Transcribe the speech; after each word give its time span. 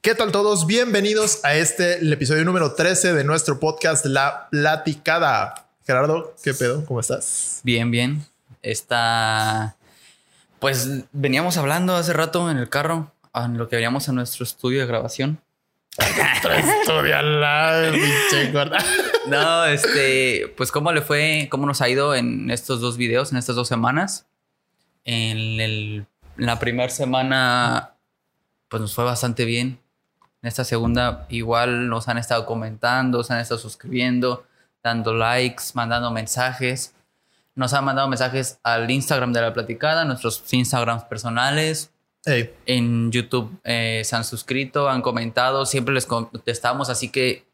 ¿Qué 0.00 0.14
tal 0.14 0.32
todos? 0.32 0.66
Bienvenidos 0.66 1.44
a 1.44 1.54
este, 1.54 1.98
el 1.98 2.12
episodio 2.12 2.44
número 2.44 2.74
13 2.74 3.12
de 3.12 3.24
nuestro 3.24 3.60
podcast 3.60 4.06
La 4.06 4.48
Platicada. 4.50 5.66
Gerardo, 5.86 6.34
¿qué 6.42 6.54
pedo? 6.54 6.84
¿Cómo 6.86 7.00
estás? 7.00 7.60
Bien, 7.64 7.90
bien. 7.90 8.24
Está... 8.62 9.76
Pues 10.58 10.88
veníamos 11.12 11.56
hablando 11.56 11.96
hace 11.96 12.12
rato 12.12 12.50
en 12.50 12.56
el 12.58 12.68
carro, 12.68 13.12
en 13.34 13.56
lo 13.58 13.68
que 13.68 13.76
veníamos 13.76 14.08
a 14.08 14.12
nuestro 14.12 14.44
estudio 14.44 14.80
de 14.80 14.86
grabación. 14.86 15.40
No, 19.26 19.64
este, 19.66 20.52
pues 20.56 20.70
cómo 20.72 20.92
le 20.92 21.02
fue, 21.02 21.48
cómo 21.50 21.66
nos 21.66 21.80
ha 21.82 21.88
ido 21.88 22.14
en 22.14 22.50
estos 22.50 22.80
dos 22.80 22.96
videos, 22.96 23.32
en 23.32 23.38
estas 23.38 23.56
dos 23.56 23.68
semanas. 23.68 24.26
En, 25.04 25.60
el- 25.60 26.06
en 26.38 26.46
la 26.46 26.58
primera 26.58 26.88
semana, 26.90 27.94
pues 28.68 28.80
nos 28.80 28.94
fue 28.94 29.04
bastante 29.04 29.44
bien. 29.44 29.79
En 30.42 30.48
esta 30.48 30.64
segunda, 30.64 31.26
igual 31.28 31.88
nos 31.88 32.08
han 32.08 32.18
estado 32.18 32.46
comentando, 32.46 33.22
se 33.22 33.34
han 33.34 33.40
estado 33.40 33.60
suscribiendo, 33.60 34.44
dando 34.82 35.12
likes, 35.12 35.64
mandando 35.74 36.10
mensajes. 36.10 36.94
Nos 37.54 37.74
han 37.74 37.84
mandado 37.84 38.08
mensajes 38.08 38.58
al 38.62 38.90
Instagram 38.90 39.32
de 39.32 39.42
la 39.42 39.52
platicada, 39.52 40.04
nuestros 40.04 40.42
Instagrams 40.52 41.04
personales. 41.04 41.90
En 42.24 43.10
YouTube 43.10 43.50
eh, 43.64 44.02
se 44.04 44.16
han 44.16 44.24
suscrito, 44.24 44.88
han 44.88 45.02
comentado, 45.02 45.66
siempre 45.66 45.94
les 45.94 46.06
contestamos, 46.06 46.88
así 46.88 47.10
que 47.10 47.44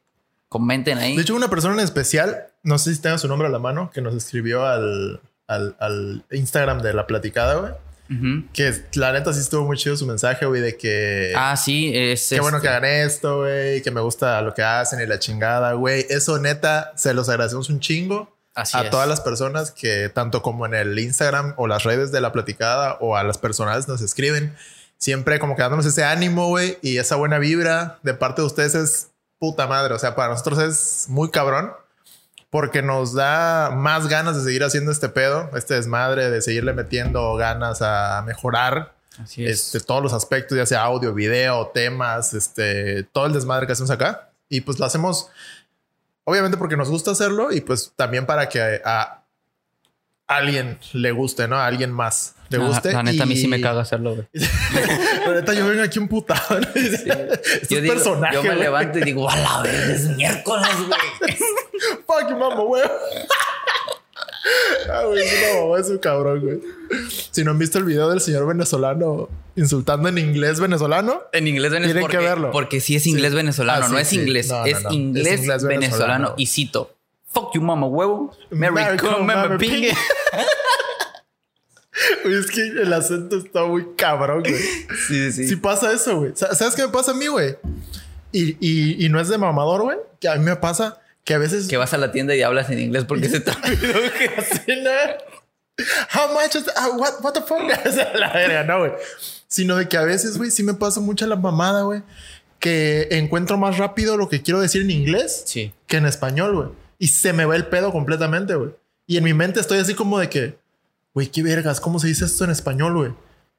comenten 0.49 0.99
ahí. 0.99 1.17
de 1.17 1.23
hecho, 1.23 1.35
una 1.35 1.51
persona 1.51 1.75
en 1.75 1.81
especial, 1.81 2.49
no 2.63 2.79
sé 2.79 2.95
si 2.95 3.01
tenga 3.01 3.19
su 3.19 3.27
nombre 3.27 3.49
a 3.49 3.51
la 3.51 3.59
mano, 3.59 3.91
que 3.93 4.01
nos 4.01 4.15
escribió 4.15 4.65
al, 4.65 5.21
al, 5.49 5.77
al 5.81 6.25
Instagram 6.31 6.83
de 6.83 6.95
La 6.95 7.07
Platicada, 7.07 7.55
güey. 7.57 7.73
Ujú. 8.11 8.45
Que 8.53 8.73
la 8.95 9.13
neta 9.13 9.33
sí 9.33 9.41
estuvo 9.41 9.65
muy 9.65 9.77
chido 9.77 9.97
su 9.97 10.07
mensaje, 10.07 10.47
güey, 10.47 10.61
de 10.61 10.77
que... 10.77 11.33
Ah, 11.37 11.57
sí, 11.57 11.93
es 11.95 12.29
Qué 12.29 12.41
bueno 12.41 12.59
este, 12.59 12.69
que 12.69 12.75
hagan 12.75 12.85
esto, 12.85 13.39
güey, 13.39 13.83
que 13.83 13.91
me 13.91 14.01
gusta 14.01 14.41
lo 14.43 14.55
que 14.55 14.63
hacen 14.63 15.01
y 15.01 15.07
la 15.07 15.19
chingada, 15.19 15.73
güey. 15.73 16.07
Eso 16.09 16.39
neta, 16.39 16.93
se 16.97 17.15
los 17.15 17.29
agradecemos 17.29 17.69
un 17.69 17.81
chingo 17.81 18.37
así 18.55 18.77
a 18.77 18.83
es. 18.83 18.91
todas 18.91 19.09
las 19.09 19.21
personas 19.21 19.71
que 19.71 20.09
tanto 20.09 20.43
como 20.43 20.67
en 20.67 20.75
el 20.75 20.99
Instagram 20.99 21.55
o 21.57 21.67
las 21.67 21.85
redes 21.85 22.11
de 22.13 22.21
la 22.21 22.33
platicada 22.33 22.97
o 23.01 23.17
a 23.17 23.23
las 23.23 23.39
personales 23.39 23.87
nos 23.87 24.01
escriben, 24.01 24.57
siempre 24.99 25.39
como 25.39 25.57
que 25.57 25.63
dándonos 25.63 25.87
ese 25.87 26.05
ánimo, 26.05 26.49
güey, 26.49 26.79
y 26.83 26.99
esa 26.99 27.17
buena 27.17 27.39
vibra 27.39 27.99
de 28.03 28.15
parte 28.15 28.43
de 28.43 28.47
ustedes 28.47 28.75
es 28.75 29.09
puta 29.39 29.67
madre. 29.67 29.95
O 29.95 29.99
sea, 29.99 30.15
para 30.15 30.31
nosotros 30.31 30.59
es 30.59 31.07
muy 31.09 31.31
cabrón 31.31 31.73
porque 32.57 32.81
nos 32.81 33.13
da 33.13 33.69
más 33.71 34.09
ganas 34.09 34.35
de 34.35 34.43
seguir 34.43 34.65
haciendo 34.65 34.91
este 34.91 35.11
pedo, 35.11 35.51
este 35.55 35.75
desmadre, 35.75 36.31
de 36.31 36.41
seguirle 36.41 36.73
metiendo 36.73 37.35
ganas 37.35 37.83
a 37.83 38.23
mejorar 38.25 38.95
Así 39.23 39.45
es. 39.45 39.75
este, 39.75 39.87
todos 39.87 40.03
los 40.03 40.15
aspectos, 40.15 40.57
ya 40.57 40.65
sea 40.65 40.81
audio, 40.81 41.13
video, 41.13 41.67
temas, 41.67 42.33
este, 42.33 43.03
todo 43.13 43.27
el 43.27 43.35
desmadre 43.35 43.67
que 43.67 43.75
hacemos 43.75 43.91
acá. 43.91 44.31
Y 44.49 44.63
pues 44.63 44.79
lo 44.79 44.87
hacemos, 44.87 45.29
obviamente 46.25 46.57
porque 46.57 46.79
nos 46.79 46.89
gusta 46.89 47.11
hacerlo 47.11 47.53
y 47.53 47.61
pues 47.61 47.93
también 47.95 48.25
para 48.25 48.49
que 48.49 48.81
a, 48.83 49.23
alguien 50.27 50.79
le 50.95 51.13
guste, 51.13 51.49
¿no? 51.49 51.57
A 51.57 51.67
alguien 51.67 51.93
más 51.93 52.36
La- 52.51 52.59
guste. 52.59 52.93
La, 52.93 53.03
neta, 53.03 53.23
a 53.25 53.27
mí 53.27 53.37
sí 53.37 53.49
me 53.49 53.61
caga 53.61 53.81
hacerlo, 53.83 54.15
güey. 54.15 54.27
La 55.27 55.35
neta, 55.35 55.53
yo 55.55 55.67
vengo 55.67 55.83
aquí 55.83 55.99
un 55.99 56.09
putado. 56.09 56.61
¿no? 56.61 56.67
Este 56.75 57.07
Yo, 57.69 57.77
es 57.79 57.83
digo, 57.83 57.95
personaje. 57.95 58.35
yo 58.35 58.43
me 58.43 58.49
güey. 58.51 58.61
levanto 58.61 58.99
y 58.99 59.03
digo, 59.03 59.29
a 59.29 59.37
la 59.37 59.63
vez 59.63 59.75
es 59.75 60.09
miércoles, 60.17 60.69
güey. 60.87 61.37
Fuck 62.07 62.31
you, 62.31 62.37
mamá, 62.37 62.55
güey. 62.63 62.83
Ah, 64.93 65.03
güey, 65.07 65.25
es 65.25 65.33
una 65.53 65.61
mamá, 65.65 65.81
es 65.81 65.89
un 65.89 65.99
cabrón, 65.99 66.41
güey. 66.41 66.61
Si 67.33 67.43
no 67.43 67.51
han 67.51 67.59
visto 67.59 67.79
el 67.79 67.85
video 67.85 68.09
del 68.09 68.21
señor 68.21 68.47
venezolano 68.47 69.29
insultando 69.57 70.09
en 70.09 70.19
inglés 70.19 70.61
venezolano, 70.61 71.23
En 71.33 71.49
inglés 71.49 71.73
venezolano. 71.73 71.87
Tienen 71.93 72.03
Porque, 72.03 72.17
que 72.19 72.23
verlo. 72.25 72.51
porque 72.53 72.81
sí 72.81 72.95
es 72.95 73.07
inglés 73.07 73.31
Sí. 73.33 73.37
venezolano, 73.37 73.87
Ah, 73.87 73.89
no 73.89 73.97
sí, 73.97 74.03
es 74.03 74.09
sí. 74.09 74.17
inglés, 74.17 74.49
No, 74.49 74.61
no, 74.61 74.67
es, 74.67 74.83
no. 74.83 74.89
Es 74.91 74.95
Inglés 74.95 75.41
venezolano. 75.43 75.69
venezolano. 75.69 76.35
Y 76.37 76.47
cito, 76.47 76.95
fuck 77.33 77.55
you, 77.55 77.63
mama 77.63 77.87
huevo. 77.87 78.37
Merry 78.51 78.97
come, 78.99 79.25
mama. 79.25 79.57
Güey, 79.57 79.91
es 82.25 82.51
que 82.51 82.61
el 82.63 82.93
acento 82.93 83.39
está 83.39 83.65
muy 83.65 83.87
cabrón, 83.97 84.41
güey. 84.41 84.55
Sí, 85.09 85.33
sí. 85.33 85.49
Sí 85.49 85.57
pasa 85.57 85.93
eso, 85.93 86.19
güey. 86.19 86.33
Sa- 86.35 86.55
¿Sabes 86.55 86.75
qué 86.75 86.83
me 86.83 86.89
pasa 86.89 87.13
a 87.13 87.15
mí, 87.15 87.27
güey? 87.27 87.57
Y, 88.33 88.57
y, 88.61 89.05
y 89.05 89.09
no 89.09 89.21
es 89.21 89.29
de 89.29 89.39
mamador, 89.39 89.83
güey. 89.83 89.99
Que 90.21 90.29
a 90.29 90.37
mí 90.37 90.45
me 90.45 90.57
pasa 90.57 91.01
que 91.25 91.35
a 91.35 91.39
veces... 91.39 91.69
Que 91.69 91.77
vas 91.77 91.93
a 91.95 91.99
la 91.99 92.13
tienda 92.13 92.35
y 92.35 92.43
hablas 92.43 92.71
en 92.71 92.79
inglés 92.81 93.05
porque 93.07 93.29
se 93.31 93.41
te 93.41 93.51
olvidó 93.51 93.99
que 94.67 94.77
no. 94.83 94.91
How 96.15 96.33
much 96.33 96.55
is... 96.57 96.65
ah, 96.77 96.89
what, 96.97 97.15
what 97.23 97.33
the 97.33 97.41
fuck? 97.43 97.61
O 97.87 97.93
sea, 97.93 98.13
la 98.15 98.33
verga, 98.33 98.65
no, 98.65 98.79
güey. 98.81 98.93
Sino 99.49 99.77
de 99.77 99.89
que 99.89 99.97
a 99.97 100.03
veces, 100.03 100.37
güey, 100.39 100.51
sí 100.51 100.63
me 100.63 100.75
pasa 100.75 101.01
mucha 101.01 101.27
la 101.27 101.37
mamada, 101.37 101.83
güey. 101.83 102.03
Que 102.59 103.09
encuentro 103.11 103.59
más 103.59 103.77
rápido 103.79 104.17
lo 104.17 104.29
que 104.29 104.43
quiero 104.43 104.61
decir 104.61 104.83
en 104.83 104.91
inglés 104.91 105.43
Sí. 105.47 105.73
que 105.87 105.99
en 105.99 106.07
español, 106.07 106.55
güey. 106.55 106.69
Y 106.99 107.09
se 107.09 107.33
me 107.35 107.45
va 107.45 107.55
el 107.57 107.67
pedo 107.67 107.93
completamente, 107.93 108.55
güey. 108.55 108.71
Y 109.07 109.19
en 109.19 109.25
mi 109.25 109.35
mente 109.35 109.61
estoy 109.61 109.79
así 109.79 109.95
como 109.95 110.19
de 110.19 110.29
que, 110.31 110.59
güey, 111.17 111.29
qué 111.29 111.43
vergas, 111.43 111.81
¿cómo 111.81 111.99
se 111.99 112.09
dice 112.09 112.27
esto 112.27 112.45
en 112.45 112.51
español, 112.51 112.95
güey? 112.95 113.13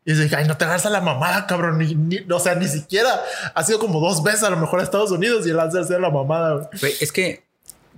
Y 0.06 0.30
que, 0.30 0.36
ay, 0.36 0.48
no 0.48 0.56
te 0.56 0.64
hagas 0.66 0.86
a 0.86 0.92
la 0.92 1.02
mamada, 1.02 1.48
cabrón. 1.48 1.80
Ni, 1.80 1.96
ni- 1.96 2.20
o 2.32 2.40
sea, 2.40 2.54
ni 2.54 2.68
siquiera 2.68 3.10
ha 3.56 3.64
sido 3.64 3.80
como 3.80 4.00
dos 4.00 4.22
veces 4.22 4.44
a 4.44 4.50
lo 4.52 4.58
mejor 4.58 4.80
a 4.80 4.84
Estados 4.84 5.10
Unidos 5.12 5.46
y 5.48 5.50
él 5.50 5.60
hace 5.60 5.80
hacer 5.80 6.00
la 6.00 6.12
mamada, 6.12 6.54
güey. 6.54 6.68
Güey, 6.80 6.94
Es 7.02 7.12
que 7.12 7.44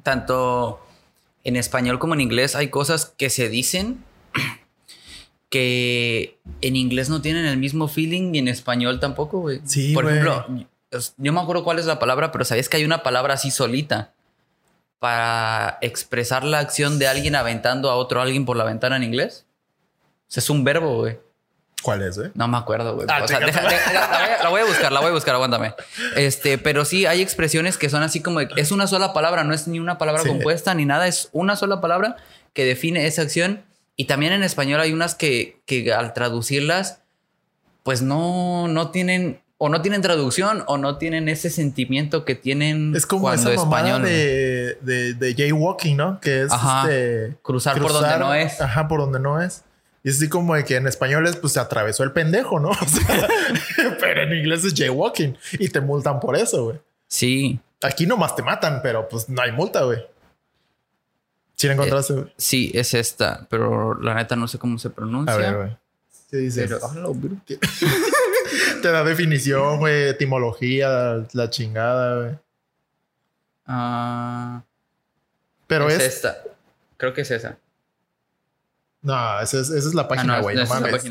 tanto 0.01 0.79
en 1.43 1.57
español 1.57 1.99
como 1.99 2.13
en 2.13 2.21
inglés 2.21 2.55
hay 2.55 2.69
cosas 2.69 3.13
que 3.17 3.29
se 3.29 3.49
dicen 3.49 4.03
que 5.49 6.39
en 6.61 6.75
inglés 6.75 7.09
no 7.09 7.21
tienen 7.21 7.45
el 7.45 7.57
mismo 7.57 7.87
feeling 7.87 8.33
y 8.35 8.39
en 8.39 8.47
español 8.47 8.99
tampoco, 8.99 9.39
güey. 9.41 9.61
Sí, 9.65 9.93
Por 9.93 10.05
güey. 10.05 10.17
ejemplo, 10.17 10.45
yo 11.17 11.33
me 11.33 11.39
acuerdo 11.41 11.63
cuál 11.63 11.79
es 11.79 11.85
la 11.85 11.99
palabra, 11.99 12.31
pero 12.31 12.45
¿sabías 12.45 12.69
que 12.69 12.77
hay 12.77 12.85
una 12.85 13.03
palabra 13.03 13.33
así 13.35 13.51
solita 13.51 14.13
para 14.99 15.77
expresar 15.81 16.43
la 16.43 16.59
acción 16.59 16.99
de 16.99 17.07
alguien 17.07 17.35
aventando 17.35 17.89
a 17.89 17.95
otro 17.95 18.21
alguien 18.21 18.45
por 18.45 18.57
la 18.57 18.63
ventana 18.63 18.97
en 18.97 19.03
inglés? 19.03 19.45
Sea, 20.29 20.39
es 20.41 20.49
un 20.49 20.63
verbo, 20.63 20.95
güey. 20.99 21.19
¿Cuál 21.83 22.01
es, 22.03 22.17
güey? 22.17 22.31
No 22.35 22.47
me 22.47 22.57
acuerdo, 22.57 22.95
güey. 22.95 23.07
Ah, 23.09 23.21
o 23.23 23.27
sea, 23.27 23.37
chinga 23.39 23.47
deja- 23.51 23.61
tu 23.63 23.67
deja- 23.69 23.93
la, 23.93 23.99
voy 24.09 24.29
a, 24.39 24.43
la 24.43 24.49
voy 24.49 24.61
a 24.61 24.65
buscar, 24.65 24.91
la 24.91 24.99
voy 24.99 25.09
a 25.09 25.13
buscar, 25.13 25.35
aguántame. 25.35 25.73
Este, 26.15 26.57
pero 26.57 26.85
sí 26.85 27.05
hay 27.05 27.21
expresiones 27.21 27.77
que 27.77 27.89
son 27.89 28.03
así 28.03 28.21
como 28.21 28.39
de- 28.39 28.49
es 28.57 28.71
una 28.71 28.85
sola 28.87 29.11
palabra, 29.13 29.43
no 29.43 29.53
es 29.53 29.67
ni 29.67 29.79
una 29.79 29.97
palabra 29.97 30.21
Sí. 30.23 30.27
compuesta 30.29 30.73
ni 30.73 30.85
nada, 30.85 31.07
es 31.07 31.29
una 31.33 31.55
sola 31.55 31.81
palabra 31.81 32.15
que 32.53 32.65
define 32.65 33.05
esa 33.07 33.21
acción. 33.23 33.63
Y 33.95 34.05
también 34.05 34.31
en 34.33 34.43
español 34.43 34.79
hay 34.81 34.93
unas 34.93 35.15
que, 35.15 35.59
que 35.65 35.91
al 35.93 36.13
traducirlas, 36.13 36.99
pues 37.83 38.01
no, 38.01 38.67
no 38.67 38.91
tienen, 38.91 39.41
o 39.57 39.67
no 39.69 39.81
tienen 39.81 40.01
traducción, 40.01 40.63
o 40.67 40.77
no 40.77 40.97
tienen 40.97 41.27
ese 41.29 41.49
sentimiento 41.49 42.23
que 42.25 42.35
tienen 42.35 42.93
Es 42.95 43.05
como 43.05 43.23
cuando 43.23 43.51
esa 43.51 43.61
español. 43.61 44.03
de, 44.03 44.77
de, 44.81 45.13
de 45.15 45.33
jaywalking, 45.35 45.97
¿no? 45.97 46.19
Que 46.19 46.43
es 46.43 46.51
Ajá. 46.51 46.83
este... 46.83 47.37
Cruzar 47.41 47.79
por 47.81 47.91
donde 47.93 48.17
no 48.19 48.33
es. 48.33 48.59
Ajá, 48.61 48.87
por 48.87 48.99
donde 48.99 49.19
no 49.19 49.41
es. 49.41 49.63
Y 50.03 50.09
así 50.09 50.29
como 50.29 50.55
de 50.55 50.63
que 50.63 50.75
en 50.77 50.87
español 50.87 51.27
es, 51.27 51.35
pues 51.35 51.53
se 51.53 51.59
atravesó 51.59 52.03
el 52.03 52.11
pendejo, 52.11 52.59
¿no? 52.59 52.69
O 52.81 52.85
sea, 52.87 53.27
pero 53.99 54.23
en 54.23 54.33
inglés 54.33 54.63
es 54.65 54.73
jaywalking 54.73 55.37
y 55.53 55.69
te 55.69 55.81
multan 55.81 56.19
por 56.19 56.35
eso, 56.35 56.65
güey. 56.65 56.79
Sí, 57.07 57.59
Aquí 57.81 58.05
nomás 58.05 58.35
te 58.35 58.43
matan, 58.43 58.81
pero 58.81 59.07
pues 59.07 59.29
no 59.29 59.41
hay 59.41 59.51
multa, 59.51 59.83
güey. 59.83 60.05
Si 61.55 61.67
la 61.67 61.73
encontraste, 61.73 62.13
güey. 62.13 62.33
sí, 62.37 62.71
es 62.73 62.93
esta, 62.93 63.47
pero 63.49 63.99
la 64.01 64.15
neta 64.15 64.35
no 64.35 64.47
sé 64.47 64.57
cómo 64.57 64.77
se 64.77 64.89
pronuncia. 64.89 65.33
A 65.33 65.37
ver, 65.37 65.55
güey. 65.55 65.77
¿Qué 66.29 66.37
dice? 66.37 66.67
Pero, 66.67 66.79
ah, 66.83 66.93
Te 68.81 68.91
da 68.91 69.03
definición, 69.03 69.79
güey, 69.79 70.09
etimología, 70.09 71.25
la 71.33 71.49
chingada, 71.49 72.21
güey. 72.21 72.37
Ah, 73.65 74.63
Pero 75.67 75.87
es, 75.87 75.95
es. 75.95 76.15
esta. 76.15 76.43
Creo 76.97 77.13
que 77.13 77.21
es 77.21 77.31
esa. 77.31 77.57
No, 79.01 79.39
esa 79.39 79.59
es, 79.59 79.69
esa 79.69 79.87
es 79.87 79.93
la 79.93 80.03
Ah, 80.03 80.07
página, 80.07 80.39
güey. 80.41 80.55
no 80.55 80.63
no. 80.65 80.79
No, 80.81 80.87
es 80.87 81.03
que, 81.03 81.09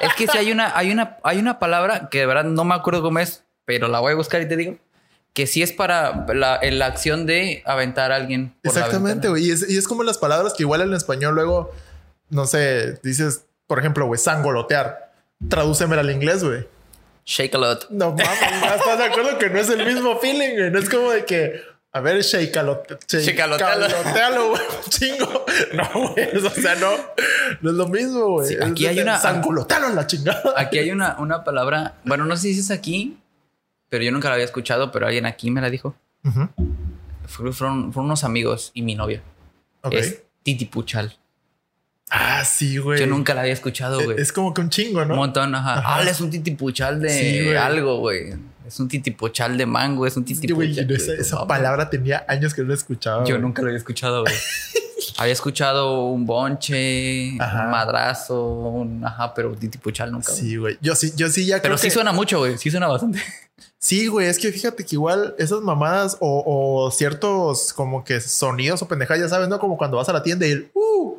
es 0.00 0.14
que 0.14 0.26
sí 0.28 0.38
hay 0.38 0.52
una, 0.52 0.76
hay 0.76 0.92
una, 0.92 1.18
hay 1.24 1.38
una 1.38 1.58
palabra 1.58 2.08
que 2.10 2.20
de 2.20 2.26
verdad 2.26 2.44
no 2.44 2.64
me 2.64 2.74
acuerdo 2.74 3.02
cómo 3.02 3.18
es, 3.18 3.44
pero 3.64 3.88
la 3.88 4.00
voy 4.00 4.12
a 4.12 4.16
buscar 4.16 4.40
y 4.42 4.48
te 4.48 4.56
digo 4.56 4.78
que 5.32 5.48
sí 5.48 5.62
es 5.62 5.72
para 5.72 6.24
la, 6.32 6.60
la 6.62 6.86
acción 6.86 7.26
de 7.26 7.62
aventar 7.66 8.12
a 8.12 8.16
alguien. 8.16 8.54
por 8.62 8.72
Exactamente, 8.76 9.28
güey. 9.28 9.46
Y 9.46 9.50
es, 9.50 9.68
y 9.68 9.76
es 9.76 9.88
como 9.88 10.04
las 10.04 10.18
palabras 10.18 10.54
que 10.54 10.62
igual 10.62 10.80
en 10.82 10.94
español 10.94 11.34
luego, 11.34 11.72
no 12.30 12.46
sé, 12.46 13.00
dices, 13.02 13.44
por 13.66 13.80
ejemplo, 13.80 14.06
güey, 14.06 14.20
sangolotear. 14.20 15.12
Tradúcemela 15.48 16.02
al 16.02 16.10
inglés, 16.12 16.44
güey. 16.44 16.68
Shake 17.26 17.54
a 17.56 17.58
lot. 17.58 17.90
No 17.90 18.10
mames, 18.12 18.28
estás 18.76 18.98
de 18.98 19.04
acuerdo 19.06 19.36
que 19.38 19.50
no 19.50 19.58
es 19.58 19.68
el 19.70 19.84
mismo 19.84 20.18
feeling, 20.20 20.54
güey. 20.56 20.70
No 20.70 20.78
es 20.78 20.88
como 20.88 21.10
de 21.10 21.24
que, 21.24 21.60
a 21.94 22.00
ver, 22.00 22.20
shakalote, 22.22 22.98
Shakalotealo. 23.08 24.50
güey, 24.50 24.62
chingo. 24.90 25.46
No, 25.74 26.10
güey, 26.12 26.36
o 26.36 26.50
sea, 26.50 26.74
no, 26.74 26.90
no 27.62 27.70
es 27.70 27.76
lo 27.76 27.88
mismo, 27.88 28.26
güey. 28.30 28.48
Sí, 28.48 28.56
aquí 28.60 28.86
hay 28.86 28.98
una- 29.00 29.18
Sangolotealo 29.18 29.88
en 29.88 29.94
la 29.96 30.06
chingada. 30.06 30.42
Aquí 30.56 30.78
hay 30.78 30.90
una, 30.90 31.16
una 31.18 31.44
palabra, 31.44 31.94
bueno, 32.04 32.24
no 32.24 32.36
sé 32.36 32.52
si 32.52 32.58
es 32.60 32.70
aquí, 32.70 33.16
pero 33.88 34.02
yo 34.04 34.10
nunca 34.12 34.28
la 34.28 34.34
había 34.34 34.44
escuchado, 34.44 34.90
pero 34.92 35.06
alguien 35.06 35.24
aquí 35.26 35.50
me 35.50 35.60
la 35.60 35.70
dijo. 35.70 35.94
Fueron, 37.26 37.52
fueron 37.92 37.92
unos 37.96 38.24
amigos 38.24 38.70
y 38.74 38.82
mi 38.82 38.94
novia. 38.94 39.22
Ok. 39.82 39.94
Es 39.94 40.22
titipuchal. 40.42 41.16
Ah, 42.10 42.44
sí, 42.44 42.78
güey. 42.78 43.00
Yo 43.00 43.06
nunca 43.06 43.34
la 43.34 43.40
había 43.42 43.52
escuchado, 43.52 44.02
güey. 44.02 44.20
Es 44.20 44.32
como 44.32 44.52
que 44.52 44.60
un 44.60 44.70
chingo, 44.70 45.04
¿no? 45.04 45.14
Un 45.14 45.20
montón, 45.20 45.54
ajá. 45.54 45.78
Ajá. 45.78 45.96
Ah, 45.96 46.02
es 46.02 46.20
un 46.20 46.30
titipuchal 46.30 47.00
de 47.00 47.08
Sí, 47.08 47.54
algo, 47.56 47.98
güey. 47.98 48.34
Es 48.66 48.80
un 48.80 48.88
titipochal 48.88 49.56
de 49.58 49.66
mango, 49.66 50.06
es 50.06 50.16
un 50.16 50.24
titipochal. 50.24 50.86
güey, 50.86 50.96
esa, 51.18 51.46
palabra 51.46 51.90
tenía 51.90 52.24
años 52.28 52.54
que 52.54 52.62
no 52.62 52.68
la 52.68 52.74
escuchaba. 52.74 53.24
Yo 53.24 53.34
güey. 53.34 53.42
nunca 53.42 53.60
lo 53.62 53.68
había 53.68 53.78
escuchado, 53.78 54.22
güey. 54.22 54.34
había 55.18 55.32
escuchado 55.32 56.04
un 56.06 56.24
bonche, 56.26 57.38
Ajá. 57.40 57.64
un 57.64 57.70
madrazo, 57.70 58.42
un 58.46 59.04
ajá, 59.04 59.34
pero 59.34 59.52
titipuchal 59.54 60.10
nunca. 60.12 60.32
güey. 60.32 60.40
Sí, 60.42 60.56
güey. 60.56 60.78
Yo 60.80 60.94
sí, 60.94 61.12
yo 61.14 61.28
sí 61.28 61.44
ya 61.46 61.56
pero 61.56 61.74
creo 61.74 61.78
sí 61.78 61.88
que- 61.88 61.94
suena 61.94 62.12
mucho, 62.12 62.38
güey. 62.38 62.56
Sí 62.58 62.70
suena 62.70 62.86
bastante. 62.88 63.20
Sí, 63.78 64.06
güey, 64.06 64.28
es 64.28 64.38
que 64.38 64.50
fíjate 64.50 64.84
que 64.86 64.94
igual 64.96 65.34
esas 65.38 65.60
mamadas 65.60 66.16
o, 66.20 66.42
o 66.86 66.90
ciertos 66.90 67.74
como 67.74 68.02
que 68.02 68.18
sonidos 68.20 68.80
o 68.80 68.88
pendejadas, 68.88 69.20
ya 69.24 69.28
sabes, 69.28 69.48
¿no? 69.48 69.58
Como 69.58 69.76
cuando 69.76 69.98
vas 69.98 70.08
a 70.08 70.14
la 70.14 70.22
tienda 70.22 70.46
y 70.46 70.52
el, 70.52 70.70
uh, 70.72 71.14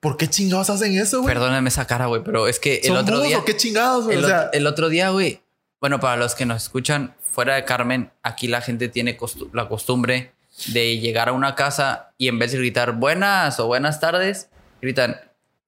¿por 0.00 0.16
qué 0.16 0.26
chingados 0.26 0.70
hacen 0.70 0.96
eso, 0.96 1.20
güey? 1.20 1.34
Perdóname 1.34 1.68
esa 1.68 1.86
cara, 1.86 2.06
güey, 2.06 2.22
pero 2.24 2.48
es 2.48 2.58
que 2.58 2.76
el 2.76 2.86
¿Son 2.86 2.96
otro 2.96 3.20
día. 3.20 3.42
qué 3.44 3.54
chingados, 3.54 4.06
güey? 4.06 4.16
El, 4.16 4.24
O 4.24 4.28
sea, 4.28 4.46
ot- 4.46 4.50
el 4.54 4.66
otro 4.66 4.88
día, 4.88 5.10
güey. 5.10 5.42
Bueno, 5.80 5.98
para 6.00 6.16
los 6.16 6.34
que 6.34 6.44
nos 6.46 6.62
escuchan 6.64 7.14
fuera 7.20 7.54
de 7.54 7.64
Carmen, 7.64 8.10
aquí 8.22 8.48
la 8.48 8.60
gente 8.60 8.88
tiene 8.88 9.16
costu- 9.16 9.50
la 9.52 9.68
costumbre 9.68 10.32
de 10.68 10.98
llegar 10.98 11.28
a 11.28 11.32
una 11.32 11.54
casa 11.54 12.10
y 12.18 12.28
en 12.28 12.38
vez 12.38 12.52
de 12.52 12.58
gritar 12.58 12.92
buenas 12.92 13.58
o 13.60 13.66
buenas 13.66 13.98
tardes, 14.00 14.48
gritan 14.82 15.18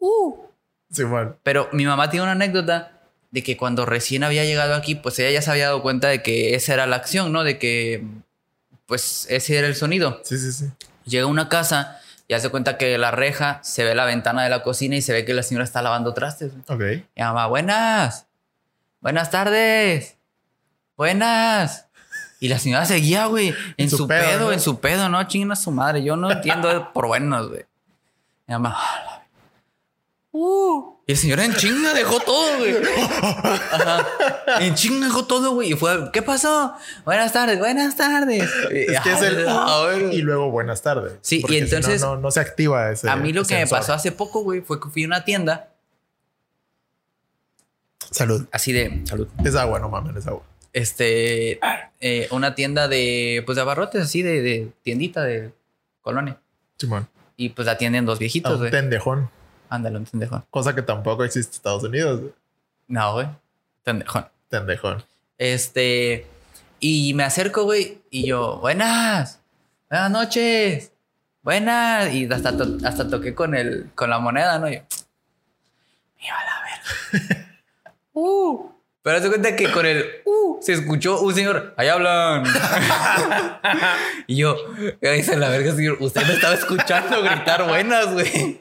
uh. 0.01 0.37
Simón. 0.91 1.37
Pero 1.43 1.69
mi 1.73 1.87
mamá 1.87 2.11
tiene 2.11 2.25
una 2.25 2.33
anécdota 2.33 3.01
de 3.31 3.43
que 3.43 3.57
cuando 3.57 3.87
recién 3.87 4.25
había 4.25 4.45
llegado 4.45 4.75
aquí, 4.75 4.95
pues 4.95 5.19
ella 5.19 5.31
ya 5.31 5.41
se 5.41 5.51
había 5.51 5.67
dado 5.67 5.81
cuenta 5.81 6.09
de 6.09 6.23
que 6.23 6.55
esa 6.55 6.75
era 6.75 6.87
la 6.87 6.97
acción, 6.97 7.33
¿no? 7.33 7.45
De 7.45 7.59
que, 7.59 8.05
pues 8.85 9.27
ese 9.31 9.57
era 9.57 9.67
el 9.67 9.75
sonido. 9.75 10.21
Sí, 10.25 10.37
sí, 10.37 10.53
sí. 10.53 10.67
Llega 11.07 11.25
a 11.25 11.29
una 11.29 11.49
casa 11.49 11.99
y 12.29 12.35
hace 12.35 12.51
cuenta 12.51 12.77
que 12.77 12.99
la 12.99 13.11
reja 13.11 13.61
se 13.63 13.85
ve 13.85 13.95
la 13.95 14.05
ventana 14.05 14.45
de 14.45 14.51
la 14.51 14.63
cocina 14.63 14.95
y 14.97 15.01
se 15.01 15.15
ve 15.15 15.25
que 15.25 15.33
la 15.33 15.43
señora 15.43 15.65
está 15.65 15.81
lavando 15.81 16.13
trastes. 16.13 16.53
Ok. 16.69 16.81
Mi 17.17 17.23
mamá, 17.23 17.47
buenas. 17.47 18.27
Buenas 19.03 19.31
tardes. 19.31 20.17
Buenas. 20.97 21.87
Y 22.41 22.49
la 22.49 22.59
señora 22.59 22.87
seguía, 22.87 23.27
güey, 23.27 23.55
en 23.77 23.91
su 23.91 23.99
su, 23.99 24.09
pedo, 24.09 24.25
pedo, 24.25 24.41
¿no? 24.47 24.53
en 24.53 24.61
su 24.61 24.81
pedo, 24.81 25.09
¿no? 25.09 25.23
Chingan 25.29 25.53
a 25.53 25.57
su 25.57 25.71
madre. 25.71 26.03
Yo 26.03 26.17
no 26.17 26.31
entiendo 26.31 26.91
por 26.95 27.09
buenas, 27.09 27.47
güey. 27.49 27.65
Mi 28.47 28.55
mamá, 28.55 28.75
"Ah, 28.77 29.03
la- 29.05 29.27
uh. 30.33 30.89
Y 31.05 31.13
el 31.13 31.19
señor 31.19 31.41
en 31.41 31.53
chinga 31.57 31.93
dejó 31.95 32.21
todo, 32.21 32.59
güey. 32.59 32.77
Ajá. 33.73 34.07
En 34.61 34.75
chinga 34.77 35.07
dejó 35.07 35.25
todo, 35.25 35.51
güey. 35.53 35.73
Y 35.73 35.75
fue, 35.77 36.11
¿qué 36.13 36.23
pasó? 36.23 36.75
Buenas 37.05 37.33
tardes, 37.33 37.59
buenas 37.59 37.97
tardes. 37.97 38.49
Es 38.71 39.01
que 39.01 39.13
es 39.13 39.21
el 39.23 39.45
Ah, 39.49 39.89
uh, 39.97 40.13
y 40.13 40.19
luego 40.23 40.51
buenas 40.53 40.81
tardes. 40.83 41.15
Sí, 41.21 41.39
y 41.39 41.41
Porque 41.43 41.57
si 41.57 41.61
no, 41.63 41.67
entonces- 41.77 42.01
no, 42.03 42.17
no 42.19 42.31
se 42.31 42.39
activa 42.39 42.91
ese. 42.93 43.11
A 43.11 43.17
mí 43.17 43.33
lo 43.33 43.45
que 43.45 43.57
me 43.57 43.67
pasó 43.67 43.95
hace 43.95 44.13
poco, 44.13 44.43
güey, 44.45 44.61
fue 44.61 44.81
que 44.81 44.89
fui 44.91 45.03
a 45.03 45.07
una 45.09 45.25
tienda 45.25 45.71
Salud. 48.13 48.47
así 48.53 48.73
de 48.73 49.03
salud. 49.07 49.29
Es 49.45 49.55
agua, 49.57 49.79
no 49.81 49.89
mames, 49.89 50.17
es 50.17 50.27
agua. 50.27 50.43
este 50.73 51.59
eh, 52.01 52.29
una 52.31 52.55
tienda 52.55 52.89
de 52.89 53.43
pues 53.47 53.57
de 53.57 53.63
abarrotes 53.63 54.03
así 54.03 54.23
de, 54.23 54.41
de 54.43 54.73
tiendita 54.83 55.23
de 55.23 55.53
colonia 56.01 56.39
Simón. 56.79 57.09
y 57.37 57.51
pues 57.51 57.67
la 57.67 57.73
atienden 57.73 58.07
dos 58.07 58.19
viejitos 58.19 58.53
un 58.53 58.59
güey 58.59 58.71
tendejón. 58.71 59.31
ándale 59.69 59.99
un 59.99 60.05
tendejón 60.07 60.45
Cosa 60.51 60.75
que 60.75 60.83
tampoco 60.83 61.25
existe 61.25 61.53
en 61.53 61.57
Estados 61.57 61.85
Unidos. 61.85 62.21
no 62.89 63.13
güey 63.15 63.29
tendejón 63.85 64.27
Tendejón. 64.49 65.05
este 65.39 66.27
y 66.81 67.15
me 67.15 67.23
acerco 67.25 67.65
güey 67.65 68.01
y 68.11 68.27
yo 68.27 68.59
buenas 68.61 69.41
buenas 69.91 70.11
noches 70.11 70.93
buenas 71.43 72.13
y 72.15 72.25
hasta 72.33 72.57
to- 72.57 72.79
hasta 72.85 73.09
toqué 73.09 73.35
con 73.35 73.55
el 73.55 73.91
con 73.95 74.11
la 74.11 74.19
moneda 74.19 74.59
no 74.59 74.69
y 74.69 74.77
yo 74.77 74.83
me 76.19 76.27
iba 76.27 76.37
a 76.37 76.45
la 76.45 76.63
verga 76.65 77.47
uh 78.15 78.69
pero 79.05 79.21
se 79.21 79.29
cuenta 79.29 79.57
que 79.57 79.69
con 79.73 79.85
el 79.85 80.05
uh 80.25 80.59
se 80.63 80.75
escuchó 80.75 81.21
un 81.21 81.35
señor, 81.35 81.75
ahí 81.77 81.89
hablan. 81.89 82.45
y 84.29 84.37
yo, 84.37 84.57
dice 85.01 85.37
la 85.37 85.49
verga, 85.49 85.73
señor, 85.75 85.97
usted 85.99 86.23
me 86.25 86.35
estaba 86.35 86.55
escuchando 86.55 87.21
gritar 87.23 87.67
buenas, 87.67 88.13
güey. 88.13 88.61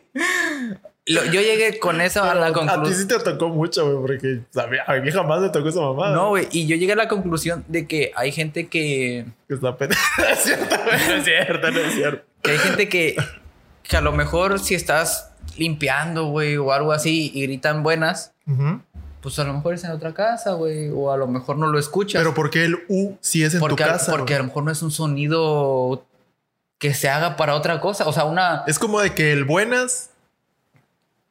Yo 1.06 1.24
llegué 1.42 1.78
con 1.80 2.00
eso 2.00 2.24
a 2.24 2.34
la 2.36 2.48
A 2.48 2.54
ti 2.54 2.60
sí 2.60 2.66
conclusión. 2.68 3.08
te 3.08 3.20
tocó 3.20 3.50
mucho, 3.50 3.86
güey, 3.86 3.98
porque 4.02 4.42
a 4.60 4.68
mí, 4.68 4.78
a 4.86 4.94
mí 5.04 5.12
jamás 5.12 5.42
me 5.42 5.50
tocó 5.50 5.70
esa 5.70 5.82
mamada. 5.82 6.16
No, 6.16 6.30
güey, 6.30 6.48
y 6.52 6.68
yo 6.68 6.76
llegué 6.76 6.94
a 6.94 6.96
la 6.96 7.08
conclusión 7.08 7.64
de 7.68 7.88
que 7.88 8.12
hay 8.16 8.32
gente 8.32 8.68
que, 8.68 9.26
Que 9.48 9.54
está. 9.56 9.76
No 10.18 10.26
es 10.28 10.40
cierto, 10.40 10.76
güey, 10.84 11.08
no 11.08 11.14
es 11.16 11.24
cierto, 11.24 11.72
no 11.72 11.80
es 11.80 11.94
cierto. 11.94 12.26
que 12.42 12.52
hay 12.52 12.58
gente 12.58 12.90
que, 12.90 13.16
que 13.84 13.98
a 13.98 14.02
lo 14.02 14.12
mejor 14.12 14.60
si 14.60 14.76
estás 14.76 15.32
limpiando, 15.58 16.26
güey, 16.26 16.58
o 16.58 16.72
algo 16.72 16.94
así 16.94 17.32
y 17.34 17.44
gritan 17.44 17.84
buenas, 17.84 18.34
Ujú. 18.48 18.82
Pues 19.22 19.38
a 19.40 19.44
lo 19.44 19.54
mejor 19.54 19.74
es 19.76 19.84
en 19.84 19.92
otra 19.92 20.14
casa, 20.14 20.54
güey, 20.54 20.90
o 20.90 21.12
a 21.12 21.18
lo 21.18 21.28
mejor 21.28 21.58
no 21.58 21.68
lo 21.68 21.78
escuchas. 21.80 22.20
Pero 22.22 22.34
¿por 22.34 22.50
qué 22.50 22.66
el 22.66 22.80
U 22.90 23.18
si 23.22 23.44
es 23.44 23.54
en 23.54 23.60
porque, 23.60 23.84
tu 23.84 23.90
a- 23.90 23.94
casa? 23.94 24.12
porque 24.12 24.36
a 24.36 24.40
lo 24.40 24.46
mejor 24.46 24.64
no 24.64 24.72
es 24.72 24.82
un 24.82 24.92
sonido 24.92 26.06
que 26.80 26.94
se 26.94 27.10
haga 27.10 27.36
para 27.38 27.56
otra 27.56 27.80
cosa. 27.80 28.08
O 28.08 28.14
sea, 28.14 28.26
una. 28.26 28.64
Es 28.68 28.80
como 28.80 29.00
de 29.02 29.14
que 29.14 29.32
el 29.32 29.46
buenas 29.46 30.10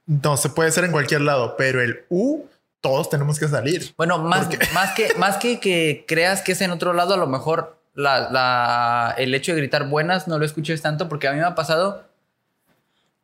no 0.07 0.37
se 0.37 0.49
puede 0.51 0.69
hacer 0.69 0.85
en 0.85 0.93
cualquier 0.93 1.21
lado, 1.23 1.57
pero 1.57 1.81
el 1.83 2.05
U 2.09 2.45
todos 2.81 3.11
tenemos 3.11 3.39
que 3.39 3.49
salir. 3.49 3.93
Bueno, 3.97 4.19
más, 4.19 4.49
más 4.75 4.93
que 4.95 5.15
más 5.17 5.37
que, 5.37 5.61
que 5.61 6.05
creas 6.09 6.43
que 6.43 6.53
es 6.53 6.61
en 6.61 6.71
otro 6.71 6.93
lado, 6.93 7.15
a 7.15 7.17
lo 7.17 7.27
mejor 7.27 7.77
la, 7.95 8.31
la- 8.31 9.15
el 9.19 9.35
hecho 9.35 9.53
de 9.53 9.59
gritar 9.59 9.89
buenas 9.89 10.29
no 10.29 10.39
lo 10.39 10.45
escuches 10.45 10.81
tanto, 10.83 11.09
porque 11.09 11.29
a 11.29 11.33
mí 11.33 11.39
me 11.39 11.45
ha 11.45 11.55
pasado. 11.55 12.05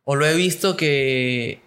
O 0.04 0.14
lo 0.16 0.26
he 0.26 0.34
visto 0.34 0.76
que. 0.76 1.60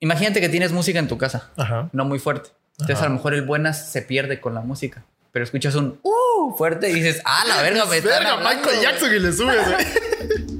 Imagínate 0.00 0.40
que 0.40 0.48
tienes 0.48 0.72
música 0.72 0.98
en 0.98 1.08
tu 1.08 1.18
casa, 1.18 1.50
Ajá. 1.56 1.88
no 1.92 2.04
muy 2.04 2.18
fuerte. 2.18 2.50
Entonces, 2.72 2.96
Ajá. 2.96 3.06
a 3.06 3.08
lo 3.08 3.14
mejor 3.16 3.34
el 3.34 3.42
buenas 3.42 3.90
se 3.90 4.02
pierde 4.02 4.40
con 4.40 4.54
la 4.54 4.60
música. 4.60 5.04
Pero 5.32 5.44
escuchas 5.44 5.74
un 5.74 5.98
uh 6.02 6.54
fuerte 6.56 6.88
y 6.90 6.94
dices, 6.94 7.20
ah, 7.24 7.44
la 7.46 7.60
verga, 7.62 7.84
me 7.86 7.98
están 7.98 8.22
Verga, 8.22 8.36
Michael 8.38 8.62
güey". 8.64 8.82
Jackson 8.82 9.14
y 9.14 9.18
le 9.18 9.32
subes, 9.32 9.64
güey. 9.68 9.86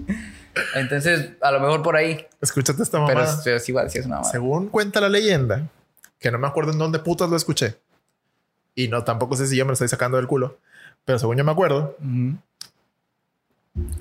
Entonces, 0.75 1.31
a 1.40 1.50
lo 1.52 1.61
mejor 1.61 1.82
por 1.82 1.96
ahí. 1.96 2.26
Escúchate 2.40 2.82
esta 2.82 3.05
Pero 3.06 3.23
es, 3.23 3.40
pero 3.44 3.56
es 3.56 3.69
igual, 3.69 3.90
sí 3.90 3.99
es 3.99 4.06
una 4.06 4.17
mamada. 4.17 4.32
Según 4.32 4.69
cuenta 4.69 5.00
la 5.00 5.08
leyenda, 5.08 5.69
que 6.19 6.31
no 6.31 6.38
me 6.38 6.46
acuerdo 6.49 6.73
en 6.73 6.79
dónde 6.79 6.99
putas 6.99 7.31
lo 7.31 7.37
escuché. 7.37 7.76
Y 8.75 8.88
no, 8.88 9.05
tampoco 9.05 9.37
sé 9.37 9.46
si 9.46 9.56
yo 9.56 9.64
me 9.64 9.69
lo 9.69 9.73
estoy 9.75 9.88
sacando 9.88 10.17
del 10.19 10.26
culo. 10.26 10.58
Pero 11.05 11.19
según 11.19 11.37
yo 11.37 11.44
me 11.44 11.52
acuerdo. 11.52 11.96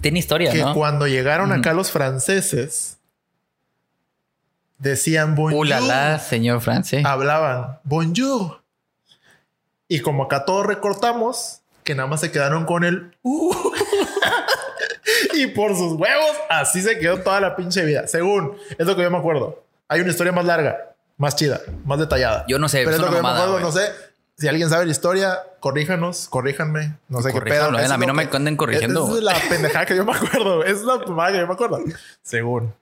Tiene 0.02 0.20
historia, 0.20 0.52
que 0.52 0.62
¿no? 0.64 0.74
cuando 0.74 1.08
llegaron 1.08 1.52
Ujú. 1.52 1.60
acá 1.60 1.74
los 1.74 1.92
franceses, 1.92 2.97
decían 4.80 5.36
bonjour. 5.36 5.66
Uh, 5.66 5.70
la, 5.70 5.80
la, 5.82 6.20
señor 6.20 6.62
francés. 6.62 7.06
hablaban 7.06 7.80
bonjour. 7.84 8.62
Y 9.88 10.02
como 10.02 10.24
acá 10.24 10.44
todos 10.46 10.66
recortamos, 10.66 11.62
que 11.84 11.96
nada 11.96 12.08
más 12.08 12.20
se 12.22 12.32
quedaron 12.32 12.66
con 12.66 12.84
el 12.84 13.16
"Uh". 13.24 13.54
y 15.34 15.48
por 15.48 15.76
sus 15.76 15.94
huevos, 15.94 16.32
así 16.50 16.82
se 16.82 17.00
quedó 17.00 17.20
toda 17.22 17.40
la 17.40 17.56
pinche 17.56 17.86
vida. 17.86 18.08
Según, 18.08 18.58
es 18.78 18.86
lo 18.86 18.96
que 18.96 19.04
yo 19.04 19.12
me 19.12 19.18
acuerdo. 19.18 19.64
Hay 19.88 20.02
una 20.02 20.10
historia 20.12 20.32
más 20.34 20.46
larga, 20.46 20.78
más 21.18 21.36
chida, 21.36 21.62
más 21.86 22.00
detallada. 22.00 22.46
Yo 22.48 22.60
no 22.60 22.68
sé, 22.68 22.80
Pero 22.84 22.92
es 22.98 23.00
lo 23.02 23.10
que 23.10 23.16
yo 23.16 23.24
me 23.24 23.30
acuerdo, 23.30 23.60
no 23.60 23.72
sé. 23.72 23.90
Si 24.38 24.48
alguien 24.48 24.70
sabe 24.70 24.86
la 24.86 24.92
historia, 24.92 25.40
corríjanos, 25.62 26.28
corríjanme. 26.30 26.98
No 27.08 27.22
sé 27.22 27.30
qué 27.34 27.40
pedo. 27.42 27.46
Corríjanlo, 27.46 27.80
eh, 27.80 27.86
Eso 27.86 27.94
a 27.94 27.98
mí 27.98 28.06
no 28.06 28.14
me 28.14 28.30
que- 28.30 28.38
anden 28.38 28.56
corrigiendo, 28.56 29.08
Esa 29.08 29.18
es 29.18 29.24
la 29.24 29.36
pendejada 29.50 29.86
que 29.86 29.96
yo 29.96 30.06
me 30.06 30.12
acuerdo. 30.14 30.64
Es 30.64 30.84
la 30.84 30.98
mamada 30.98 31.32
que 31.32 31.38
yo 31.40 31.48
me 31.48 31.54
acuerdo. 31.54 31.80
Según. 32.22 32.74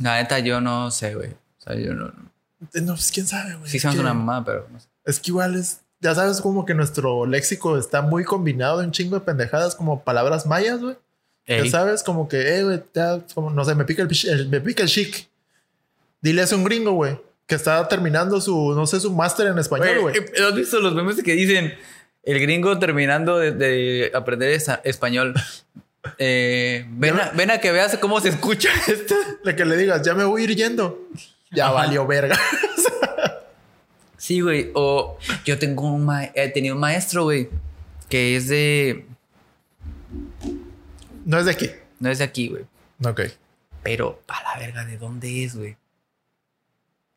La 0.00 0.16
neta, 0.20 0.38
yo 0.38 0.60
no 0.60 0.90
sé, 0.90 1.14
güey. 1.14 1.30
O 1.30 1.62
sea, 1.62 1.74
yo 1.76 1.92
no. 1.94 2.06
no. 2.06 2.30
No, 2.82 2.94
pues 2.94 3.10
quién 3.12 3.26
sabe, 3.26 3.54
güey. 3.56 3.70
Sí, 3.70 3.78
que- 3.78 3.88
una 3.98 4.14
mamada, 4.14 4.44
pero 4.44 4.66
no 4.70 4.80
sé. 4.80 4.86
Es 5.04 5.18
que 5.18 5.30
igual 5.30 5.54
es, 5.56 5.80
ya 6.00 6.14
sabes, 6.14 6.40
como 6.40 6.64
que 6.66 6.74
nuestro 6.74 7.26
léxico 7.26 7.78
está 7.78 8.02
muy 8.02 8.24
combinado 8.24 8.78
de 8.78 8.86
un 8.86 8.92
chingo 8.92 9.18
de 9.18 9.24
pendejadas 9.24 9.74
como 9.74 10.02
palabras 10.02 10.46
mayas, 10.46 10.80
güey. 10.80 10.96
Ey, 11.46 11.64
Ya 11.64 11.70
sabes, 11.70 12.02
como 12.02 12.28
que, 12.28 12.58
eh, 12.58 12.64
güey, 12.64 12.82
ya, 12.94 13.20
como, 13.34 13.50
no 13.50 13.64
sé, 13.64 13.74
me 13.74 13.84
pica 13.84 14.02
el, 14.02 14.08
el- 14.28 14.48
me 14.48 14.60
pica 14.60 14.82
el 14.82 14.88
chic. 14.88 15.28
Dile 16.20 16.42
a 16.42 16.54
un 16.54 16.64
gringo, 16.64 16.92
güey, 16.92 17.18
que 17.46 17.54
está 17.54 17.88
terminando 17.88 18.40
su, 18.40 18.74
no 18.74 18.86
sé, 18.86 19.00
su 19.00 19.10
máster 19.12 19.46
en 19.48 19.58
español, 19.58 20.00
güey. 20.00 20.16
eh, 20.18 20.32
¿Has 20.46 20.54
visto 20.54 20.80
los 20.80 20.94
memes 20.94 21.22
que 21.22 21.32
dicen 21.32 21.74
el 22.22 22.40
gringo 22.40 22.78
terminando 22.78 23.38
de, 23.38 23.52
de 23.52 24.12
aprender 24.14 24.50
esa- 24.52 24.80
español? 24.84 25.34
Eh, 26.18 26.86
ven, 26.88 27.18
a, 27.20 27.30
ven 27.30 27.50
a 27.50 27.58
que 27.58 27.72
veas 27.72 27.96
cómo 27.98 28.20
se 28.20 28.30
escucha 28.30 28.70
esto. 28.86 29.14
De 29.44 29.54
que 29.54 29.64
le 29.64 29.76
digas, 29.76 30.02
ya 30.02 30.14
me 30.14 30.24
voy 30.24 30.42
a 30.42 30.44
ir 30.44 30.56
yendo. 30.56 31.08
Ya 31.50 31.66
Ajá. 31.66 31.74
valió 31.74 32.06
verga. 32.06 32.38
Sí, 34.16 34.40
güey. 34.40 34.70
O 34.74 35.18
yo 35.44 35.58
tengo 35.58 35.90
un 35.92 36.04
ma- 36.04 36.30
he 36.34 36.48
tenido 36.50 36.74
un 36.74 36.80
maestro, 36.80 37.24
güey, 37.24 37.48
que 38.08 38.36
es 38.36 38.48
de. 38.48 39.06
no 41.24 41.38
es 41.38 41.44
de 41.46 41.50
aquí. 41.50 41.70
No 41.98 42.10
es 42.10 42.18
de 42.18 42.24
aquí, 42.24 42.48
güey. 42.48 42.64
Ok. 43.04 43.22
Pero, 43.82 44.22
a 44.28 44.42
la 44.42 44.58
verga, 44.58 44.84
¿de 44.84 44.98
dónde 44.98 45.44
es, 45.44 45.56
güey? 45.56 45.76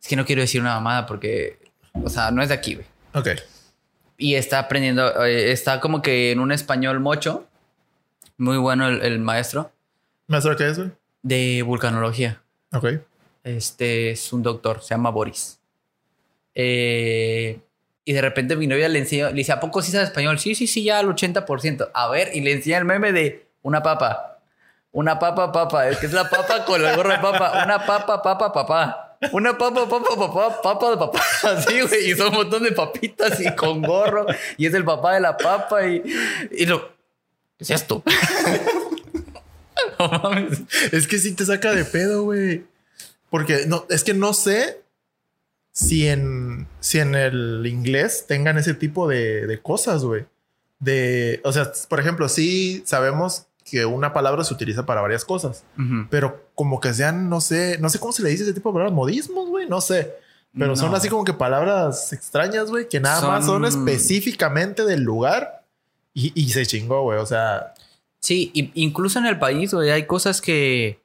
Es 0.02 0.08
que 0.08 0.16
no 0.16 0.26
quiero 0.26 0.42
decir 0.42 0.62
una 0.62 0.76
mamada 0.76 1.06
porque. 1.06 1.60
O 2.04 2.10
sea, 2.10 2.32
no 2.32 2.42
es 2.42 2.50
de 2.50 2.56
aquí, 2.56 2.76
güey. 2.76 2.88
Ok. 3.14 3.28
Y 4.18 4.36
está 4.36 4.60
aprendiendo. 4.60 5.26
eh, 5.26 5.52
está 5.52 5.80
como 5.80 6.02
que 6.02 6.32
en 6.32 6.40
un 6.40 6.52
español 6.52 7.00
mocho. 7.00 7.48
Muy 8.38 8.58
bueno 8.58 8.88
el, 8.88 9.02
el 9.02 9.20
maestro. 9.20 9.72
¿Maestro 10.28 10.56
qué 10.56 10.70
es, 10.70 10.78
güey? 10.78 10.92
De 11.22 11.62
vulcanología. 11.64 12.42
Ok. 12.74 12.88
Este 13.44 14.12
es 14.12 14.32
un 14.34 14.42
doctor, 14.44 14.82
se 14.82 14.90
llama 14.96 15.10
Boris. 15.12 15.60
Eh, 16.56 17.60
Y 18.06 18.14
de 18.14 18.22
repente 18.22 18.56
mi 18.56 18.68
novia 18.68 18.90
le 18.90 19.00
enseñó, 19.00 19.28
le 19.30 19.36
dice, 19.36 19.52
¿a 19.54 19.60
poco 19.60 19.82
sí 19.82 19.92
sabes 19.92 20.10
español? 20.10 20.38
Sí, 20.40 20.56
sí, 20.56 20.68
sí, 20.68 20.84
ya 20.84 21.00
al 21.00 21.08
80%. 21.08 21.90
A 21.94 22.10
ver, 22.10 22.32
y 22.34 22.42
le 22.42 22.52
enseña 22.54 22.78
el 22.78 22.86
meme 22.86 23.12
de 23.14 23.46
una 23.62 23.82
papa. 23.82 24.40
Una 24.92 25.18
papa, 25.20 25.52
papa. 25.52 25.88
Es 25.88 25.98
que 25.98 26.06
es 26.08 26.14
la 26.14 26.30
papa 26.30 26.66
con 26.66 26.84
el 26.86 26.96
gorro 26.96 27.10
de 27.10 27.20
papa. 27.20 27.64
Una 27.64 27.86
papa, 27.86 28.22
papa, 28.22 28.52
papá. 28.54 29.18
Una 29.32 29.58
papa, 29.58 29.88
papa, 29.88 30.16
papá, 30.18 30.62
papa 30.62 30.90
de 30.92 30.98
papá. 30.98 31.22
Así, 31.44 31.82
güey. 31.82 32.12
Y 32.12 32.16
son 32.16 32.28
un 32.28 32.34
montón 32.36 32.62
de 32.64 32.74
papitas 32.74 33.40
y 33.40 33.56
con 33.56 33.82
gorro. 33.82 34.26
Y 34.58 34.66
es 34.68 34.74
el 34.74 34.84
papá 34.84 35.14
de 35.16 35.22
la 35.22 35.38
papa. 35.38 35.86
Y, 35.88 36.04
y 36.52 36.66
lo. 36.66 36.93
¿Qué 37.66 37.74
es 37.74 37.82
esto? 37.82 38.04
no 40.00 40.08
mames. 40.08 40.62
Es 40.92 41.08
que 41.08 41.18
sí 41.18 41.34
te 41.34 41.46
saca 41.46 41.74
de 41.74 41.86
pedo, 41.86 42.24
güey. 42.24 42.66
Porque 43.30 43.66
no, 43.68 43.86
es 43.90 44.04
que 44.04 44.14
no 44.14 44.34
sé 44.34 44.84
si 45.72 46.08
en, 46.08 46.68
si 46.80 47.00
en 47.00 47.16
el 47.16 47.66
inglés 47.66 48.26
tengan 48.28 48.58
ese 48.58 48.74
tipo 48.74 49.08
de, 49.08 49.48
de 49.48 49.62
cosas, 49.62 50.04
güey. 50.04 50.26
De, 50.80 51.42
o 51.44 51.52
sea, 51.52 51.72
por 51.90 52.00
ejemplo, 52.00 52.30
sí 52.30 52.84
sabemos 52.86 53.48
que 53.64 53.86
una 53.86 54.14
palabra 54.14 54.44
se 54.44 54.54
utiliza 54.54 54.86
para 54.86 55.02
varias 55.02 55.26
cosas, 55.26 55.64
pero 56.10 56.50
como 56.54 56.80
que 56.80 56.94
sean, 56.94 57.30
no 57.30 57.42
sé, 57.42 57.78
no 57.80 57.90
sé 57.90 58.00
cómo 58.00 58.12
se 58.12 58.22
le 58.22 58.30
dice 58.30 58.44
ese 58.44 58.54
tipo 58.54 58.70
de 58.70 58.74
palabras, 58.74 58.94
modismos, 58.94 59.50
güey, 59.50 59.68
no 59.68 59.82
sé. 59.82 60.14
Pero 60.56 60.76
son 60.76 60.94
así 60.94 61.10
como 61.10 61.24
que 61.24 61.34
palabras 61.34 62.14
extrañas, 62.14 62.70
güey, 62.70 62.88
que 62.88 63.00
nada 63.00 63.28
más 63.28 63.46
son 63.46 63.66
específicamente 63.66 64.86
del 64.86 65.02
lugar 65.02 65.63
y, 66.14 66.32
y 66.36 66.50
se 66.50 66.66
chingó, 66.66 67.02
güey. 67.04 67.20
O 67.20 67.26
sea. 67.26 67.74
Sí, 68.20 68.52
incluso 68.76 69.20
en 69.20 69.26
el 69.26 69.38
país, 69.38 69.74
güey, 69.74 69.92
hay 69.92 70.06
cosas 70.06 70.40
que 70.40 71.02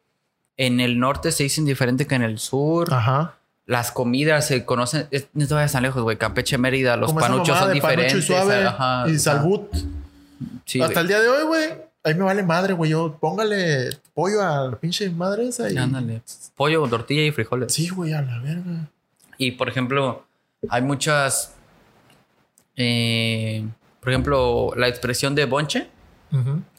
en 0.57 0.81
el 0.81 1.01
norte 1.01 1.33
se 1.33 1.43
dicen 1.43 1.65
diferente 1.65 2.07
que 2.07 2.15
en 2.15 2.23
el 2.23 2.39
sur. 2.39 2.93
Ajá. 2.93 3.35
Las 3.67 3.93
comidas 3.93 4.47
se 4.47 4.65
conocen, 4.65 5.09
no 5.35 5.47
te 5.47 5.55
vayas 5.55 5.73
tan 5.73 5.83
lejos, 5.83 6.03
güey. 6.03 6.17
Campeche, 6.17 6.57
Mérida, 6.57 6.97
los 6.97 7.13
panuchos 7.13 7.59
son 7.59 7.73
diferentes. 7.73 8.15
Y, 8.15 8.23
suave, 8.23 8.67
y 9.09 9.19
salbut. 9.19 9.69
Sí, 10.65 10.81
Hasta 10.81 11.01
el 11.01 11.09
día 11.09 11.21
de 11.21 11.29
hoy, 11.29 11.43
güey 11.45 11.89
Ahí 12.05 12.15
me 12.15 12.25
vale 12.25 12.43
madre, 12.43 12.73
güey. 12.75 12.91
Yo 12.91 13.19
póngale 13.21 13.91
pollo 14.15 14.41
a 14.41 14.69
la 14.69 14.77
pinche 14.77 15.11
madre 15.11 15.49
esa 15.49 15.71
y. 15.71 15.77
Ándale. 15.77 16.23
Pollo, 16.57 16.87
tortilla 16.89 17.23
y 17.23 17.33
frijoles. 17.33 17.73
Sí, 17.73 17.89
güey, 17.89 18.13
a 18.13 18.23
la 18.23 18.39
verga. 18.39 18.89
Y 19.37 19.53
por 19.53 19.69
ejemplo, 19.69 20.25
hay 20.69 20.83
muchas. 20.83 21.55
Eh, 22.77 23.67
por 24.09 24.13
ejemplo, 24.13 24.73
la 24.75 24.89
expresión 24.89 25.35
de 25.35 25.45
bonche. 25.45 25.87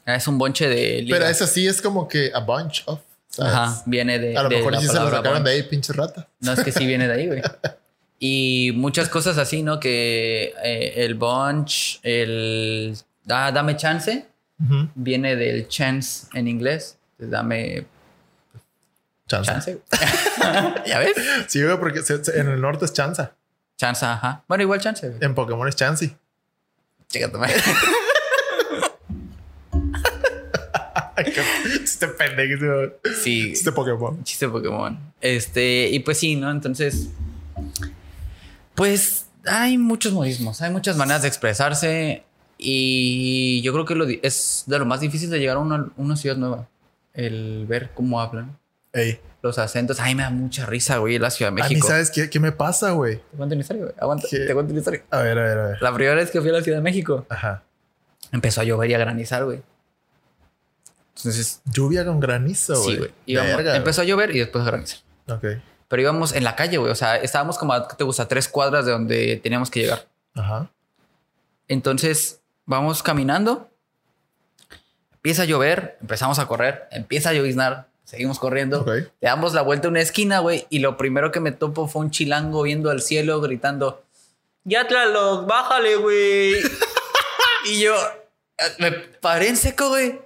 Es 0.03 0.27
un 0.27 0.39
bonche 0.39 0.67
de. 0.67 1.05
Pero 1.07 1.27
esa 1.27 1.45
sí 1.45 1.67
es 1.67 1.79
como 1.79 2.07
que 2.07 2.31
a 2.33 2.39
bunch 2.39 2.81
of. 2.88 3.01
Ajá, 3.38 3.83
viene 3.86 4.17
de. 4.17 4.36
A 4.36 4.41
lo 4.41 4.50
mejor 4.50 4.75
sí 4.79 4.88
se 4.88 5.00
lo 5.00 5.12
sacaron 5.12 5.43
de 5.43 5.51
ahí, 5.51 5.62
pinche 5.62 5.93
rata. 5.93 6.27
No, 6.39 6.53
es 6.53 6.63
que 6.63 6.71
sí 6.71 6.88
viene 6.88 7.07
de 7.07 7.13
ahí, 7.13 7.27
güey. 7.27 7.43
y 8.19 8.71
muchas 8.74 9.09
cosas 9.09 9.38
así, 9.38 9.62
¿no? 9.62 9.79
Que 9.79 10.55
eh, 10.63 11.05
el 11.05 11.13
bunch, 11.13 12.00
el. 12.01 12.98
Ah, 13.29 13.51
dame 13.51 13.77
chance 13.77 14.25
viene 14.95 15.36
del 15.36 15.67
chance 15.67 16.25
en 16.33 16.48
inglés. 16.48 16.98
dame 17.19 17.86
chance. 19.27 19.81
¿Ya 20.88 20.98
ves? 20.98 21.13
Sí, 21.48 21.62
porque 21.79 22.01
en 22.33 22.50
el 22.50 22.59
norte 22.59 22.86
es 22.86 22.93
chanza. 22.93 23.36
Chanza, 23.77 24.13
ajá. 24.13 24.43
Bueno, 24.48 24.63
igual 24.63 24.79
chance. 24.79 25.15
En 25.21 25.36
Pokémon 25.36 25.67
es 25.67 25.75
chansey. 27.10 27.62
Chécate, 31.24 31.80
Chiste 31.80 32.08
pendejo. 32.08 32.94
Sí. 33.22 33.54
Chiste 33.54 33.72
Pokémon. 33.72 34.24
Chiste 34.24 34.48
Pokémon. 34.48 34.98
Este, 35.22 35.89
y 35.89 36.00
pues 36.00 36.18
sí, 36.18 36.36
¿no? 36.36 36.50
Entonces, 36.51 37.10
pues 38.75 39.28
hay 39.46 39.78
muchos 39.78 40.13
modismos, 40.13 40.62
hay 40.62 40.72
muchas 40.72 40.96
maneras 40.98 41.24
de 41.24 41.28
expresarse. 41.28 42.24
Y 42.58 43.62
yo 43.62 43.72
creo 43.72 43.86
que 43.86 43.96
lo 43.96 44.06
es 44.08 44.63
de 44.68 44.80
lo 44.80 44.86
más 44.86 45.00
difícil 45.00 45.30
de 45.30 45.39
llegar 45.39 45.58
a 45.58 45.60
una, 45.60 45.89
una 45.98 46.16
ciudad 46.16 46.36
nueva. 46.36 46.68
El 47.13 47.66
ver 47.68 47.92
cómo 47.94 48.20
hablan. 48.22 48.58
Ey. 48.94 49.20
Los 49.41 49.58
acentos. 49.58 50.00
Ay, 50.00 50.15
me 50.15 50.24
da 50.24 50.29
mucha 50.29 50.65
risa, 50.65 50.98
güey, 50.98 51.17
la 51.17 51.31
Ciudad 51.31 51.51
de 51.51 51.55
México. 51.55 51.86
A 51.86 51.88
mí, 51.88 51.88
¿sabes 51.88 52.12
qué, 52.12 52.29
qué 52.29 52.39
me 52.39 52.51
pasa, 52.51 52.91
güey? 52.91 53.17
Te 53.17 53.38
cuento 53.38 53.53
una 53.55 53.62
historia, 53.62 53.84
güey. 53.84 53.96
Aguanta, 54.00 54.27
te 54.27 54.53
cuento 54.53 54.72
una 54.72 54.79
historia. 54.79 55.03
A 55.10 55.19
ver, 55.22 55.39
a 55.39 55.43
ver, 55.43 55.58
a 55.58 55.67
ver. 55.67 55.81
La 55.81 55.93
primera 55.93 56.15
vez 56.15 56.31
que 56.31 56.41
fui 56.41 56.50
a 56.50 56.53
la 56.53 56.62
Ciudad 56.62 56.77
de 56.77 56.84
México. 56.84 57.25
Ajá. 57.29 57.63
Empezó 58.31 58.62
a 58.62 58.63
llover 58.63 58.89
y 58.89 58.93
a 58.93 58.98
granizar, 58.98 59.46
güey. 59.46 59.62
Entonces. 61.15 61.62
Lluvia 61.65 62.05
con 62.05 62.19
granizo, 62.19 62.81
güey. 62.81 62.96
Sí, 62.96 63.12
güey. 63.25 63.75
Empezó 63.75 64.01
a 64.01 64.05
llover 64.05 64.36
y 64.36 64.39
después 64.39 64.62
a 64.63 64.67
granizar. 64.67 65.00
Ok. 65.27 65.46
Pero 65.88 66.01
íbamos 66.01 66.34
en 66.34 66.43
la 66.43 66.55
calle, 66.55 66.77
güey. 66.77 66.91
O 66.91 66.96
sea, 66.96 67.17
estábamos 67.17 67.58
como 67.58 67.74
a, 67.74 67.88
¿qué 67.88 67.96
te 67.96 68.03
gusta? 68.03 68.27
Tres 68.27 68.48
cuadras 68.48 68.86
de 68.86 68.91
donde 68.91 69.39
teníamos 69.41 69.72
que 69.72 69.81
llegar. 69.81 70.05
Ajá. 70.36 70.69
Entonces, 71.67 72.41
vamos 72.65 73.03
caminando, 73.03 73.69
empieza 75.13 75.41
a 75.41 75.46
llover, 75.46 75.98
empezamos 76.01 76.39
a 76.39 76.48
correr, 76.48 76.88
empieza 76.91 77.29
a 77.29 77.34
lloviznar, 77.34 77.88
seguimos 78.10 78.39
corriendo, 78.39 78.84
le 78.88 79.12
damos 79.22 79.54
la 79.54 79.62
vuelta 79.62 79.88
a 79.88 79.92
una 79.92 80.01
esquina, 80.01 80.39
güey, 80.39 80.66
y 80.72 80.80
lo 80.80 80.98
primero 80.98 81.32
que 81.32 81.39
me 81.39 81.51
topo 81.51 81.88
fue 81.88 82.01
un 82.01 82.10
chilango 82.10 82.63
viendo 82.63 82.89
al 82.89 83.04
cielo 83.04 83.39
gritando, 83.39 84.04
ya 84.63 84.88
Tlaloc, 84.88 85.46
bájale, 85.46 85.96
güey. 85.96 86.56
y 87.66 87.82
yo 87.82 87.94
me 88.80 88.92
paré 88.92 89.50
en 89.50 89.58
seco, 89.58 89.89
güey, 89.89 90.20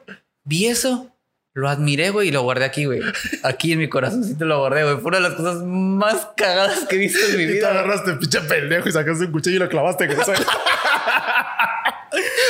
vi 0.46 0.68
eso. 0.68 1.13
Lo 1.56 1.70
admiré, 1.70 2.10
güey, 2.10 2.30
y 2.30 2.32
lo 2.32 2.42
guardé 2.42 2.66
aquí, 2.66 2.86
güey. 2.86 3.02
Aquí 3.44 3.74
en 3.74 3.80
mi 3.80 3.88
corazoncito 3.88 4.44
lo 4.46 4.58
guardé, 4.58 4.84
güey. 4.86 4.96
Fue 4.96 5.10
una 5.10 5.18
de 5.18 5.30
las 5.30 5.34
cosas 5.34 5.62
más 5.64 6.30
cagadas 6.36 6.86
que 6.90 6.96
he 6.96 6.98
visto 7.00 7.24
en 7.28 7.38
mi 7.38 7.46
vida. 7.46 7.58
Y 7.58 7.60
te 7.60 7.66
agarraste, 7.68 8.14
pinche 8.14 8.42
pendejo, 8.42 8.90
y 8.90 8.92
sacaste 8.92 9.26
un 9.26 9.32
cuchillo 9.32 9.58
y 9.58 9.60
lo 9.60 9.70
clavaste. 9.70 10.06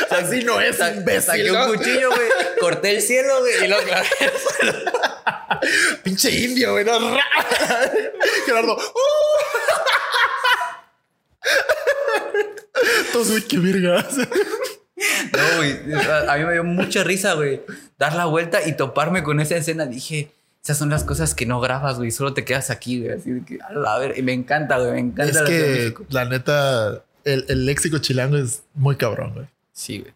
Así 0.10 0.44
no 0.46 0.62
es, 0.62 0.80
imbécil. 0.80 1.22
Saqué 1.22 1.52
un 1.52 1.76
cuchillo, 1.76 2.12
güey. 2.12 2.30
Corté 2.62 2.92
el 2.92 3.02
cielo, 3.02 3.42
güey, 3.42 3.66
y 3.66 3.68
lo 3.68 3.78
clavé 3.80 4.08
Pinche 6.04 6.32
indio, 6.32 6.72
güey. 6.72 6.86
No. 6.86 6.98
Gerardo. 8.46 8.78
Todos, 13.12 13.32
güey, 13.32 13.42
qué 13.44 13.58
verga. 13.60 14.06
No, 15.34 15.58
güey. 15.58 15.78
A 16.30 16.38
mí 16.38 16.46
me 16.46 16.54
dio 16.54 16.64
mucha 16.64 17.04
risa, 17.04 17.34
güey. 17.34 17.62
Dar 18.04 18.16
la 18.16 18.26
vuelta 18.26 18.68
y 18.68 18.76
toparme 18.76 19.24
con 19.24 19.40
esa 19.40 19.56
escena. 19.56 19.86
Dije, 19.86 20.30
esas 20.62 20.78
son 20.78 20.90
las 20.90 21.06
cosas 21.06 21.34
que 21.34 21.46
no 21.46 21.62
grabas, 21.62 22.00
güey. 22.00 22.12
Solo 22.12 22.34
te 22.34 22.44
quedas 22.44 22.70
aquí, 22.70 23.00
güey. 23.00 23.14
Así 23.14 23.42
que, 23.46 23.60
a 23.64 23.98
ver, 23.98 24.18
y 24.18 24.22
me 24.22 24.34
encanta, 24.34 24.78
güey. 24.78 24.92
Me 24.92 25.00
encanta. 25.00 25.40
Es 25.40 25.42
que, 25.44 25.94
la 26.10 26.26
neta, 26.26 27.06
el, 27.24 27.46
el 27.48 27.66
léxico 27.66 28.00
chilango 28.00 28.36
es 28.36 28.64
muy 28.74 28.98
cabrón, 28.98 29.34
güey. 29.34 29.48
Sí, 29.72 30.00
güey. 30.00 30.14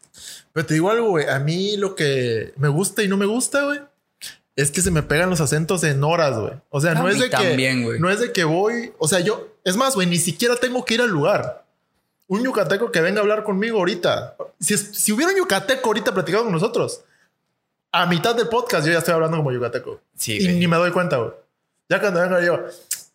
Pero 0.51 0.65
te 0.65 0.73
digo 0.73 0.91
algo, 0.91 1.11
güey. 1.11 1.29
A 1.29 1.39
mí 1.39 1.77
lo 1.77 1.95
que 1.95 2.53
me 2.57 2.67
gusta 2.67 3.03
y 3.03 3.07
no 3.07 3.15
me 3.15 3.25
gusta, 3.25 3.63
güey, 3.63 3.79
es 4.57 4.69
que 4.69 4.81
se 4.81 4.91
me 4.91 5.01
pegan 5.01 5.29
los 5.29 5.39
acentos 5.39 5.85
en 5.85 6.03
horas, 6.03 6.37
güey. 6.37 6.55
O 6.69 6.81
sea, 6.81 6.93
no 6.93 7.07
es 7.07 7.19
de 7.19 7.29
que. 7.29 7.97
No 8.01 8.09
es 8.09 8.19
de 8.19 8.33
que 8.33 8.43
voy. 8.43 8.91
O 8.97 9.07
sea, 9.07 9.21
yo. 9.21 9.55
Es 9.63 9.77
más, 9.77 9.95
güey, 9.95 10.07
ni 10.07 10.17
siquiera 10.17 10.57
tengo 10.57 10.83
que 10.83 10.95
ir 10.95 11.01
al 11.01 11.09
lugar. 11.09 11.63
Un 12.27 12.43
yucateco 12.43 12.91
que 12.91 12.99
venga 12.99 13.19
a 13.19 13.21
hablar 13.21 13.45
conmigo 13.45 13.77
ahorita. 13.77 14.35
Si, 14.59 14.75
si 14.75 15.13
hubiera 15.13 15.31
un 15.31 15.37
yucateco 15.37 15.87
ahorita 15.87 16.13
platicando 16.13 16.43
con 16.43 16.51
nosotros, 16.51 17.05
a 18.01 18.05
mitad 18.05 18.35
del 18.35 18.47
podcast 18.47 18.85
yo 18.85 18.93
ya 18.93 18.99
estoy 18.99 19.13
hablando 19.13 19.37
como 19.37 19.51
yucateco. 19.51 19.99
Sí. 20.15 20.37
Y 20.39 20.47
ni 20.49 20.67
me 20.67 20.77
doy 20.77 20.91
cuenta, 20.91 21.17
güey. 21.17 21.31
Ya 21.89 21.99
cuando 21.99 22.21
venga 22.21 22.43
yo, 22.43 22.59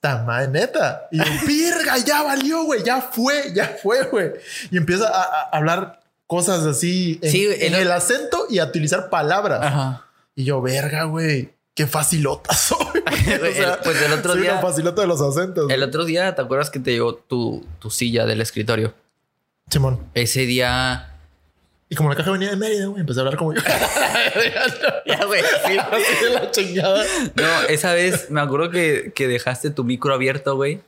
madre 0.03 0.49
neta. 0.49 1.09
Y 1.11 1.19
yo, 1.19 1.25
virga, 1.47 1.99
ya 1.99 2.23
valió, 2.23 2.65
güey. 2.65 2.83
Ya 2.83 3.01
fue, 3.01 3.53
ya 3.55 3.77
fue, 3.83 4.05
güey. 4.07 4.33
Y 4.71 4.77
empieza 4.77 5.09
a 5.09 5.51
hablar 5.57 6.01
cosas 6.27 6.65
así 6.65 7.21
en, 7.23 7.75
el, 7.75 7.93
acento 7.93 8.47
y 8.49 8.59
a 8.59 8.65
utilizar 8.65 9.11
palabras. 9.11 10.01
Y 10.35 10.45
yo, 10.45 10.61
verga, 10.61 11.05
güey. 11.05 11.51
Qué 11.75 11.87
facilota 11.87 12.53
soy. 12.55 13.03
pues 13.85 14.03
el 14.03 14.13
otro 14.13 14.35
día. 14.35 14.53
Una 14.53 14.61
facilota 14.61 15.03
de 15.03 15.07
los 15.07 15.21
acentos. 15.21 15.71
El 15.71 15.83
otro 15.83 16.05
día, 16.05 16.35
¿te 16.35 16.43
acuerdas 16.43 16.71
que 16.71 16.81
te 16.81 16.91
llegó 16.91 17.15
tu, 17.15 17.65
tu 17.79 17.91
silla 17.91 18.27
del 18.27 18.41
escritorio? 18.41 18.95
Simón. 19.71 20.01
Ese 20.15 20.41
día. 20.41 21.12
Y 21.93 21.95
como 21.95 22.09
la 22.09 22.17
caja 22.17 22.31
venía 22.31 22.49
de 22.49 22.57
Mérida, 22.57 22.87
güey, 22.87 23.01
empecé 23.01 23.21
a 23.21 23.23
hablar 23.23 23.37
como 23.37 23.53
yo. 23.53 23.61
ya, 25.07 25.25
güey. 25.27 25.43
Sí, 25.67 25.77
la 26.33 26.51
chingada. 26.51 27.05
No, 27.35 27.69
esa 27.69 27.93
vez 27.93 28.31
me 28.31 28.41
acuerdo 28.41 28.71
que, 28.71 29.13
que 29.15 29.29
dejaste 29.29 29.71
tu 29.71 29.85
micro 29.85 30.15
abierto, 30.15 30.57
güey. 30.57 30.81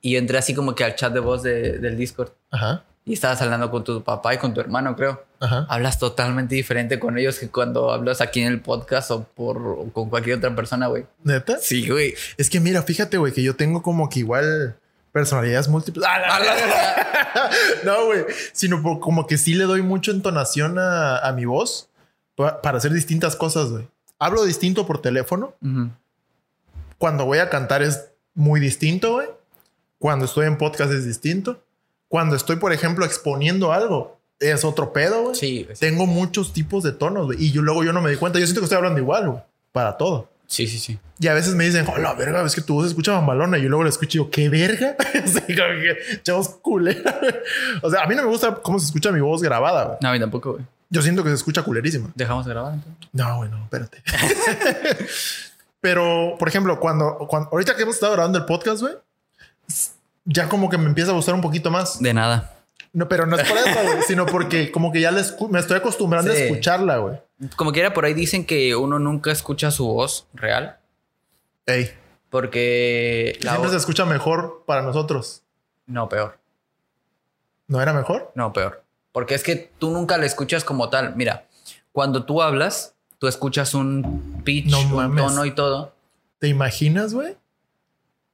Y 0.00 0.14
yo 0.14 0.18
entré 0.18 0.36
así 0.36 0.54
como 0.54 0.74
que 0.74 0.82
al 0.82 0.96
chat 0.96 1.12
de 1.12 1.20
voz 1.20 1.44
de, 1.44 1.78
del 1.78 1.96
Discord. 1.96 2.32
Ajá 2.50 2.82
y 3.08 3.14
estabas 3.14 3.40
hablando 3.40 3.70
con 3.70 3.84
tu 3.84 4.04
papá 4.04 4.34
y 4.34 4.38
con 4.38 4.52
tu 4.52 4.60
hermano, 4.60 4.94
creo. 4.94 5.24
Hablas 5.40 5.98
totalmente 5.98 6.54
diferente 6.54 6.98
con 6.98 7.16
ellos 7.16 7.38
que 7.38 7.48
cuando 7.48 7.90
hablas 7.90 8.20
aquí 8.20 8.42
en 8.42 8.48
el 8.48 8.60
podcast 8.60 9.10
o 9.10 9.22
por 9.22 9.90
con 9.92 10.10
cualquier 10.10 10.36
otra 10.36 10.54
persona, 10.54 10.88
güey. 10.88 11.06
¿Neta? 11.24 11.56
Sí, 11.58 11.88
güey. 11.88 12.14
Es 12.36 12.50
que 12.50 12.60
mira, 12.60 12.82
fíjate, 12.82 13.16
güey, 13.16 13.32
que 13.32 13.42
yo 13.42 13.56
tengo 13.56 13.82
como 13.82 14.10
que 14.10 14.18
igual 14.18 14.76
personalidades 15.12 15.68
múltiples. 15.68 16.04
¡Ah, 16.08 17.50
no, 17.84 18.06
güey. 18.06 18.24
Sino 18.52 18.82
como 19.00 19.26
que 19.26 19.38
sí 19.38 19.54
le 19.54 19.64
doy 19.64 19.82
mucha 19.82 20.10
entonación 20.10 20.76
a, 20.78 21.32
mi 21.34 21.44
voz 21.44 21.88
para 22.36 22.78
hacer 22.78 22.92
distintas 22.92 23.36
cosas, 23.36 23.70
güey. 23.70 23.88
Hablo 24.18 24.44
distinto 24.44 24.86
por 24.86 25.00
teléfono. 25.00 25.54
Cuando 26.98 27.24
voy 27.24 27.38
a 27.38 27.50
cantar 27.50 27.82
es 27.82 28.08
muy 28.34 28.60
distinto, 28.60 29.14
güey. 29.14 29.28
Cuando 29.98 30.26
estoy 30.26 30.46
en 30.46 30.58
podcast 30.58 30.92
es 30.92 31.04
distinto 31.04 31.60
cuando 32.08 32.36
estoy, 32.36 32.56
por 32.56 32.72
ejemplo, 32.72 33.04
exponiendo 33.04 33.72
algo, 33.72 34.18
es 34.40 34.64
otro 34.64 34.92
pedo, 34.92 35.24
güey. 35.24 35.34
Sí. 35.34 35.68
Tengo 35.78 36.06
muchos 36.06 36.52
tipos 36.52 36.82
de 36.82 36.92
tonos, 36.92 37.26
güey. 37.26 37.44
Y 37.44 37.52
yo 37.52 37.62
luego 37.62 37.84
yo 37.84 37.92
no 37.92 38.00
me 38.00 38.10
di 38.10 38.16
cuenta. 38.16 38.38
Yo 38.38 38.46
siento 38.46 38.62
que 38.62 38.64
estoy 38.64 38.78
hablando 38.78 38.98
igual, 38.98 39.28
güey. 39.28 39.42
Para 39.72 39.96
todo. 39.96 40.28
Sí, 40.48 40.66
sí, 40.66 40.78
sí. 40.78 40.98
Y 41.20 41.28
a 41.28 41.34
veces 41.34 41.54
me 41.54 41.64
dicen, 41.64 41.86
oh, 41.94 41.98
la 41.98 42.14
verga, 42.14 42.42
es 42.42 42.54
que 42.54 42.62
tu 42.62 42.72
voz 42.72 42.84
se 42.84 42.88
escucha 42.88 43.12
mambalona. 43.12 43.58
Y 43.58 43.62
yo 43.62 43.68
luego 43.68 43.84
la 43.84 43.90
escucho 43.90 44.16
y 44.18 44.24
yo, 44.24 44.30
¿qué 44.30 44.48
verga? 44.48 44.96
chavos, 46.22 46.48
culera. 46.62 47.20
o 47.82 47.90
sea, 47.90 48.04
a 48.04 48.06
mí 48.06 48.14
no 48.16 48.22
me 48.22 48.28
gusta 48.28 48.54
cómo 48.54 48.78
se 48.78 48.86
escucha 48.86 49.12
mi 49.12 49.20
voz 49.20 49.42
grabada, 49.42 49.84
güey. 49.84 49.98
No, 50.00 50.08
a 50.08 50.12
mí 50.12 50.18
tampoco, 50.18 50.52
güey. 50.52 50.64
Yo 50.88 51.02
siento 51.02 51.22
que 51.22 51.28
se 51.28 51.34
escucha 51.34 51.62
culerísima. 51.62 52.10
Dejamos 52.14 52.46
de 52.46 52.52
grabar 52.52 52.74
entonces. 52.74 53.08
No, 53.12 53.36
güey, 53.36 53.50
no, 53.50 53.62
espérate. 53.62 54.02
Pero, 55.82 56.36
por 56.38 56.48
ejemplo, 56.48 56.80
cuando, 56.80 57.18
cuando 57.28 57.50
ahorita 57.52 57.76
que 57.76 57.82
hemos 57.82 57.96
estado 57.96 58.14
grabando 58.14 58.38
el 58.38 58.46
podcast, 58.46 58.80
güey, 58.80 58.94
ya 60.24 60.48
como 60.48 60.70
que 60.70 60.78
me 60.78 60.86
empieza 60.86 61.10
a 61.10 61.14
gustar 61.14 61.34
un 61.34 61.42
poquito 61.42 61.70
más. 61.70 62.00
De 62.00 62.14
nada. 62.14 62.57
No, 62.98 63.08
pero 63.08 63.26
no 63.26 63.36
es 63.36 63.48
por 63.48 63.56
eso, 63.56 63.80
güey, 63.84 64.02
sino 64.02 64.26
porque 64.26 64.72
como 64.72 64.90
que 64.90 65.00
ya 65.00 65.12
la 65.12 65.20
escu- 65.20 65.48
me 65.48 65.60
estoy 65.60 65.76
acostumbrando 65.76 66.32
Sí. 66.32 66.42
a 66.42 66.44
escucharla, 66.46 66.96
güey. 66.98 67.18
Como 67.54 67.70
quiera, 67.70 67.94
por 67.94 68.04
ahí 68.04 68.12
dicen 68.12 68.44
que 68.44 68.74
uno 68.74 68.98
nunca 68.98 69.30
escucha 69.30 69.70
su 69.70 69.86
voz 69.86 70.26
real. 70.34 70.78
Ey, 71.66 71.92
Porque 72.28 73.38
la 73.40 73.52
siempre 73.52 73.70
se 73.70 73.76
escucha 73.76 74.04
mejor 74.04 74.64
para 74.66 74.82
nosotros. 74.82 75.42
No, 75.86 76.08
peor. 76.08 76.38
¿No 77.68 77.80
era 77.80 77.92
mejor? 77.92 78.32
No, 78.34 78.52
peor. 78.52 78.82
Porque 79.12 79.34
es 79.36 79.42
que 79.44 79.70
tú 79.78 79.90
nunca 79.90 80.18
la 80.18 80.26
escuchas 80.26 80.64
como 80.64 80.90
tal. 80.90 81.14
Mira, 81.14 81.46
cuando 81.92 82.24
tú 82.24 82.42
hablas, 82.42 82.94
tú 83.18 83.28
escuchas 83.28 83.74
un 83.74 84.42
pitch, 84.44 84.66
No 84.70 84.80
un 84.80 85.16
tono 85.16 85.44
y 85.44 85.52
todo. 85.52 85.94
¿Te 86.38 86.48
imaginas, 86.48 87.14
güey? 87.14 87.36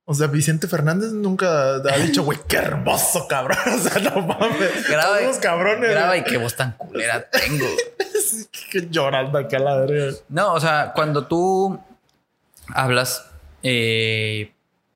O 0.07 0.13
sea, 0.13 0.27
Vicente 0.27 0.69
Fernández 0.69 1.13
nunca 1.13 1.77
ha 1.77 1.97
dicho, 1.99 2.25
güey, 2.25 2.39
qué 2.47 2.57
hermoso, 2.59 3.27
cabrón. 3.27 3.57
O 3.75 3.79
sea, 3.79 4.03
no 4.03 4.21
mames. 4.21 4.87
Graba, 4.89 5.17
Todos 5.19 5.23
los 5.23 5.37
cabrones. 5.39 5.91
graba 5.91 6.17
y 6.17 6.25
qué 6.25 6.37
voz 6.37 6.55
tan 6.57 6.73
culera 6.73 7.29
tengo. 7.33 7.65
Sí, 8.23 8.47
que 8.71 8.89
llorando 8.91 9.39
acá 9.39 9.59
la 9.59 9.77
verga. 9.79 10.17
No, 10.29 10.53
o 10.53 10.61
sea, 10.61 10.93
cuando 10.95 11.27
tú 11.27 11.81
hablas, 12.75 13.31
eh, 13.63 14.53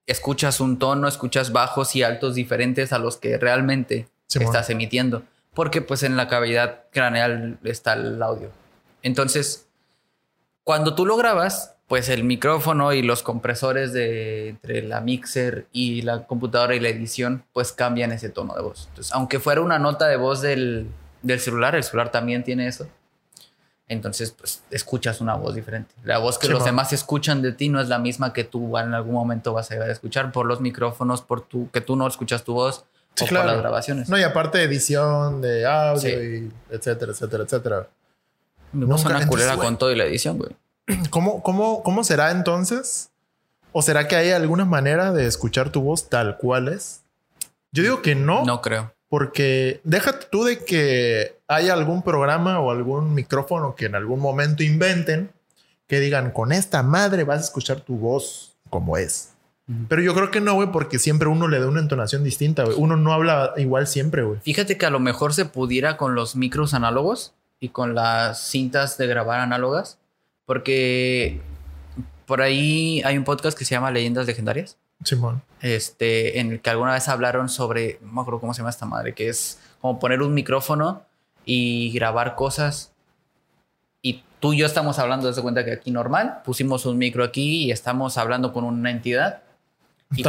escuchas 0.06 0.60
un 0.60 0.78
tono, 0.78 1.08
escuchas 1.08 1.52
bajos 1.52 1.96
y 1.96 2.02
altos 2.02 2.34
diferentes 2.34 2.92
a 2.92 2.98
los 2.98 3.16
que 3.16 3.38
realmente 3.38 4.08
estás 4.28 4.68
emitiendo. 4.68 5.22
Porque 5.54 5.80
pues 5.80 6.02
en 6.02 6.16
la 6.16 6.28
cavidad 6.28 6.84
craneal 6.92 7.58
está 7.64 7.94
el 7.94 8.22
audio. 8.22 8.50
Entonces, 9.02 9.66
cuando 10.64 10.94
tú 10.94 11.06
lo 11.06 11.16
grabas, 11.16 11.74
pues 11.88 12.08
el 12.10 12.22
micrófono 12.22 12.92
y 12.92 13.02
los 13.02 13.22
compresores 13.22 13.92
de 13.92 14.50
entre 14.50 14.82
la 14.82 15.00
mixer 15.00 15.66
y 15.72 16.02
la 16.02 16.26
computadora 16.26 16.74
y 16.74 16.80
la 16.80 16.90
edición, 16.90 17.44
pues 17.52 17.72
cambian 17.72 18.12
ese 18.12 18.28
tono 18.28 18.54
de 18.54 18.60
voz. 18.62 18.86
Entonces, 18.90 19.12
aunque 19.14 19.40
fuera 19.40 19.62
una 19.62 19.78
nota 19.78 20.06
de 20.06 20.16
voz 20.16 20.42
del, 20.42 20.86
del 21.22 21.40
celular, 21.40 21.74
el 21.74 21.82
celular 21.82 22.10
también 22.12 22.44
tiene 22.44 22.66
eso. 22.68 22.86
Entonces, 23.90 24.32
pues 24.32 24.62
escuchas 24.70 25.22
una 25.22 25.34
voz 25.34 25.54
diferente. 25.54 25.94
La 26.04 26.18
voz 26.18 26.38
que 26.38 26.46
Sí, 26.46 26.52
los 26.52 26.62
demás 26.62 26.92
escuchan 26.92 27.40
de 27.40 27.52
ti 27.52 27.70
no 27.70 27.80
es 27.80 27.88
la 27.88 27.98
misma 27.98 28.34
que 28.34 28.44
tú 28.44 28.76
en 28.76 28.92
algún 28.92 29.14
momento 29.14 29.54
vas 29.54 29.70
a 29.70 29.74
llegar 29.74 29.88
a 29.88 29.92
escuchar 29.92 30.30
por 30.30 30.44
los 30.44 30.60
micrófonos, 30.60 31.22
por 31.22 31.40
tu, 31.40 31.70
que 31.70 31.80
tú 31.80 31.96
no 31.96 32.06
escuchas 32.06 32.44
tu 32.44 32.52
voz 32.52 32.84
Sí, 33.14 33.24
o 33.24 33.28
claro. 33.28 33.44
por 33.46 33.52
las 33.54 33.62
grabaciones. 33.62 34.08
No, 34.10 34.18
y 34.18 34.22
aparte 34.24 34.62
edición 34.62 35.40
de 35.40 35.64
audio 35.66 36.00
Sí. 36.00 36.08
y 36.10 36.52
etcétera, 36.74 37.12
etcétera, 37.12 37.44
etcétera. 37.44 37.88
Nunca- 38.74 38.98
suena 38.98 39.20
entonces, 39.22 39.28
culera 39.30 39.56
con 39.56 39.78
todo 39.78 39.90
y 39.90 39.96
la 39.96 40.04
edición, 40.04 40.36
güey. 40.36 40.50
¿Cómo, 41.10 41.42
cómo, 41.42 41.82
¿Cómo 41.82 42.04
será 42.04 42.30
entonces? 42.30 43.10
¿O 43.72 43.82
será 43.82 44.08
que 44.08 44.16
hay 44.16 44.30
alguna 44.30 44.64
manera 44.64 45.12
de 45.12 45.26
escuchar 45.26 45.70
tu 45.70 45.82
voz 45.82 46.08
tal 46.08 46.38
cual 46.38 46.68
es? 46.68 47.02
Yo 47.72 47.82
digo 47.82 48.02
que 48.02 48.14
no, 48.14 48.44
No 48.44 48.62
creo. 48.62 48.92
porque 49.08 49.80
déjate 49.84 50.26
tú 50.30 50.44
de 50.44 50.64
que 50.64 51.36
haya 51.46 51.74
algún 51.74 52.02
programa 52.02 52.60
o 52.60 52.70
algún 52.70 53.14
micrófono 53.14 53.74
que 53.74 53.86
en 53.86 53.94
algún 53.94 54.20
momento 54.20 54.62
inventen 54.62 55.30
que 55.86 56.00
digan 56.00 56.30
con 56.30 56.52
esta 56.52 56.82
madre 56.82 57.24
vas 57.24 57.38
a 57.38 57.44
escuchar 57.44 57.80
tu 57.80 57.96
voz 57.96 58.56
como 58.70 58.96
es. 58.96 59.30
Pero 59.88 60.00
yo 60.00 60.14
creo 60.14 60.30
que 60.30 60.40
no, 60.40 60.54
güey, 60.54 60.72
porque 60.72 60.98
siempre 60.98 61.28
uno 61.28 61.46
le 61.46 61.60
da 61.60 61.66
una 61.68 61.80
entonación 61.80 62.24
distinta, 62.24 62.64
güey. 62.64 62.74
Uno 62.78 62.96
no 62.96 63.12
habla 63.12 63.52
igual 63.58 63.86
siempre, 63.86 64.22
güey. 64.22 64.40
Fíjate 64.40 64.78
que 64.78 64.86
a 64.86 64.90
lo 64.90 64.98
mejor 64.98 65.34
se 65.34 65.44
pudiera 65.44 65.98
con 65.98 66.14
los 66.14 66.36
micros 66.36 66.72
análogos 66.72 67.34
y 67.60 67.68
con 67.68 67.94
las 67.94 68.40
cintas 68.48 68.96
de 68.96 69.06
grabar 69.06 69.40
análogas, 69.40 69.97
porque 70.48 71.42
por 72.24 72.40
ahí 72.40 73.02
hay 73.04 73.18
un 73.18 73.24
podcast 73.24 73.56
que 73.56 73.66
se 73.66 73.74
llama 73.74 73.90
Leyendas 73.90 74.26
Legendarias, 74.26 74.78
Simón. 75.04 75.42
este, 75.60 76.40
en 76.40 76.52
el 76.52 76.62
que 76.62 76.70
alguna 76.70 76.94
vez 76.94 77.06
hablaron 77.08 77.50
sobre, 77.50 77.98
no 78.00 78.14
me 78.14 78.20
acuerdo 78.22 78.40
cómo 78.40 78.54
se 78.54 78.62
llama 78.62 78.70
esta 78.70 78.86
madre, 78.86 79.12
que 79.12 79.28
es 79.28 79.60
como 79.82 80.00
poner 80.00 80.22
un 80.22 80.32
micrófono 80.32 81.02
y 81.44 81.92
grabar 81.92 82.34
cosas. 82.34 82.92
Y 84.00 84.24
tú 84.40 84.54
y 84.54 84.60
yo 84.60 84.64
estamos 84.64 84.98
hablando, 84.98 85.30
de 85.30 85.42
cuenta 85.42 85.66
que 85.66 85.72
aquí 85.72 85.90
normal, 85.90 86.40
pusimos 86.46 86.86
un 86.86 86.96
micro 86.96 87.24
aquí 87.24 87.64
y 87.64 87.70
estamos 87.70 88.16
hablando 88.16 88.54
con 88.54 88.64
una 88.64 88.90
entidad. 88.90 89.42
Y, 90.10 90.22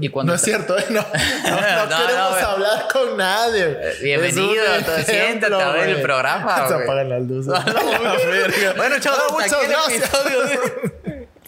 y 0.00 0.08
cuando 0.10 0.32
no 0.32 0.36
es 0.36 0.42
cierto, 0.42 0.78
¿eh? 0.78 0.84
No, 0.90 1.00
no, 1.00 1.06
no 1.06 1.86
No, 1.86 1.96
queremos 1.96 2.40
no, 2.42 2.46
hablar 2.46 2.88
con 2.92 3.16
nadie. 3.16 3.64
Eh, 3.64 3.94
bienvenido, 4.02 4.62
siéntate 5.06 5.54
a 5.54 5.70
ver 5.70 5.88
el 5.88 6.02
programa, 6.02 6.68
Se 6.68 6.74
güey. 6.74 6.84
apagan 6.84 7.08
las 7.08 7.22
luces. 7.22 7.52
No, 7.66 8.02
La 8.02 8.12
verga. 8.16 8.74
Bueno, 8.76 8.96
chavos, 9.00 9.22
No, 9.30 9.34
muchas 9.38 9.68
gracias. 9.68 10.10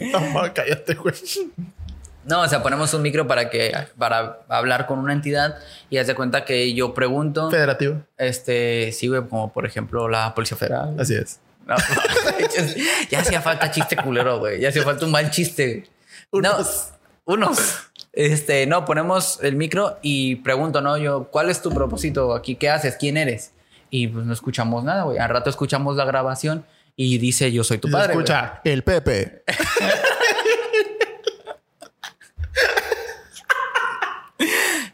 No, 0.00 0.54
cállate, 0.54 0.94
güey. 0.94 1.14
No, 2.24 2.40
o 2.40 2.48
sea, 2.48 2.62
ponemos 2.62 2.92
un 2.94 3.02
micro 3.02 3.26
para 3.26 3.50
que 3.50 3.72
para 3.98 4.40
hablar 4.48 4.86
con 4.86 4.98
una 4.98 5.12
entidad 5.12 5.58
y 5.90 5.98
haz 5.98 6.06
de 6.06 6.14
cuenta 6.14 6.44
que 6.46 6.72
yo 6.74 6.94
pregunto, 6.94 7.50
Federativo. 7.50 8.02
este, 8.16 8.90
sí, 8.92 9.06
güey, 9.08 9.22
como 9.28 9.52
por 9.52 9.66
ejemplo 9.66 10.08
la 10.08 10.34
Policía 10.34 10.56
Federal. 10.56 10.96
Así 10.98 11.14
es. 11.14 11.40
No, 11.66 11.76
ya 13.10 13.20
hacía 13.20 13.40
falta 13.42 13.70
chiste 13.70 13.96
culero, 13.96 14.38
güey. 14.38 14.60
Ya 14.60 14.70
hacía 14.70 14.82
falta 14.82 15.04
un 15.04 15.10
mal 15.12 15.30
chiste. 15.30 15.84
No, 16.32 16.38
Unos. 16.38 16.88
Unos. 17.26 17.58
Este, 18.12 18.66
no, 18.66 18.86
ponemos 18.86 19.40
el 19.42 19.56
micro 19.56 19.98
y 20.00 20.36
pregunto, 20.36 20.80
¿no? 20.80 20.96
Yo, 20.96 21.28
¿cuál 21.30 21.50
es 21.50 21.60
tu 21.60 21.70
propósito 21.70 22.34
aquí? 22.34 22.54
¿Qué 22.56 22.70
haces? 22.70 22.96
¿Quién 22.98 23.18
eres? 23.18 23.52
Y 23.90 24.08
pues 24.08 24.24
no 24.24 24.32
escuchamos 24.32 24.84
nada, 24.84 25.02
güey. 25.02 25.18
Al 25.18 25.28
rato 25.28 25.50
escuchamos 25.50 25.96
la 25.96 26.06
grabación 26.06 26.64
y 26.96 27.18
dice, 27.18 27.52
yo 27.52 27.62
soy 27.62 27.76
tu 27.76 27.88
Y 27.88 27.90
se 27.90 27.96
padre. 27.96 28.12
escucha 28.14 28.60
el 28.64 28.82
Pepe. 28.82 29.42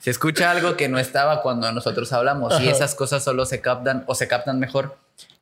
Se 0.00 0.10
escucha 0.10 0.50
algo 0.50 0.76
que 0.76 0.88
no 0.88 0.98
estaba 0.98 1.42
cuando 1.42 1.70
nosotros 1.70 2.12
hablamos 2.12 2.60
y 2.60 2.68
esas 2.68 2.96
cosas 2.96 3.22
solo 3.22 3.46
se 3.46 3.60
captan 3.60 4.02
o 4.08 4.16
se 4.16 4.26
captan 4.26 4.58
mejor 4.58 4.96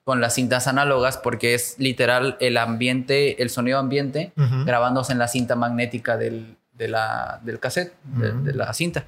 con 0.05 0.21
las 0.21 0.35
cintas 0.35 0.67
análogas 0.67 1.17
porque 1.17 1.55
es 1.55 1.77
literal 1.79 2.37
el 2.41 2.59
ambiente, 2.59 3.43
el 3.43 3.49
sonido 3.49 3.79
ambiente 3.79 4.33
grabándose 4.67 5.13
en 5.13 5.19
la 5.19 5.29
cinta 5.29 5.57
magnética 5.57 6.19
del, 6.19 6.57
de 6.81 6.89
la, 6.89 7.39
del 7.45 7.61
cassette, 7.61 7.93
de, 8.05 8.31
Ujú. 8.31 8.43
de 8.45 8.55
la 8.55 8.73
cinta. 8.73 9.05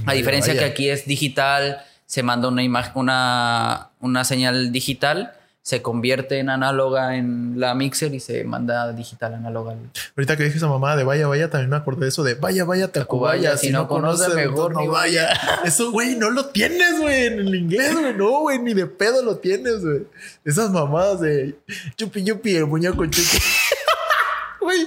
A 0.00 0.06
Vaya, 0.06 0.16
diferencia 0.18 0.52
vaya. 0.52 0.66
que 0.66 0.72
aquí 0.72 0.90
es 0.90 1.06
digital, 1.06 1.80
se 2.06 2.24
manda 2.24 2.48
una, 2.48 2.64
imagen 2.64 2.92
una, 2.96 3.90
una 4.00 4.24
señal 4.24 4.72
digital, 4.72 5.32
se 5.62 5.80
convierte 5.80 6.40
en 6.40 6.50
análoga 6.50 7.16
en 7.16 7.54
la 7.58 7.74
mixer 7.74 8.12
y 8.12 8.20
se 8.20 8.42
manda 8.44 8.92
digital 8.92 9.32
análoga. 9.34 9.74
Ahorita 10.16 10.36
que 10.36 10.42
dije 10.44 10.56
esa 10.58 10.66
mamá 10.68 10.96
de 10.96 11.04
vaya, 11.04 11.26
vaya, 11.28 11.48
también 11.48 11.70
me 11.70 11.76
acordé 11.76 12.02
de 12.02 12.08
eso 12.08 12.22
de 12.24 12.34
vaya, 12.34 12.64
vaya, 12.64 12.88
Tacubaya. 12.88 13.56
si 13.56 13.70
no 13.70 13.86
conoce, 13.88 14.34
mejor 14.34 14.72
no 14.74 14.88
vaya. 14.88 15.28
Eso, 15.64 15.90
güey, 15.92 16.16
no 16.16 16.28
lo 16.30 16.46
tienes, 16.46 16.98
güey, 17.00 17.26
en 17.28 17.38
el 17.38 17.54
inglés, 17.54 17.94
güey. 17.98 18.12
No, 18.14 18.40
güey, 18.40 18.58
ni 18.58 18.74
de 18.74 18.86
pedo 18.86 19.22
lo 19.22 19.38
tienes, 19.38 19.82
güey. 19.82 20.02
Esas 20.44 20.70
mamadas 20.70 21.20
de 21.20 21.56
chupi 21.96 22.22
chupi, 22.24 22.56
el 22.56 22.66
muñeco 22.66 23.06
chupi. 23.06 23.38
Güey, 24.60 24.86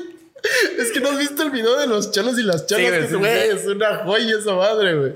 es 0.78 0.92
que 0.92 1.00
no 1.00 1.10
has 1.10 1.18
visto 1.18 1.44
el 1.44 1.52
video 1.52 1.78
de 1.78 1.88
los 1.88 2.12
chalos 2.12 2.38
y 2.40 2.44
las 2.44 2.66
chalas. 2.68 2.86
Sí, 2.86 3.02
que, 3.02 3.08
sí, 3.08 3.16
güey, 3.16 3.50
es 3.50 3.66
una 3.66 4.04
joya 4.04 4.38
esa 4.38 4.56
madre, 4.56 4.96
güey. 4.96 5.14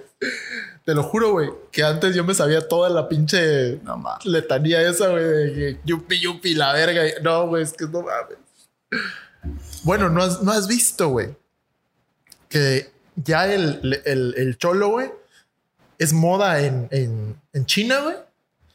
Te 0.86 0.96
lo 0.96 1.04
juro, 1.04 1.32
güey, 1.32 1.50
que 1.72 1.84
antes 1.84 2.16
yo 2.16 2.24
me 2.24 2.34
sabía 2.34 2.68
toda 2.68 2.90
la 2.90 3.08
pinche 3.08 3.80
No 3.84 4.04
letanía 4.26 4.82
esa, 4.82 5.10
güey, 5.10 5.24
de 5.24 5.54
que 5.54 5.78
yupi 5.86 6.20
yupi 6.20 6.56
la 6.56 6.74
verga. 6.74 7.04
No, 7.22 7.48
güey, 7.48 7.64
es 7.64 7.74
que 7.74 7.86
no 7.86 8.02
mames. 8.02 8.38
Bueno, 9.84 10.10
no 10.10 10.24
has, 10.24 10.42
no 10.42 10.52
has 10.52 10.68
visto, 10.68 11.10
güey, 11.10 11.30
que 12.50 12.92
ya 13.16 13.52
el, 13.52 14.02
el, 14.06 14.34
el 14.38 14.58
cholo, 14.58 14.90
güey, 14.90 15.12
es 15.98 16.14
moda 16.14 16.62
en, 16.62 16.88
en, 16.92 17.40
en 17.54 17.66
China, 17.66 18.00
güey. 18.02 18.16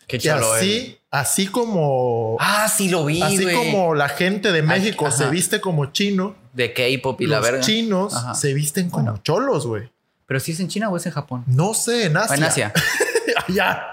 Qué 0.07 0.19
Que 0.19 0.29
cholo, 0.29 0.53
así, 0.53 0.77
eh. 0.77 1.01
así 1.11 1.47
como, 1.49 2.37
Ah, 2.41 2.69
sí 2.69 2.89
lo 2.89 3.05
vi, 3.05 3.21
así 3.21 3.45
como 3.53 3.95
la 3.95 4.09
gente 4.09 4.53
de 4.53 4.63
México 4.63 5.11
se 5.11 5.29
viste 5.29 5.61
como 5.61 5.87
chino, 5.87 6.37
de 6.57 6.73
K-pop 6.73 7.21
y 7.21 7.27
la 7.27 7.37
los 7.37 7.45
verga. 7.47 7.61
chinos 7.61 8.15
Ajá. 8.15 8.35
se 8.35 8.53
visten 8.55 8.89
como 8.91 9.05
Bueno. 9.05 9.21
cholos, 9.23 9.67
güey. 9.67 9.91
Pero 10.27 10.41
si 10.41 10.53
es 10.53 10.61
en 10.61 10.69
China 10.69 10.89
o 10.89 10.97
es 10.97 11.07
en 11.07 11.13
Japón. 11.13 11.45
No 11.47 11.75
sé, 11.75 12.07
en 12.07 12.17
O 12.17 12.21
Asia. 12.21 12.35
en 12.37 12.43
Asia. 12.45 12.73
allá. 13.49 13.87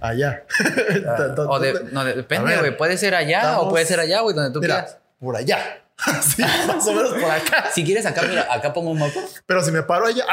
Allá. 0.00 0.44
o 1.48 1.58
de, 1.60 1.74
no, 1.92 2.04
depende, 2.04 2.56
güey. 2.56 2.76
Puede 2.76 2.96
ser 2.98 3.14
allá 3.14 3.60
o 3.60 3.68
puede 3.68 3.84
ser 3.86 4.00
allá, 4.00 4.20
güey, 4.20 4.34
donde 4.34 4.50
tú 4.52 4.60
Mira, 4.60 4.76
quieras. 4.84 4.98
por 5.20 5.36
allá. 5.36 5.58
Así, 5.98 6.42
más 6.66 6.86
o 6.86 6.92
menos 6.94 7.12
por 7.12 7.30
acá. 7.30 7.66
Si 7.74 7.84
quieres 7.84 8.06
acá, 8.06 8.22
mira, 8.22 8.46
acá 8.50 8.72
pongo 8.72 8.90
un 8.90 8.98
mapa. 8.98 9.20
Pero 9.44 9.62
si 9.62 9.70
me 9.70 9.82
paro 9.82 10.06
allá. 10.06 10.24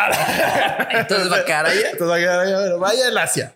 Entonces 0.91 1.30
va 1.30 1.38
a 1.39 1.45
quedar 1.45 1.65
allá. 1.65 1.89
Entonces 1.91 2.10
va 2.10 2.15
a 2.15 2.19
quedar 2.19 2.39
allá. 2.39 2.58
Pero 2.63 2.80
vaya 2.80 3.08
el 3.10 3.17
Asia. 3.17 3.53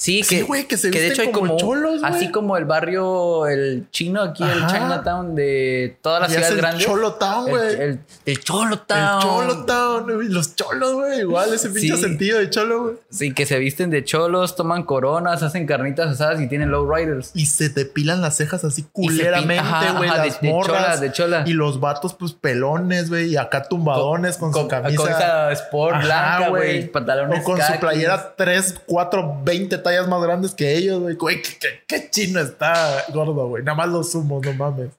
Sí, 0.00 0.22
Sí, 0.22 0.36
que, 0.38 0.42
güey, 0.44 0.64
que 0.66 0.78
se 0.78 0.88
de 0.88 0.98
visten 0.98 1.12
hecho 1.12 1.22
hay 1.22 1.30
como 1.30 1.58
cholos, 1.58 2.00
güey. 2.00 2.10
así 2.14 2.30
como 2.30 2.56
el 2.56 2.64
barrio 2.64 3.46
el 3.46 3.86
chino 3.90 4.22
aquí 4.22 4.42
el. 4.42 4.66
Chinatown 4.66 5.34
de 5.34 5.98
todas 6.00 6.22
las 6.22 6.30
ciudades 6.32 6.52
el 6.52 6.56
grandes. 6.56 6.86
Cholo 6.86 7.12
Town, 7.16 7.50
güey. 7.50 7.74
El, 7.74 8.00
el 8.24 8.40
Cholo 8.40 8.78
Town. 8.78 9.16
El 9.16 9.22
Cholo 9.22 9.64
Town. 9.66 10.32
Los 10.32 10.56
cholos, 10.56 10.94
güey. 10.94 11.20
Igual 11.20 11.52
ese 11.52 11.68
pinche 11.68 11.96
Sí. 11.96 12.00
sentido 12.02 12.38
de 12.38 12.48
cholo, 12.48 12.82
güey. 12.84 12.94
Sí, 13.10 13.34
que 13.34 13.44
se 13.44 13.58
visten 13.58 13.90
de 13.90 14.02
cholos, 14.02 14.56
toman 14.56 14.84
coronas, 14.84 15.42
hacen 15.42 15.66
carnitas 15.66 16.08
asadas 16.08 16.40
y 16.40 16.48
tienen 16.48 16.70
low 16.70 16.90
riders. 16.90 17.32
Y 17.34 17.44
se 17.44 17.68
depilan 17.68 18.22
las 18.22 18.38
cejas 18.38 18.64
así 18.64 18.86
culeramente, 18.92 19.62
güey. 19.98 20.08
de- 20.10 20.16
Las 20.16 20.40
de 20.40 20.48
morras. 20.50 20.66
chola, 20.66 20.96
de 20.96 21.12
chola. 21.12 21.42
Y 21.46 21.52
los 21.52 21.78
vatos, 21.78 22.14
pues 22.14 22.32
pelones, 22.32 23.10
güey. 23.10 23.26
Y 23.32 23.36
acá 23.36 23.64
tumbadones 23.64 24.38
con, 24.38 24.54
su 24.54 24.66
camisa. 24.66 24.96
Con 24.96 25.10
esa 25.10 25.52
sport 25.52 25.96
Ajá, 25.96 26.04
blanca, 26.06 26.48
güey. 26.48 26.86
Pantalones 26.90 27.40
O 27.40 27.44
con 27.44 27.60
su 27.60 27.78
playera 27.78 28.34
3, 28.34 28.80
4, 28.86 29.40
20 29.44 29.76
tallas 29.76 29.89
más 30.08 30.22
grandes 30.22 30.54
que 30.54 30.76
ellos, 30.76 31.00
güey. 31.00 31.14
Güey, 31.16 31.42
qué, 31.42 31.50
qué- 31.58 31.82
qué 31.86 32.10
chino 32.10 32.40
está 32.40 33.04
gordo, 33.12 33.48
güey. 33.48 33.62
Nada 33.62 33.76
más 33.76 33.88
los 33.88 34.12
sumos, 34.12 34.44
no 34.44 34.52
mames. 34.54 34.90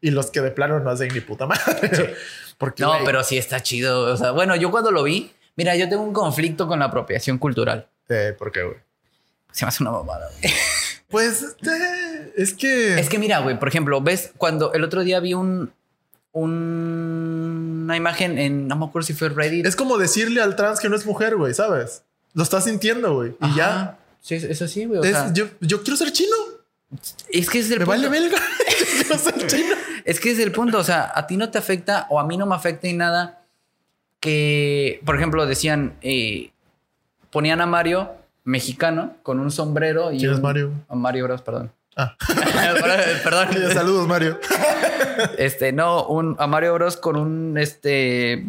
Y 0.00 0.10
los 0.10 0.30
que 0.30 0.40
de 0.40 0.50
plano 0.50 0.78
no 0.80 0.90
hacen 0.90 1.12
ni 1.14 1.20
puta 1.20 1.46
madre. 1.46 2.14
Porque, 2.58 2.82
No, 2.82 2.92
pero 3.04 3.22
sí 3.24 3.38
está 3.38 3.62
chido. 3.62 4.12
O 4.12 4.16
sea, 4.16 4.32
bueno, 4.32 4.54
yo 4.56 4.70
cuando 4.70 4.90
lo 4.90 5.02
vi, 5.02 5.32
mira, 5.56 5.74
yo 5.76 5.88
tengo 5.88 6.02
un 6.02 6.12
conflicto 6.12 6.66
con 6.68 6.80
la 6.80 6.86
apropiación 6.86 7.38
cultural. 7.38 7.86
Eh, 8.08 8.34
¿Por 8.38 8.52
qué, 8.52 8.62
güey? 8.64 8.76
Se 9.52 9.64
me 9.64 9.68
hace 9.68 9.82
una 9.82 9.92
mamada, 9.92 10.28
güey. 10.40 10.52
Pues 11.08 11.42
este, 11.42 12.32
es 12.36 12.52
que. 12.54 12.98
Es 13.00 13.08
que 13.08 13.18
mira, 13.18 13.38
güey, 13.40 13.58
por 13.58 13.68
ejemplo, 13.68 14.00
ves 14.00 14.32
cuando 14.36 14.72
el 14.74 14.84
otro 14.84 15.02
día 15.02 15.18
vi 15.20 15.34
un, 15.34 15.72
un- 16.32 17.82
una 17.84 17.96
imagen 17.96 18.38
en, 18.38 18.68
no 18.68 18.76
me 18.76 18.86
acuerdo 18.86 19.06
si 19.06 19.14
fue 19.14 19.28
Reddit. 19.28 19.66
Es 19.66 19.74
como 19.76 19.98
decirle 19.98 20.40
al 20.42 20.54
trans 20.56 20.78
que 20.80 20.88
no 20.88 20.96
es 20.96 21.06
mujer, 21.06 21.36
güey, 21.36 21.54
¿sabes? 21.54 22.02
Lo 22.34 22.42
estás 22.42 22.64
sintiendo, 22.64 23.14
güey. 23.14 23.34
Y 23.40 23.56
ya. 23.56 23.98
Sí, 24.20 24.34
eso 24.34 24.68
sí, 24.68 24.84
güey. 24.84 25.00
o 25.00 25.04
Es- 25.04 25.10
sea, 25.12 25.32
yo, 25.32 25.46
yo 25.60 25.82
quiero 25.82 25.96
ser 25.96 26.12
chino. 26.12 26.34
es 27.30 27.48
que 27.48 27.58
es 27.60 27.70
el 27.70 27.78
Me 27.80 27.86
punto. 27.86 27.90
vale 28.02 28.08
belga. 28.08 28.38
yo 28.80 28.86
quiero 29.00 29.18
ser 29.18 29.46
chino. 29.46 29.74
Es 30.04 30.18
que 30.18 30.30
es 30.30 30.38
el 30.38 30.50
punto. 30.50 30.78
O 30.78 30.84
sea, 30.84 31.12
a 31.14 31.26
ti 31.26 31.36
no 31.36 31.50
te 31.50 31.58
afecta 31.58 32.06
o 32.10 32.18
a 32.18 32.26
mí 32.26 32.36
no 32.38 32.46
me 32.46 32.54
afecta 32.54 32.86
ni 32.86 32.94
nada 32.94 33.42
que, 34.18 35.00
por 35.04 35.14
ejemplo, 35.16 35.46
decían, 35.46 35.94
eh, 36.02 36.50
ponían 37.30 37.60
a 37.60 37.66
Mario 37.66 38.10
mexicano 38.44 39.16
con 39.22 39.40
un 39.40 39.50
sombrero 39.50 40.10
y 40.12 40.18
¿Quién 40.18 40.32
es 40.32 40.40
Mario? 40.40 40.72
a 40.88 40.94
Mario 40.94 41.24
Bros, 41.24 41.42
perdón. 41.42 41.70
Ah. 41.96 42.16
perdón. 43.24 43.48
Saludos, 43.74 44.08
Mario. 44.08 44.38
Este, 45.38 45.72
no, 45.72 46.06
un, 46.06 46.34
a 46.38 46.46
Mario 46.46 46.74
Bros 46.74 46.96
con 46.96 47.16
un 47.16 47.56
este 47.58 48.44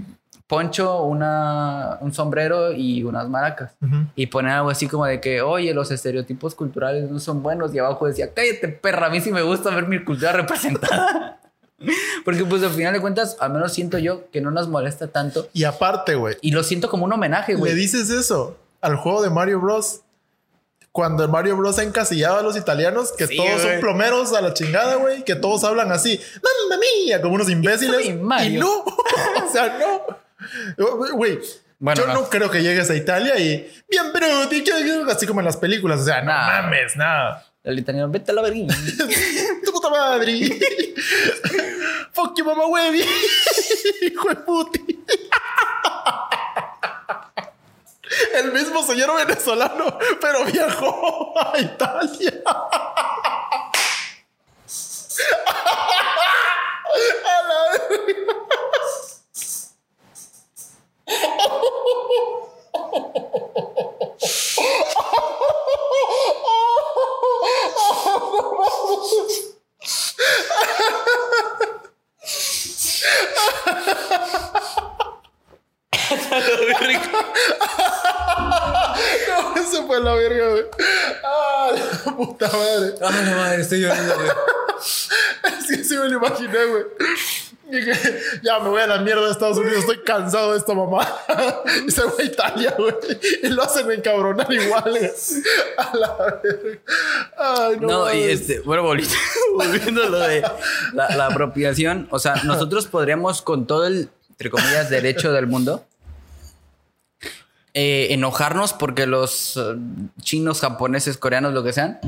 poncho, 0.51 1.03
una, 1.03 1.97
un 2.01 2.13
sombrero 2.13 2.73
y 2.73 3.03
unas 3.03 3.29
maracas. 3.29 3.71
Y 4.17 4.27
poner 4.27 4.51
algo 4.51 4.69
así 4.69 4.85
como 4.85 5.05
de 5.05 5.21
que, 5.21 5.41
oye, 5.41 5.73
los 5.73 5.91
estereotipos 5.91 6.55
culturales 6.55 7.09
no 7.09 7.21
son 7.21 7.41
buenos. 7.41 7.73
Y 7.73 7.79
abajo 7.79 8.05
decía, 8.05 8.33
cállate, 8.33 8.67
perra, 8.67 9.07
a 9.07 9.09
mí 9.09 9.21
sí 9.21 9.31
me 9.31 9.43
gusta 9.43 9.73
ver 9.73 9.87
mi 9.87 10.03
cultura 10.03 10.33
representada. 10.41 11.39
Porque 12.25 12.43
pues 12.43 12.61
al 12.63 12.71
final 12.71 12.91
de 12.91 12.99
cuentas, 12.99 13.37
al 13.39 13.53
menos 13.53 13.71
siento 13.71 13.97
yo 13.97 14.29
que 14.29 14.41
no 14.41 14.51
nos 14.51 14.67
molesta 14.67 15.07
tanto. 15.07 15.47
Y 15.53 15.63
aparte, 15.63 16.15
güey, 16.15 16.35
Y 16.41 16.51
lo 16.51 16.63
siento 16.63 16.89
como 16.89 17.05
un 17.05 17.13
homenaje, 17.13 17.53
le 17.53 17.57
güey. 17.59 17.73
dices 17.73 18.09
eso 18.09 18.57
al 18.81 18.97
juego 18.97 19.21
de 19.21 19.29
Mario 19.29 19.61
Bros. 19.61 20.01
Cuando 20.91 21.23
el 21.23 21.29
Mario 21.29 21.55
Bros 21.55 21.79
ha 21.79 21.83
encasillado 21.83 22.39
a 22.39 22.41
los 22.41 22.57
italianos, 22.57 23.13
que 23.13 23.25
Sí, 23.25 23.37
todos 23.37 23.61
son 23.61 23.79
plomeros 23.79 24.33
a 24.33 24.41
la 24.41 24.53
chingada, 24.53 24.95
güey, 24.95 25.23
que 25.23 25.35
todos 25.35 25.63
hablan 25.63 25.93
así, 25.93 26.19
mamma 26.43 26.81
mía, 26.81 27.21
como 27.21 27.35
unos 27.35 27.49
imbéciles. 27.49 28.05
Y 28.05 28.11
no, 28.57 28.69
o 28.83 29.49
sea, 29.53 29.79
no. 29.79 30.21
Güey, 30.77 31.39
Bueno, 31.79 32.01
yo 32.01 32.07
no. 32.07 32.13
no. 32.13 32.29
creo 32.29 32.49
que 32.49 32.61
llegues 32.61 32.89
a 32.89 32.95
Italia 32.95 33.37
y 33.39 33.71
bien 33.89 34.11
bruti, 34.13 34.63
así 35.09 35.25
como 35.27 35.39
en 35.41 35.45
las 35.45 35.57
películas, 35.57 36.01
o 36.01 36.05
sea, 36.05 36.21
no 36.21 36.31
Nah. 36.31 36.61
mames, 36.61 36.95
nada. 36.95 37.45
El 37.63 37.77
italiano, 37.79 38.09
vete 38.09 38.31
a 38.31 38.33
la 38.33 38.41
verga. 38.41 38.73
tu 39.65 39.71
puta 39.71 39.89
madre. 39.89 40.33
Fuck 42.13 42.37
you, 42.37 42.45
mamá 42.45 42.65
huevi. 42.67 43.03
Hijo 44.01 44.29
de 44.29 44.35
puti. 44.37 45.03
El 48.35 48.51
mismo 48.51 48.83
señor 48.83 49.15
venezolano, 49.15 49.97
pero 50.19 50.43
viajó 50.45 51.33
a 51.39 51.57
Italia. 51.59 52.33
A 57.25 57.41
la. 57.47 57.61
No, 79.27 79.63
se 79.69 79.83
fue 79.83 79.99
la 80.01 80.13
verga, 80.13 80.49
güey. 80.49 80.65
Ah, 81.23 81.71
la 82.05 82.11
puta 82.15 82.47
madre. 82.47 82.95
Ay, 83.01 83.25
la 83.25 83.35
madre, 83.35 83.61
estoy 83.61 83.79
llorando, 83.81 84.15
güey. 84.15 84.29
Es 85.59 85.67
que 85.67 85.83
sí 85.83 85.95
me 85.97 86.09
lo 86.09 86.17
imaginé, 86.17 86.65
güey. 86.65 86.83
Dije, 87.71 87.93
ya 88.43 88.59
me 88.59 88.69
voy 88.69 88.81
a 88.81 88.87
la 88.87 88.97
mierda 88.99 89.25
de 89.25 89.31
Estados 89.31 89.57
Unidos, 89.57 89.79
estoy 89.79 89.99
cansado 90.03 90.51
de 90.51 90.57
esta 90.57 90.73
mamá. 90.73 91.07
Y 91.87 91.91
se 91.91 92.01
fue 92.01 92.23
a 92.23 92.27
Italia, 92.27 92.75
güey. 92.77 92.93
Y 93.43 93.47
lo 93.47 93.63
hacen 93.63 93.89
encabronar 93.91 94.51
igual, 94.51 94.83
güey. 94.89 95.11
A 95.77 95.95
la 95.95 96.39
verga. 96.43 96.79
Ay, 97.37 97.77
no. 97.79 97.87
No, 97.87 98.13
y 98.13 98.23
este, 98.23 98.59
bueno, 98.59 98.83
volviendo, 98.83 99.15
volviendo 99.55 100.03
a 100.03 100.09
lo 100.09 100.19
de 100.19 100.41
la, 100.93 101.15
la 101.15 101.27
apropiación, 101.27 102.07
o 102.11 102.19
sea, 102.19 102.35
nosotros 102.43 102.87
podríamos 102.87 103.41
con 103.41 103.65
todo 103.65 103.87
el, 103.87 104.09
entre 104.31 104.49
comillas, 104.49 104.89
derecho 104.89 105.31
del 105.31 105.47
mundo, 105.47 105.85
eh, 107.73 108.07
enojarnos 108.11 108.73
porque 108.73 109.07
los 109.07 109.55
eh, 109.55 109.77
chinos, 110.21 110.59
japoneses, 110.59 111.17
coreanos, 111.17 111.53
lo 111.53 111.63
que 111.63 111.71
sean, 111.71 111.99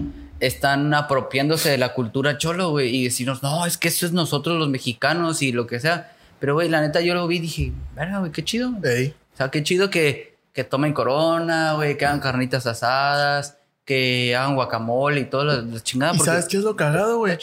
están 0.46 0.94
apropiándose 0.94 1.70
de 1.70 1.78
la 1.78 1.94
cultura 1.94 2.38
cholo, 2.38 2.70
güey, 2.72 2.96
y 2.96 3.04
decirnos, 3.06 3.42
no, 3.44 3.66
es 3.66 3.78
que 3.78 3.88
eso 3.88 4.06
es 4.06 4.12
nosotros 4.12 4.58
los 4.58 4.70
mexicanos 4.70 5.42
y 5.42 5.52
lo 5.52 5.68
que 5.68 5.80
sea. 5.80 6.12
Pero, 6.40 6.54
güey, 6.56 6.70
la 6.70 6.82
neta, 6.82 7.02
yo 7.02 7.14
lo 7.14 7.26
vi 7.28 7.38
y 7.38 7.40
dije, 7.40 7.72
verga, 7.96 8.20
güey, 8.20 8.32
qué 8.32 8.44
chido. 8.44 8.72
Ey. 8.84 9.14
O 9.34 9.38
sea, 9.38 9.50
qué 9.50 9.64
chido 9.64 9.90
que, 9.90 10.36
que 10.54 10.64
tomen 10.64 10.94
corona, 10.94 11.74
güey, 11.74 11.98
que 11.98 12.06
hagan 12.06 12.20
carnitas 12.20 12.68
asadas, 12.68 13.58
que 13.86 14.36
hagan 14.36 14.56
guacamole 14.56 15.22
y 15.22 15.26
todas 15.26 15.58
las, 15.58 15.66
las 15.74 15.84
chingadas. 15.84 16.16
¿Y 16.16 16.18
porque 16.20 16.32
sabes 16.32 16.46
qué 16.48 16.58
es 16.58 16.64
lo 16.64 16.76
cagado, 16.76 17.18
güey? 17.20 17.38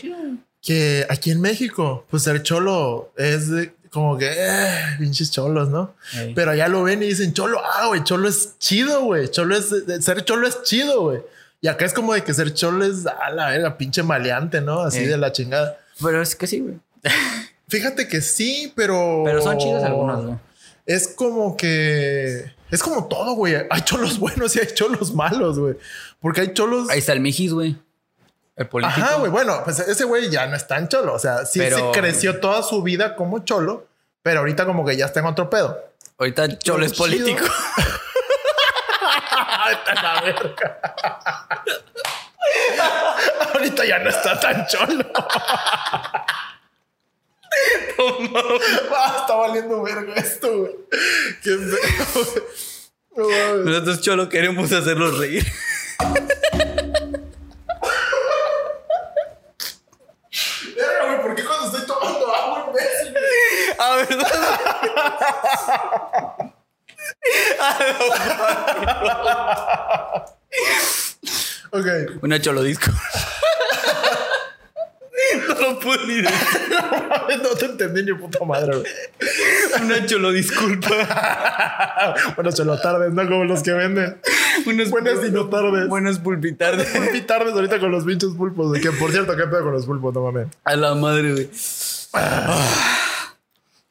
Que 0.63 1.07
aquí 1.09 1.31
en 1.31 1.41
México, 1.41 2.05
pues 2.11 2.23
ser 2.25 2.43
cholo 2.43 3.13
es 3.17 3.51
de- 3.51 3.73
como 3.91 4.17
que, 4.19 4.31
eh, 4.31 4.69
pinches 5.01 5.33
cholos, 5.33 5.69
¿no? 5.69 5.95
Ey. 6.17 6.33
Pero 6.35 6.53
allá 6.53 6.69
lo 6.69 6.85
ven 6.85 7.03
y 7.03 7.07
dicen, 7.07 7.33
cholo, 7.33 7.61
ah, 7.65 7.87
güey, 7.89 8.05
cholo 8.05 8.29
es 8.29 8.57
chido, 8.59 9.03
güey. 9.05 9.29
Cholo 9.31 9.57
es, 9.57 9.69
ser 10.05 10.25
cholo 10.25 10.47
es 10.47 10.63
chido, 10.63 11.01
güey. 11.03 11.21
Y 11.61 11.69
acá 11.69 11.85
es 11.85 11.93
como 11.93 12.15
de 12.15 12.25
que 12.25 12.33
ser 12.33 12.55
cholo 12.55 12.85
es, 12.85 13.07
a 13.07 13.31
la 13.31 13.51
verga, 13.51 13.77
pinche 13.77 14.03
maleante, 14.03 14.61
¿no? 14.61 14.81
Así 14.81 15.05
de 15.05 15.17
la 15.19 15.33
chingada. 15.33 15.79
Pero 16.03 16.23
es 16.23 16.35
que 16.35 16.47
sí, 16.47 16.61
güey. 16.61 16.77
Fíjate 17.69 18.09
que 18.09 18.21
sí, 18.21 18.73
pero. 18.75 19.23
Pero 19.25 19.43
son 19.43 19.59
chidos 19.59 19.85
algunos, 19.85 20.25
güey. 20.25 20.37
Es 20.87 21.09
como 21.09 21.57
que. 21.57 22.53
Es 22.71 22.83
como 22.83 23.07
todo, 23.09 23.35
güey. 23.35 23.55
Hay 23.69 23.83
cholos 23.83 24.19
buenos 24.19 24.57
y 24.57 24.61
hay 24.61 24.69
cholos 24.75 25.15
malos, 25.15 25.59
güey. 25.59 25.75
Porque 26.21 26.41
hay 26.41 26.55
cholos. 26.55 26.89
Ahí 26.89 26.99
está 27.01 27.13
el 27.13 27.21
Mijis, 27.21 27.53
güey. 27.53 27.77
El 28.57 28.67
político. 28.67 29.01
Ajá, 29.01 29.17
güey. 29.17 29.31
Bueno, 29.31 29.61
pues 29.65 29.79
ese 29.81 30.05
güey 30.05 30.31
ya 30.31 30.47
no 30.47 30.57
es 30.57 30.67
tan 30.67 30.89
cholo. 30.89 31.15
O 31.15 31.19
sea, 31.19 31.45
sí 31.47 31.59
Pero- 31.59 31.93
se 31.93 32.01
creció 32.01 32.41
toda 32.41 32.63
su 32.63 32.83
vida 32.83 33.15
como 33.17 33.41
cholo, 33.41 33.87
pero 34.23 34.41
ahorita 34.41 34.65
como 34.67 34.85
que 34.85 34.97
ya 34.97 35.07
está 35.07 35.21
en 35.21 35.27
otro 35.27 35.51
pedo. 35.51 35.79
Ahorita 36.19 36.59
Cholo 36.59 36.85
es 36.85 36.93
político. 36.93 37.45
Ahorita 39.71 40.03
la 40.03 40.21
verga. 40.23 40.81
ahorita 43.55 43.85
ya 43.85 43.99
no 44.01 44.11
está 44.11 44.41
tan 44.41 44.67
cholo. 44.67 45.05
Ah, 48.93 49.17
está 49.21 49.35
valiendo 49.35 49.83
verga 49.83 50.15
esto, 50.15 50.59
güey. 50.59 50.73
Qué 51.43 51.57
feo, 51.59 52.07
güey. 52.15 52.45
No. 53.17 53.65
Nosotros 53.65 54.01
Cholo 54.01 54.29
queremos 54.29 54.73
hacerlos 54.73 55.19
reír. 55.19 55.45
Verga, 60.77 61.07
güey, 61.07 61.23
¿por 61.23 61.35
qué 61.35 61.45
cuando 61.45 61.67
estoy 61.67 61.87
tomando 61.87 62.35
agua, 62.35 62.67
imbécil? 62.69 63.15
Ah, 63.79 63.97
¿verdad? 64.09 64.27
Ok. 71.73 71.87
Una 72.23 72.41
Cholo 72.41 72.63
disco. 72.63 72.91
no 75.49 75.55
lo 75.61 75.79
puedo 75.79 76.07
ni 76.07 76.15
decir. 76.23 76.31
no 77.43 77.51
te 77.51 77.67
entendí 77.67 78.03
ni 78.03 78.15
puta 78.15 78.45
madre, 78.45 78.79
güey. 78.79 78.87
Una 79.83 80.05
cholo 80.07 80.33
disculpa. 80.33 82.15
bueno, 82.35 82.51
cholo 82.53 82.81
tardes, 82.81 83.13
¿no? 83.13 83.29
Como 83.29 83.45
los 83.45 83.63
que 83.63 83.73
venden. 83.73 84.21
Unos 84.67 84.91
Buenas 84.91 85.25
y 85.27 85.31
no 85.31 85.49
tardes. 85.49 85.89
Buenos 85.89 86.19
pulpitardes. 86.19 86.89
Pulpi 86.89 87.23
tardes 87.23 87.55
ahorita 87.55 87.79
con 87.79 87.91
los 87.91 88.05
pinches 88.05 88.31
pulpos. 88.31 88.79
Que 88.81 88.91
por 88.93 89.11
cierto, 89.13 89.37
¿qué 89.37 89.45
pedo 89.45 89.65
con 89.65 89.73
los 89.73 89.87
pulpos? 89.87 90.15
No 90.15 90.23
mames. 90.23 90.49
A 90.65 90.77
la 90.77 90.95
madre, 90.95 91.33
güey. 91.33 91.51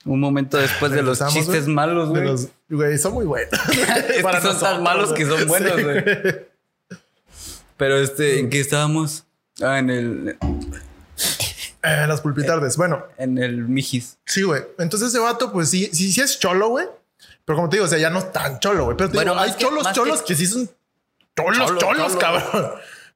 Un 0.05 0.19
momento 0.19 0.57
después 0.57 0.91
de 0.91 1.01
los 1.03 1.19
chistes 1.27 1.63
güey. 1.65 1.75
malos, 1.75 2.09
güey. 2.69 2.97
son 2.97 3.13
muy 3.13 3.25
buenos. 3.25 3.51
Es 4.09 4.25
que 4.25 4.41
son 4.41 4.59
tan 4.59 4.81
malos 4.83 5.12
que 5.13 5.25
son 5.25 5.47
buenos, 5.47 5.75
Sí, 5.75 5.83
güey. 5.83 6.03
Pero 7.77 7.97
este, 7.97 8.39
¿en 8.39 8.49
qué 8.49 8.59
estábamos? 8.59 9.25
Ah, 9.62 9.79
en 9.79 9.89
el, 9.89 10.38
Eh, 11.81 12.05
las 12.07 12.21
pulpitardes. 12.21 12.75
Bueno, 12.77 13.03
en 13.17 13.38
el 13.38 13.67
Mijis. 13.67 14.17
sí, 14.25 14.43
güey. 14.43 14.63
Entonces 14.79 15.09
ese 15.09 15.19
vato, 15.19 15.51
pues 15.51 15.69
sí, 15.69 15.89
sí, 15.93 16.12
sí 16.12 16.21
es 16.21 16.39
cholo, 16.39 16.69
güey. 16.69 16.88
Pero 17.45 17.55
como 17.57 17.69
te 17.69 17.77
digo, 17.77 17.85
o 17.85 17.89
sea, 17.89 17.97
ya 17.97 18.09
no 18.09 18.19
es 18.19 18.31
tan 18.31 18.59
cholo, 18.59 18.85
güey. 18.85 18.97
Pero 18.97 19.09
te 19.09 19.15
Bueno, 19.17 19.31
digo, 19.33 19.43
hay 19.43 19.51
que- 19.53 19.57
cholos, 19.63 19.91
cholos 19.93 20.21
que- 20.21 20.27
que... 20.27 20.35
sí 20.35 20.45
son 20.45 20.69
cholos, 21.38 21.57
Cholo, 21.67 21.79
cholos, 21.79 22.07
cholo. 22.07 22.19
cabrón. 22.19 22.71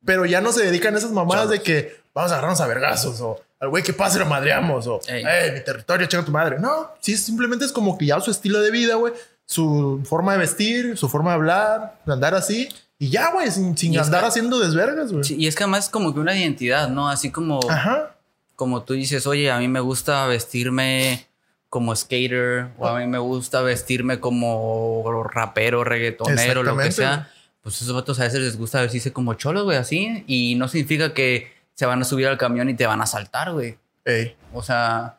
Pero 0.06 0.26
ya 0.26 0.42
no 0.42 0.52
se 0.52 0.64
dedican 0.66 0.96
a 0.96 0.98
esas 0.98 1.12
mamadas 1.12 1.50
de 1.50 1.62
que 1.62 1.98
vamos 2.14 2.32
a 2.32 2.36
agarrarnos 2.36 2.62
a 2.62 2.68
vergazos 2.68 3.20
o 3.22 3.42
al 3.64 3.70
güey 3.70 3.82
que 3.82 3.94
pase 3.94 4.20
lo 4.20 4.26
madreamos 4.26 4.86
o 4.88 5.00
Ey. 5.08 5.24
eh, 5.26 5.52
mi 5.54 5.64
territorio, 5.64 6.06
chinga 6.08 6.26
tu 6.26 6.32
madre. 6.32 6.58
No, 6.60 6.90
sí, 7.00 7.16
simplemente 7.16 7.64
es 7.64 7.72
como 7.72 7.98
que 7.98 8.06
ya 8.08 8.20
su 8.20 8.30
estilo 8.30 8.60
de 8.62 8.72
vida, 8.72 8.96
güey, 8.96 9.14
su 9.46 10.02
forma 10.06 10.34
de 10.34 10.40
vestir, 10.40 10.98
su 10.98 11.08
forma 11.08 11.30
de 11.32 11.36
hablar, 11.36 12.00
de 12.06 12.12
andar 12.14 12.36
así 12.36 12.68
y 13.00 13.10
ya, 13.10 13.32
güey, 13.32 13.50
sin, 13.52 13.78
sin 13.78 13.98
andar 13.98 14.22
que- 14.22 14.28
haciendo 14.28 14.60
desvergas, 14.60 15.12
güey. 15.14 15.24
Sí, 15.24 15.36
y 15.40 15.48
es 15.48 15.56
que 15.56 15.64
además 15.64 15.86
es 15.86 15.90
como 15.90 16.14
que 16.14 16.20
una 16.20 16.36
identidad, 16.38 16.90
¿no? 16.90 17.08
Así 17.10 17.32
como, 17.32 17.60
Ajá. 17.70 18.16
como 18.56 18.84
tú 18.84 18.94
dices, 18.94 19.26
oye, 19.28 19.50
a 19.50 19.60
mí 19.60 19.68
me 19.70 19.80
gusta 19.80 20.26
vestirme 20.28 21.26
como 21.70 21.96
skater 21.96 22.68
o 22.78 22.88
a 22.88 23.00
mí 23.00 23.08
me 23.08 23.18
gusta 23.18 23.62
vestirme 23.62 24.20
como 24.20 25.24
rapero, 25.32 25.84
reggaetonero, 25.84 26.64
lo 26.64 26.78
que 26.78 26.92
sea. 26.92 27.30
Pues 27.62 27.82
esos 27.82 27.94
vatos 27.96 28.20
a 28.20 28.24
veces 28.26 28.42
les 28.42 28.58
gusta 28.58 28.82
vestirse 28.82 29.14
como 29.14 29.36
cholos, 29.36 29.64
güey, 29.64 29.78
así. 29.78 30.24
Y 30.28 30.56
no 30.56 30.68
significa 30.68 31.14
que 31.14 31.52
se 31.76 31.86
van 31.86 32.02
a 32.02 32.06
subir 32.06 32.28
al 32.28 32.38
camión 32.38 32.70
y 32.70 32.74
te 32.76 32.86
van 32.88 33.02
a 33.02 33.06
saltar, 33.06 33.52
güey. 33.52 33.78
Ey. 34.06 34.36
O 34.54 34.62
sea, 34.64 35.18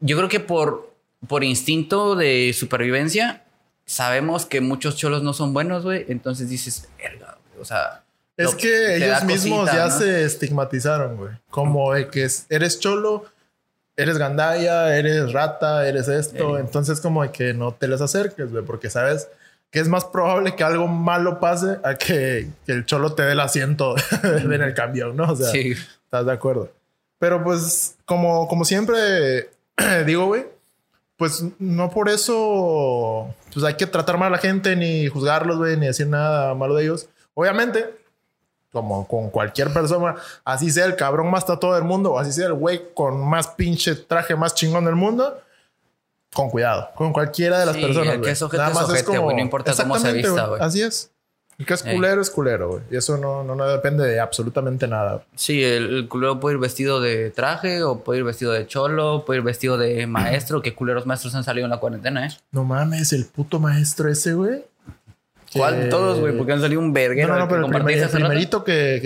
yo 0.00 0.16
creo 0.16 0.28
que 0.28 0.40
por, 0.40 0.92
por 1.26 1.42
instinto 1.44 2.14
de 2.16 2.54
supervivencia, 2.56 3.42
sabemos 3.84 4.46
que 4.46 4.60
muchos 4.60 4.96
cholos 4.96 5.22
no 5.22 5.32
son 5.32 5.52
buenos, 5.52 5.84
güey. 5.84 6.04
Entonces 6.08 6.48
dices, 6.48 6.88
verga, 6.98 7.38
güey", 7.50 7.62
o 7.62 7.64
sea. 7.64 8.02
Es 8.36 8.52
lo- 8.52 8.56
que 8.58 8.96
ellos 8.96 9.24
mismos 9.24 9.60
cosita, 9.60 9.76
ya 9.76 9.86
¿no? 9.94 9.98
se 9.98 10.24
estigmatizaron, 10.24 11.16
güey. 11.16 11.30
Como 11.50 11.94
de 11.94 12.08
que 12.08 12.24
es- 12.24 12.44
eres 12.50 12.78
cholo, 12.78 13.24
eres 13.96 14.18
gandaya, 14.18 14.94
eres 14.96 15.32
rata, 15.32 15.88
eres 15.88 16.06
esto. 16.08 16.56
Ey. 16.58 16.62
Entonces, 16.64 17.00
como 17.00 17.22
de 17.22 17.30
que 17.32 17.54
no 17.54 17.72
te 17.72 17.88
les 17.88 18.00
acerques, 18.02 18.52
güey, 18.52 18.62
porque 18.64 18.90
sabes 18.90 19.28
que 19.70 19.80
es 19.80 19.88
más 19.88 20.04
probable 20.04 20.54
que 20.54 20.64
algo 20.64 20.86
malo 20.86 21.40
pase 21.40 21.78
a 21.82 21.94
que, 21.94 22.48
que 22.66 22.72
el 22.72 22.84
cholo 22.84 23.14
te 23.14 23.22
dé 23.22 23.32
el 23.32 23.40
asiento 23.40 23.94
en 24.22 24.52
el 24.52 24.74
camión, 24.74 25.16
¿no? 25.16 25.32
O 25.32 25.36
sea, 25.36 25.48
Sí. 25.50 25.72
Estás 26.06 26.24
de 26.24 26.32
acuerdo. 26.32 26.70
Pero 27.18 27.42
pues, 27.44 27.96
como, 28.06 28.48
como 28.48 28.64
siempre 28.64 29.50
digo, 30.06 30.26
güey, 30.26 30.46
pues 31.16 31.44
no 31.58 31.90
por 31.90 32.08
eso 32.08 33.34
pues 33.52 33.64
hay 33.64 33.74
que 33.74 33.86
tratar 33.86 34.18
mal 34.18 34.28
a 34.28 34.36
la 34.36 34.38
gente, 34.38 34.76
ni 34.76 35.06
juzgarlos, 35.08 35.56
güey, 35.58 35.76
ni 35.76 35.86
decir 35.86 36.06
nada 36.06 36.54
malo 36.54 36.74
de 36.74 36.84
ellos. 36.84 37.08
Obviamente, 37.34 37.94
como 38.72 39.06
con 39.08 39.30
cualquier 39.30 39.72
persona, 39.72 40.16
así 40.44 40.70
sea 40.70 40.84
el 40.84 40.96
cabrón 40.96 41.30
más 41.30 41.46
tatuado 41.46 41.74
del 41.74 41.84
mundo, 41.84 42.12
o 42.12 42.18
así 42.18 42.32
sea 42.32 42.46
el 42.46 42.54
güey 42.54 42.92
con 42.94 43.18
más 43.26 43.48
pinche 43.48 43.94
traje 43.94 44.36
más 44.36 44.54
chingón 44.54 44.84
del 44.84 44.94
mundo, 44.94 45.40
con 46.34 46.50
cuidado, 46.50 46.90
con 46.94 47.14
cualquiera 47.14 47.58
de 47.60 47.64
las 47.66 47.76
Sí, 47.76 47.80
personas. 47.82 48.14
el 48.16 48.20
que 48.20 48.30
es 48.32 48.42
ojete 48.42 48.58
Nada 48.58 48.68
es 48.70 48.74
más 48.74 48.84
ojete, 48.90 49.16
güey, 49.18 49.36
no 49.36 49.42
importa 49.42 49.72
cómo 49.74 49.98
se 49.98 50.12
vista, 50.12 50.46
güey. 50.48 50.60
Así 50.60 50.82
es. 50.82 51.10
El 51.58 51.64
que 51.64 51.72
es 51.74 51.82
culero 51.82 52.20
es 52.20 52.28
culero, 52.30 52.68
güey. 52.68 52.82
Y 52.90 52.96
eso 52.96 53.16
no, 53.16 53.42
no, 53.42 53.54
no 53.54 53.66
depende 53.66 54.06
de 54.06 54.20
absolutamente 54.20 54.86
nada. 54.88 55.24
Sí, 55.36 55.64
el, 55.64 55.94
el 55.96 56.08
culero 56.08 56.38
puede 56.38 56.56
ir 56.56 56.60
vestido 56.60 57.00
de 57.00 57.30
traje 57.30 57.82
o 57.82 58.04
puede 58.04 58.18
ir 58.18 58.24
vestido 58.24 58.52
de 58.52 58.66
cholo, 58.66 59.24
puede 59.24 59.38
ir 59.40 59.44
vestido 59.44 59.78
de 59.78 60.06
maestro. 60.06 60.60
¿Qué 60.60 60.74
culeros 60.74 61.06
maestros 61.06 61.34
han 61.34 61.44
salido 61.44 61.64
en 61.64 61.70
la 61.70 61.78
cuarentena, 61.78 62.26
eh? 62.26 62.30
No 62.52 62.64
mames, 62.64 63.12
el 63.14 63.24
puto 63.24 63.58
maestro 63.58 64.10
ese, 64.10 64.34
güey. 64.34 64.64
¿Cuál? 65.54 65.84
Que- 65.84 65.88
Todos, 65.88 66.20
güey, 66.20 66.36
porque 66.36 66.52
han 66.52 66.60
salido 66.60 66.80
un 66.80 66.92
verguero. 66.92 67.28
No, 67.28 67.34
no, 67.34 67.40
no, 67.40 67.48
pero 67.48 67.66
el, 67.66 67.72
primer- 67.72 67.98
el 68.02 68.08
primerito 68.10 68.62
que, 68.62 68.98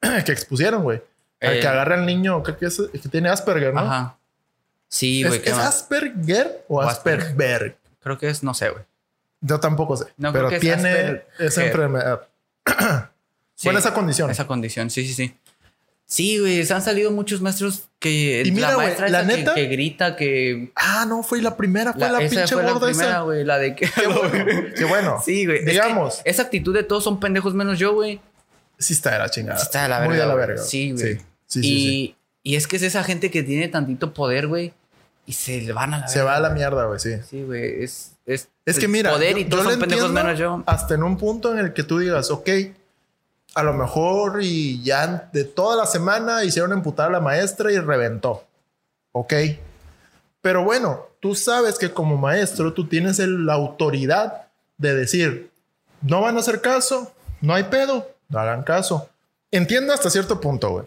que, 0.00 0.22
que 0.24 0.32
expusieron, 0.32 0.82
güey. 0.84 1.02
Eh. 1.42 1.58
que 1.60 1.66
agarra 1.66 1.94
al 1.94 2.04
niño, 2.06 2.42
creo 2.42 2.58
que, 2.58 2.66
es, 2.66 2.80
que 2.92 3.08
tiene 3.08 3.30
Asperger, 3.30 3.72
¿no? 3.72 3.80
Ajá. 3.80 4.18
Sí, 4.88 5.22
¿Es, 5.22 5.28
güey. 5.28 5.40
¿qué 5.42 5.50
¿es? 5.50 5.56
Asperger 5.56 6.64
o 6.68 6.76
O 6.76 6.80
Asperger? 6.82 7.76
Creo 8.02 8.18
que 8.18 8.28
es, 8.28 8.42
no 8.42 8.52
sé, 8.54 8.68
güey. 8.70 8.84
Yo 9.40 9.58
tampoco 9.60 9.96
sé. 9.96 10.04
No, 10.16 10.32
pero 10.32 10.48
creo 10.48 10.60
que 10.60 10.66
tiene 10.66 11.22
esa 11.38 11.64
enfermedad. 11.64 12.22
Sí, 13.54 13.66
bueno, 13.68 13.78
esa 13.80 13.92
condición. 13.92 14.30
Esa 14.30 14.46
condición, 14.46 14.88
sí, 14.88 15.06
sí, 15.06 15.12
sí. 15.12 15.34
Sí, 16.06 16.38
güey, 16.38 16.64
se 16.64 16.72
han 16.72 16.80
salido 16.80 17.10
muchos 17.10 17.42
maestros 17.42 17.90
que. 17.98 18.42
Y 18.42 18.50
mira, 18.52 18.68
la 18.70 18.74
güey, 18.76 18.86
maestra 18.86 19.08
la 19.10 19.20
esa 19.20 19.28
que- 19.28 19.36
neta- 19.36 19.54
que, 19.54 19.66
grita, 19.66 20.16
que. 20.16 20.72
Ah, 20.74 21.04
no, 21.06 21.22
fue 21.22 21.42
la 21.42 21.58
primera, 21.58 21.92
fue 21.92 22.00
la, 22.10 22.22
esa 22.22 22.36
pinche 22.36 22.54
fue 22.54 22.62
la 22.62 22.72
gorda 22.72 22.86
primera, 22.88 23.10
esa. 23.10 23.20
güey, 23.20 23.44
la 23.44 23.58
de 23.58 23.76
que. 23.76 23.86
Qué 24.76 24.84
bueno. 24.86 25.20
Sí, 25.22 25.44
güey. 25.44 25.58
es 25.58 25.64
que 25.66 25.70
Digamos, 25.72 26.22
esa 26.24 26.40
actitud 26.44 26.72
de 26.74 26.84
todos 26.84 27.04
son 27.04 27.20
pendejos 27.20 27.52
menos 27.52 27.78
yo, 27.78 27.92
güey. 27.92 28.18
sí 28.78 28.94
está 28.94 29.10
de 29.12 29.18
la 29.18 29.28
chingada. 29.28 29.58
Sí 29.58 29.64
está 29.66 29.82
de 29.82 29.88
la 29.90 29.98
Muy 30.00 30.08
verga, 30.08 30.22
de 30.22 30.28
la 30.30 30.34
verga. 30.34 30.62
Sí, 30.62 30.92
güey. 30.92 31.04
Sí, 31.16 31.20
sí, 31.46 31.62
sí, 31.62 31.68
y, 31.68 31.80
sí. 31.90 32.16
y 32.44 32.56
es 32.56 32.66
que 32.66 32.76
es 32.76 32.82
esa 32.82 33.04
gente 33.04 33.30
que 33.30 33.42
tiene 33.42 33.68
tantito 33.68 34.14
poder, 34.14 34.46
güey. 34.46 34.72
Y 35.26 35.34
se 35.34 35.60
le 35.60 35.72
van 35.74 35.92
a 35.92 35.98
la 35.98 36.08
Se 36.08 36.20
verga, 36.20 36.30
va 36.32 36.36
a 36.38 36.40
la 36.40 36.50
mierda, 36.50 36.86
güey, 36.86 36.98
sí. 36.98 37.10
Sí, 37.28 37.42
güey. 37.42 37.84
Es, 37.84 38.12
es, 38.34 38.48
Es 38.66 38.78
que 38.78 38.88
mira, 38.88 39.10
Poder 39.10 39.38
y 39.38 39.44
yo- 39.44 39.50
todos 39.50 39.64
yo 39.64 39.70
son 39.70 39.80
pendejos 39.80 40.10
menos 40.10 40.38
yo. 40.38 40.62
Hasta 40.66 40.94
en 40.94 41.02
un 41.02 41.16
punto 41.16 41.52
en 41.52 41.58
el 41.58 41.72
que 41.72 41.82
tú 41.82 41.98
digas, 41.98 42.30
ok, 42.30 42.48
a 43.54 43.62
lo 43.62 43.72
mejor 43.72 44.40
y 44.42 44.82
ya 44.82 45.28
de 45.32 45.44
toda 45.44 45.76
la 45.76 45.86
semana 45.86 46.44
hicieron 46.44 46.72
emputar 46.72 47.08
a 47.08 47.12
la 47.12 47.20
maestra 47.20 47.72
y 47.72 47.78
reventó. 47.78 48.44
Ok. 49.12 49.32
Pero 50.40 50.64
bueno, 50.64 51.06
tú 51.20 51.34
sabes 51.34 51.78
que 51.78 51.90
como 51.90 52.16
maestro 52.16 52.72
tú 52.72 52.86
tienes 52.86 53.18
el- 53.18 53.44
la 53.46 53.54
autoridad 53.54 54.46
de 54.78 54.94
decir, 54.94 55.50
no 56.02 56.20
van 56.22 56.36
a 56.36 56.40
hacer 56.40 56.60
caso, 56.60 57.12
no 57.40 57.54
hay 57.54 57.64
pedo, 57.64 58.08
no 58.28 58.38
hagan 58.38 58.62
caso. 58.62 59.08
Entiendo 59.50 59.92
hasta 59.92 60.08
cierto 60.10 60.40
punto, 60.40 60.70
güey. 60.70 60.84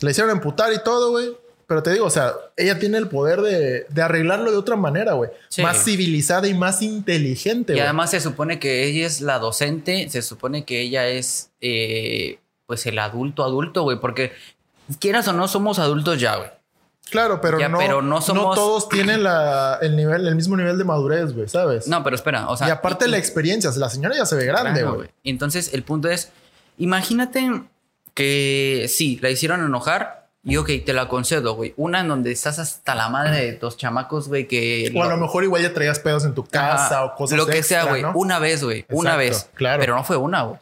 Le 0.00 0.12
hicieron 0.12 0.30
emputar 0.32 0.72
y 0.72 0.82
todo, 0.82 1.10
güey. 1.10 1.36
Pero 1.70 1.84
te 1.84 1.92
digo, 1.92 2.06
o 2.06 2.10
sea, 2.10 2.32
ella 2.56 2.80
tiene 2.80 2.98
el 2.98 3.06
poder 3.06 3.42
de, 3.42 3.86
de 3.88 4.02
arreglarlo 4.02 4.50
de 4.50 4.56
otra 4.56 4.74
manera, 4.74 5.12
güey. 5.12 5.30
Sí. 5.48 5.62
Más 5.62 5.84
civilizada 5.84 6.48
y 6.48 6.52
más 6.52 6.82
inteligente, 6.82 7.76
Y 7.76 7.78
además 7.78 8.10
se 8.10 8.18
supone 8.20 8.58
que 8.58 8.86
ella 8.86 9.06
es 9.06 9.20
la 9.20 9.38
docente, 9.38 10.10
se 10.10 10.20
supone 10.22 10.64
que 10.64 10.80
ella 10.80 11.06
es 11.06 11.52
eh, 11.60 12.40
pues 12.66 12.86
el 12.86 12.98
adulto 12.98 13.44
adulto, 13.44 13.84
güey, 13.84 14.00
porque 14.00 14.32
quieras 14.98 15.28
o 15.28 15.32
no 15.32 15.46
somos 15.46 15.78
adultos 15.78 16.18
ya, 16.18 16.34
güey. 16.38 16.50
Claro, 17.08 17.40
pero, 17.40 17.60
Ya, 17.60 17.68
no, 17.68 17.78
pero 17.78 18.02
no 18.02 18.20
somos- 18.20 18.56
todos 18.56 18.88
tienen 18.88 19.22
la, 19.22 19.78
el, 19.80 19.94
nivel, 19.94 20.26
el 20.26 20.34
mismo 20.34 20.56
nivel 20.56 20.76
de 20.76 20.82
madurez, 20.82 21.32
güey, 21.32 21.46
¿sabes? 21.46 21.86
No, 21.86 22.02
pero 22.02 22.16
espera, 22.16 22.48
o 22.48 22.56
sea, 22.56 22.66
y 22.66 22.70
aparte 22.72 23.06
la 23.06 23.18
experiencia, 23.18 23.70
la 23.76 23.88
señora 23.88 24.16
ya 24.16 24.26
se 24.26 24.34
ve 24.34 24.44
grande, 24.44 24.82
güey. 24.82 25.08
Entonces, 25.22 25.72
el 25.72 25.84
punto 25.84 26.08
es, 26.08 26.32
imagínate 26.78 27.62
que 28.12 28.86
sí, 28.88 29.20
la 29.22 29.30
hicieron 29.30 29.64
enojar 29.64 30.19
y 30.42 30.56
ok, 30.56 30.70
te 30.86 30.92
la 30.92 31.06
concedo, 31.08 31.54
güey. 31.54 31.74
Una 31.76 32.00
en 32.00 32.08
donde 32.08 32.32
estás 32.32 32.58
hasta 32.58 32.94
la 32.94 33.08
madre 33.08 33.44
de 33.44 33.52
tus 33.52 33.76
chamacos, 33.76 34.28
güey, 34.28 34.48
que... 34.48 34.90
o 34.94 35.02
a 35.02 35.06
lo- 35.08 35.16
lo 35.16 35.22
mejor 35.22 35.44
igual 35.44 35.62
ya 35.62 35.74
traías 35.74 35.98
pedos 35.98 36.24
en 36.24 36.34
tu 36.34 36.44
casa 36.44 37.04
o 37.04 37.14
cosas 37.14 37.36
Lo 37.38 37.46
que 37.46 37.62
sea, 37.62 37.84
güey. 37.84 38.02
¿no? 38.02 38.12
Una 38.14 38.38
vez, 38.38 38.64
güey. 38.64 38.86
Una 38.90 39.16
vez. 39.16 39.50
claro. 39.54 39.80
Pero 39.80 39.94
no 39.96 40.04
fue 40.04 40.16
una, 40.16 40.42
güey. 40.42 40.58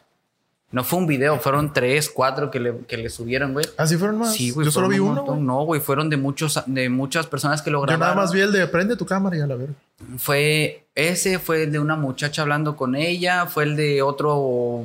No 0.71 0.83
fue 0.83 0.99
un 0.99 1.07
video, 1.07 1.39
fueron 1.39 1.73
tres, 1.73 2.11
cuatro 2.11 2.51
que 2.51 2.59
le, 2.59 2.77
que 2.87 2.95
le 2.97 3.09
subieron, 3.09 3.53
güey. 3.53 3.65
¿Así 3.75 3.97
fueron 3.97 4.19
más? 4.19 4.33
Sí, 4.35 4.51
güey. 4.51 4.65
Yo 4.65 4.71
solo 4.71 4.87
vi 4.87 4.99
un 4.99 5.17
uno. 5.17 5.35
No, 5.37 5.63
güey, 5.63 5.81
fueron 5.81 6.11
de 6.11 6.17
muchos, 6.17 6.61
de 6.67 6.89
muchas 6.89 7.25
personas 7.25 7.63
que 7.63 7.71
lo 7.71 7.79
Yo 7.79 7.83
grabaron. 7.87 8.15
nada 8.15 8.21
más 8.21 8.31
vi 8.33 8.41
el 8.41 8.51
de 8.51 8.67
prende 8.67 8.95
tu 8.95 9.03
cámara 9.05 9.35
y 9.35 9.39
a 9.41 9.47
la 9.47 9.55
verga. 9.55 9.73
Fue 10.19 10.83
ese, 10.93 11.39
fue 11.39 11.63
el 11.63 11.71
de 11.71 11.79
una 11.79 11.95
muchacha 11.95 12.43
hablando 12.43 12.75
con 12.75 12.95
ella, 12.95 13.47
fue 13.47 13.63
el 13.63 13.75
de 13.75 14.03
otro 14.03 14.83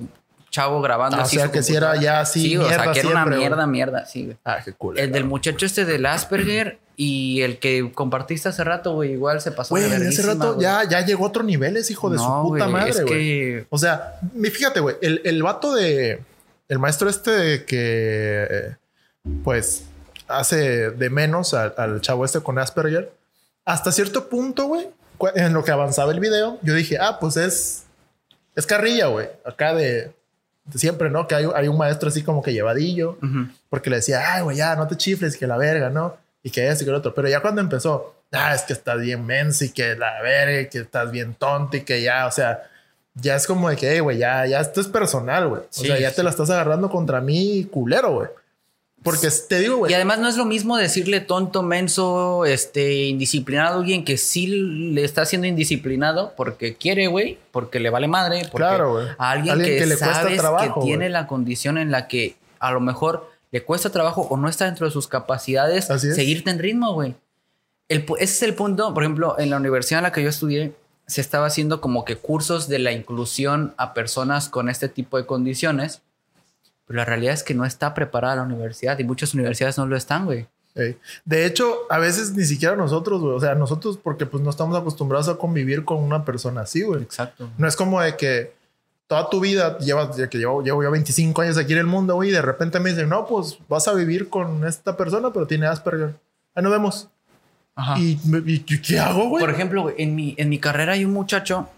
chavo 0.54 0.80
grabando 0.80 1.16
Ah, 1.16 1.20
o 1.20 1.22
así 1.24 1.36
sea, 1.36 1.50
que 1.50 1.64
sí 1.64 1.74
era 1.74 1.96
ya 1.96 2.20
así, 2.20 2.40
Sí, 2.50 2.56
o 2.56 2.68
sea, 2.68 2.92
era 2.94 3.08
una 3.08 3.26
mierda, 3.26 3.66
mierda, 3.66 4.06
sí, 4.06 4.26
güey. 4.26 4.36
Ah, 4.44 4.58
qué 4.64 4.72
cool. 4.72 4.96
El 4.96 5.10
del 5.10 5.24
muchacho 5.24 5.66
este 5.66 5.84
del 5.84 6.06
Asperger 6.06 6.78
y 6.96 7.42
el 7.42 7.58
que 7.58 7.90
compartiste 7.92 8.48
hace 8.50 8.62
rato, 8.62 8.94
güey, 8.94 9.10
igual 9.14 9.40
se 9.40 9.50
pasó 9.50 9.74
Güey, 9.74 9.90
hace 9.92 10.22
rato 10.22 10.54
güey. 10.54 10.62
ya, 10.62 10.88
ya 10.88 11.00
llegó 11.04 11.24
a 11.24 11.28
otro 11.28 11.42
nivel, 11.42 11.76
ese 11.76 11.94
hijo 11.94 12.08
de 12.08 12.18
su 12.18 12.24
puta 12.24 12.66
güey, 12.66 12.72
madre, 12.72 12.90
es 12.90 13.02
güey. 13.02 13.08
que 13.08 13.66
O 13.68 13.78
sea, 13.78 14.20
fíjate, 14.40 14.78
güey, 14.78 14.94
el, 15.02 15.20
el 15.24 15.42
vato 15.42 15.74
de. 15.74 16.22
El 16.68 16.78
maestro 16.78 17.10
este 17.10 17.64
que. 17.64 18.76
Pues 19.42 19.86
hace 20.28 20.90
de 20.92 21.10
menos 21.10 21.52
al, 21.52 21.74
al 21.76 22.00
chavo 22.00 22.24
este 22.24 22.40
con 22.40 22.60
Asperger. 22.60 23.12
Hasta 23.64 23.90
cierto 23.90 24.28
punto, 24.28 24.66
güey, 24.66 24.86
en 25.34 25.52
lo 25.52 25.64
que 25.64 25.72
avanzaba 25.72 26.12
el 26.12 26.20
video, 26.20 26.58
yo 26.62 26.74
dije, 26.74 26.96
ah, 27.00 27.18
pues 27.18 27.36
es. 27.36 27.86
Es 28.54 28.66
carrilla, 28.66 29.08
güey. 29.08 29.28
Acá 29.44 29.74
de. 29.74 30.14
Siempre, 30.74 31.10
¿no? 31.10 31.26
Que 31.28 31.34
hay, 31.34 31.46
hay 31.54 31.68
un 31.68 31.76
maestro 31.78 32.08
así 32.08 32.22
como 32.22 32.42
que 32.42 32.52
llevadillo, 32.52 33.18
porque 33.68 33.90
le 33.90 33.96
decía, 33.96 34.34
ay, 34.34 34.42
güey, 34.42 34.56
ya, 34.56 34.74
no 34.76 34.86
te 34.86 34.96
chifles, 34.96 35.36
que 35.36 35.46
la 35.46 35.56
verga, 35.56 35.90
¿no? 35.90 36.16
Y 36.42 36.50
que 36.50 36.68
eso 36.68 36.82
y 36.82 36.84
que 36.86 36.90
lo 36.92 36.98
otro. 36.98 37.14
Pero 37.14 37.28
ya 37.28 37.40
cuando 37.40 37.60
empezó, 37.60 38.14
ah, 38.32 38.54
es 38.54 38.62
que 38.62 38.72
estás 38.72 39.00
bien 39.00 39.24
menso 39.24 39.64
y 39.64 39.70
que 39.70 39.96
la 39.96 40.20
verga, 40.22 40.68
que 40.68 40.78
estás 40.80 41.10
bien 41.10 41.34
tonto 41.34 41.76
y 41.76 41.82
que 41.82 42.02
ya, 42.02 42.26
o 42.26 42.30
sea, 42.30 42.62
ya 43.14 43.36
es 43.36 43.46
como 43.46 43.70
de 43.70 43.76
que, 43.76 43.92
"Ey, 43.92 44.00
güey, 44.00 44.18
ya, 44.18 44.44
ya 44.46 44.60
esto 44.60 44.80
es 44.80 44.88
personal, 44.88 45.48
güey. 45.48 45.60
O 45.62 45.66
Sí, 45.70 45.86
sea, 45.86 45.98
ya 45.98 46.10
sí. 46.10 46.16
te 46.16 46.22
la 46.22 46.30
estás 46.30 46.50
agarrando 46.50 46.90
contra 46.90 47.20
mí, 47.20 47.68
culero, 47.70 48.12
güey. 48.12 48.28
Porque 49.04 49.28
te 49.48 49.60
digo, 49.60 49.76
güey. 49.76 49.92
Y 49.92 49.94
además 49.94 50.18
no 50.18 50.28
es 50.28 50.36
lo 50.36 50.46
mismo 50.46 50.76
decirle 50.76 51.20
tonto, 51.20 51.62
menso, 51.62 52.46
este, 52.46 53.04
indisciplinado 53.04 53.74
a 53.74 53.78
alguien 53.78 54.04
que 54.04 54.16
sí 54.16 54.46
le 54.46 55.04
está 55.04 55.26
siendo 55.26 55.46
indisciplinado 55.46 56.32
porque 56.36 56.74
quiere, 56.74 57.06
güey, 57.06 57.38
porque 57.52 57.78
le 57.78 57.90
vale 57.90 58.08
madre, 58.08 58.40
porque 58.50 58.66
Claro, 58.66 58.92
güey. 58.94 59.06
a 59.18 59.30
alguien, 59.30 59.52
Alguien 59.52 59.74
que, 59.74 59.78
que 59.78 59.86
le 59.86 59.98
cuesta 59.98 60.26
trabajo, 60.36 60.80
que 60.80 60.86
tiene 60.86 61.10
la 61.10 61.26
condición 61.26 61.76
en 61.76 61.90
la 61.90 62.08
que 62.08 62.34
a 62.58 62.72
lo 62.72 62.80
mejor 62.80 63.30
le 63.52 63.62
cuesta 63.62 63.90
trabajo 63.90 64.22
o 64.22 64.36
no 64.36 64.48
está 64.48 64.64
dentro 64.64 64.86
de 64.86 64.90
sus 64.92 65.06
capacidades 65.06 65.84
seguirte 65.84 66.50
en 66.50 66.58
ritmo, 66.58 66.94
güey. 66.94 67.14
Ese 67.88 68.04
es 68.18 68.42
el 68.42 68.54
punto, 68.54 68.92
por 68.94 69.02
ejemplo, 69.02 69.38
en 69.38 69.50
la 69.50 69.58
universidad 69.58 69.98
en 69.98 70.04
la 70.04 70.12
que 70.12 70.22
yo 70.22 70.30
estudié, 70.30 70.72
se 71.06 71.20
estaba 71.20 71.46
haciendo 71.46 71.80
como 71.80 72.04
que 72.04 72.16
cursos 72.16 72.68
de 72.68 72.78
la 72.78 72.92
inclusión 72.92 73.74
a 73.76 73.92
personas 73.92 74.48
con 74.48 74.70
este 74.70 74.88
tipo 74.88 75.18
de 75.18 75.26
condiciones, 75.26 76.00
pero 76.86 76.98
la 76.98 77.04
realidad 77.04 77.34
es 77.34 77.42
que 77.42 77.54
no 77.54 77.64
está 77.64 77.94
preparada 77.94 78.36
la 78.36 78.42
universidad 78.42 78.98
y 78.98 79.04
muchas 79.04 79.34
universidades 79.34 79.78
no 79.78 79.86
lo 79.86 79.96
están, 79.96 80.24
güey. 80.26 80.46
Ey. 80.74 80.96
De 81.24 81.46
hecho, 81.46 81.72
a 81.88 81.98
veces 81.98 82.32
ni 82.32 82.44
siquiera 82.44 82.74
nosotros, 82.74 83.20
güey. 83.20 83.34
O 83.34 83.40
sea, 83.40 83.54
nosotros 83.54 83.96
porque 84.02 84.26
pues 84.26 84.42
no 84.42 84.50
estamos 84.50 84.76
acostumbrados 84.76 85.28
a 85.28 85.36
convivir 85.36 85.84
con 85.84 85.98
una 86.02 86.24
persona 86.24 86.62
así, 86.62 86.82
güey. 86.82 87.02
Exacto. 87.02 87.48
No 87.58 87.68
es 87.68 87.76
como 87.76 88.00
de 88.00 88.16
que 88.16 88.52
toda 89.06 89.30
tu 89.30 89.38
vida 89.38 89.78
llevas, 89.78 90.16
ya 90.16 90.28
que 90.28 90.38
llevo, 90.38 90.62
llevo 90.62 90.82
ya 90.82 90.88
25 90.90 91.42
años 91.42 91.58
aquí 91.58 91.74
en 91.74 91.78
el 91.78 91.86
mundo, 91.86 92.14
güey, 92.16 92.30
y 92.30 92.32
de 92.32 92.42
repente 92.42 92.80
me 92.80 92.90
dicen, 92.90 93.08
no, 93.08 93.24
pues 93.26 93.58
vas 93.68 93.86
a 93.86 93.94
vivir 93.94 94.28
con 94.28 94.66
esta 94.66 94.96
persona, 94.96 95.30
pero 95.32 95.46
tiene 95.46 95.66
Asperger. 95.66 96.14
Ahí 96.56 96.62
nos 96.62 96.72
vemos. 96.72 97.08
Ajá. 97.76 97.94
¿Y, 97.98 98.16
qué- 98.60 98.80
qué 98.82 98.98
hago, 98.98 99.28
güey? 99.28 99.40
Por 99.44 99.50
ejemplo, 99.54 99.82
güey, 99.82 99.94
en 99.98 100.14
mi, 100.16 100.34
en 100.38 100.48
mi 100.48 100.58
carrera 100.58 100.94
hay 100.94 101.04
un 101.04 101.12
muchacho 101.12 101.68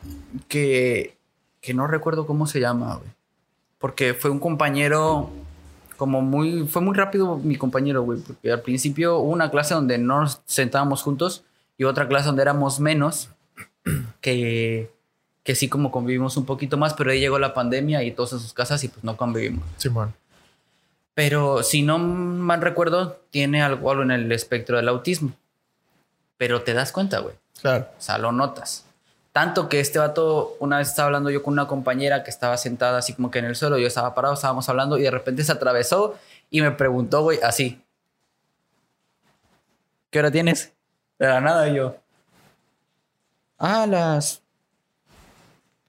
que, 0.48 1.16
que 1.60 1.74
no 1.74 1.86
recuerdo 1.86 2.26
cómo 2.26 2.46
se 2.46 2.60
llama, 2.60 2.96
güey. 2.96 3.10
Porque 3.78 4.14
fue 4.14 4.30
un 4.30 4.38
compañero 4.38 5.30
como 5.96 6.22
muy... 6.22 6.66
Fue 6.66 6.82
muy 6.82 6.96
rápido 6.96 7.36
mi 7.36 7.56
compañero, 7.56 8.02
güey. 8.02 8.20
Porque 8.20 8.52
al 8.52 8.62
principio 8.62 9.18
hubo 9.18 9.32
una 9.32 9.50
clase 9.50 9.74
donde 9.74 9.98
no 9.98 10.20
nos 10.22 10.40
sentábamos 10.46 11.02
juntos 11.02 11.44
y 11.78 11.84
otra 11.84 12.08
clase 12.08 12.26
donde 12.26 12.42
éramos 12.42 12.80
menos. 12.80 13.30
Que, 14.20 14.90
que 15.44 15.54
sí 15.54 15.68
como 15.68 15.92
convivimos 15.92 16.36
un 16.36 16.44
poquito 16.44 16.76
más, 16.76 16.94
pero 16.94 17.12
ahí 17.12 17.20
llegó 17.20 17.38
la 17.38 17.54
pandemia 17.54 18.02
y 18.02 18.10
todos 18.10 18.32
en 18.32 18.40
sus 18.40 18.52
casas 18.52 18.82
y 18.82 18.88
pues 18.88 19.04
no 19.04 19.16
convivimos. 19.16 19.62
Simón. 19.76 20.12
Pero 21.14 21.62
si 21.62 21.82
no 21.82 21.98
mal 21.98 22.60
recuerdo, 22.60 23.20
tiene 23.30 23.62
algo, 23.62 23.92
algo 23.92 24.02
en 24.02 24.10
el 24.10 24.32
espectro 24.32 24.76
del 24.76 24.88
autismo. 24.88 25.30
Pero 26.36 26.62
te 26.62 26.74
das 26.74 26.90
cuenta, 26.90 27.20
güey. 27.20 27.36
Claro. 27.60 27.86
O 27.96 28.00
sea, 28.00 28.18
lo 28.18 28.32
notas. 28.32 28.85
Tanto 29.36 29.68
que 29.68 29.80
este 29.80 29.98
vato, 29.98 30.56
una 30.60 30.78
vez 30.78 30.88
estaba 30.88 31.08
hablando 31.08 31.28
yo 31.28 31.42
con 31.42 31.52
una 31.52 31.66
compañera 31.68 32.24
que 32.24 32.30
estaba 32.30 32.56
sentada 32.56 32.96
así 32.96 33.12
como 33.12 33.30
que 33.30 33.38
en 33.38 33.44
el 33.44 33.54
suelo, 33.54 33.76
yo 33.76 33.86
estaba 33.86 34.14
parado, 34.14 34.32
estábamos 34.32 34.66
hablando 34.70 34.96
y 34.96 35.02
de 35.02 35.10
repente 35.10 35.44
se 35.44 35.52
atravesó 35.52 36.16
y 36.48 36.62
me 36.62 36.70
preguntó, 36.70 37.20
güey, 37.20 37.38
así. 37.42 37.84
¿Qué 40.08 40.20
hora 40.20 40.30
tienes? 40.30 40.72
De 41.18 41.26
la 41.26 41.42
nada 41.42 41.68
yo. 41.68 41.96
Ah, 43.58 43.86
las 43.86 44.40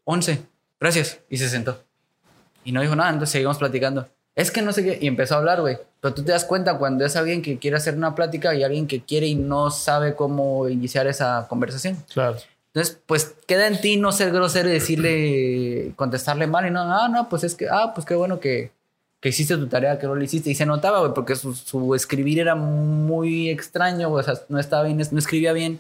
11. 0.03 0.43
Gracias. 0.77 1.21
Y 1.29 1.37
se 1.37 1.47
sentó. 1.47 1.81
Y 2.65 2.73
no 2.73 2.81
dijo 2.81 2.97
nada, 2.97 3.11
entonces 3.11 3.31
seguimos 3.31 3.59
platicando. 3.59 4.09
Es 4.35 4.51
que 4.51 4.61
no 4.61 4.73
sé 4.73 4.83
qué. 4.83 4.99
Y 5.01 5.07
empezó 5.07 5.35
a 5.35 5.37
hablar, 5.37 5.61
güey. 5.61 5.77
Pero 6.01 6.13
tú 6.13 6.21
te 6.21 6.33
das 6.33 6.43
cuenta 6.43 6.77
cuando 6.77 7.05
es 7.05 7.15
alguien 7.15 7.41
que 7.41 7.57
quiere 7.57 7.77
hacer 7.77 7.95
una 7.95 8.13
plática 8.13 8.53
y 8.53 8.63
alguien 8.63 8.87
que 8.87 9.05
quiere 9.05 9.27
y 9.27 9.35
no 9.35 9.71
sabe 9.71 10.15
cómo 10.15 10.67
iniciar 10.67 11.07
esa 11.07 11.47
conversación. 11.47 11.95
Claro. 12.13 12.35
Entonces, 12.77 13.01
pues 13.07 13.35
queda 13.47 13.65
en 13.65 13.81
ti 13.81 13.97
no 13.97 14.11
ser 14.11 14.31
grosero 14.31 14.69
y 14.69 14.73
decirle, 14.73 15.93
contestarle 15.95 16.45
mal 16.45 16.67
y 16.67 16.69
no, 16.69 16.81
ah, 16.81 17.09
no, 17.09 17.27
pues 17.27 17.43
es 17.43 17.55
que, 17.55 17.67
ah, 17.67 17.91
pues 17.95 18.05
qué 18.05 18.13
bueno 18.13 18.39
que, 18.39 18.69
que 19.19 19.29
hiciste 19.29 19.57
tu 19.57 19.65
tarea, 19.65 19.97
que 19.97 20.05
no 20.05 20.13
lo 20.13 20.23
hiciste. 20.23 20.51
Y 20.51 20.53
se 20.53 20.67
notaba, 20.67 20.99
güey, 20.99 21.11
porque 21.15 21.35
su, 21.35 21.55
su 21.55 21.95
escribir 21.95 22.37
era 22.39 22.53
muy 22.53 23.49
extraño, 23.49 24.09
güey, 24.09 24.21
o 24.21 24.23
sea, 24.23 24.35
no 24.49 24.59
estaba 24.59 24.83
bien, 24.83 25.01
no 25.09 25.17
escribía 25.17 25.53
bien. 25.53 25.79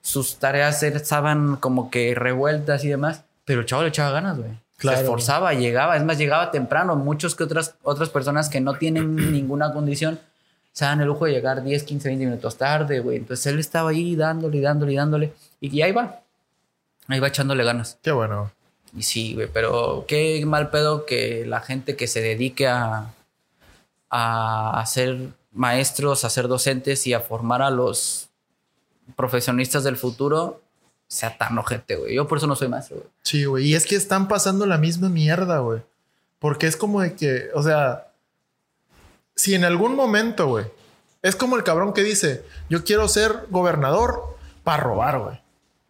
Sus 0.00 0.36
tareas 0.36 0.82
estaban 0.82 1.56
como 1.56 1.90
que 1.90 2.14
revueltas 2.14 2.82
y 2.84 2.88
demás. 2.88 3.24
Pero 3.44 3.60
el 3.60 3.66
chavo 3.66 3.82
le 3.82 3.88
echaba 3.88 4.12
ganas, 4.12 4.38
güey. 4.38 4.52
Claro. 4.78 4.96
Se 4.96 5.02
esforzaba, 5.04 5.52
llegaba, 5.52 5.98
es 5.98 6.02
más, 6.02 6.16
llegaba 6.16 6.50
temprano. 6.50 6.96
Muchos 6.96 7.34
que 7.34 7.44
otras, 7.44 7.74
otras 7.82 8.08
personas 8.08 8.48
que 8.48 8.62
no 8.62 8.78
tienen 8.78 9.16
ninguna 9.32 9.70
condición 9.74 10.18
se 10.72 10.86
dan 10.86 11.02
el 11.02 11.08
lujo 11.08 11.26
de 11.26 11.32
llegar 11.32 11.62
10, 11.62 11.82
15, 11.82 12.08
20 12.08 12.24
minutos 12.24 12.56
tarde, 12.56 13.00
güey. 13.00 13.18
Entonces 13.18 13.44
él 13.48 13.58
estaba 13.58 13.90
ahí 13.90 14.16
dándole, 14.16 14.56
y 14.56 14.60
dándole, 14.62 14.92
y 14.92 14.96
dándole. 14.96 15.32
Y 15.60 15.82
ahí 15.82 15.92
va. 15.92 16.21
Ahí 17.08 17.20
va 17.20 17.28
echándole 17.28 17.64
ganas. 17.64 17.98
Qué 18.02 18.12
bueno. 18.12 18.50
Y 18.94 19.02
sí, 19.02 19.34
güey, 19.34 19.48
pero 19.52 20.04
qué 20.06 20.44
mal 20.46 20.70
pedo 20.70 21.06
que 21.06 21.44
la 21.46 21.60
gente 21.60 21.96
que 21.96 22.06
se 22.06 22.20
dedique 22.20 22.68
a, 22.68 23.12
a 24.10 24.84
ser 24.86 25.28
maestros, 25.52 26.24
a 26.24 26.30
ser 26.30 26.48
docentes 26.48 27.06
y 27.06 27.14
a 27.14 27.20
formar 27.20 27.62
a 27.62 27.70
los 27.70 28.28
profesionistas 29.16 29.84
del 29.84 29.96
futuro 29.96 30.60
sea 31.08 31.36
tan 31.36 31.58
ojete, 31.58 31.96
güey. 31.96 32.14
Yo 32.14 32.26
por 32.26 32.38
eso 32.38 32.46
no 32.46 32.56
soy 32.56 32.68
maestro, 32.68 32.96
güey. 32.96 33.08
Sí, 33.22 33.44
güey. 33.44 33.66
Y 33.66 33.74
es 33.74 33.84
que 33.84 33.96
están 33.96 34.28
pasando 34.28 34.64
la 34.64 34.78
misma 34.78 35.10
mierda, 35.10 35.58
güey. 35.58 35.82
Porque 36.38 36.66
es 36.66 36.76
como 36.76 37.02
de 37.02 37.14
que, 37.14 37.50
o 37.54 37.62
sea, 37.62 38.08
si 39.36 39.54
en 39.54 39.64
algún 39.64 39.94
momento, 39.94 40.46
güey, 40.48 40.64
es 41.20 41.36
como 41.36 41.56
el 41.56 41.64
cabrón 41.64 41.92
que 41.92 42.02
dice, 42.02 42.44
yo 42.68 42.82
quiero 42.82 43.08
ser 43.08 43.46
gobernador 43.50 44.36
para 44.64 44.82
robar, 44.82 45.18
güey. 45.18 45.40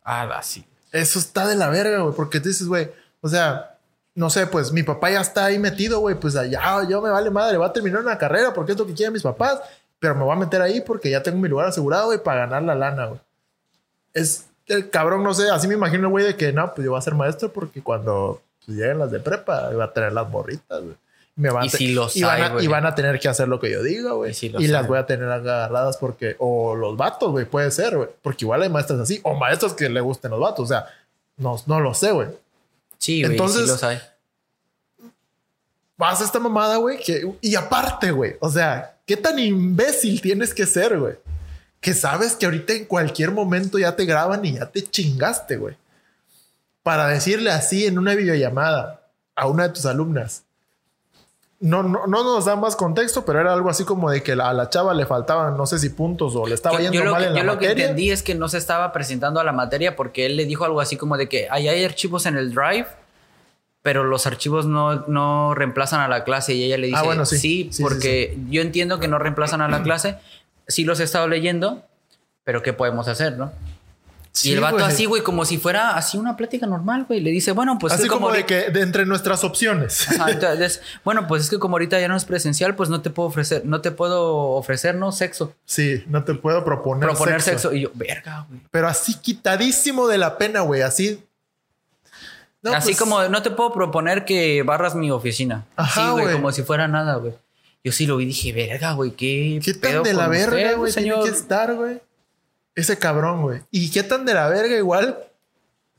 Ah, 0.05 0.29
así. 0.37 0.65
Eso 0.93 1.19
está 1.19 1.47
de 1.47 1.57
la 1.57 1.71
verga, 1.71 2.01
güey, 2.01 2.15
porque 2.15 2.39
tú 2.39 2.49
dices, 2.49 2.69
güey, 2.69 2.91
o 3.21 3.29
sea, 3.29 3.79
no 4.15 4.29
sé, 4.29 4.47
pues 4.47 4.73
mi 4.73 4.83
papá 4.83 5.11
ya 5.11 5.21
está 5.21 5.47
ahí 5.47 5.59
metido, 5.59 6.01
güey, 6.01 6.15
pues 6.15 6.37
allá 6.37 6.87
yo 6.89 7.01
me 7.01 7.11
vale 7.11 7.31
madre, 7.31 7.57
voy 7.57 7.67
a 7.67 7.73
terminar 7.73 8.03
una 8.03 8.19
carrera 8.19 8.53
porque 8.53 8.73
es 8.73 8.79
lo 8.79 8.87
que 8.87 8.95
quieren 8.95 9.13
mis 9.13 9.23
papás, 9.23 9.61
pero 9.99 10.15
me 10.15 10.25
voy 10.25 10.33
a 10.33 10.41
meter 10.41 10.61
ahí 10.61 10.83
porque 10.83 11.11
ya 11.11 11.23
tengo 11.23 11.39
mi 11.39 11.49
lugar 11.49 11.67
asegurado, 11.67 12.07
güey, 12.07 12.23
para 12.23 12.41
ganar 12.41 12.63
la 12.63 12.75
lana, 12.75 13.07
güey. 13.07 13.21
Es 14.13 14.47
el 14.67 14.91
cabrón, 14.91 15.23
no 15.23 15.33
sé, 15.33 15.49
así 15.51 15.67
me 15.67 15.75
imagino, 15.75 16.11
güey, 16.11 16.27
de 16.27 16.37
que 16.37 16.53
no, 16.53 16.75
pues 16.75 16.85
yo 16.85 16.91
voy 16.91 16.99
a 16.99 17.03
ser 17.03 17.15
maestro 17.15 17.53
porque 17.53 17.83
cuando 17.83 18.43
pues, 18.67 18.77
lleguen 18.77 18.99
las 18.99 19.11
de 19.11 19.21
prepa, 19.21 19.71
voy 19.71 19.83
a 19.83 19.93
tener 19.93 20.13
las 20.13 20.29
morritas, 20.29 20.83
güey. 20.83 20.97
Me 21.35 21.51
van 21.51 21.65
Y 21.65 21.71
si 21.71 21.89
los 21.95 22.15
y 22.17 22.23
van 22.23 22.35
hay, 22.37 22.43
a- 22.43 22.49
güey. 22.51 22.65
y 22.65 22.69
van 22.69 22.85
a 22.85 22.95
tener 22.95 23.19
que 23.19 23.29
hacer 23.29 23.49
lo 23.49 23.59
que 23.59 23.71
yo 23.71 23.83
diga, 23.83 24.13
güey. 24.13 24.33
Y 24.33 24.35
si 24.35 24.47
Y, 24.47 24.51
los 24.51 24.63
las 24.65 24.87
voy 24.87 24.99
a 24.99 25.07
tener 25.07 25.29
agarradas 25.31 25.97
porque, 25.97 26.37
o 26.39 26.75
los 26.77 26.97
vatos, 26.97 27.31
güey, 27.31 27.47
puede 27.47 27.71
ser, 27.71 27.97
güey. 27.97 28.09
Porque 28.21 28.45
igual 28.45 28.63
hay 28.63 28.69
maestras 28.69 29.01
así, 29.01 29.19
o 29.23 29.35
maestros 29.35 29.73
que 29.73 29.89
le 29.89 30.01
gusten 30.01 30.31
los 30.31 30.41
vatos, 30.41 30.65
o 30.65 30.69
sea, 30.69 30.87
no, 31.39 31.57
no 31.67 31.81
lo 31.81 31.95
sé, 31.95 32.13
güey. 32.13 32.29
Sí, 32.99 33.23
güey, 33.23 33.33
Entonces- 33.33 33.63
sí 33.63 33.69
los 33.69 33.83
hay. 33.83 33.99
Vas 35.97 36.21
a 36.21 36.25
esta 36.25 36.39
mamada, 36.41 36.77
güey, 36.77 36.99
que, 36.99 37.31
y 37.41 37.55
aparte, 37.55 38.11
güey, 38.11 38.37
o 38.41 38.51
sea, 38.51 38.97
¿qué 39.07 39.17
tan 39.17 39.39
imbécil 39.39 40.21
tienes 40.21 40.53
que 40.53 40.67
ser, 40.67 40.99
güey? 40.99 41.15
Que 41.81 41.95
sabes 41.95 42.35
que 42.35 42.47
ahorita 42.47 42.73
en 42.73 42.85
cualquier 42.87 43.31
momento 43.31 43.79
ya 43.79 43.95
te 43.95 44.05
graban 44.05 44.45
y 44.45 44.55
ya 44.55 44.67
te 44.67 44.83
chingaste, 44.83 45.57
güey. 45.57 45.77
Para 46.83 47.07
decirle 47.09 47.51
así 47.51 47.87
en 47.87 47.99
una 47.99 48.15
videollamada 48.15 49.07
a 49.37 49.47
una 49.47 49.65
de 49.69 49.75
tus 49.75 49.87
alumnas. 49.87 50.43
No, 51.63 51.83
no, 51.85 52.07
no 52.09 52.25
nos 52.25 52.45
da 52.45 52.57
más 52.57 52.75
contexto, 52.77 53.25
pero 53.25 53.41
era 53.41 53.53
algo 53.53 53.71
así 53.71 53.85
como 53.85 54.11
de 54.11 54.23
que 54.23 54.33
a 54.33 54.53
la 54.53 54.69
chava 54.69 54.93
le 54.95 55.07
faltaban, 55.07 55.57
no 55.57 55.65
sé 55.65 55.79
si 55.79 55.91
puntos 55.91 56.35
o 56.37 56.47
le 56.47 56.55
estaba 56.57 56.77
Yo, 56.79 56.91
yendo 56.91 57.05
yo 57.05 57.11
mal 57.13 57.23
que, 57.23 57.29
en 57.29 57.35
la 57.35 57.39
yo 57.41 57.47
lo 57.47 57.59
que 57.59 57.67
materia. 57.69 57.85
entendí 57.87 58.11
es 58.11 58.23
que 58.25 58.35
no 58.35 58.49
se 58.49 58.59
estaba 58.59 58.93
presentando 58.93 59.39
a 59.39 59.45
la 59.45 59.53
materia 59.53 59.95
porque 59.97 60.27
él 60.27 60.37
le 60.37 60.45
dijo 60.45 60.65
algo 60.65 60.81
así 60.81 60.97
como 60.97 61.17
de 61.17 61.29
que 61.29 61.47
"Ay, 61.51 61.69
hay 61.69 61.85
archivos 61.85 62.27
en 62.27 62.37
el 62.37 62.53
Drive, 62.53 62.89
pero 63.81 64.03
los 64.05 64.27
archivos 64.27 64.67
no, 64.67 65.07
no 65.07 65.55
reemplazan 65.55 66.01
a 66.01 66.09
la 66.09 66.25
clase. 66.25 66.53
Y 66.55 66.65
ella 66.65 66.79
le 66.79 66.89
dice, 66.89 66.99
Ah, 67.01 67.05
bueno, 67.05 67.25
sí. 67.27 67.37
sí, 67.39 67.65
Sí, 67.71 67.73
sí, 67.75 67.83
porque 67.83 68.37
yo 68.51 68.61
entiendo 68.63 68.99
que 69.01 69.09
no 69.09 69.19
reemplazan 69.19 69.61
a 69.61 69.69
la 69.69 69.83
clase. 69.83 70.17
Sí 70.69 70.85
los 70.85 71.01
he 71.01 71.05
estado 71.05 71.27
leyendo, 71.29 71.83
pero 72.45 72.63
¿qué 72.63 72.73
podemos 72.73 73.07
hacer, 73.09 73.37
no? 73.39 73.53
Sí, 74.33 74.49
y 74.49 74.53
el 74.55 74.61
vato 74.61 74.83
así, 74.83 75.05
güey, 75.05 75.23
como 75.23 75.45
si 75.45 75.59
fuera 75.59 75.95
así 75.95 76.17
una 76.17 76.39
plática 76.39 76.67
normal, 76.67 77.05
güey. 77.07 77.21
Le 77.21 77.31
dice, 77.31 77.53
bueno, 77.53 77.79
pues 77.79 77.93
así 77.93 78.05
es 78.05 78.09
como, 78.09 78.33
de 78.33 78.47
que 78.47 78.71
de 78.71 78.81
entre 78.81 79.05
nuestras 79.05 79.45
opciones. 79.45 80.09
Ajá, 80.19 80.31
entonces, 80.31 80.81
bueno, 81.05 81.27
pues 81.29 81.43
es 81.43 81.51
que 81.51 81.59
como 81.59 81.75
ahorita 81.75 82.01
ya 82.01 82.09
no 82.09 82.17
es 82.17 82.25
presencial, 82.25 82.75
pues 82.75 82.89
no 82.89 83.03
te 83.03 83.11
puedo 83.11 83.29
ofrecer, 83.29 83.67
no 83.67 83.83
te 83.83 83.91
puedo 83.91 84.53
ofrecer, 84.53 84.95
¿no? 84.95 85.13
Sexo. 85.13 85.55
sí, 85.67 86.03
no 86.07 86.25
te 86.25 86.33
puedo 86.33 86.65
proponer, 86.65 87.11
Proponer 87.11 87.43
sexo. 87.43 87.69
sexo. 87.69 87.77
Y 87.77 87.83
yo, 87.83 87.91
verga, 87.95 88.47
güey. 88.49 88.61
Pero 88.71 88.89
así 88.89 89.19
quitadísimo 89.19 90.09
de 90.09 90.17
la 90.17 90.39
pena, 90.39 90.61
güey. 90.61 90.81
Así. 90.81 91.23
No, 92.63 92.73
Así 92.73 92.91
pues, 92.91 92.99
como 92.99 93.29
no 93.29 93.43
te 93.43 93.51
puedo 93.51 93.73
proponer 93.73 94.25
que 94.25 94.63
barras 94.63 94.95
mi 94.95 95.11
oficina. 95.11 95.67
Ajá, 95.77 96.07
sí, 96.07 96.11
güey, 96.13 96.33
como 96.33 96.53
si 96.53 96.63
fuera 96.63 96.89
nada, 96.89 97.17
güey. 97.17 97.35
Yo 97.85 97.93
sí 97.93 98.07
lo 98.07 98.17
vi 98.17 98.25
y 98.25 98.29
dije, 98.29 98.53
verga, 98.53 98.93
güey, 98.93 99.11
qué. 99.11 99.61
¿Qué 99.63 99.75
tan 99.75 100.05
de 100.05 100.15
la 100.15 100.29
verga, 100.29 100.75
güey? 100.75 100.91
Tiene 100.93 101.21
que 101.23 101.29
estar, 101.29 101.75
güey. 101.75 102.01
Ese 102.75 102.99
cabrón, 102.99 103.43
güey. 103.43 103.61
¿Y 103.71 103.91
qué 103.91 104.03
tan 104.03 104.25
de 104.25 104.35
la 104.35 104.49
verga 104.49 104.77
igual? 104.77 105.19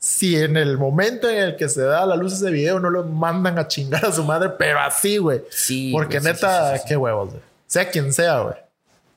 si 0.04 0.36
en 0.36 0.58
el 0.58 0.76
momento 0.76 1.30
en 1.30 1.38
el 1.38 1.56
que 1.56 1.66
se 1.66 1.80
da 1.80 2.04
la 2.04 2.14
luz 2.14 2.34
ese 2.34 2.50
video 2.50 2.78
no 2.78 2.90
lo 2.90 3.04
mandan 3.04 3.58
a 3.58 3.66
chingar 3.66 4.04
a 4.04 4.12
su 4.12 4.22
madre, 4.22 4.50
pero 4.50 4.78
así, 4.78 5.16
güey. 5.16 5.40
Sí. 5.48 5.92
Porque 5.92 6.20
neta, 6.20 6.72
sí, 6.72 6.74
sí, 6.74 6.82
sí. 6.82 6.88
qué 6.88 6.96
huevos, 6.98 7.30
güey. 7.30 7.40
Sea 7.66 7.90
quien 7.90 8.12
sea, 8.12 8.40
güey. 8.40 8.54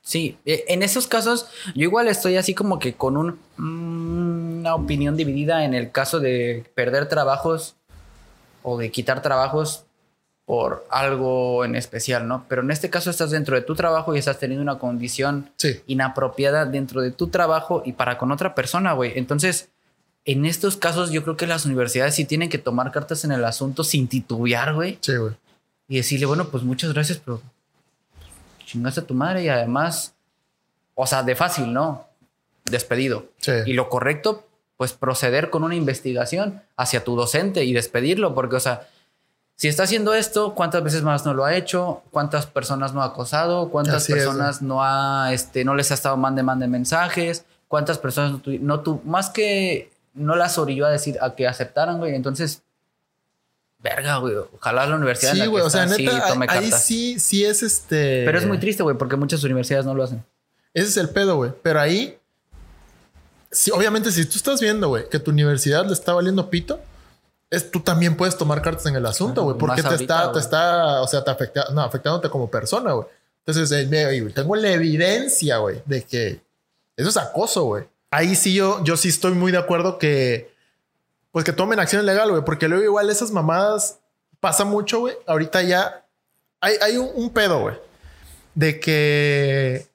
Sí, 0.00 0.38
eh, 0.46 0.64
en 0.68 0.82
esos 0.82 1.06
casos 1.06 1.50
yo 1.74 1.82
igual 1.82 2.08
estoy 2.08 2.38
así 2.38 2.54
como 2.54 2.78
que 2.78 2.94
con 2.94 3.18
un, 3.18 3.38
mm, 3.58 4.60
una 4.60 4.74
opinión 4.74 5.14
dividida 5.14 5.62
en 5.66 5.74
el 5.74 5.90
caso 5.90 6.20
de 6.20 6.64
perder 6.74 7.06
trabajos 7.06 7.74
o 8.62 8.78
de 8.78 8.90
quitar 8.90 9.20
trabajos 9.20 9.84
por 10.48 10.86
algo 10.90 11.62
en 11.66 11.76
especial, 11.76 12.26
¿no? 12.26 12.46
Pero 12.48 12.62
en 12.62 12.70
este 12.70 12.88
caso 12.88 13.10
estás 13.10 13.30
dentro 13.30 13.54
de 13.54 13.60
tu 13.60 13.74
trabajo 13.74 14.16
y 14.16 14.18
estás 14.18 14.38
teniendo 14.38 14.62
una 14.62 14.78
condición 14.78 15.50
Sí. 15.56 15.82
inapropiada 15.86 16.64
dentro 16.64 17.02
de 17.02 17.10
tu 17.10 17.28
trabajo 17.28 17.82
y 17.84 17.92
para 17.92 18.16
con 18.16 18.32
otra 18.32 18.54
persona, 18.54 18.94
güey. 18.94 19.12
Entonces, 19.18 19.68
en 20.24 20.46
estos 20.46 20.78
casos 20.78 21.10
yo 21.10 21.22
creo 21.22 21.36
que 21.36 21.46
las 21.46 21.66
universidades 21.66 22.14
sí 22.14 22.24
tienen 22.24 22.48
que 22.48 22.56
tomar 22.56 22.90
cartas 22.92 23.24
en 23.26 23.32
el 23.32 23.44
asunto 23.44 23.84
sin 23.84 24.08
titubear, 24.08 24.72
güey. 24.72 24.96
Sí, 25.02 25.16
güey. 25.16 25.34
Y 25.86 25.96
decirle, 25.98 26.24
bueno, 26.24 26.48
pues 26.48 26.62
muchas 26.62 26.94
gracias, 26.94 27.20
pero 27.22 27.42
chingaste 28.64 29.00
a 29.00 29.06
tu 29.06 29.12
madre 29.12 29.42
y 29.44 29.48
además, 29.50 30.14
o 30.94 31.06
sea, 31.06 31.22
de 31.22 31.36
fácil, 31.36 31.74
¿no? 31.74 32.06
Despedido. 32.64 33.26
Sí. 33.36 33.52
Y 33.66 33.74
lo 33.74 33.90
correcto, 33.90 34.46
pues 34.78 34.94
proceder 34.94 35.50
con 35.50 35.62
una 35.62 35.74
investigación 35.74 36.62
hacia 36.74 37.04
tu 37.04 37.16
docente 37.16 37.64
y 37.64 37.74
despedirlo, 37.74 38.34
porque, 38.34 38.56
o 38.56 38.60
sea, 38.60 38.88
si 39.58 39.66
está 39.66 39.82
haciendo 39.82 40.14
esto, 40.14 40.54
¿cuántas 40.54 40.82
veces 40.84 41.02
más 41.02 41.26
no 41.26 41.34
lo 41.34 41.44
ha 41.44 41.54
hecho? 41.56 42.02
¿Cuántas 42.12 42.46
personas 42.46 42.94
no 42.94 43.02
ha 43.02 43.06
acosado? 43.06 43.70
¿Cuántas 43.70 43.96
Así 43.96 44.12
es, 44.12 44.18
personas 44.18 44.62
no 44.62 44.84
ha, 44.84 45.32
este, 45.32 45.64
no 45.64 45.74
les 45.74 45.90
ha 45.90 45.94
estado 45.94 46.16
mande, 46.16 46.42
mande 46.44 46.68
mensajes? 46.68 47.44
¿Cuántas 47.66 47.98
personas 47.98 48.30
no, 48.32 48.38
tu- 48.38 48.58
no 48.60 48.80
tu, 48.80 49.00
más 49.04 49.30
que 49.30 49.90
no 50.14 50.36
las 50.36 50.58
orilló 50.58 50.86
a 50.86 50.90
decir 50.90 51.18
a 51.20 51.34
que 51.34 51.48
aceptaran, 51.48 51.98
güey? 51.98 52.14
Entonces, 52.14 52.62
verga, 53.80 54.18
güey. 54.18 54.34
Ojalá 54.54 54.86
la 54.86 54.94
universidad 54.94 55.32
en 55.32 55.38
la 55.40 55.44
Sí, 55.44 55.48
que 55.48 55.50
güey. 55.50 55.64
O 55.64 55.70
sea, 55.70 55.88
sí 55.88 56.04
neta, 56.06 56.28
tome 56.28 56.46
ahí 56.48 56.60
cartas. 56.70 56.84
sí, 56.84 57.18
sí 57.18 57.44
es 57.44 57.64
este. 57.64 58.22
Pero 58.24 58.38
es 58.38 58.46
muy 58.46 58.58
triste, 58.58 58.84
güey, 58.84 58.96
porque 58.96 59.16
muchas 59.16 59.42
universidades 59.42 59.84
no 59.86 59.94
lo 59.94 60.04
hacen. 60.04 60.24
Ese 60.72 60.86
es 60.88 60.96
el 60.98 61.10
pedo, 61.10 61.34
güey. 61.36 61.52
Pero 61.62 61.80
ahí, 61.80 62.16
sí, 63.50 63.70
obviamente, 63.72 64.12
si 64.12 64.24
tú 64.24 64.36
estás 64.36 64.60
viendo, 64.60 64.88
güey, 64.88 65.08
que 65.08 65.18
tu 65.18 65.30
universidad 65.32 65.84
le 65.84 65.92
está 65.94 66.12
valiendo 66.12 66.48
pito, 66.48 66.80
es, 67.50 67.70
tú 67.70 67.80
también 67.80 68.16
puedes 68.16 68.36
tomar 68.36 68.60
cartas 68.62 68.86
en 68.86 68.96
el 68.96 69.06
asunto, 69.06 69.42
güey, 69.44 69.56
porque 69.56 69.82
te 69.82 69.88
ahorita, 69.88 70.14
está, 70.14 70.26
te 70.26 70.32
güey. 70.32 70.40
está, 70.42 71.02
o 71.02 71.06
sea, 71.06 71.24
te 71.24 71.30
afecta, 71.30 71.66
no, 71.72 71.82
afectándote 71.82 72.28
como 72.28 72.50
persona, 72.50 72.92
güey. 72.92 73.06
Entonces, 73.46 73.72
eh, 73.72 74.32
tengo 74.34 74.56
la 74.56 74.70
evidencia, 74.70 75.56
güey, 75.58 75.82
de 75.86 76.02
que 76.04 76.40
eso 76.96 77.08
es 77.08 77.16
acoso, 77.16 77.64
güey. 77.64 77.84
Ahí 78.10 78.34
sí 78.34 78.54
yo, 78.54 78.82
yo 78.84 78.96
sí 78.96 79.08
estoy 79.08 79.32
muy 79.32 79.52
de 79.52 79.58
acuerdo 79.58 79.98
que, 79.98 80.52
pues 81.32 81.44
que 81.44 81.52
tomen 81.52 81.80
acción 81.80 82.04
legal, 82.04 82.30
güey, 82.30 82.44
porque 82.44 82.68
luego 82.68 82.84
igual 82.84 83.08
esas 83.08 83.30
mamadas 83.30 83.98
pasa 84.40 84.64
mucho, 84.64 85.00
güey. 85.00 85.14
Ahorita 85.26 85.62
ya 85.62 86.04
hay, 86.60 86.74
hay 86.82 86.96
un, 86.98 87.10
un 87.14 87.30
pedo, 87.30 87.60
güey, 87.60 87.76
de 88.54 88.80
que 88.80 89.86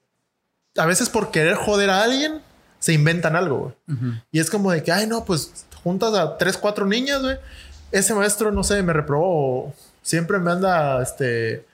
a 0.76 0.86
veces 0.86 1.08
por 1.08 1.30
querer 1.30 1.54
joder 1.54 1.90
a 1.90 2.02
alguien 2.02 2.42
se 2.80 2.92
inventan 2.92 3.36
algo, 3.36 3.74
güey. 3.86 4.20
Y 4.32 4.40
es 4.40 4.50
como 4.50 4.70
de 4.72 4.82
que, 4.82 4.90
ay, 4.92 5.06
no, 5.06 5.24
pues 5.24 5.66
juntas 5.84 6.14
a 6.14 6.36
tres, 6.36 6.58
cuatro 6.58 6.86
niñas, 6.86 7.22
güey. 7.22 7.38
Ese 7.92 8.14
maestro, 8.14 8.50
no 8.50 8.64
sé, 8.64 8.82
me 8.82 8.92
reprobó. 8.92 9.72
Siempre 10.02 10.38
me 10.38 10.50
anda, 10.50 11.00
este, 11.00 11.64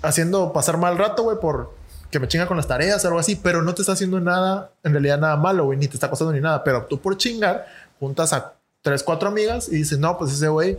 haciendo 0.00 0.52
pasar 0.52 0.78
mal 0.78 0.96
rato, 0.96 1.24
güey, 1.24 1.38
por 1.38 1.76
que 2.10 2.18
me 2.18 2.28
chinga 2.28 2.46
con 2.46 2.56
las 2.56 2.66
tareas 2.66 3.04
o 3.04 3.08
algo 3.08 3.20
así, 3.20 3.36
pero 3.36 3.60
no 3.60 3.74
te 3.74 3.82
está 3.82 3.92
haciendo 3.92 4.18
nada, 4.18 4.70
en 4.82 4.92
realidad 4.92 5.18
nada 5.18 5.36
malo, 5.36 5.64
güey, 5.64 5.78
ni 5.78 5.88
te 5.88 5.94
está 5.94 6.08
costando 6.08 6.32
ni 6.32 6.40
nada. 6.40 6.64
Pero 6.64 6.86
tú 6.86 6.98
por 7.00 7.18
chingar, 7.18 7.66
juntas 8.00 8.32
a 8.32 8.54
tres, 8.80 9.02
cuatro 9.02 9.28
amigas 9.28 9.68
y 9.68 9.76
dices, 9.76 9.98
no, 9.98 10.16
pues 10.16 10.32
ese 10.32 10.48
güey 10.48 10.78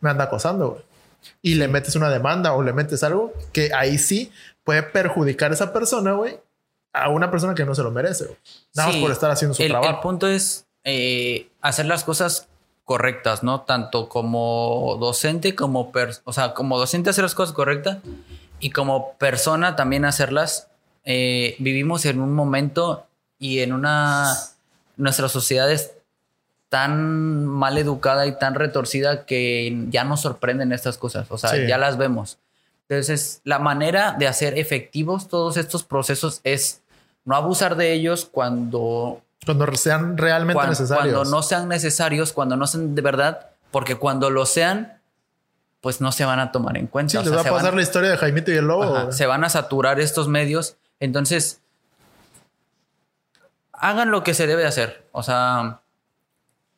me 0.00 0.10
anda 0.10 0.24
acosando, 0.24 0.70
güey. 0.70 0.82
Y 1.42 1.54
le 1.54 1.68
metes 1.68 1.94
una 1.94 2.10
demanda 2.10 2.52
o 2.54 2.62
le 2.62 2.72
metes 2.72 3.02
algo 3.02 3.32
que 3.52 3.72
ahí 3.72 3.98
sí 3.98 4.32
puede 4.64 4.82
perjudicar 4.82 5.50
a 5.52 5.54
esa 5.54 5.72
persona, 5.72 6.12
güey, 6.12 6.38
a 6.92 7.08
una 7.08 7.30
persona 7.30 7.54
que 7.54 7.64
no 7.64 7.74
se 7.74 7.82
lo 7.82 7.90
merece, 7.90 8.24
güey. 8.24 8.38
Nada 8.74 8.90
Sí, 8.90 8.96
más 8.96 9.02
por 9.02 9.12
estar 9.12 9.30
haciendo 9.30 9.54
su 9.54 9.62
el, 9.62 9.70
trabajo. 9.70 9.94
El 9.94 10.00
punto 10.00 10.26
es 10.26 10.63
eh, 10.84 11.48
hacer 11.60 11.86
las 11.86 12.04
cosas 12.04 12.48
correctas, 12.84 13.42
¿no? 13.42 13.62
Tanto 13.62 14.08
como 14.08 14.96
docente, 15.00 15.54
como 15.54 15.90
per- 15.92 16.16
o 16.24 16.32
sea, 16.32 16.52
como 16.54 16.78
docente 16.78 17.10
hacer 17.10 17.24
las 17.24 17.34
cosas 17.34 17.54
correctas 17.54 17.98
y 18.60 18.70
como 18.70 19.14
persona 19.14 19.74
también 19.76 20.04
hacerlas. 20.04 20.68
Eh, 21.04 21.56
vivimos 21.58 22.04
en 22.04 22.20
un 22.20 22.32
momento 22.34 23.06
y 23.38 23.60
en 23.60 23.72
una 23.72 24.32
nuestra 24.96 25.28
sociedad 25.28 25.70
es 25.70 25.92
tan 26.68 27.46
mal 27.46 27.78
educada 27.78 28.26
y 28.26 28.36
tan 28.38 28.54
retorcida 28.54 29.26
que 29.26 29.86
ya 29.90 30.04
nos 30.04 30.20
sorprenden 30.22 30.72
estas 30.72 30.98
cosas, 30.98 31.26
o 31.30 31.38
sea, 31.38 31.50
Sí. 31.50 31.66
ya 31.68 31.78
las 31.78 31.96
vemos. 31.96 32.38
Entonces, 32.88 33.40
la 33.44 33.58
manera 33.58 34.12
de 34.18 34.26
hacer 34.28 34.58
efectivos 34.58 35.28
todos 35.28 35.56
estos 35.56 35.84
procesos 35.84 36.40
es 36.44 36.82
no 37.24 37.36
abusar 37.36 37.76
de 37.76 37.92
ellos 37.92 38.24
cuando 38.30 39.22
Cuando 39.44 39.74
sean 39.76 40.16
realmente 40.16 40.66
necesarios. 40.66 41.14
Cuando 41.14 41.30
no 41.36 41.42
sean 41.42 41.68
necesarios, 41.68 42.32
cuando 42.32 42.56
no 42.56 42.66
sean 42.66 42.94
de 42.94 43.02
verdad, 43.02 43.50
porque 43.70 43.96
cuando 43.96 44.30
lo 44.30 44.46
sean, 44.46 45.00
pues 45.80 46.00
no 46.00 46.12
se 46.12 46.24
van 46.24 46.38
a 46.40 46.50
tomar 46.52 46.76
en 46.78 46.86
cuenta. 46.86 47.10
Sí, 47.12 47.16
O 47.18 47.20
les 47.20 47.28
sea, 47.30 47.36
va 47.36 47.40
a 47.42 47.52
van- 47.52 47.60
pasar 47.60 47.74
la 47.74 47.82
historia 47.82 48.10
de 48.10 48.16
Jaimito 48.16 48.50
y 48.52 48.56
el 48.56 48.66
Lobo. 48.66 48.96
Ajá, 48.96 49.12
se 49.12 49.26
van 49.26 49.44
a 49.44 49.50
saturar 49.50 50.00
estos 50.00 50.28
medios. 50.28 50.76
Entonces, 51.00 51.60
hagan 53.72 54.10
lo 54.10 54.22
que 54.22 54.34
se 54.34 54.46
debe 54.46 54.66
hacer. 54.66 55.06
O 55.12 55.22
sea, 55.22 55.80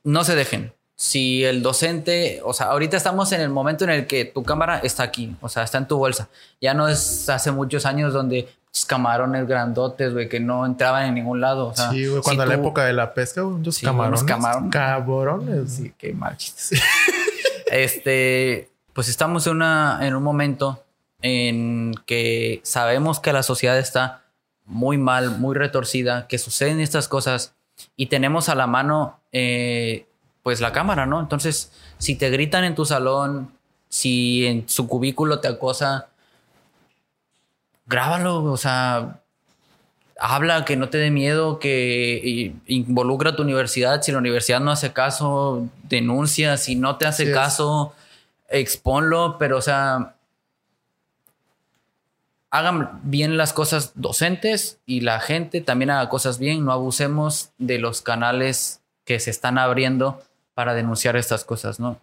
no 0.04 0.24
se 0.24 0.34
dejen. 0.34 0.72
Si 0.98 1.44
el 1.44 1.62
docente, 1.62 2.40
o 2.42 2.54
sea, 2.54 2.68
ahorita 2.68 2.96
estamos 2.96 3.30
en 3.32 3.42
el 3.42 3.50
momento 3.50 3.84
en 3.84 3.90
el 3.90 4.06
que 4.06 4.24
tu 4.24 4.42
cámara 4.42 4.78
está 4.78 5.02
aquí, 5.02 5.36
o 5.42 5.48
sea, 5.50 5.62
está 5.62 5.76
en 5.78 5.86
tu 5.86 5.98
bolsa. 5.98 6.30
Ya 6.60 6.72
no 6.72 6.88
es 6.88 7.28
hace 7.28 7.50
muchos 7.52 7.84
años 7.84 8.14
donde 8.14 8.48
camarones 8.84 9.46
grandotes, 9.48 10.12
güey, 10.12 10.28
que 10.28 10.38
no 10.40 10.66
entraban 10.66 11.06
en 11.06 11.14
ningún 11.14 11.40
lado. 11.40 11.68
O 11.68 11.74
sea, 11.74 11.90
sí, 11.90 12.06
güey, 12.06 12.18
si 12.18 12.22
cuando 12.24 12.44
la 12.46 12.54
tú- 12.56 12.60
época 12.60 12.84
de 12.84 12.92
la 12.92 13.14
pesca, 13.14 13.40
güey, 13.42 13.54
unos 13.56 13.74
Sí, 13.76 13.86
unos 13.86 13.94
camarones. 13.96 14.24
camarones. 14.24 14.70
Cabrones. 14.72 15.72
Sí, 15.72 15.92
qué 15.96 16.12
mal 16.12 16.36
chiste. 16.36 16.78
este, 17.70 18.70
pues 18.92 19.08
estamos 19.08 19.46
en, 19.46 19.54
una, 19.56 19.98
en 20.02 20.14
un 20.14 20.22
momento 20.22 20.82
en 21.22 21.94
que 22.06 22.60
sabemos 22.62 23.20
que 23.20 23.32
la 23.32 23.42
sociedad 23.42 23.78
está 23.78 24.22
muy 24.64 24.98
mal, 24.98 25.38
muy 25.38 25.54
retorcida, 25.56 26.26
que 26.26 26.38
suceden 26.38 26.80
estas 26.80 27.08
cosas 27.08 27.54
y 27.96 28.06
tenemos 28.06 28.48
a 28.48 28.54
la 28.54 28.66
mano, 28.66 29.18
eh, 29.32 30.06
pues 30.42 30.60
la 30.60 30.72
cámara, 30.72 31.06
¿no? 31.06 31.20
Entonces, 31.20 31.72
si 31.98 32.16
te 32.16 32.30
gritan 32.30 32.64
en 32.64 32.74
tu 32.74 32.84
salón, 32.84 33.50
si 33.88 34.46
en 34.46 34.68
su 34.68 34.88
cubículo 34.88 35.40
te 35.40 35.48
acosa, 35.48 36.08
grábalo, 37.86 38.44
o 38.44 38.56
sea, 38.56 39.20
habla, 40.18 40.64
que 40.64 40.76
no 40.76 40.88
te 40.88 40.98
dé 40.98 41.10
miedo, 41.10 41.58
que 41.58 42.54
involucra 42.66 43.30
a 43.30 43.36
tu 43.36 43.42
universidad. 43.42 44.02
Si 44.02 44.12
la 44.12 44.18
universidad 44.18 44.60
no 44.60 44.70
hace 44.70 44.92
caso, 44.92 45.68
denuncia. 45.84 46.56
Si 46.56 46.74
no 46.74 46.96
te 46.96 47.06
hace 47.06 47.24
Así 47.24 47.32
es. 47.32 47.36
caso, 47.36 47.94
exponlo. 48.48 49.36
Pero, 49.38 49.58
o 49.58 49.62
sea, 49.62 50.14
hagan 52.50 53.00
bien 53.02 53.36
las 53.36 53.52
cosas 53.52 53.92
docentes 53.94 54.78
y 54.86 55.00
la 55.00 55.20
gente 55.20 55.60
también 55.60 55.90
haga 55.90 56.08
cosas 56.08 56.38
bien. 56.38 56.64
No 56.64 56.72
abusemos 56.72 57.50
de 57.58 57.78
los 57.78 58.02
canales 58.02 58.80
que 59.04 59.20
se 59.20 59.30
están 59.30 59.58
abriendo 59.58 60.22
para 60.54 60.74
denunciar 60.74 61.16
estas 61.16 61.44
cosas, 61.44 61.78
¿no? 61.78 62.00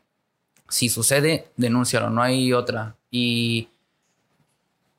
Si 0.70 0.90
sucede, 0.90 1.48
denúncialo, 1.58 2.10
no 2.10 2.22
hay 2.22 2.54
otra. 2.54 2.96
Y 3.12 3.68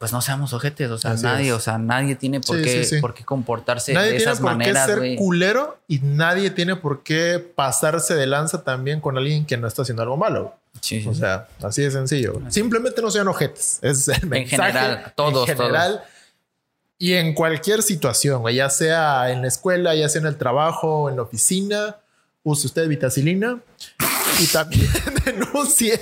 pues 0.05 0.13
no 0.13 0.21
seamos 0.21 0.53
ojetes, 0.53 0.91
o 0.91 0.99
sea, 0.99 1.13
Así 1.13 1.23
nadie, 1.23 1.49
es. 1.49 1.55
o 1.55 1.61
sea, 1.61 1.79
nadie 1.79 2.15
tiene 2.15 2.39
por, 2.39 2.59
Sí, 2.59 2.63
qué, 2.63 2.85
sí, 2.85 2.97
sí. 2.97 3.01
por 3.01 3.15
qué 3.15 3.25
comportarse 3.25 3.95
Nadie 3.95 4.09
de 4.11 4.17
tiene 4.19 4.31
esas 4.33 4.43
por 4.43 4.51
maneras, 4.51 4.87
qué 4.87 4.93
ser 5.01 5.17
culero 5.17 5.79
y 5.89 6.01
nadie 6.01 6.51
tiene 6.51 6.77
por 6.77 7.03
qué 7.03 7.39
pasarse 7.39 8.15
de 8.15 8.27
lanza 8.27 8.65
también 8.65 9.01
con 9.01 9.17
alguien 9.17 9.47
que 9.47 9.57
no 9.57 9.67
está 9.67 9.81
haciendo 9.81 10.03
algo 10.03 10.19
malo. 10.19 10.57
Sí, 10.83 11.03
O 11.09 11.15
sea, 11.15 11.49
así 11.63 11.81
de 11.81 11.91
sencillo. 11.91 12.39
Simplemente 12.51 13.01
no 13.01 13.11
sean 13.11 13.29
ojetes. 13.29 13.79
Es 13.81 14.07
el 14.09 14.27
mensaje. 14.27 14.73
general, 14.73 15.13
todos, 15.17 15.49
en 15.49 15.57
general. 15.57 16.05
Y 16.99 17.15
en 17.15 17.33
cualquier 17.33 17.83
situación, 17.83 18.47
ya 18.53 18.69
sea 18.69 19.31
en 19.31 19.41
la 19.41 19.49
escuela, 19.49 19.95
ya 19.95 20.11
sea 20.11 20.21
en 20.21 20.27
el 20.27 20.37
trabajo, 20.37 21.09
en 21.09 21.17
la 21.17 21.23
oficina, 21.23 21.97
use 22.45 22.67
usted 22.67 22.87
vitacilina 22.87 23.59
y 24.39 24.47
también 24.47 24.89
denuncie. 25.25 25.99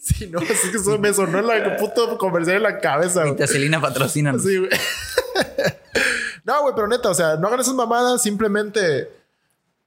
Si 0.00 0.26
no, 0.26 0.40
es 0.40 0.60
que 0.70 0.76
eso 0.76 0.98
me 0.98 1.14
sonó 1.14 1.40
la 1.40 1.76
puto 1.76 2.18
comercial 2.18 2.56
en 2.56 2.62
la 2.64 2.78
cabeza. 2.80 3.24
Vitacilina 3.24 3.80
patrocina. 3.80 4.38
Sí, 4.38 4.58
güey. 4.58 4.70
no, 6.44 6.62
güey, 6.62 6.74
pero 6.74 6.88
neta, 6.88 7.10
o 7.10 7.14
sea, 7.14 7.36
no 7.36 7.46
hagan 7.48 7.60
esas 7.60 7.74
mamadas, 7.74 8.22
simplemente. 8.22 9.10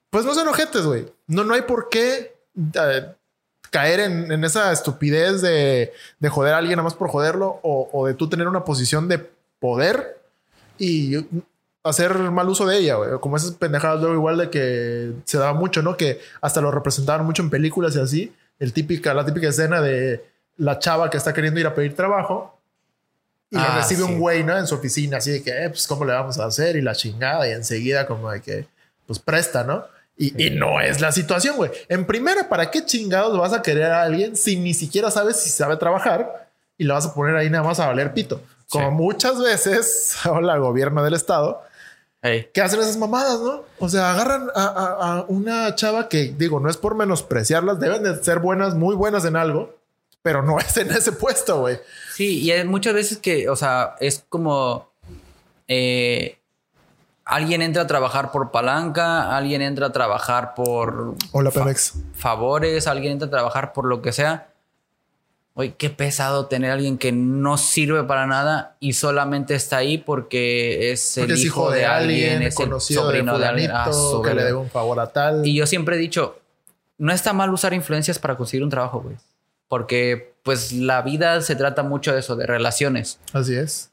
Pues 0.10 0.26
no 0.26 0.34
sean 0.34 0.48
ojetes, 0.48 0.84
güey. 0.84 1.06
No, 1.28 1.44
no 1.44 1.54
hay 1.54 1.62
por 1.64 1.90
qué 1.90 2.34
eh, 2.74 3.06
caer 3.70 4.00
en, 4.00 4.32
en 4.32 4.44
esa 4.44 4.72
estupidez 4.72 5.42
de, 5.42 5.94
de 6.20 6.30
joder 6.30 6.54
a 6.54 6.58
alguien 6.58 6.78
nada 6.78 6.86
más 6.86 6.96
por 6.96 7.10
joderlo 7.10 7.60
o, 7.62 7.90
o 7.92 8.08
de 8.08 8.16
tú 8.16 8.28
tener 8.28 8.48
una 8.48 8.64
posición 8.64 9.08
de 9.08 9.20
poder 9.60 10.20
y 10.80 11.18
hacer 11.90 12.14
mal 12.32 12.48
uso 12.50 12.66
de 12.66 12.78
ella, 12.78 12.96
güey. 12.96 13.10
Como 13.20 13.38
esas 13.38 13.52
pendejadas 13.52 14.00
luego 14.00 14.16
igual 14.16 14.38
de 14.38 14.50
que 14.50 15.12
se 15.26 15.38
daba 15.38 15.54
mucho, 15.54 15.82
¿no? 15.82 15.98
Que 15.98 16.20
hasta 16.42 16.62
lo 16.62 16.72
representaban 16.72 17.26
mucho 17.26 17.42
en 17.42 17.50
películas 17.50 17.96
y 17.96 18.00
así. 18.00 18.34
El 18.60 18.74
típica, 18.74 19.14
la 19.14 19.26
típica 19.26 19.48
escena 19.50 19.82
de 19.82 20.26
la 20.58 20.80
chava 20.80 21.10
que 21.10 21.18
está 21.18 21.34
queriendo 21.34 21.60
ir 21.60 21.68
a 21.68 21.74
pedir 21.76 21.96
trabajo 21.96 22.60
y 23.50 23.56
la 23.56 23.76
Ah, 23.76 23.78
recibe 23.78 24.04
sí. 24.04 24.12
un 24.12 24.20
güey, 24.20 24.44
¿no? 24.44 24.58
En 24.58 24.68
su 24.68 24.76
oficina, 24.76 25.18
así 25.18 25.32
de 25.32 25.42
que, 25.44 25.50
eh, 25.66 25.70
pues, 25.70 25.88
¿cómo 25.88 26.06
le 26.06 26.14
vamos 26.14 26.38
a 26.40 26.46
hacer? 26.46 26.76
Y 26.76 26.82
la 26.82 26.94
chingada, 26.94 27.48
y 27.48 27.52
enseguida 27.52 28.06
como 28.06 28.30
de 28.30 28.42
que, 28.42 28.68
pues, 29.08 29.18
presta, 29.20 29.64
¿no? 29.64 29.86
Y, 30.18 30.48
y 30.48 30.50
no 30.52 30.82
es 30.82 31.00
la 31.00 31.12
situación, 31.14 31.56
güey. 31.56 31.72
En 31.88 32.06
primera, 32.06 32.50
¿para 32.50 32.70
qué 32.70 32.86
chingados 32.86 33.40
vas 33.40 33.54
a 33.54 33.62
querer 33.62 33.86
a 33.92 34.04
alguien 34.04 34.36
si 34.36 34.58
ni 34.58 34.74
siquiera 34.74 35.10
sabes 35.10 35.38
si 35.38 35.50
sabe 35.50 35.78
trabajar 35.78 36.50
y 36.78 36.84
la 36.84 36.96
vas 36.96 37.06
a 37.06 37.14
poner 37.14 37.36
ahí 37.38 37.50
nada 37.50 37.64
más 37.64 37.80
a 37.80 37.88
valer 37.88 38.14
pito? 38.14 38.42
Como 38.70 38.90
Sí. 38.90 38.96
muchas 38.96 39.42
veces, 39.42 40.16
hola, 40.30 40.58
gobierno 40.58 41.04
del 41.04 41.14
estado, 41.14 41.64
Ey. 42.22 42.50
que 42.54 42.62
hacen 42.62 42.80
esas 42.82 42.98
mamadas, 42.98 43.40
¿no? 43.40 43.64
O 43.80 43.88
sea, 43.88 44.12
agarran 44.12 44.50
a, 44.54 44.64
a- 44.66 45.18
a 45.20 45.26
una 45.30 45.74
chava 45.76 46.10
que, 46.10 46.34
digo, 46.38 46.60
no 46.60 46.70
es 46.70 46.76
por 46.78 46.96
menospreciarlas, 46.96 47.80
deben 47.80 48.04
de 48.04 48.22
ser 48.24 48.40
buenas, 48.40 48.76
muy 48.76 48.94
buenas 48.96 49.24
en 49.26 49.36
algo, 49.38 49.74
pero 50.22 50.42
no 50.44 50.60
es 50.60 50.76
en 50.78 50.92
ese 50.92 51.14
puesto, 51.14 51.62
güey. 51.62 51.80
Sí, 52.16 52.40
y 52.42 52.52
hay 52.52 52.66
muchas 52.66 52.94
veces 52.94 53.18
que, 53.20 53.48
o 53.50 53.56
sea, 53.56 53.96
es 54.02 54.26
como 54.28 54.90
eh, 55.70 56.38
alguien 57.26 57.62
entra 57.62 57.84
a 57.84 57.88
trabajar 57.88 58.32
por 58.32 58.52
palanca, 58.52 59.36
alguien 59.38 59.62
entra 59.62 59.88
a 59.88 59.92
trabajar 59.94 60.56
por 60.56 61.16
Hola, 61.32 61.52
fa- 61.52 61.66
favores, 62.16 62.88
alguien 62.88 63.14
entra 63.14 63.28
a 63.28 63.32
trabajar 63.32 63.72
por 63.72 63.86
lo 63.86 64.02
que 64.02 64.12
sea. 64.12 64.48
Oye, 65.60 65.74
qué 65.78 65.90
pesado 65.90 66.46
tener 66.46 66.72
a 66.72 66.76
alguien 66.76 66.98
que 66.98 67.12
no 67.12 67.58
sirve 67.58 68.02
para 68.06 68.26
nada 68.26 68.78
y 68.80 68.94
solamente 68.94 69.56
está 69.56 69.76
ahí 69.76 69.98
porque 69.98 70.92
es 70.94 71.18
el 71.18 71.24
Porque 71.24 71.34
es 71.34 71.44
hijo, 71.46 71.70
de, 71.70 71.86
alguien, 71.86 72.42
es 72.44 72.58
el 72.58 72.66
conocido 72.66 73.02
sobrino 73.02 73.34
de 73.34 73.40
de 73.40 73.46
alguien. 73.46 73.72
Ah, 73.74 73.92
que 74.24 74.34
le 74.34 74.44
debe 74.46 74.58
un 74.58 74.70
favor 74.70 75.02
a 75.02 75.08
tal. 75.08 75.46
Y 75.46 75.54
yo 75.54 75.68
siempre 75.68 75.98
he 75.98 76.00
dicho, 76.00 76.40
no 76.98 77.12
está 77.12 77.34
mal 77.34 77.54
usar 77.54 77.74
influencias 77.74 78.20
para 78.20 78.38
conseguir 78.38 78.64
un 78.64 78.70
trabajo, 78.70 79.02
güey. 79.02 79.18
Porque 79.68 80.34
pues 80.44 80.72
la 80.72 81.02
vida 81.02 81.42
se 81.42 81.58
trata 81.58 81.84
mucho 81.84 82.14
de 82.14 82.20
eso, 82.22 82.38
de 82.38 82.46
relaciones. 82.48 83.20
Así 83.34 83.54
es. 83.56 83.92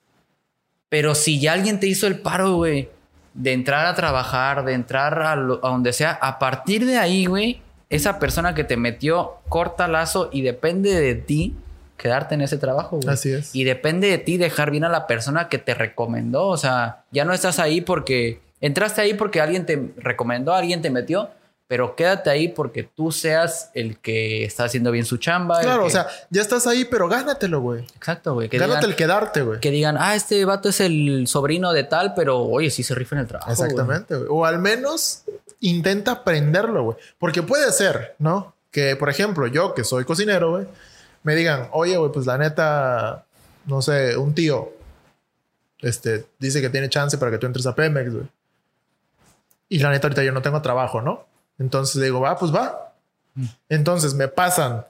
Pero 0.89 1.17
si 1.17 1.41
ya 1.41 1.53
alguien 1.55 1.81
te 1.81 1.89
hizo 1.89 2.07
el 2.07 2.21
paro, 2.21 2.55
güey, 2.55 2.89
de 3.35 3.53
entrar 3.53 3.87
a 3.87 3.95
trabajar, 3.97 4.65
de 4.65 4.73
entrar 4.73 5.21
a, 5.21 5.35
lo- 5.35 5.59
a 5.67 5.71
donde 5.71 5.93
sea, 5.93 6.13
a 6.13 6.39
partir 6.39 6.87
de 6.87 6.97
ahí, 6.97 7.27
güey, 7.27 7.61
esa 7.91 8.19
persona 8.19 8.55
que 8.55 8.65
te 8.65 8.77
metió 8.77 9.37
corta 9.49 9.89
lazo 9.89 10.29
y 10.33 10.43
depende 10.43 11.01
de 11.01 11.15
ti 11.15 11.55
quedarte 11.97 12.35
en 12.35 12.43
ese 12.43 12.59
trabajo, 12.59 12.99
güey. 12.99 13.13
Así 13.13 13.33
es. 13.33 13.55
Y 13.55 13.65
depende 13.65 14.09
de 14.09 14.19
ti 14.19 14.37
dejar 14.37 14.71
bien 14.71 14.85
a 14.85 14.89
la 14.89 15.07
persona 15.07 15.49
que 15.49 15.59
te 15.59 15.75
recomendó. 15.75 16.47
O 16.49 16.57
sea, 16.57 17.05
ya 17.11 17.25
no 17.25 17.33
estás 17.33 17.59
ahí 17.59 17.81
porque 17.81 18.41
entraste 18.61 19.01
ahí 19.01 19.15
porque 19.15 19.41
alguien 19.41 19.67
te 19.67 19.91
recomendó, 19.97 20.55
alguien 20.55 20.83
te 20.83 20.91
metió, 20.91 21.31
pero 21.69 21.97
quédate 21.97 22.31
ahí 22.31 22.49
porque 22.49 22.85
tú 22.85 23.11
seas 23.11 23.71
el 23.75 23.99
que 23.99 24.45
está 24.45 24.65
haciendo 24.65 24.91
bien 24.93 25.05
su 25.05 25.17
chamba. 25.17 25.61
Claro, 25.61 25.83
que- 25.83 25.89
o 25.89 25.91
sea, 25.91 26.07
ya 26.31 26.41
estás 26.43 26.67
ahí, 26.67 26.85
pero 26.85 27.09
gánatelo, 27.09 27.61
güey. 27.61 27.85
exacto, 27.97 28.35
güey. 28.35 28.49
Que 28.49 28.59
Gánate 28.59 28.79
digan, 28.81 28.91
el 28.91 28.97
quedarte, 28.97 29.43
güey. 29.43 29.61
que 29.61 29.71
digan, 29.71 29.97
ah, 29.99 30.15
este 30.15 30.45
vato 30.45 30.69
es 30.69 30.81
el 30.81 31.27
sobrino 31.27 31.73
de 31.73 31.85
tal, 31.85 32.15
pero 32.15 32.39
oye, 32.43 32.71
sí 32.71 32.83
se 32.83 32.95
rifa 32.95 33.17
en 33.17 33.23
el 33.23 33.27
trabajo. 33.27 33.53
güey". 33.55 33.69
Exactamente, 33.71 34.15
güey. 34.17 34.29
O 34.31 34.45
al 34.45 34.59
menos 34.61 35.23
intenta 35.61 36.13
aprenderlo, 36.13 36.85
güey. 36.85 36.97
Porque 37.19 37.43
puede 37.43 37.73
ser, 37.73 38.15
¿no? 38.19 38.55
Que, 38.71 38.95
por 38.95 39.09
ejemplo, 39.09 39.47
yo 39.47 39.75
que 39.75 39.83
soy 39.85 40.05
cocinero, 40.05 40.51
güey, 40.51 40.67
me 41.25 41.35
digan, 41.35 41.69
oye, 41.73 41.97
güey, 41.97 42.13
pues 42.13 42.27
la 42.27 42.39
neta, 42.39 43.25
no 43.65 43.83
sé, 43.83 44.17
un 44.17 44.35
tío, 44.35 44.71
este, 45.81 46.27
dice 46.39 46.61
que 46.61 46.69
tiene 46.71 46.89
chance 46.89 47.19
para 47.19 47.31
que 47.33 47.39
tú 47.39 47.47
entres 47.47 47.67
a 47.67 47.75
Pemex, 47.75 48.13
güey. 48.13 48.27
Y 49.69 49.79
la 49.81 49.91
neta, 49.91 50.07
ahorita 50.07 50.23
yo 50.23 50.31
no 50.33 50.43
tengo 50.43 50.63
trabajo, 50.63 51.01
¿no? 51.03 51.27
Entonces 51.59 51.97
le 51.97 52.07
digo, 52.07 52.21
va, 52.21 52.37
pues 52.37 52.55
va. 52.55 52.95
Entonces 53.69 54.15
me 54.15 54.29
pasan 54.29 54.87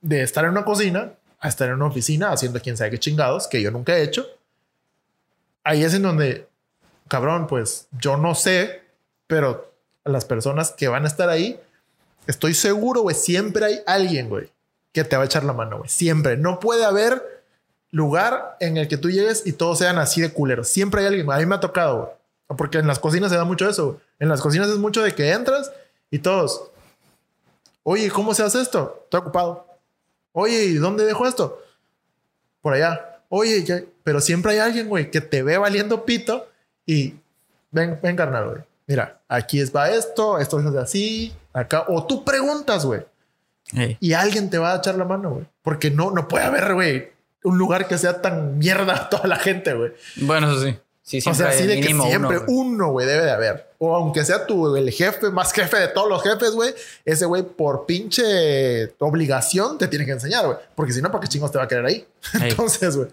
de 0.00 0.22
estar 0.22 0.44
en 0.44 0.50
una 0.50 0.64
cocina 0.64 1.12
a 1.40 1.48
estar 1.48 1.68
en 1.68 1.74
una 1.74 1.86
oficina 1.86 2.30
haciendo 2.30 2.60
quién 2.60 2.76
sabe 2.76 2.90
qué 2.90 2.98
chingados, 2.98 3.46
que 3.46 3.60
yo 3.60 3.70
nunca 3.70 3.96
he 3.96 4.02
hecho. 4.02 4.26
Ahí 5.62 5.84
es 5.84 5.94
en 5.94 6.02
donde 6.02 6.46
cabrón, 7.08 7.46
pues 7.46 7.86
yo 7.92 8.16
no 8.16 8.34
sé, 8.34 8.82
pero 9.26 9.72
las 10.04 10.24
personas 10.24 10.72
que 10.72 10.88
van 10.88 11.04
a 11.04 11.08
estar 11.08 11.28
ahí, 11.28 11.60
estoy 12.26 12.54
seguro, 12.54 13.02
güey, 13.02 13.16
siempre 13.16 13.64
hay 13.64 13.80
alguien, 13.86 14.28
güey, 14.28 14.50
que 14.92 15.04
te 15.04 15.16
va 15.16 15.22
a 15.22 15.26
echar 15.26 15.44
la 15.44 15.52
mano, 15.52 15.78
güey. 15.78 15.88
Siempre. 15.88 16.36
No 16.36 16.60
puede 16.60 16.84
haber 16.84 17.44
lugar 17.90 18.56
en 18.60 18.76
el 18.76 18.88
que 18.88 18.96
tú 18.96 19.10
llegues 19.10 19.46
y 19.46 19.52
todos 19.52 19.78
sean 19.78 19.98
así 19.98 20.20
de 20.20 20.32
culeros. 20.32 20.68
Siempre 20.68 21.02
hay 21.02 21.06
alguien. 21.06 21.30
A 21.30 21.38
mí 21.38 21.46
me 21.46 21.54
ha 21.54 21.60
tocado, 21.60 21.96
güey. 21.96 22.56
Porque 22.58 22.78
en 22.78 22.86
las 22.86 22.98
cocinas 22.98 23.30
se 23.30 23.36
da 23.36 23.44
mucho 23.44 23.68
eso. 23.68 24.00
En 24.18 24.28
las 24.28 24.40
cocinas 24.40 24.68
es 24.68 24.76
mucho 24.76 25.02
de 25.02 25.14
que 25.14 25.32
entras 25.32 25.72
y 26.14 26.18
todos, 26.20 26.70
oye, 27.82 28.10
¿cómo 28.10 28.34
se 28.34 28.42
hace 28.42 28.60
esto? 28.60 29.00
Estoy 29.04 29.20
ocupado. 29.20 29.66
Oye, 30.32 30.64
¿y 30.64 30.74
dónde 30.74 31.04
dejo 31.04 31.26
esto? 31.26 31.60
Por 32.60 32.74
allá. 32.74 33.18
Oye, 33.28 33.64
ya- 33.64 33.82
pero 34.02 34.20
siempre 34.20 34.52
hay 34.52 34.58
alguien, 34.58 34.88
güey, 34.88 35.10
que 35.10 35.20
te 35.20 35.42
ve 35.42 35.58
valiendo 35.58 36.04
pito 36.04 36.46
y 36.86 37.14
ven, 37.70 37.98
ven, 38.02 38.16
carnal, 38.16 38.48
güey. 38.50 38.62
Mira, 38.86 39.20
aquí 39.28 39.60
es 39.60 39.74
va 39.74 39.90
esto, 39.90 40.38
esto 40.38 40.60
es 40.60 40.66
así, 40.76 41.34
acá. 41.52 41.84
O 41.88 42.06
tú 42.06 42.22
preguntas, 42.24 42.84
güey, 42.84 43.02
Ey. 43.74 43.96
y 43.98 44.12
alguien 44.12 44.50
te 44.50 44.58
va 44.58 44.72
a 44.74 44.76
echar 44.76 44.94
la 44.96 45.04
mano, 45.04 45.30
güey. 45.30 45.46
Porque 45.62 45.90
no, 45.90 46.10
no 46.10 46.28
puede 46.28 46.44
haber, 46.44 46.74
güey, 46.74 47.10
un 47.42 47.58
lugar 47.58 47.88
que 47.88 47.96
sea 47.98 48.20
tan 48.22 48.58
mierda 48.58 48.94
a 48.94 49.08
toda 49.10 49.26
la 49.26 49.36
gente, 49.36 49.72
güey. 49.74 49.92
Bueno, 50.16 50.50
eso 50.52 50.62
sí. 50.62 50.78
Sí, 51.06 51.18
O 51.26 51.34
sea, 51.34 51.48
así 51.50 51.66
de 51.66 51.82
que 51.82 51.94
siempre 51.94 52.40
uno, 52.48 52.90
güey. 52.90 53.06
debe 53.06 53.24
de 53.24 53.30
haber. 53.30 53.68
O 53.78 53.94
aunque 53.94 54.24
sea 54.24 54.46
tú, 54.46 54.74
el 54.74 54.90
jefe, 54.90 55.28
más 55.30 55.52
jefe 55.52 55.76
de 55.78 55.88
todos 55.88 56.08
los 56.08 56.22
jefes, 56.22 56.52
güey, 56.52 56.74
ese 57.04 57.26
güey 57.26 57.42
por 57.42 57.84
pinche 57.84 58.86
obligación 58.98 59.76
te 59.76 59.86
tiene 59.86 60.06
que 60.06 60.12
enseñar, 60.12 60.46
güey. 60.46 60.58
Porque 60.74 60.94
si 60.94 61.02
no, 61.02 61.10
¿para 61.10 61.20
qué 61.20 61.28
chingos 61.28 61.52
te 61.52 61.58
va 61.58 61.64
a 61.64 61.68
querer 61.68 61.84
ahí? 61.84 62.08
Entonces, 62.40 62.96
güey, 62.96 63.08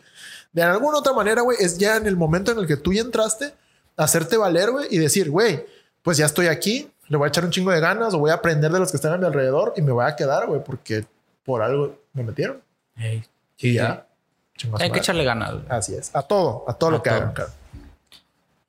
de 0.54 0.64
alguna 0.64 1.00
otra 1.00 1.12
manera, 1.12 1.42
güey, 1.42 1.58
es 1.60 1.78
ya 1.78 1.98
en 1.98 2.08
el 2.08 2.16
momento 2.16 2.52
en 2.54 2.60
el 2.60 2.68
que 2.68 2.78
tú 2.78 2.94
ya 2.94 3.02
entraste, 3.02 3.54
hacerte 3.98 4.38
valer, 4.38 4.72
güey, 4.72 4.88
y 4.90 4.98
decir, 4.98 5.30
güey, 5.30 5.66
pues 6.02 6.16
ya 6.18 6.26
estoy 6.28 6.48
aquí, 6.48 6.90
le 7.10 7.18
voy 7.18 7.26
a 7.26 7.28
echar 7.28 7.44
un 7.44 7.52
chingo 7.52 7.72
de 7.72 7.82
ganas 7.82 8.14
o 8.14 8.20
voy 8.20 8.32
a 8.32 8.36
aprender 8.36 8.72
de 8.72 8.80
los 8.80 8.90
que 8.92 8.96
están 8.98 9.12
a 9.12 9.18
mi 9.18 9.26
alrededor 9.26 9.74
y 9.76 9.82
me 9.82 9.92
voy 9.92 10.06
a 10.06 10.16
quedar, 10.16 10.48
güey, 10.48 10.64
porque 10.64 11.04
por 11.44 11.62
algo 11.62 11.98
me 12.14 12.24
metieron. 12.24 12.62
Y 13.58 13.74
ya. 13.74 14.08
su 14.56 14.70
Hay 14.78 14.92
que 14.92 15.00
echarle 15.00 15.26
ganas. 15.26 15.52
güey. 15.54 15.66
Así 15.68 15.94
es. 15.94 16.10
A 16.16 16.22
todo, 16.22 16.64
a 16.70 16.74
todo 16.74 16.90
A 16.90 16.94
lo 16.94 17.04
que 17.04 17.10
todo. 17.10 17.20
hagan, 17.20 17.34
cabrón. 17.34 17.61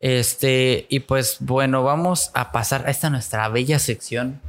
Este, 0.03 0.87
y 0.89 1.01
pues 1.01 1.37
bueno, 1.39 1.85
vamos 1.85 2.33
a 2.35 2.51
pasar 2.51 2.87
a 2.87 2.91
esta 2.91 3.09
nuestra 3.09 3.49
bella 3.49 3.79
sección 3.79 4.41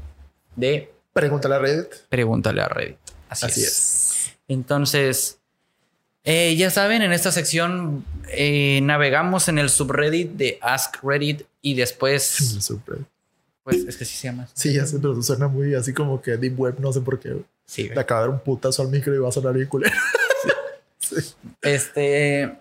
de 0.55 0.91
Pregúntale 1.13 1.55
a 1.55 1.59
Reddit. 1.59 1.93
Pregúntale 2.09 2.61
a 2.61 2.67
Reddit. 2.67 2.97
Así, 3.29 3.45
Así 3.45 3.61
es. 3.61 3.67
es. 3.67 4.33
Entonces, 4.47 5.37
eh, 6.23 6.55
ya 6.55 6.71
saben, 6.71 7.03
en 7.03 7.13
esta 7.13 7.31
sección 7.31 8.03
eh, 8.29 8.79
navegamos 8.81 9.47
en 9.47 9.59
el 9.59 9.69
subreddit 9.69 10.31
de 10.31 10.57
Ask 10.59 11.03
Reddit 11.03 11.43
y 11.61 11.75
después, 11.75 12.57
pues 13.63 13.77
es 13.77 13.95
que 13.95 14.05
sí 14.05 14.17
se 14.17 14.27
llama. 14.29 14.47
Sí, 14.53 14.73
ya 14.73 14.87
sé, 14.87 14.97
pero 14.97 15.21
suena 15.21 15.47
muy 15.47 15.75
así 15.75 15.93
como 15.93 16.19
que 16.19 16.35
Deep 16.35 16.59
Web, 16.59 16.79
no 16.79 16.91
sé 16.91 17.01
por 17.01 17.19
qué. 17.19 17.35
Sí, 17.65 17.89
Le 17.89 17.99
acaba 17.99 18.21
de 18.21 18.27
dar 18.27 18.35
un 18.35 18.43
putazo 18.43 18.81
al 18.81 18.89
micro 18.89 19.13
y 19.13 19.19
va 19.19 19.29
a 19.29 19.31
sonar 19.31 19.53
bien 19.53 19.67
culero. 19.67 19.95
Sí. 20.97 21.17
Este, 21.61 22.57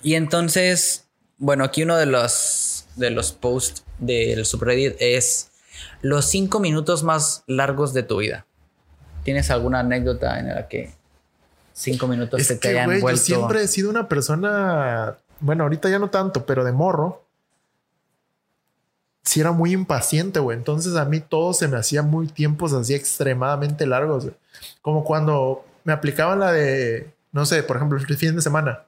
y 0.00 0.14
entonces, 0.14 1.05
bueno, 1.38 1.64
aquí 1.64 1.82
uno 1.82 1.96
de 1.96 2.06
los, 2.06 2.86
de 2.96 3.10
los 3.10 3.32
posts 3.32 3.84
del 3.98 4.44
subreddit 4.44 4.96
es 5.00 5.50
los 6.02 6.26
cinco 6.26 6.60
minutos 6.60 7.02
más 7.02 7.44
largos 7.46 7.92
de 7.92 8.02
tu 8.02 8.18
vida. 8.18 8.46
¿Tienes 9.24 9.50
alguna 9.50 9.80
anécdota 9.80 10.38
en 10.38 10.48
la 10.48 10.68
que 10.68 10.94
cinco 11.72 12.06
minutos 12.06 12.40
Es 12.40 12.46
se 12.46 12.54
te 12.54 12.60
que, 12.60 12.68
hayan 12.68 12.94
yo 12.94 13.00
vuelto? 13.00 13.20
siempre 13.20 13.62
he 13.62 13.68
sido 13.68 13.90
una 13.90 14.08
persona, 14.08 15.16
bueno, 15.40 15.64
ahorita 15.64 15.88
ya 15.90 15.98
no 15.98 16.10
tanto, 16.10 16.46
pero 16.46 16.64
de 16.64 16.72
morro. 16.72 17.22
Sí 19.24 19.40
era 19.40 19.50
muy 19.50 19.72
impaciente, 19.72 20.38
güey. 20.38 20.56
Entonces 20.56 20.94
a 20.94 21.04
mí 21.04 21.20
todo 21.20 21.52
se 21.52 21.66
me 21.66 21.76
hacía 21.76 22.02
muy 22.02 22.28
tiempos 22.28 22.72
así 22.72 22.94
extremadamente 22.94 23.84
largos. 23.84 24.28
Como 24.80 25.04
cuando 25.04 25.64
me 25.82 25.92
aplicaban 25.92 26.38
la 26.38 26.52
de, 26.52 27.12
no 27.32 27.44
sé, 27.44 27.62
por 27.64 27.76
ejemplo, 27.76 27.98
el 27.98 28.16
fin 28.16 28.36
de 28.36 28.42
semana. 28.42 28.85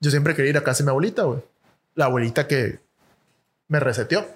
Yo 0.00 0.10
siempre 0.10 0.34
quería 0.34 0.50
ir 0.50 0.58
a 0.58 0.64
casa 0.64 0.78
de 0.78 0.84
mi 0.84 0.90
abuelita, 0.90 1.22
güey. 1.22 1.40
La 1.94 2.06
abuelita 2.06 2.46
que 2.48 2.80
me 3.68 3.80
reseteó. 3.80 4.26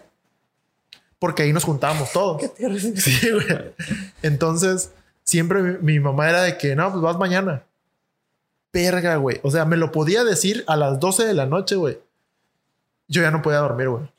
Porque 1.18 1.42
ahí 1.42 1.52
nos 1.52 1.64
juntábamos 1.64 2.12
todos. 2.12 2.42
Sí, 2.96 3.30
güey. 3.30 3.46
Entonces, 4.22 4.90
siempre 5.22 5.62
mi, 5.62 5.78
mi 5.78 6.00
mamá 6.00 6.28
era 6.28 6.42
de 6.42 6.58
que, 6.58 6.76
no, 6.76 6.90
pues 6.90 7.02
vas 7.02 7.16
mañana. 7.16 7.64
Verga, 8.72 9.16
güey. 9.16 9.40
O 9.42 9.50
sea, 9.50 9.64
me 9.64 9.76
lo 9.76 9.90
podía 9.92 10.24
decir 10.24 10.64
a 10.66 10.76
las 10.76 11.00
12 11.00 11.24
de 11.24 11.34
la 11.34 11.46
noche, 11.46 11.76
güey. 11.76 11.98
Yo 13.08 13.22
ya 13.22 13.30
no 13.30 13.42
podía 13.42 13.58
dormir, 13.58 13.88
güey. 13.88 14.14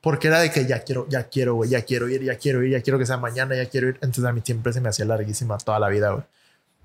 Porque 0.00 0.28
era 0.28 0.40
de 0.40 0.50
que 0.50 0.66
ya 0.66 0.80
quiero, 0.80 1.08
ya 1.08 1.24
quiero, 1.24 1.54
güey, 1.54 1.70
ya 1.70 1.82
quiero 1.82 2.08
ir, 2.10 2.22
ya 2.22 2.36
quiero 2.36 2.62
ir, 2.62 2.72
ya 2.72 2.82
quiero 2.82 2.98
que 2.98 3.06
sea 3.06 3.16
mañana, 3.16 3.56
ya 3.56 3.66
quiero 3.66 3.88
ir. 3.88 3.94
Entonces 3.96 4.24
a 4.24 4.32
mí 4.32 4.42
siempre 4.44 4.70
se 4.72 4.82
me 4.82 4.90
hacía 4.90 5.06
larguísima 5.06 5.56
toda 5.56 5.78
la 5.78 5.88
vida, 5.88 6.10
güey. 6.10 6.24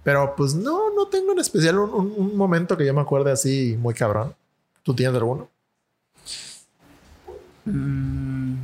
Pero 0.03 0.35
pues 0.35 0.53
no, 0.55 0.93
no 0.95 1.07
tengo 1.07 1.31
en 1.33 1.39
especial 1.39 1.77
un, 1.79 1.89
un- 1.93 2.13
un 2.17 2.37
momento 2.37 2.77
que 2.77 2.85
yo 2.85 2.93
me 2.93 3.01
acuerde 3.01 3.31
así 3.31 3.75
muy 3.79 3.93
cabrón. 3.93 4.33
¿Tú 4.83 4.95
tienes 4.95 5.15
alguno? 5.15 5.49
Mm, 7.65 8.55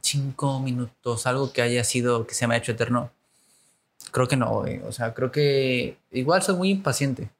cinco 0.00 0.60
minutos, 0.60 1.26
algo 1.26 1.52
que 1.52 1.62
haya 1.62 1.84
sido, 1.84 2.26
que 2.26 2.34
se 2.34 2.46
me 2.46 2.54
ha 2.54 2.58
hecho 2.58 2.72
eterno. 2.72 3.10
Creo 4.10 4.28
que 4.28 4.36
no, 4.36 4.60
güey. 4.60 4.80
O 4.80 4.92
sea, 4.92 5.14
creo 5.14 5.30
que 5.30 5.98
igual 6.10 6.42
soy 6.42 6.56
muy 6.56 6.70
impaciente. 6.70 7.30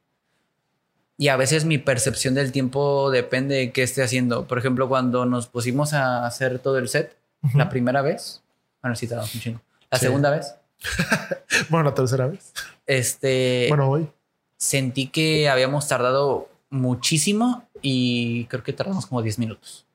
Y 1.17 1.29
a 1.29 1.37
veces 1.37 1.65
mi 1.65 1.79
percepción 1.79 2.35
del 2.35 2.53
tiempo 2.53 3.11
depende 3.11 3.57
de 3.57 3.73
qué 3.73 3.83
esté 3.83 4.03
haciendo. 4.05 4.47
Por 4.47 4.59
ejemplo, 4.59 4.89
cuando 4.89 5.25
nos 5.27 5.49
pusimos 5.49 5.93
a 5.93 6.25
hacer 6.27 6.61
todo 6.61 6.79
el 6.79 6.89
set, 6.89 7.17
la 7.55 7.69
primera 7.69 8.03
vez, 8.03 8.43
bueno, 8.83 8.95
sí 8.97 9.07
tardamos 9.09 9.35
un 9.35 9.41
chingo. 9.41 9.61
La 9.91 9.99
Sí. 9.99 10.07
segunda 10.07 10.31
vez, 10.31 10.55
Bueno, 11.69 11.85
la 11.91 11.95
tercera 11.95 12.27
vez. 12.27 12.53
este, 12.87 13.67
Bueno, 13.69 13.89
hoy. 13.89 14.09
sentí 14.57 15.09
que 15.09 15.49
habíamos 15.49 15.89
tardado 15.89 16.49
muchísimo 16.71 17.65
y 17.83 18.45
creo 18.47 18.63
que 18.63 18.73
tardamos 18.73 19.07
como 19.07 19.23
10 19.23 19.39
minutos. 19.39 19.87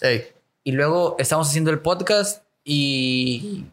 Ey. 0.00 0.24
Y 0.64 0.72
luego 0.72 1.16
estamos 1.18 1.48
haciendo 1.48 1.70
el 1.70 1.80
podcast 1.80 2.42
y 2.64 3.66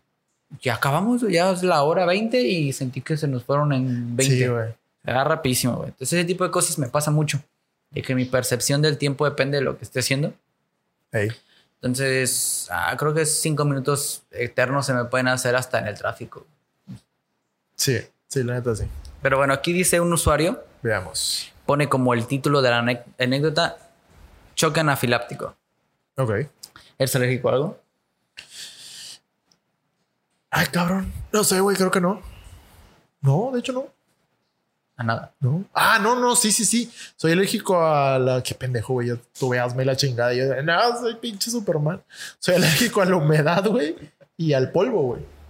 ya 0.62 0.76
acabamos, 0.76 1.22
ya 1.30 1.52
es 1.52 1.64
la 1.64 1.84
hora 1.84 2.06
20 2.06 2.42
y 2.42 2.74
sentí 2.74 3.02
que 3.02 3.18
se 3.18 3.28
nos 3.28 3.44
fueron 3.44 3.72
en 3.74 4.16
20. 4.16 4.36
Sí, 4.36 4.48
güey. 4.48 4.74
Era 5.04 5.24
rapidísimo, 5.24 5.78
güey. 5.78 5.90
Entonces 5.90 6.20
ese 6.20 6.26
tipo 6.28 6.44
de 6.44 6.52
cosas 6.52 6.78
me 6.78 6.88
pasa 6.88 7.12
mucho. 7.12 7.42
De 7.90 8.02
que 8.02 8.16
mi 8.16 8.26
percepción 8.26 8.82
del 8.82 8.98
tiempo 8.98 9.26
depende 9.26 9.58
de 9.58 9.64
lo 9.64 9.78
que 9.78 9.84
esté 9.84 10.00
haciendo. 10.00 10.34
Ey. 11.12 11.30
Entonces, 11.76 12.68
ah, 12.72 12.96
creo 12.98 13.14
que 13.14 13.26
cinco 13.26 13.66
minutos 13.66 14.24
eternos 14.32 14.86
se 14.86 14.94
me 14.94 15.06
pueden 15.06 15.28
hacer 15.28 15.56
hasta 15.56 15.80
en 15.80 15.88
el 15.88 15.98
tráfico. 15.98 16.46
Sí, 17.82 17.98
sí, 18.28 18.44
la 18.44 18.54
neta 18.54 18.76
sí. 18.76 18.84
Pero 19.24 19.38
bueno, 19.38 19.56
aquí 19.56 19.74
dice 19.74 20.00
un 20.00 20.14
usuario, 20.14 20.64
Veamos. 20.84 21.52
pone 21.66 21.90
como 21.90 22.14
el 22.14 22.28
título 22.28 22.62
de 22.62 22.70
la 22.70 22.78
anécdota, 23.18 23.76
choque 24.54 24.82
anafiláptico. 24.82 25.56
Ok. 26.16 26.30
¿Eres 27.00 27.16
alérgico 27.16 27.50
a 27.50 27.54
algo? 27.54 27.80
Ay, 30.52 30.68
cabrón. 30.68 31.12
No 31.34 31.44
sé, 31.44 31.60
güey, 31.60 31.76
creo 31.76 31.90
que 31.90 32.00
no. 32.02 32.22
No, 33.22 33.50
de 33.52 33.62
hecho 33.62 33.74
no. 33.74 33.88
A 34.98 35.04
nada. 35.04 35.34
No. 35.40 35.66
Ah, 35.74 35.98
no, 36.00 36.20
no, 36.20 36.36
sí, 36.36 36.52
sí, 36.52 36.66
sí. 36.66 36.92
Soy 37.16 37.32
alérgico 37.32 37.84
a 37.84 38.20
la. 38.20 38.44
Qué 38.44 38.54
pendejo, 38.54 38.94
güey. 38.94 39.08
Yo 39.08 39.18
tuve 39.40 39.58
asma 39.60 39.82
y 39.82 39.86
la 39.86 39.96
chingada. 39.96 40.36
Y 40.36 40.38
yo, 40.38 40.62
no, 40.62 41.00
soy 41.00 41.16
pinche 41.16 41.50
Superman. 41.50 42.04
Soy 42.38 42.54
alérgico 42.54 43.02
a 43.02 43.06
la 43.06 43.16
humedad, 43.16 43.66
güey. 43.66 43.96
Y 44.38 44.54
al 44.54 44.72
polvo, 44.72 45.02
güey. 45.02 45.41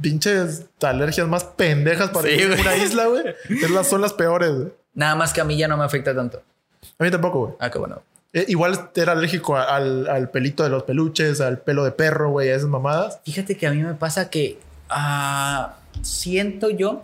Pinches 0.00 0.66
alergias 0.82 1.26
más 1.26 1.44
pendejas 1.44 2.10
para 2.10 2.28
Sí, 2.28 2.36
güey. 2.46 2.60
una 2.60 2.76
isla, 2.76 3.06
güey. 3.06 3.24
Es 3.48 3.86
son 3.88 4.00
las 4.00 4.12
peores, 4.12 4.50
güey. 4.52 4.72
Nada 4.94 5.14
más 5.14 5.32
que 5.32 5.40
a 5.40 5.44
mí 5.44 5.56
ya 5.56 5.68
no 5.68 5.76
me 5.76 5.84
afecta 5.84 6.14
tanto. 6.14 6.42
A 6.98 7.04
mí 7.04 7.10
tampoco, 7.10 7.38
güey. 7.40 7.52
Ah, 7.60 7.70
qué 7.70 7.78
bueno. 7.78 8.02
Eh, 8.32 8.44
igual 8.48 8.90
era 8.94 9.12
alérgico 9.12 9.56
al, 9.56 10.08
al 10.08 10.30
pelito 10.30 10.62
de 10.62 10.68
los 10.68 10.82
peluches, 10.82 11.40
al 11.40 11.58
pelo 11.60 11.84
de 11.84 11.92
perro, 11.92 12.30
güey, 12.30 12.50
a 12.50 12.56
esas 12.56 12.68
mamadas. 12.68 13.20
Fíjate 13.24 13.56
que 13.56 13.66
a 13.66 13.70
mí 13.72 13.82
me 13.82 13.94
pasa 13.94 14.28
que 14.28 14.58
ah, 14.90 15.76
siento 16.02 16.70
yo 16.70 17.02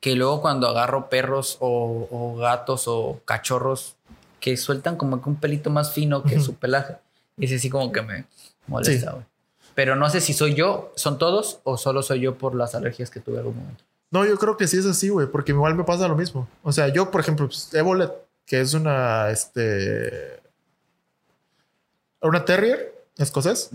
que 0.00 0.14
luego 0.14 0.40
cuando 0.40 0.68
agarro 0.68 1.08
perros 1.10 1.56
o, 1.60 2.08
o 2.10 2.36
gatos 2.36 2.84
o 2.86 3.20
cachorros 3.24 3.96
que 4.40 4.56
sueltan 4.56 4.96
como 4.96 5.20
que 5.22 5.28
un 5.28 5.36
pelito 5.36 5.70
más 5.70 5.92
fino 5.92 6.22
que 6.22 6.38
su 6.40 6.54
pelaje, 6.54 6.94
ese 7.38 7.58
sí 7.58 7.68
como 7.68 7.90
que 7.90 8.02
me 8.02 8.24
molesta, 8.68 9.12
Sí. 9.12 9.18
Pero 9.76 9.94
no 9.94 10.08
sé 10.08 10.22
si 10.22 10.32
soy 10.32 10.54
yo, 10.54 10.90
son 10.96 11.18
todos 11.18 11.60
o 11.62 11.76
solo 11.76 12.02
soy 12.02 12.20
yo 12.20 12.38
por 12.38 12.54
las 12.54 12.74
alergias 12.74 13.10
que 13.10 13.20
tuve 13.20 13.34
en 13.34 13.40
algún 13.40 13.58
momento. 13.58 13.84
No, 14.10 14.24
yo 14.24 14.38
creo 14.38 14.56
que 14.56 14.66
sí 14.66 14.78
es 14.78 14.86
así, 14.86 15.10
güey, 15.10 15.26
porque 15.26 15.52
igual 15.52 15.74
me 15.74 15.84
pasa 15.84 16.08
lo 16.08 16.16
mismo. 16.16 16.48
O 16.62 16.72
sea, 16.72 16.88
yo, 16.88 17.10
por 17.10 17.20
ejemplo, 17.20 17.46
pues, 17.46 17.74
Evolet, 17.74 18.10
que 18.46 18.62
es 18.62 18.72
una, 18.72 19.28
este, 19.28 20.40
una 22.22 22.42
terrier 22.42 22.94
escocés, 23.18 23.68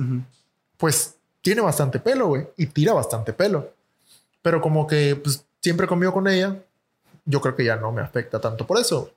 pues 0.77 1.17
tiene 1.43 1.61
bastante 1.61 1.99
pelo, 1.99 2.29
güey, 2.29 2.47
y 2.57 2.65
tira 2.65 2.93
bastante 2.93 3.31
pelo. 3.31 3.71
Pero 4.41 4.59
como 4.59 4.87
que, 4.87 5.15
pues, 5.15 5.45
siempre 5.59 5.85
conmigo 5.85 6.13
con 6.13 6.27
ella, 6.27 6.57
yo 7.25 7.41
creo 7.41 7.55
que 7.55 7.65
ya 7.65 7.75
no 7.75 7.91
me 7.91 8.01
afecta 8.01 8.41
tanto 8.41 8.65
por 8.65 8.79
eso. 8.79 9.11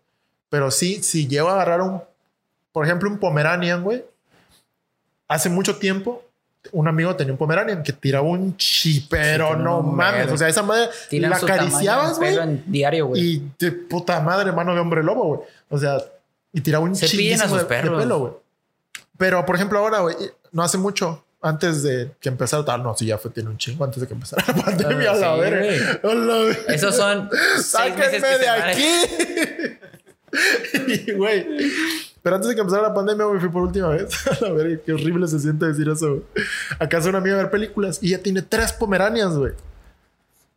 Pero 0.50 0.70
sí, 0.70 1.02
si 1.02 1.26
llego 1.28 1.48
a 1.48 1.54
agarrar 1.54 1.80
un, 1.80 2.02
por 2.72 2.84
ejemplo, 2.84 3.08
un 3.08 3.18
Pomeranian, 3.18 3.82
güey, 3.82 4.04
hace 5.28 5.48
mucho 5.48 5.78
tiempo, 5.78 6.22
un 6.72 6.88
amigo 6.88 7.14
tenía 7.14 7.32
un 7.32 7.38
Pomeranian 7.38 7.82
que 7.82 7.92
tiraba 7.92 8.24
un 8.26 8.56
chi, 8.56 9.06
pero 9.08 9.48
Sí, 9.50 9.54
no 9.58 9.64
no, 9.64 9.82
mames. 9.82 10.30
O 10.32 10.36
sea, 10.36 10.48
esa 10.48 10.62
madre 10.62 10.88
Tiran 11.10 11.30
la 11.30 11.36
acariciabas, 11.36 12.18
güey. 12.18 12.62
diario. 12.66 13.10
Y 13.14 13.42
de 13.58 13.72
puta 13.72 14.20
madre, 14.20 14.50
mano 14.52 14.74
de 14.74 14.80
hombre 14.80 15.02
lobo, 15.02 15.24
güey. 15.36 15.40
O 15.70 15.78
sea, 15.78 15.98
y 16.52 16.60
tiraba 16.60 16.84
un 16.84 16.94
Se 16.96 17.08
pillan 17.08 17.40
a 17.42 17.48
sus 17.48 17.58
de, 17.58 17.62
de 17.64 17.68
perros. 17.68 18.00
pelo, 18.02 18.18
güey. 18.18 18.32
Pero, 19.18 19.44
por 19.46 19.56
ejemplo, 19.56 19.78
ahora, 19.78 20.00
güey, 20.00 20.16
no 20.52 20.62
hace 20.62 20.78
mucho, 20.78 21.24
antes 21.40 21.82
de 21.82 22.12
que 22.20 22.28
empezara, 22.28 22.64
tal, 22.64 22.82
no, 22.82 22.96
sí, 22.96 23.06
ya 23.06 23.18
fue, 23.18 23.30
tiene 23.30 23.50
un 23.50 23.58
chingo 23.58 23.84
antes 23.84 24.00
de 24.00 24.06
que 24.08 24.14
empezara 24.14 24.42
la 24.48 24.54
pandemia, 24.64 25.10
a 25.12 25.14
la 25.16 25.34
verga. 25.36 26.00
Esos 26.68 26.96
son 26.96 27.28
¡Sáquenme 27.62 28.10
que 28.10 28.38
de 28.38 28.48
aquí! 28.48 28.88
y, 31.08 31.12
güey, 31.12 31.46
pero 32.24 32.36
antes 32.36 32.48
de 32.48 32.54
que 32.54 32.62
empezara 32.62 32.88
la 32.88 32.94
pandemia, 32.94 33.26
güey, 33.26 33.38
fui 33.38 33.50
por 33.50 33.64
última 33.64 33.88
vez. 33.88 34.08
A 34.42 34.48
verga, 34.48 34.80
qué 34.82 34.94
horrible 34.94 35.28
se 35.28 35.38
siente 35.38 35.66
decir 35.66 35.86
eso, 35.90 36.08
güey. 36.08 36.22
Acá 36.78 36.96
es 36.96 37.04
una 37.04 37.18
amiga 37.18 37.34
a 37.34 37.42
ver 37.42 37.50
películas 37.50 37.98
y 38.00 38.08
ya 38.12 38.18
tiene 38.18 38.40
tres 38.40 38.72
pomeranias, 38.72 39.36
güey. 39.36 39.52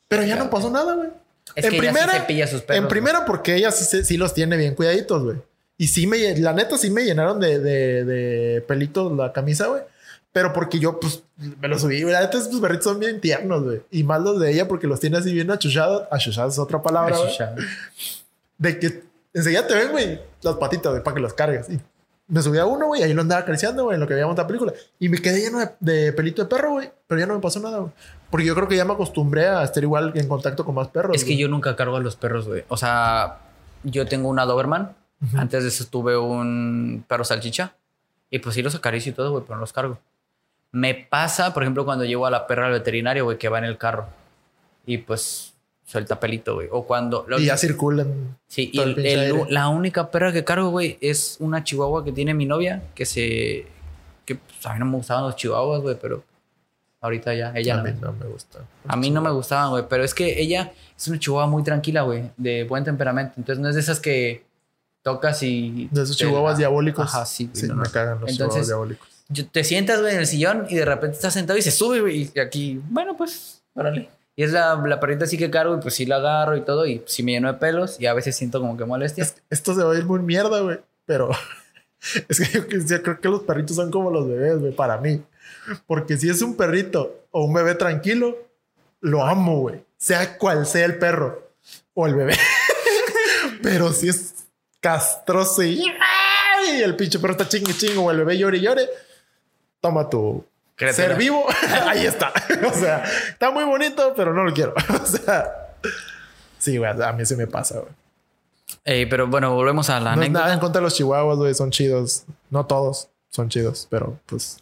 Pero 0.07 0.23
ya 0.23 0.37
no 0.37 0.49
pasó 0.49 0.71
nada, 0.71 0.95
güey. 0.95 1.09
Es 1.55 1.69
que 1.69 1.75
ella 1.75 1.93
sí 1.93 2.09
se 2.09 2.19
pilla 2.21 2.47
sus 2.47 2.61
perros, 2.61 2.83
En 2.83 2.87
primera, 2.87 3.25
porque 3.25 3.55
ella 3.55 3.71
sí, 3.71 4.15
los 4.15 4.33
tiene 4.33 4.55
bien 4.55 4.75
cuidaditos, 4.75 5.21
güey. 5.21 5.37
Y 5.77 5.89
sí 5.89 6.07
me, 6.07 6.39
la 6.39 6.53
neta, 6.53 6.77
sí 6.77 6.89
me 6.89 7.03
llenaron 7.03 7.37
de, 7.41 7.59
de, 7.59 8.05
de 8.05 8.61
pelitos 8.61 9.11
la 9.11 9.33
camisa, 9.33 9.67
güey. 9.67 9.81
Pero 10.31 10.53
porque 10.53 10.79
yo, 10.79 11.01
pues, 11.01 11.23
me 11.59 11.67
los 11.67 11.81
subí. 11.81 12.01
güey. 12.01 12.13
La 12.13 12.21
neta, 12.21 12.37
esos 12.37 12.61
perritos 12.61 12.85
son 12.85 13.01
bien 13.01 13.19
tiernos, 13.19 13.63
güey. 13.65 13.81
Y 13.91 14.03
más 14.03 14.21
los 14.21 14.39
de 14.39 14.53
ella 14.53 14.69
porque 14.69 14.87
los 14.87 15.01
tiene 15.01 15.17
así 15.17 15.33
bien 15.33 15.51
achuchados. 15.51 16.03
Achuchados 16.11 16.53
es 16.53 16.59
otra 16.59 16.81
palabra, 16.81 17.17
güey. 17.17 17.35
De 18.57 18.79
que 18.79 19.06
enseguida 19.37 19.67
te 19.67 19.75
ven, 19.75 19.91
güey, 19.91 20.19
las 20.41 20.55
patitas, 20.55 20.91
güey, 20.91 21.03
para 21.03 21.15
que 21.15 21.21
los 21.21 21.33
cargues. 21.33 21.69
Y 21.69 21.79
me 22.27 22.41
subí 22.41 22.57
a 22.57 22.65
uno, 22.65 22.87
güey, 22.87 23.03
ahí 23.03 23.13
lo 23.13 23.21
andaba 23.21 23.41
acariciando, 23.41 23.85
güey, 23.85 23.95
en 23.95 24.01
lo 24.01 24.07
que 24.07 24.15
veíamos 24.15 24.35
la 24.35 24.47
película. 24.47 24.73
Y 24.99 25.09
me 25.09 25.19
quedé 25.19 25.41
lleno 25.41 25.59
de, 25.59 25.69
de 25.79 26.11
pelito 26.13 26.41
de 26.41 26.49
perro, 26.49 26.71
güey. 26.71 26.91
Pero 27.07 27.19
ya 27.19 27.27
no 27.27 27.35
me 27.35 27.39
pasó 27.39 27.59
nada, 27.59 27.77
güey. 27.77 27.91
Porque 28.29 28.45
yo 28.45 28.55
creo 28.55 28.67
que 28.67 28.75
ya 28.75 28.83
me 28.83 28.93
acostumbré 28.93 29.47
a 29.47 29.63
estar 29.63 29.81
igual 29.81 30.11
en 30.15 30.27
contacto 30.27 30.65
con 30.65 30.75
más 30.75 30.89
perros. 30.89 31.15
Es 31.15 31.23
que 31.23 31.29
güey. 31.29 31.37
yo 31.37 31.47
nunca 31.47 31.75
cargo 31.75 31.95
a 31.95 31.99
los 31.99 32.15
perros, 32.15 32.47
güey. 32.47 32.65
O 32.67 32.75
sea, 32.75 33.39
yo 33.83 34.05
tengo 34.07 34.27
una 34.27 34.45
Doberman. 34.45 34.95
Antes 35.35 35.63
de 35.63 35.69
eso 35.69 35.85
tuve 35.85 36.17
un 36.17 37.05
perro 37.07 37.23
salchicha. 37.23 37.75
Y 38.29 38.39
pues 38.39 38.55
sí 38.55 38.61
los 38.61 38.75
acaricio 38.75 39.11
y 39.11 39.15
todo, 39.15 39.31
güey, 39.31 39.43
pero 39.43 39.55
no 39.55 39.61
los 39.61 39.73
cargo. 39.73 39.99
Me 40.71 40.93
pasa, 40.93 41.53
por 41.53 41.63
ejemplo, 41.63 41.85
cuando 41.85 42.03
llevo 42.03 42.25
a 42.25 42.31
la 42.31 42.45
perra 42.45 42.65
al 42.65 42.73
veterinario, 42.73 43.23
güey, 43.23 43.37
que 43.37 43.47
va 43.47 43.57
en 43.59 43.63
el 43.63 43.77
carro. 43.77 44.07
Y 44.85 44.97
pues 44.97 45.53
suelta 45.89 46.19
pelito, 46.19 46.55
güey. 46.55 46.67
O 46.69 46.83
cuando... 46.85 47.23
lo- 47.29 47.39
Y 47.39 47.45
ya 47.45 47.55
circulan. 47.57 48.37
Sí, 48.45 48.69
y 48.73 48.79
el 48.81 48.99
el- 49.05 49.45
la 49.49 49.69
única 49.69 50.11
perra 50.11 50.33
que 50.33 50.43
cargo, 50.43 50.69
güey, 50.69 50.97
es 50.99 51.37
una 51.39 51.63
chihuahua 51.63 52.03
que 52.03 52.11
tiene 52.11 52.33
mi 52.33 52.45
novia, 52.45 52.83
que 52.93 53.05
se... 53.05 53.65
Que 54.25 54.35
pues, 54.35 54.65
a 54.65 54.73
mí 54.73 54.79
no 54.79 54.85
me 54.85 54.97
gustaban 54.97 55.23
los 55.23 55.37
chihuahuas, 55.37 55.81
güey, 55.81 55.95
pero 56.01 56.25
ahorita 56.99 57.33
ya, 57.33 57.53
ella 57.55 57.75
a 57.75 57.77
no. 57.77 57.83
mí 57.83 57.91
no 58.01 58.11
me 58.11 58.25
gusta. 58.25 58.59
A 58.85 58.97
mí 58.97 59.09
no 59.11 59.21
me 59.21 59.31
gustaban, 59.31 59.69
güey, 59.69 59.85
pero 59.87 60.03
es 60.03 60.13
que 60.13 60.41
ella 60.41 60.73
es 60.97 61.07
una 61.07 61.19
chihuahua 61.19 61.47
muy 61.47 61.63
tranquila, 61.63 62.01
güey, 62.01 62.31
de 62.35 62.65
buen 62.65 62.83
temperamento. 62.83 63.35
Entonces 63.37 63.61
no 63.61 63.69
es 63.69 63.75
de 63.75 63.81
esas 63.81 64.01
que 64.01 64.43
tocas 65.03 65.41
y... 65.43 65.87
De 65.93 66.03
esos 66.03 66.17
chihuahuas 66.17 66.57
diabólicos. 66.57 67.05
Ajá, 67.07 67.25
sí. 67.25 67.45
güey, 67.45 67.55
Sí, 67.55 67.67
no, 67.67 67.75
me 67.75 67.85
no. 67.85 67.91
cagan 67.91 68.19
los 68.19 68.29
Entonces, 68.29 68.67
chihuahuas 68.67 68.97
diabólicos. 69.29 69.51
te 69.53 69.63
sientas, 69.63 70.01
güey, 70.01 70.15
en 70.15 70.19
el 70.19 70.27
sillón 70.27 70.65
y 70.69 70.75
de 70.75 70.83
repente 70.83 71.15
estás 71.15 71.33
sentado 71.33 71.57
y 71.57 71.61
se 71.61 71.71
sube, 71.71 72.01
güey, 72.01 72.29
y 72.35 72.39
aquí, 72.41 72.81
bueno, 72.89 73.15
pues, 73.15 73.61
órale. 73.73 74.09
Y 74.37 74.43
es 74.43 74.51
la, 74.51 74.75
la 74.85 74.99
perrita 74.99 75.25
así 75.25 75.35
que 75.37 75.49
cargo 75.49 75.75
y 75.75 75.81
pues 75.81 75.95
sí 75.95 76.05
la 76.05 76.17
agarro 76.17 76.55
y 76.55 76.61
todo 76.61 76.85
y 76.85 77.01
sí 77.07 77.23
me 77.23 77.31
lleno 77.33 77.51
de 77.51 77.57
pelos 77.59 77.99
y 77.99 78.05
a 78.05 78.13
veces 78.13 78.35
siento 78.35 78.61
como 78.61 78.77
que 78.77 78.85
molestia. 78.85 79.23
Es- 79.23 79.41
esto 79.49 79.73
se 79.75 79.83
va 79.83 79.91
a 79.93 79.97
ir 79.97 80.05
muy 80.05 80.19
mierda, 80.19 80.59
güey. 80.61 80.79
Pero 81.05 81.31
es 82.29 82.39
que 82.39 82.59
yo, 82.85 83.01
creo 83.03 83.19
que 83.19 83.29
los 83.29 83.41
perritos 83.41 83.75
son 83.75 83.89
como 83.91 84.11
los 84.11 84.27
bebés, 84.27 84.59
güey, 84.59 84.71
para 84.73 84.97
mí. 84.97 85.23
Porque 85.87 86.17
si 86.17 86.29
es 86.29 86.41
un 86.43 86.55
perrito 86.55 87.25
o 87.31 87.45
un 87.45 87.53
bebé 87.53 87.73
tranquilo, 87.75 88.37
lo 89.01 89.25
amo, 89.25 89.59
güey. 89.61 89.83
Sea 89.97 90.37
cual 90.37 90.65
sea 90.67 90.85
el 90.85 90.99
perro 90.99 91.49
o 91.95 92.05
el 92.05 92.13
bebé. 92.15 92.37
Pero 93.63 93.91
si 93.91 94.07
es 94.09 94.35
castroso 94.79 95.63
y, 95.63 95.81
¡ay! 95.99 96.81
el 96.83 96.95
pinche 96.95 97.17
perro 97.17 97.31
está 97.31 97.49
chingue 97.49 97.73
chingo 97.73 98.03
o 98.03 98.11
el 98.11 98.17
bebé 98.17 98.37
llore 98.37 98.57
y 98.59 98.61
llore, 98.61 98.87
toma 99.81 100.07
tu. 100.09 100.45
Ser 100.93 101.15
vivo. 101.17 101.45
Ahí 101.87 102.05
está. 102.05 102.31
o 102.67 102.73
sea, 102.73 103.03
está 103.29 103.51
muy 103.51 103.63
bonito, 103.63 104.13
pero 104.15 104.33
no 104.33 104.43
lo 104.43 104.53
quiero. 104.53 104.73
o 105.01 105.05
sea, 105.05 105.73
sí, 106.57 106.77
güey, 106.77 106.89
a 107.01 107.11
mí 107.13 107.25
se 107.25 107.35
me 107.35 107.47
pasa, 107.47 107.79
güey. 107.79 107.93
Pero 109.09 109.27
bueno, 109.27 109.53
volvemos 109.53 109.89
a 109.89 109.99
la 109.99 110.15
No 110.15 110.21
anécdota. 110.21 110.39
nada 110.41 110.53
en 110.53 110.59
contra 110.59 110.79
de 110.79 110.83
los 110.85 110.93
chihuahuas, 110.95 111.37
güey. 111.37 111.53
Son 111.53 111.71
chidos. 111.71 112.23
No 112.49 112.65
todos 112.65 113.09
son 113.29 113.49
chidos, 113.49 113.87
pero 113.89 114.17
pues 114.25 114.59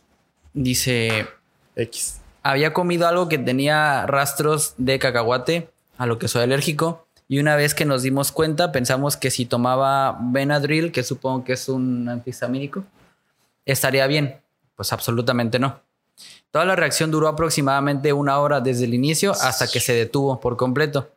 Dice, 0.54 1.28
X. 1.76 2.20
había 2.44 2.74
comido 2.74 3.08
algo 3.08 3.28
que 3.30 3.38
tenía 3.38 4.06
rastros 4.08 4.74
de 4.78 5.00
cacahuate, 5.00 5.70
a 5.98 6.06
lo 6.06 6.18
que 6.18 6.28
soy 6.28 6.44
alérgico. 6.44 7.06
Y 7.28 7.40
una 7.40 7.56
vez 7.56 7.74
que 7.74 7.86
nos 7.86 8.04
dimos 8.04 8.32
cuenta, 8.32 8.72
pensamos 8.72 9.18
que 9.18 9.32
si 9.32 9.46
tomaba 9.46 10.18
Benadryl, 10.22 10.92
que 10.92 11.04
supongo 11.04 11.44
que 11.44 11.54
es 11.54 11.68
un 11.70 12.08
antihistamínico, 12.10 12.84
¿Estaría 13.66 14.06
bien? 14.06 14.40
Pues 14.76 14.94
absolutamente 14.94 15.58
no. 15.58 15.80
Toda 16.52 16.66
la 16.66 16.76
reacción 16.76 17.12
duró 17.12 17.28
aproximadamente 17.28 18.14
una 18.14 18.40
hora 18.40 18.62
desde 18.62 18.86
el 18.86 18.94
inicio 18.94 19.32
hasta 19.32 19.68
que 19.68 19.80
se 19.80 19.94
detuvo 19.94 20.40
por 20.40 20.56
completo. 20.58 21.12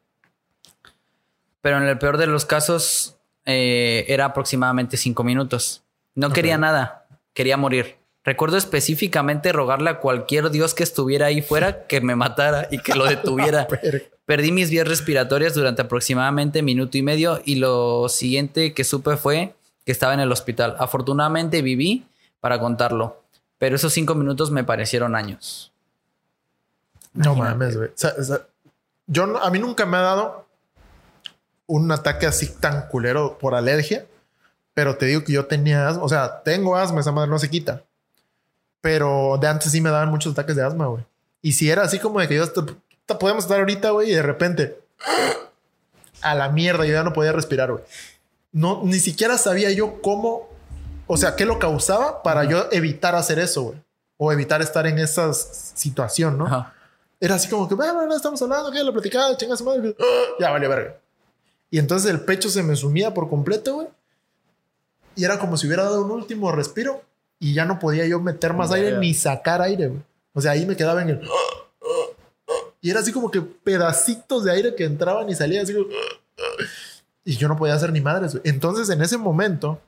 Pero 1.60 1.78
en 1.78 1.84
el 1.84 1.98
peor 1.98 2.16
de 2.16 2.26
los 2.26 2.44
casos 2.44 3.16
eh, 3.44 4.04
era 4.08 4.26
aproximadamente 4.26 4.96
cinco 4.96 5.24
minutos. 5.24 5.82
No 6.14 6.30
quería 6.30 6.58
nada, 6.58 7.06
quería 7.34 7.56
morir. 7.56 7.96
Recuerdo 8.24 8.56
específicamente 8.56 9.52
rogarle 9.52 9.90
a 9.90 10.00
cualquier 10.00 10.50
dios 10.50 10.74
que 10.74 10.82
estuviera 10.82 11.26
ahí 11.26 11.40
fuera 11.40 11.86
que 11.86 12.00
me 12.00 12.14
matara 12.14 12.68
y 12.70 12.78
que 12.78 12.94
lo 12.94 13.04
detuviera. 13.08 13.66
Perdí 14.26 14.52
mis 14.52 14.68
vías 14.68 14.86
respiratorias 14.86 15.54
durante 15.54 15.80
aproximadamente 15.80 16.60
minuto 16.62 16.98
y 16.98 17.02
medio 17.02 17.40
y 17.44 17.54
lo 17.54 18.08
siguiente 18.10 18.74
que 18.74 18.84
supe 18.84 19.16
fue 19.16 19.54
que 19.86 19.92
estaba 19.92 20.12
en 20.12 20.20
el 20.20 20.30
hospital. 20.30 20.76
Afortunadamente 20.78 21.62
viví 21.62 22.04
para 22.40 22.60
contarlo, 22.60 23.22
pero 23.58 23.76
esos 23.76 23.92
cinco 23.92 24.14
minutos 24.14 24.50
me 24.50 24.64
parecieron 24.64 25.14
años. 25.16 25.72
No 27.12 27.34
mames, 27.34 27.76
güey. 27.76 27.90
yo 29.06 29.38
a 29.38 29.50
mí 29.50 29.58
nunca 29.58 29.86
me 29.86 29.96
ha 29.96 30.02
dado 30.02 30.46
un 31.66 31.90
ataque 31.90 32.26
así 32.26 32.48
tan 32.48 32.88
culero 32.88 33.38
por 33.38 33.54
alergia, 33.54 34.06
pero 34.74 34.96
te 34.96 35.06
digo 35.06 35.24
que 35.24 35.32
yo 35.32 35.46
tenía 35.46 35.88
asma, 35.88 36.02
o 36.02 36.08
sea, 36.08 36.42
tengo 36.42 36.76
asma, 36.76 37.00
esa 37.00 37.12
madre 37.12 37.30
no 37.30 37.38
se 37.38 37.50
quita. 37.50 37.82
Pero 38.80 39.36
de 39.40 39.48
antes 39.48 39.72
sí 39.72 39.80
me 39.80 39.90
daban 39.90 40.10
muchos 40.10 40.32
ataques 40.32 40.56
de 40.56 40.64
asma, 40.64 40.86
güey. 40.86 41.04
Y 41.42 41.52
si 41.52 41.70
era 41.70 41.82
así 41.82 41.98
como 41.98 42.20
de 42.20 42.28
que 42.28 42.36
yo 42.36 42.44
podemos 43.18 43.44
estar 43.44 43.58
ahorita, 43.58 43.90
güey, 43.90 44.10
y 44.10 44.14
de 44.14 44.22
repente 44.22 44.78
a 46.20 46.34
la 46.34 46.48
mierda, 46.48 46.84
yo 46.86 46.92
ya 46.92 47.02
no 47.02 47.12
podía 47.12 47.32
respirar, 47.32 47.72
güey. 47.72 47.84
No, 48.52 48.82
ni 48.84 48.98
siquiera 48.98 49.36
sabía 49.36 49.70
yo 49.70 50.00
cómo, 50.00 50.47
o 51.08 51.16
sea, 51.16 51.34
qué 51.34 51.44
lo 51.44 51.58
causaba 51.58 52.22
para 52.22 52.44
yo 52.44 52.68
evitar 52.70 53.16
hacer 53.16 53.38
eso, 53.40 53.62
güey. 53.62 53.78
O 54.18 54.32
evitar 54.32 54.60
estar 54.62 54.86
en 54.86 54.98
esa 54.98 55.32
situación, 55.32 56.38
¿no? 56.38 56.72
Era 57.20 57.36
así 57.36 57.48
como 57.48 57.68
que, 57.68 57.74
bueno, 57.74 58.06
no 58.06 58.14
estamos 58.14 58.40
hablando, 58.42 58.70
que 58.70 58.82
la 58.82 58.92
platicada, 58.92 59.36
chingas 59.36 59.62
madre, 59.62 59.96
ya 60.38 60.50
vale 60.50 60.68
verga. 60.68 60.96
Y 61.70 61.78
entonces 61.78 62.10
el 62.10 62.20
pecho 62.20 62.48
se 62.48 62.62
me 62.62 62.76
sumía 62.76 63.14
por 63.14 63.28
completo, 63.28 63.74
güey. 63.74 63.88
Y 65.16 65.24
era 65.24 65.38
como 65.38 65.56
si 65.56 65.66
hubiera 65.66 65.84
dado 65.84 66.04
un 66.04 66.10
último 66.10 66.52
respiro 66.52 67.02
y 67.40 67.54
ya 67.54 67.64
no 67.64 67.78
podía 67.78 68.06
yo 68.06 68.20
meter 68.20 68.54
más 68.54 68.70
aire 68.70 68.98
ni 68.98 69.14
sacar 69.14 69.62
aire, 69.62 69.88
güey. 69.88 70.02
O 70.32 70.40
sea, 70.40 70.52
ahí 70.52 70.66
me 70.66 70.76
quedaba 70.76 71.02
en 71.02 71.10
el... 71.10 71.28
Y 72.80 72.90
era 72.90 73.00
así 73.00 73.12
como 73.12 73.30
que 73.30 73.40
pedacitos 73.40 74.44
de 74.44 74.52
aire 74.52 74.74
que 74.74 74.84
entraban 74.84 75.28
y 75.28 75.34
salían 75.34 75.64
así 75.64 75.74
Y 77.24 77.36
yo 77.36 77.48
no 77.48 77.56
podía 77.56 77.74
hacer 77.74 77.92
ni 77.92 78.00
madres, 78.00 78.32
güey. 78.32 78.42
Entonces, 78.48 78.88
en 78.90 79.02
ese 79.02 79.16
momento, 79.16 79.80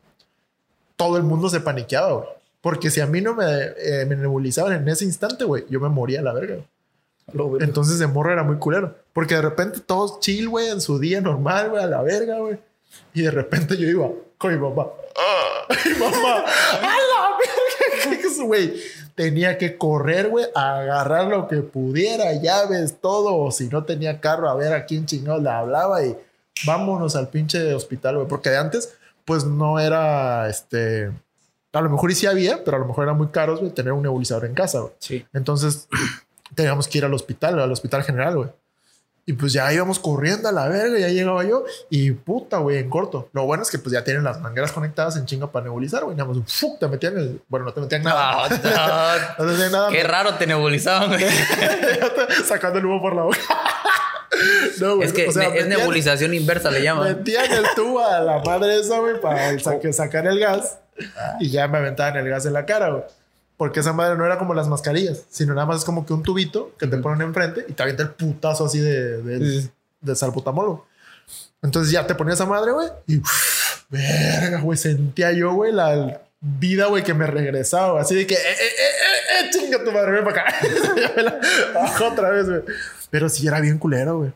todo 1.00 1.16
el 1.16 1.22
mundo 1.22 1.48
se 1.48 1.60
paniqueaba, 1.60 2.12
güey. 2.12 2.28
Porque 2.60 2.90
si 2.90 3.00
a 3.00 3.06
mí 3.06 3.22
no 3.22 3.34
me, 3.34 3.46
eh, 3.46 4.04
me 4.06 4.16
nebulizaban 4.16 4.74
en 4.74 4.86
ese 4.86 5.06
instante, 5.06 5.44
güey, 5.44 5.64
yo 5.70 5.80
me 5.80 5.88
moría 5.88 6.20
a 6.20 6.22
la 6.22 6.34
verga. 6.34 6.56
Entonces, 7.60 7.98
de 7.98 8.06
morro 8.06 8.34
era 8.34 8.42
muy 8.42 8.56
culero. 8.56 8.94
Porque 9.14 9.36
de 9.36 9.40
repente 9.40 9.80
todos 9.80 10.20
chill, 10.20 10.50
güey, 10.50 10.68
en 10.68 10.82
su 10.82 10.98
día 10.98 11.22
normal, 11.22 11.70
güey, 11.70 11.82
a 11.82 11.86
la 11.86 12.02
verga, 12.02 12.36
güey. 12.40 12.58
Y 13.14 13.22
de 13.22 13.30
repente 13.30 13.78
yo 13.78 13.88
iba 13.88 14.10
con 14.36 14.52
mi 14.52 14.60
mamá. 14.60 14.88
¡Ay, 15.70 15.92
mamá! 15.98 16.44
¡A 16.82 16.82
la 16.82 17.38
verga! 17.38 18.20
güey? 18.44 18.74
Tenía 19.14 19.56
que 19.56 19.78
correr, 19.78 20.28
güey, 20.28 20.44
a 20.54 20.80
agarrar 20.80 21.28
lo 21.28 21.48
que 21.48 21.62
pudiera, 21.62 22.34
llaves, 22.34 22.96
todo. 23.00 23.36
O 23.36 23.50
si 23.50 23.68
no 23.68 23.84
tenía 23.84 24.20
carro, 24.20 24.50
a 24.50 24.54
ver 24.54 24.74
a 24.74 24.84
quién 24.84 25.06
chingados 25.06 25.42
le 25.42 25.48
hablaba 25.48 26.04
y 26.04 26.14
vámonos 26.66 27.16
al 27.16 27.30
pinche 27.30 27.72
hospital, 27.72 28.16
güey. 28.16 28.28
Porque 28.28 28.50
de 28.50 28.58
antes, 28.58 28.98
pues 29.30 29.44
no 29.44 29.78
era 29.78 30.48
este. 30.48 31.12
A 31.72 31.80
lo 31.80 31.88
mejor 31.88 32.12
sí 32.12 32.26
había, 32.26 32.64
pero 32.64 32.78
a 32.78 32.80
lo 32.80 32.86
mejor 32.86 33.04
era 33.04 33.12
muy 33.12 33.28
caro, 33.28 33.56
güey, 33.56 33.70
tener 33.70 33.92
un 33.92 34.02
nebulizador 34.02 34.44
en 34.44 34.54
casa, 34.54 34.80
güey. 34.80 34.92
Sí. 34.98 35.24
Entonces 35.32 35.86
teníamos 36.56 36.88
que 36.88 36.98
ir 36.98 37.04
al 37.04 37.14
hospital, 37.14 37.60
al 37.60 37.70
hospital 37.70 38.02
general, 38.02 38.36
güey. 38.38 38.48
Y 39.26 39.34
pues 39.34 39.52
ya 39.52 39.72
íbamos 39.72 40.00
corriendo 40.00 40.48
a 40.48 40.52
la 40.52 40.66
verga, 40.66 40.98
ya 40.98 41.10
llegaba 41.10 41.44
yo 41.44 41.62
y 41.90 42.10
puta, 42.10 42.58
güey, 42.58 42.78
en 42.78 42.90
corto. 42.90 43.28
Lo 43.32 43.44
bueno 43.44 43.62
es 43.62 43.70
que 43.70 43.78
pues 43.78 43.92
ya 43.92 44.02
tienen 44.02 44.24
las 44.24 44.40
mangueras 44.40 44.72
conectadas 44.72 45.16
en 45.16 45.26
chinga 45.26 45.52
para 45.52 45.66
nebulizar, 45.66 46.02
güey. 46.02 46.16
Nada 46.16 46.32
más, 46.32 46.66
te 46.80 46.88
metían 46.88 47.16
el... 47.16 47.40
Bueno, 47.46 47.66
no 47.66 47.72
te 47.72 47.82
metían 47.82 48.02
nada. 48.02 48.48
No, 49.38 49.44
no, 49.44 49.68
nada. 49.70 49.90
Qué 49.90 50.02
raro 50.02 50.34
te 50.34 50.48
nebulizaban, 50.48 51.10
güey. 51.10 51.24
Sacando 52.48 52.80
el 52.80 52.86
humo 52.86 53.00
por 53.00 53.14
la 53.14 53.22
boca. 53.22 53.38
No, 54.80 54.96
güey. 54.96 55.08
Es 55.08 55.12
que 55.12 55.26
es 55.26 55.66
nebulización 55.66 56.34
inversa, 56.34 56.70
le 56.70 56.82
llaman. 56.82 57.16
Metían 57.16 57.50
el 57.52 57.64
tubo 57.74 58.04
a 58.04 58.20
la 58.20 58.38
madre 58.38 58.80
esa, 58.80 58.98
güey, 58.98 59.20
para 59.20 59.58
sacar 59.92 60.26
el 60.26 60.38
gas. 60.38 60.78
Y 61.38 61.50
ya 61.50 61.68
me 61.68 61.78
aventaban 61.78 62.16
el 62.16 62.28
gas 62.28 62.46
en 62.46 62.52
la 62.52 62.66
cara, 62.66 62.90
güey. 62.90 63.04
Porque 63.56 63.80
esa 63.80 63.92
madre 63.92 64.16
no 64.16 64.24
era 64.24 64.38
como 64.38 64.54
las 64.54 64.68
mascarillas, 64.68 65.24
sino 65.28 65.52
nada 65.52 65.66
más 65.66 65.80
es 65.80 65.84
como 65.84 66.06
que 66.06 66.14
un 66.14 66.22
tubito 66.22 66.74
que 66.78 66.86
te 66.86 66.96
ponen 66.96 67.28
enfrente 67.28 67.66
y 67.68 67.74
te 67.74 67.82
avienta 67.82 68.02
el 68.02 68.10
putazo 68.10 68.64
así 68.64 68.78
de, 68.78 69.20
de, 70.00 70.16
salbutamol. 70.16 70.80
Entonces 71.60 71.92
ya 71.92 72.06
te 72.06 72.14
ponía 72.14 72.32
esa 72.32 72.46
madre, 72.46 72.72
güey, 72.72 72.88
y 73.06 73.20
verga, 73.90 74.62
güey, 74.62 74.78
sentía 74.78 75.32
yo, 75.32 75.52
güey, 75.52 75.72
la 75.72 76.22
vida, 76.40 76.86
güey, 76.86 77.04
que 77.04 77.14
me 77.14 77.26
regresaba. 77.26 78.00
Así 78.00 78.14
de 78.14 78.26
que, 78.26 78.34
eh, 78.34 78.38
eh, 78.38 78.64
eh, 78.64 79.44
eh, 79.44 79.50
chinga 79.50 79.84
tu 79.84 79.92
madre, 79.92 80.12
ven 80.12 80.24
para 80.24 80.42
acá. 80.42 80.54
Bajo 81.74 82.06
otra 82.08 82.30
vez, 82.30 82.48
güey. 82.48 82.62
Pero 83.10 83.28
sí 83.28 83.46
era 83.46 83.60
bien 83.60 83.78
culero, 83.78 84.18
güey. 84.18 84.32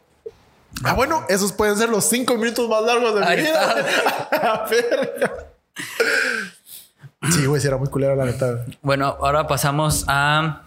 Ah, 0.83 0.95
bueno, 0.95 1.25
esos 1.29 1.53
pueden 1.53 1.77
ser 1.77 1.89
los 1.89 2.05
cinco 2.05 2.37
minutos 2.37 2.69
más 2.69 2.83
largos 2.83 3.15
de 3.15 3.27
mi 3.27 3.43
vida. 3.43 3.87
Sí, 7.33 7.47
güey, 7.47 7.59
sí 7.59 7.67
era 7.67 7.79
muy 7.79 7.89
culero 7.89 8.15
la 8.15 8.27
neta. 8.27 8.67
Bueno, 8.83 9.17
ahora 9.19 9.47
pasamos 9.47 10.05
a 10.09 10.65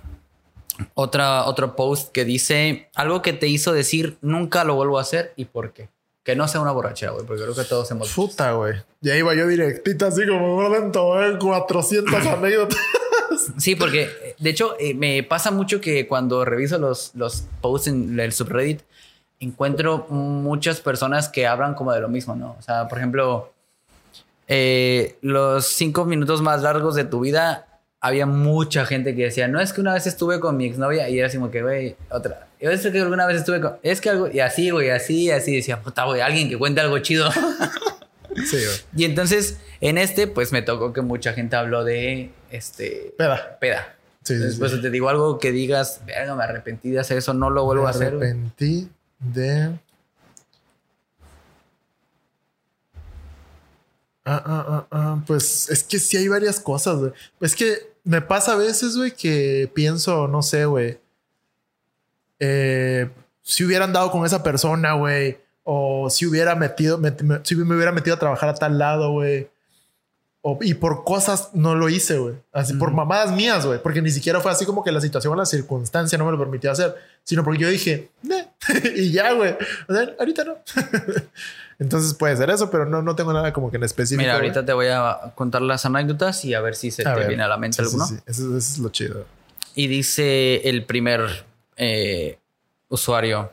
otra, 0.96 1.46
otro 1.46 1.76
post 1.76 2.12
que 2.12 2.26
dice 2.26 2.90
algo 2.96 3.22
que 3.22 3.34
te 3.34 3.48
hizo 3.48 3.74
decir 3.74 4.18
nunca 4.22 4.64
lo 4.64 4.74
vuelvo 4.74 4.98
a 4.98 5.04
hacer 5.04 5.34
y 5.36 5.46
por 5.46 5.72
qué. 5.72 5.90
Que 6.28 6.36
no 6.36 6.46
sea 6.46 6.60
una 6.60 6.72
borrachera, 6.72 7.14
güey, 7.14 7.26
porque 7.26 7.42
creo 7.42 7.56
que 7.56 7.64
todos 7.64 7.90
hemos. 7.90 8.12
Puta, 8.12 8.52
güey. 8.52 8.74
Ya 9.00 9.16
iba 9.16 9.34
yo 9.34 9.48
directita, 9.48 10.08
así 10.08 10.28
como 10.28 10.70
dentro, 10.70 11.24
¿eh? 11.24 11.38
400 11.40 12.14
anécdotas. 12.14 12.78
Sí, 13.58 13.76
porque 13.76 14.10
de 14.38 14.50
hecho 14.50 14.76
eh, 14.78 14.94
me 14.94 15.24
pasa 15.24 15.52
mucho 15.52 15.80
que 15.80 16.06
cuando 16.06 16.44
reviso 16.44 16.80
los, 16.80 17.12
los 17.16 17.46
posts 17.62 17.88
en 17.88 18.20
el 18.20 18.34
subreddit, 18.34 18.82
encuentro 19.40 20.08
muchas 20.10 20.82
personas 20.82 21.30
que 21.30 21.48
hablan 21.48 21.76
como 21.76 21.94
de 21.94 22.02
lo 22.02 22.10
mismo, 22.10 22.36
¿no? 22.36 22.58
O 22.60 22.62
sea, 22.62 22.90
por 22.90 22.98
ejemplo, 22.98 23.54
eh, 24.50 25.16
los 25.22 25.66
cinco 25.68 26.04
minutos 26.04 26.42
más 26.42 26.62
largos 26.62 26.96
de 26.96 27.06
tu 27.06 27.22
vida, 27.22 27.80
había 28.02 28.26
mucha 28.26 28.86
gente 28.86 29.16
que 29.16 29.24
decía, 29.24 29.48
no 29.48 29.62
es 29.62 29.72
que 29.72 29.80
una 29.80 29.94
vez 29.94 30.08
estuve 30.08 30.42
con 30.42 30.58
mi 30.58 30.66
exnovia 30.66 31.08
y 31.08 31.20
era 31.20 31.28
así 31.28 31.38
como 31.38 31.52
que, 31.52 31.62
güey, 31.62 31.96
otra. 32.10 32.47
Yo 32.60 32.72
es 32.72 32.82
que 32.82 33.00
alguna 33.00 33.26
vez 33.28 33.38
estuve 33.38 33.62
con, 33.62 33.78
es 33.84 34.02
que 34.02 34.10
algo, 34.10 34.30
y 34.30 34.40
así, 34.40 34.70
güey, 34.72 34.90
así, 34.90 35.30
así, 35.30 35.56
decía, 35.56 35.82
puta, 35.82 36.06
güey, 36.06 36.22
alguien 36.22 36.50
que 36.50 36.58
cuente 36.58 36.82
algo 36.82 36.98
chido. 37.00 37.32
sí, 38.36 38.58
güey. 38.58 38.78
Y 38.96 39.06
entonces, 39.06 39.58
en 39.82 39.98
este, 39.98 40.28
pues 40.28 40.52
me 40.52 40.62
tocó 40.62 40.94
que 40.94 41.02
mucha 41.02 41.34
gente 41.34 41.56
habló 41.56 41.84
de, 41.84 42.32
este... 42.52 43.14
Peda. 43.18 43.58
Peda. 43.60 43.96
Sí, 44.24 44.36
Después 44.36 44.72
sí, 44.72 44.82
te 44.82 44.90
digo 44.90 45.10
algo 45.10 45.40
que 45.40 45.52
digas, 45.52 46.02
verga, 46.06 46.36
me 46.36 46.44
arrepentí 46.44 46.90
de 46.90 47.00
hacer 47.00 47.18
eso, 47.18 47.34
no 47.34 47.50
lo 47.50 47.64
vuelvo 47.64 47.88
a 47.88 47.92
hacer. 47.92 48.14
Me 48.14 48.26
arrepentí 48.26 48.90
de 49.20 49.72
Ah, 54.30 54.44
ah, 54.46 54.66
ah, 54.68 54.88
ah, 54.92 55.24
pues 55.26 55.70
es 55.70 55.84
que 55.84 56.00
sí 56.00 56.18
hay 56.18 56.28
varias 56.28 56.60
cosas, 56.60 56.98
güey. 56.98 57.14
Es 57.40 57.56
que 57.56 57.94
me 58.04 58.22
pasa 58.22 58.54
a 58.54 58.56
veces, 58.58 58.98
güey, 58.98 59.12
que 59.12 59.72
pienso, 59.74 60.28
no 60.28 60.44
sé, 60.44 60.66
güey. 60.66 61.00
Eh, 62.40 63.10
si 63.42 63.64
hubiera 63.64 63.86
andado 63.86 64.12
con 64.12 64.26
esa 64.26 64.44
persona, 64.44 64.94
güey. 64.94 65.38
O 65.64 66.10
si 66.10 66.26
hubiera 66.26 66.56
metido, 66.56 67.00
si 67.44 67.56
me 67.56 67.76
hubiera 67.76 67.92
metido 67.92 68.16
a 68.16 68.20
trabajar 68.20 68.50
a 68.50 68.54
tal 68.54 68.78
lado, 68.78 69.12
güey. 69.12 69.50
y 70.62 70.76
por 70.76 71.04
cosas 71.04 71.50
no 71.54 71.76
lo 71.76 71.90
hice, 71.90 72.18
güey. 72.18 72.36
Así, 72.54 72.74
por 72.76 72.94
mamadas 72.94 73.34
mías, 73.34 73.66
güey. 73.66 73.82
Porque 73.82 74.02
ni 74.02 74.12
siquiera 74.12 74.40
fue 74.40 74.52
así 74.52 74.66
como 74.66 74.84
que 74.84 74.94
la 74.94 75.02
situación 75.02 75.34
o 75.34 75.36
la 75.36 75.46
circunstancia 75.46 76.18
no 76.18 76.26
me 76.26 76.32
lo 76.32 76.40
permitió 76.40 76.72
hacer. 76.72 76.96
Sino 77.24 77.44
porque 77.44 77.64
yo 77.64 77.70
dije, 77.70 78.12
y 78.96 79.12
ya, 79.12 79.34
güey. 79.34 79.56
O 79.90 79.94
sea, 79.94 80.16
ahorita 80.18 80.46
no. 80.46 80.56
Entonces 81.80 82.14
puede 82.14 82.36
ser 82.36 82.50
eso, 82.50 82.72
pero 82.72 82.86
no, 82.86 83.02
no 83.02 83.16
tengo 83.16 83.34
nada 83.34 83.54
como 83.54 83.70
que 83.70 83.78
en 83.78 83.84
específico. 83.84 84.22
Mira, 84.22 84.36
ahorita 84.36 84.66
te 84.66 84.74
voy 84.74 84.88
a 84.88 85.34
contar 85.36 85.62
las 85.62 85.86
anécdotas 85.86 86.44
y 86.44 86.54
a 86.54 86.62
ver 86.62 86.76
si 86.76 86.92
se 86.92 87.04
te 87.04 87.28
viene 87.28 87.44
a 87.44 87.48
la 87.48 87.58
mente 87.58 87.82
alguno. 87.82 88.06
Sí, 88.06 88.16
Eso, 88.26 88.58
es 88.58 88.80
lo 88.80 88.90
chido. 88.90 89.26
Y 89.76 89.88
dice 89.88 90.68
el 90.68 90.86
primer 90.86 91.46
eh, 91.78 92.40
usuario. 92.90 93.52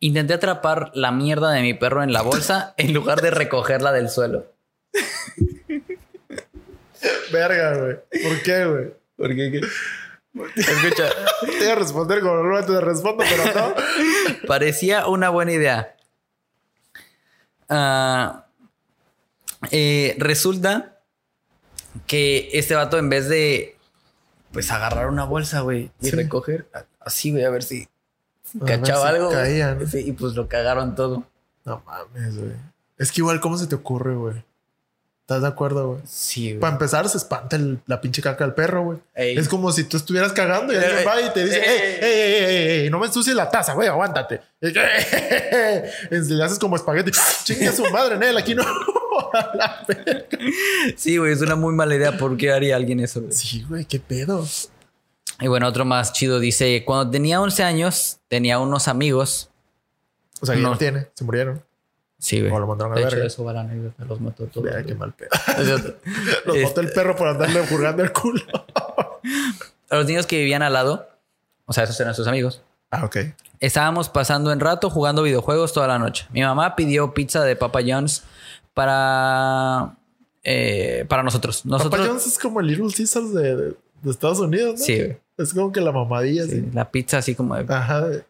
Intenté 0.00 0.34
atrapar 0.34 0.90
la 0.94 1.10
mierda 1.10 1.50
de 1.50 1.62
mi 1.62 1.74
perro 1.74 2.02
en 2.02 2.12
la 2.12 2.22
bolsa 2.22 2.74
en 2.78 2.92
lugar 2.92 3.22
de 3.22 3.30
recogerla 3.30 3.92
del 3.92 4.10
suelo. 4.10 4.52
Verga, 7.32 7.76
güey. 7.76 7.96
¿Por 8.22 8.42
qué, 8.42 8.64
güey? 8.66 8.94
¿Por 9.16 9.28
qué? 9.34 9.50
qué? 9.50 9.60
Escucha, 10.56 11.10
te 11.40 11.58
voy 11.58 11.68
a 11.68 11.74
responder 11.76 12.20
como 12.20 12.34
normalmente 12.34 12.72
te 12.72 12.80
respondo, 12.80 13.24
pero 13.28 13.44
no. 13.54 13.74
Parecía 14.48 15.06
una 15.06 15.30
buena 15.30 15.52
idea. 15.52 15.96
Ah, 17.68 18.46
eh, 19.70 20.16
resulta 20.18 21.00
que 22.06 22.50
este 22.52 22.74
vato 22.74 22.98
en 22.98 23.08
vez 23.08 23.28
de 23.28 23.73
pues 24.54 24.70
agarrar 24.70 25.08
una 25.08 25.24
bolsa, 25.24 25.60
güey, 25.60 25.90
y 26.00 26.06
Sí. 26.06 26.10
recoger 26.12 26.66
así, 27.00 27.30
güey, 27.30 27.44
a 27.44 27.50
ver 27.50 27.62
si 27.62 27.86
A 28.58 28.64
ver 28.64 28.80
cachaba 28.80 29.10
si 29.10 29.16
algo. 29.16 29.30
caía, 29.30 29.76
y 29.92 30.12
pues 30.12 30.32
lo 30.34 30.48
cagaron 30.48 30.94
todo. 30.94 31.24
No 31.66 31.82
mames, 31.84 32.38
güey. 32.38 32.52
Es 32.96 33.12
que 33.12 33.20
igual, 33.20 33.40
¿cómo 33.40 33.58
se 33.58 33.66
te 33.66 33.74
ocurre, 33.74 34.14
güey? 34.14 34.42
¿Estás 35.22 35.40
de 35.42 35.48
acuerdo, 35.48 35.88
güey? 35.88 36.02
Sí, 36.06 36.50
güey. 36.50 36.60
Para 36.60 36.74
empezar, 36.74 37.08
se 37.08 37.16
espanta 37.16 37.56
el- 37.56 37.80
la 37.86 38.00
pinche 38.00 38.20
caca 38.22 38.44
del 38.44 38.52
perro, 38.54 38.82
güey. 38.84 38.98
Ey. 39.14 39.36
Es 39.38 39.48
como 39.48 39.72
si 39.72 39.84
tú 39.84 39.96
estuvieras 39.96 40.32
cagando 40.34 40.72
y 40.72 40.76
alguien 40.76 41.06
va 41.06 41.20
y 41.20 41.30
te 41.32 41.44
dice, 41.44 41.58
ey, 41.60 41.98
ey, 42.00 42.44
ey, 42.44 42.80
ey, 42.82 42.90
no 42.90 42.98
me 42.98 43.06
ensucies 43.06 43.34
la 43.34 43.48
taza, 43.50 43.72
güey, 43.72 43.88
aguántate. 43.88 44.42
Le 44.60 46.44
haces 46.44 46.58
como 46.58 46.76
espagueti. 46.76 47.10
Chingue 47.44 47.68
a 47.68 47.72
su 47.72 47.84
madre, 47.90 48.18
Nel, 48.18 48.36
aquí 48.36 48.54
no. 48.54 48.64
Sí, 50.96 51.16
güey, 51.18 51.32
es 51.32 51.40
una 51.40 51.56
muy 51.56 51.74
mala 51.74 51.94
idea. 51.94 52.16
¿Por 52.16 52.36
qué 52.36 52.52
haría 52.52 52.76
alguien 52.76 53.00
eso? 53.00 53.20
güey? 53.20 53.32
sí, 53.32 53.64
güey, 53.68 53.84
qué 53.84 54.00
pedo. 54.00 54.46
Y 55.40 55.48
bueno, 55.48 55.66
otro 55.66 55.84
más 55.84 56.12
chido 56.12 56.38
dice, 56.40 56.84
cuando 56.84 57.10
tenía 57.10 57.40
11 57.40 57.62
años, 57.64 58.18
tenía 58.28 58.58
unos 58.58 58.88
amigos. 58.88 59.50
O 60.40 60.46
sea, 60.46 60.54
que 60.54 60.60
No. 60.60 60.70
no 60.70 60.78
tiene, 60.78 61.08
se 61.14 61.24
murieron. 61.24 61.62
Sí, 62.18 62.40
güey. 62.40 62.52
O 62.52 62.58
lo 62.58 62.66
mandaron 62.66 62.92
a 62.92 62.96
De 62.96 63.02
la 63.02 63.08
hecho, 63.08 63.16
verga. 63.16 63.26
eso 63.26 63.44
va 63.44 63.52
la 63.52 63.60
anécdota, 63.60 64.04
los 64.04 64.20
mató 64.20 64.46
todos. 64.46 64.70
Güey. 64.70 64.84
qué 64.86 64.94
mal 64.94 65.12
pedo. 65.12 65.28
Los 66.46 66.56
Este, 66.56 66.62
mató 66.64 66.80
el 66.80 66.90
perro 66.92 67.16
por 67.16 67.28
andarle 67.28 67.66
jurgando 67.66 68.02
el 68.02 68.12
culo. 68.12 68.42
a 69.90 69.96
los 69.96 70.06
niños 70.06 70.26
que 70.26 70.38
vivían 70.38 70.62
al 70.62 70.72
lado, 70.72 71.08
o 71.66 71.72
sea, 71.72 71.84
esos 71.84 71.98
eran 72.00 72.14
sus 72.14 72.26
amigos, 72.26 72.62
Ah, 72.90 73.04
ok. 73.04 73.16
estábamos 73.60 74.08
pasando 74.08 74.52
en 74.52 74.60
rato 74.60 74.88
jugando 74.90 75.22
videojuegos 75.22 75.72
toda 75.72 75.86
la 75.88 75.98
noche. 75.98 76.26
Mi 76.30 76.42
mamá 76.42 76.76
pidió 76.76 77.12
pizza 77.12 77.42
de 77.42 77.56
Papa 77.56 77.80
John's 77.86 78.22
para, 78.74 79.96
eh, 80.42 81.04
para 81.08 81.22
nosotros. 81.22 81.64
Nosotros 81.64 81.92
Papa 82.00 82.10
John's 82.10 82.26
es 82.26 82.38
como 82.38 82.60
el 82.60 82.66
Little 82.66 82.92
Caesars 82.94 83.32
de, 83.32 83.56
de- 83.56 83.74
de 84.02 84.10
Estados 84.10 84.38
Unidos, 84.40 84.78
¿no? 84.80 84.84
Sí. 84.84 85.12
Es 85.38 85.54
como 85.54 85.72
que 85.72 85.80
la 85.80 85.90
mamadilla, 85.92 86.44
Sí, 86.44 86.50
así. 86.50 86.68
la 86.74 86.90
pizza 86.90 87.18
así 87.18 87.34
como 87.34 87.56
de 87.56 87.64
Ajá, 87.72 88.02
de. 88.02 88.24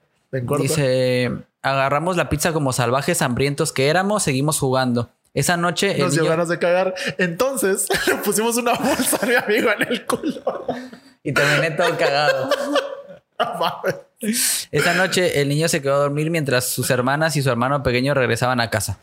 Dice, 0.61 1.31
agarramos 1.63 2.17
la 2.17 2.29
pizza 2.29 2.53
como 2.53 2.73
salvajes 2.73 3.23
hambrientos 3.23 3.73
que 3.73 3.89
éramos, 3.89 4.23
seguimos 4.23 4.59
jugando. 4.59 5.11
Esa 5.33 5.57
noche 5.57 5.97
Nos 5.99 6.13
dio 6.13 6.23
niño- 6.23 6.31
ganas 6.31 6.49
de 6.49 6.59
cagar. 6.61 6.95
Entonces 7.19 7.87
le 8.07 8.15
pusimos 8.17 8.57
una 8.57 8.75
bolsa 8.75 9.19
a 9.21 9.27
mi 9.27 9.35
amigo 9.35 9.71
en 9.79 9.89
el 9.93 10.07
culo. 10.07 10.43
y 11.25 11.33
terminé 11.33 11.73
todo 11.73 11.97
cagado. 11.99 12.51
Esa 14.71 14.95
noche 14.95 15.41
el 15.41 15.49
niño 15.49 15.69
se 15.69 15.83
quedó 15.83 15.95
a 15.97 15.99
dormir 15.99 16.31
mientras 16.31 16.69
sus 16.69 16.89
hermanas 16.91 17.37
y 17.37 17.43
su 17.43 17.51
hermano 17.51 17.83
pequeño 17.83 18.15
regresaban 18.15 18.61
a 18.61 18.71
casa. 18.71 18.99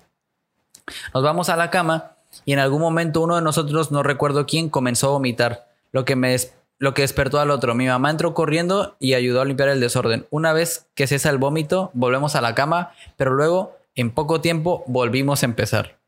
Nos 1.14 1.24
vamos 1.24 1.50
a 1.50 1.56
la 1.56 1.70
cama 1.70 2.14
y 2.46 2.54
en 2.54 2.60
algún 2.60 2.82
momento 2.82 3.22
uno 3.22 3.36
de 3.36 3.42
nosotros, 3.42 3.92
no 3.92 4.04
recuerdo 4.04 4.46
quién, 4.46 4.70
comenzó 4.70 5.08
a 5.08 5.12
vomitar, 5.12 5.68
lo 5.92 6.06
que 6.06 6.16
me 6.16 6.36
lo 6.80 6.96
que 6.96 7.04
despertó 7.04 7.40
al 7.40 7.52
otro. 7.52 7.76
Mi 7.76 7.86
mamá 7.86 8.10
entró 8.10 8.34
corriendo 8.34 8.96
y 9.00 9.14
ayudó 9.14 9.42
a 9.42 9.46
limpiar 9.46 9.70
el 9.70 9.80
desorden. 9.80 10.26
Una 10.32 10.52
vez 10.52 10.88
que 10.96 11.06
cesa 11.06 11.30
el 11.30 11.38
vómito, 11.38 11.92
volvemos 11.94 12.36
a 12.36 12.42
la 12.42 12.56
cama, 12.56 12.94
pero 13.18 13.36
luego, 13.36 13.78
en 13.94 14.10
poco 14.10 14.42
tiempo, 14.42 14.84
volvimos 14.88 15.44
a 15.44 15.46
empezar. 15.46 16.00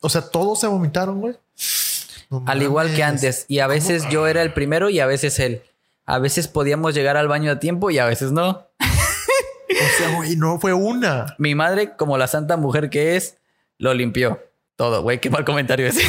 O 0.00 0.08
sea, 0.08 0.22
todos 0.22 0.60
se 0.60 0.68
vomitaron, 0.68 1.20
güey. 1.20 1.34
No 2.30 2.44
Al 2.46 2.62
igual 2.62 2.94
que 2.94 3.02
antes. 3.02 3.46
Y 3.48 3.58
a 3.58 3.66
veces 3.66 4.08
yo 4.10 4.28
era 4.28 4.42
el 4.42 4.52
primero 4.52 4.90
y 4.90 5.00
a 5.00 5.06
veces 5.06 5.40
él. 5.40 5.62
A 6.06 6.20
veces 6.20 6.46
podíamos 6.46 6.94
llegar 6.94 7.16
al 7.16 7.26
baño 7.26 7.50
a 7.50 7.58
tiempo 7.58 7.90
y 7.90 7.98
a 7.98 8.06
veces 8.06 8.30
no. 8.30 8.68
O 9.72 9.98
sea, 9.98 10.14
güey, 10.14 10.36
no 10.36 10.60
fue 10.60 10.74
una. 10.74 11.34
Mi 11.38 11.54
madre, 11.54 11.96
como 11.96 12.18
la 12.18 12.26
santa 12.26 12.56
mujer 12.56 12.90
que 12.90 13.16
es, 13.16 13.38
lo 13.82 13.92
limpió. 13.94 14.40
Todo, 14.76 15.02
güey, 15.02 15.20
qué 15.20 15.28
mal 15.28 15.44
comentario 15.44 15.86
ese. 15.88 16.02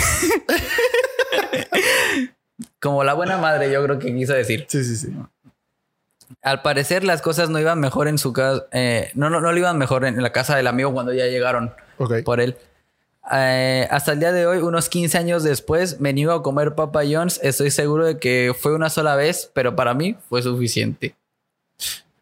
como 2.79 3.03
la 3.03 3.13
buena 3.15 3.37
madre, 3.37 3.71
yo 3.71 3.83
creo 3.83 3.97
que 3.97 4.13
quiso 4.13 4.33
decir. 4.33 4.65
Sí, 4.69 4.83
sí, 4.83 4.95
sí. 4.95 5.13
Al 6.43 6.61
parecer 6.61 7.03
las 7.03 7.23
cosas 7.23 7.49
no 7.49 7.59
iban 7.59 7.79
mejor 7.79 8.07
en 8.07 8.19
su 8.19 8.31
casa. 8.31 8.67
eh, 8.71 9.11
no, 9.15 9.31
no, 9.31 9.41
no 9.41 9.51
le 9.51 9.59
iban 9.59 9.79
mejor 9.79 10.05
en 10.05 10.21
la 10.21 10.31
casa 10.31 10.55
del 10.55 10.67
amigo 10.67 10.93
cuando 10.93 11.13
ya 11.13 11.25
llegaron 11.25 11.73
por 12.23 12.39
él. 12.39 12.55
Eh, 13.31 13.87
hasta 13.89 14.11
el 14.11 14.19
día 14.19 14.31
de 14.31 14.45
hoy, 14.45 14.59
unos 14.59 14.87
15 14.87 15.17
años 15.17 15.43
después, 15.43 15.99
me 15.99 16.13
niego 16.13 16.33
a 16.33 16.43
comer 16.43 16.75
Papa 16.75 17.01
John's. 17.09 17.39
Estoy 17.41 17.71
seguro 17.71 18.05
de 18.05 18.19
que 18.19 18.55
fue 18.57 18.75
una 18.75 18.91
sola 18.91 19.15
vez, 19.15 19.49
pero 19.53 19.75
para 19.75 19.95
mí 19.95 20.15
fue 20.29 20.43
suficiente. 20.43 21.15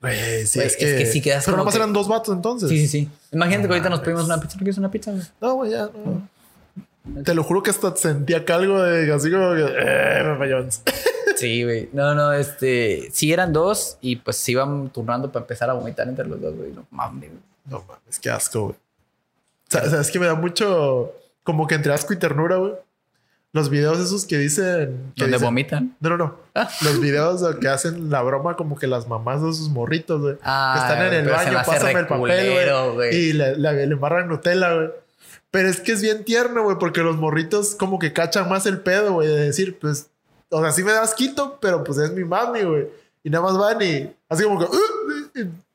Güey, 0.02 0.45
sí, 0.47 0.58
Güey, 0.60 0.68
es 0.68 0.78
que. 0.78 0.91
es 0.95 0.97
que 0.99 1.06
sí 1.06 1.22
quedas 1.22 1.45
Pero 1.45 1.58
nomás 1.58 1.74
que- 1.74 1.80
eran 1.80 1.93
dos 1.93 2.08
vatos 2.08 2.36
entonces. 2.36 2.70
Sí, 2.70 2.80
sí, 2.80 2.88
sí. 2.88 3.10
Imagínate 3.32 3.68
que 3.68 3.74
ahorita 3.76 3.89
nos 3.89 3.99
pedimos 4.02 4.26
una 4.26 4.39
pizza. 4.39 4.56
¿No 4.56 4.60
quieres 4.60 4.78
una 4.80 4.91
pizza? 4.91 5.12
güey? 5.12 5.24
No, 5.39 5.54
güey, 5.56 5.72
ya. 5.72 5.89
no. 5.93 7.24
Te 7.24 7.34
lo 7.34 7.43
juro 7.43 7.64
que 7.64 7.72
hasta 7.72 7.95
sentía 7.95 8.45
que 8.45 8.54
algo 8.54 8.82
de 8.82 9.12
así 9.14 9.32
como 9.32 9.54
que. 9.56 9.66
Eh. 9.68 10.70
Sí, 11.38 11.64
güey. 11.64 11.89
No, 11.93 12.14
no, 12.14 12.34
este. 12.34 13.10
Sí, 13.12 13.32
eran 13.34 13.54
dos 13.54 13.97
y 14.02 14.18
pues 14.18 14.38
se 14.38 14.52
iban 14.52 14.89
turnando 14.89 15.32
para 15.32 15.43
empezar 15.43 15.70
a 15.70 15.74
vomitar 15.74 16.08
entre 16.08 16.28
los 16.28 16.39
dos, 16.41 16.56
güey. 16.56 16.72
No 16.72 16.86
mames, 16.91 17.30
güey. 17.30 17.41
No 17.66 17.84
mames, 17.88 18.20
qué 18.20 18.30
asco, 18.30 18.62
güey. 18.62 18.76
O 18.76 19.72
sea, 19.72 19.84
o 19.84 19.89
sea, 19.89 20.02
es 20.02 20.12
que 20.12 20.20
me 20.20 20.26
da 20.28 20.36
mucho. 20.36 21.14
Como 21.43 21.66
que 21.68 21.76
entre 21.76 21.93
asco 21.93 22.14
y 22.14 22.18
ternura, 22.18 22.58
güey. 22.58 22.74
Los 23.54 23.70
videos 23.70 23.99
esos 23.99 24.26
que 24.26 24.38
dicen. 24.38 25.12
que 25.16 25.24
Donde 25.24 25.38
dicen- 25.38 25.45
vomitan. 25.45 25.97
No, 25.99 26.10
no, 26.12 26.18
no. 26.18 26.36
Ah. 26.56 26.70
Los 26.84 27.02
videos 27.02 27.43
que 27.58 27.68
hacen 27.68 28.10
la 28.10 28.22
broma 28.22 28.56
como 28.56 28.78
que 28.78 28.88
las 28.88 29.08
mamás 29.10 29.41
de 29.43 29.54
sus 29.54 29.70
morritos, 29.70 30.22
güey. 30.22 30.36
Ah, 30.43 30.74
que 30.76 30.82
están 30.93 31.06
en 31.08 31.14
el 31.26 31.30
baño, 31.30 31.54
pásame 31.66 31.99
el 31.99 32.08
papel, 32.08 32.93
güey. 32.93 33.16
Y 33.16 33.34
le, 33.34 33.58
le, 33.58 33.74
le 33.88 33.93
embarran 33.93 34.28
Nutella, 34.30 34.74
güey. 34.74 34.89
Pero 35.52 35.68
es 35.68 35.82
que 35.82 35.91
es 35.91 36.02
bien 36.02 36.24
tierno, 36.24 36.64
güey, 36.64 36.78
porque 36.80 37.02
los 37.02 37.18
morritos 37.18 37.76
como 37.76 37.99
que 37.99 38.14
cachan 38.14 38.47
más 38.47 38.66
el 38.66 38.80
pedo, 38.80 39.14
güey, 39.14 39.28
de 39.28 39.36
decir, 39.47 39.78
pues, 39.80 40.08
o 40.49 40.62
sea, 40.62 40.72
sí 40.72 40.82
me 40.84 40.93
das 40.93 41.14
quito, 41.14 41.60
pero 41.62 41.84
pues 41.84 41.97
es 41.97 42.12
mi 42.12 42.24
mami, 42.24 42.62
güey. 42.62 42.88
Y 43.24 43.30
nada 43.30 43.43
más 43.43 43.58
van 43.58 43.82
y 43.82 44.10
así 44.30 44.43
como 44.45 44.60
que, 44.60 44.66
"Uh", 44.66 45.20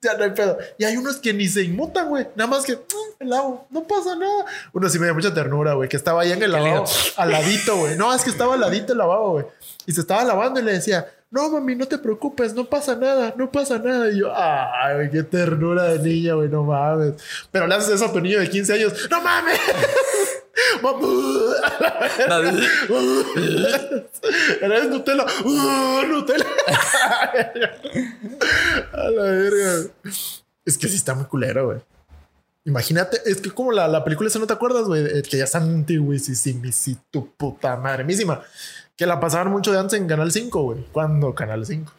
ya 0.03 0.17
no 0.17 0.25
hay 0.25 0.31
pedo. 0.31 0.59
Y 0.79 0.85
hay 0.85 0.97
unos 0.97 1.17
que 1.17 1.33
ni 1.33 1.49
se 1.49 1.63
inmutan, 1.63 2.09
güey. 2.09 2.27
Nada 2.37 2.49
más 2.51 2.65
que, 2.65 2.75
"Mm, 2.75 3.21
el 3.21 3.31
lavo, 3.31 3.67
no 3.71 3.85
pasa 3.85 4.15
nada. 4.17 4.45
Uno 4.73 4.89
sí 4.89 4.99
me 4.99 5.07
dio 5.07 5.15
mucha 5.15 5.33
ternura, 5.35 5.75
güey, 5.75 5.89
que 5.89 5.97
estaba 5.97 6.23
ahí 6.23 6.33
en 6.33 6.43
el 6.43 6.53
lavabo, 6.53 6.85
al 7.17 7.31
ladito, 7.31 7.77
güey. 7.77 7.97
No, 7.97 8.15
es 8.15 8.23
que 8.23 8.31
estaba 8.31 8.55
al 8.55 8.61
ladito 8.61 8.93
el 8.93 8.99
lavabo, 8.99 9.33
güey. 9.33 9.47
Y 9.87 9.93
se 9.93 10.01
estaba 10.01 10.25
lavando 10.25 10.61
y 10.61 10.63
le 10.65 10.73
decía, 10.73 11.07
no, 11.31 11.51
mami, 11.51 11.75
no 11.75 11.87
te 11.87 11.99
preocupes, 11.99 12.55
no 12.55 12.65
pasa 12.65 12.95
nada, 12.95 13.35
no 13.37 13.51
pasa 13.51 13.79
nada. 13.79 14.11
Y 14.11 14.21
yo, 14.21 14.33
ay, 14.35 14.95
güey, 14.95 15.11
qué 15.11 15.23
ternura 15.23 15.85
de 15.85 15.99
niña, 15.99 16.35
güey, 16.35 16.49
no 16.49 16.63
mames. 16.63 17.15
Pero 17.51 17.67
le 17.67 17.75
haces 17.75 17.91
eso 17.95 18.07
a 18.07 18.13
tu 18.13 18.21
niño 18.21 18.39
de 18.39 18.49
15 18.49 18.73
años, 18.75 18.93
no 19.11 19.21
mames. 19.21 19.59
Eres 24.61 24.89
Nutella. 24.89 25.27
Uh, 25.45 26.07
Nutella. 26.07 26.47
a 28.93 29.11
la 29.11 29.23
verga. 29.23 29.91
Es 30.65 30.79
que 30.79 30.89
sí 30.89 30.97
está 30.97 31.15
muy 31.15 31.27
culero, 31.27 31.67
güey. 31.67 31.79
Imagínate, 32.65 33.21
es 33.27 33.41
que 33.41 33.51
como 33.51 33.71
la, 33.71 33.87
la 33.87 34.03
película 34.03 34.29
esa 34.29 34.41
no 34.41 34.47
te 34.47 34.53
acuerdas, 34.53 34.87
güey, 34.87 35.05
Eh, 35.07 35.23
que 35.23 35.39
ya 35.39 35.45
es 35.45 35.55
sí, 36.75 36.99
tu 37.11 37.31
puta 37.31 37.77
madre 37.77 38.03
misma. 38.05 38.43
Que 38.97 39.07
la 39.07 39.21
pasaban 39.21 39.53
mucho 39.53 39.71
de 39.73 39.79
antes 39.79 39.99
en 39.99 40.09
Canal 40.09 40.33
5, 40.33 40.63
güey. 40.63 40.85
¿Cuándo? 40.91 41.35
Canal 41.35 41.65
5. 41.65 41.93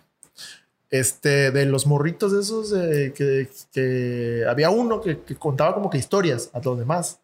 Este, 0.89 1.51
de 1.51 1.65
los 1.65 1.85
morritos 1.85 2.33
esos, 2.33 2.73
eh, 2.73 3.13
que, 3.15 3.49
que 3.71 4.45
había 4.47 4.69
uno 4.69 4.99
que, 5.01 5.19
que 5.21 5.35
contaba 5.35 5.73
como 5.73 5.89
que 5.89 5.97
historias 5.97 6.49
a 6.53 6.59
los 6.59 6.77
demás. 6.77 7.19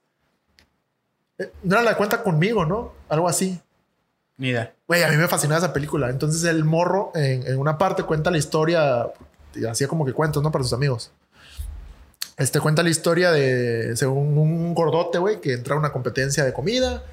Eh, 1.38 1.52
No 1.64 1.76
era 1.76 1.84
la 1.84 1.98
cuenta 1.98 2.24
conmigo, 2.24 2.66
¿no? 2.66 2.94
Algo 3.10 3.28
así. 3.28 3.60
Mira. 4.38 4.74
Güey, 4.88 5.04
a 5.04 5.10
mí 5.10 5.18
me 5.18 5.28
fascinaba 5.28 5.60
esa 5.60 5.74
película. 5.74 6.10
Entonces 6.10 6.44
el 6.44 6.64
morro 6.64 7.12
en, 7.16 7.46
en 7.48 7.58
una 7.58 7.78
parte 7.78 8.04
cuenta 8.04 8.32
la 8.32 8.38
historia, 8.38 9.08
hacía 9.70 9.88
como 9.88 10.06
que 10.06 10.14
cuentos, 10.14 10.42
¿no? 10.44 10.52
Para 10.52 10.64
sus 10.64 10.74
amigos. 10.74 11.12
Este 12.38 12.60
cuenta 12.60 12.82
la 12.82 12.90
historia 12.90 13.32
de 13.32 13.96
según 13.96 14.38
un 14.38 14.74
gordote, 14.74 15.20
güey, 15.20 15.40
que 15.40 15.54
entra 15.54 15.76
a 15.76 15.78
una 15.78 15.92
competencia 15.92 16.44
de 16.44 16.52
comida, 16.52 17.04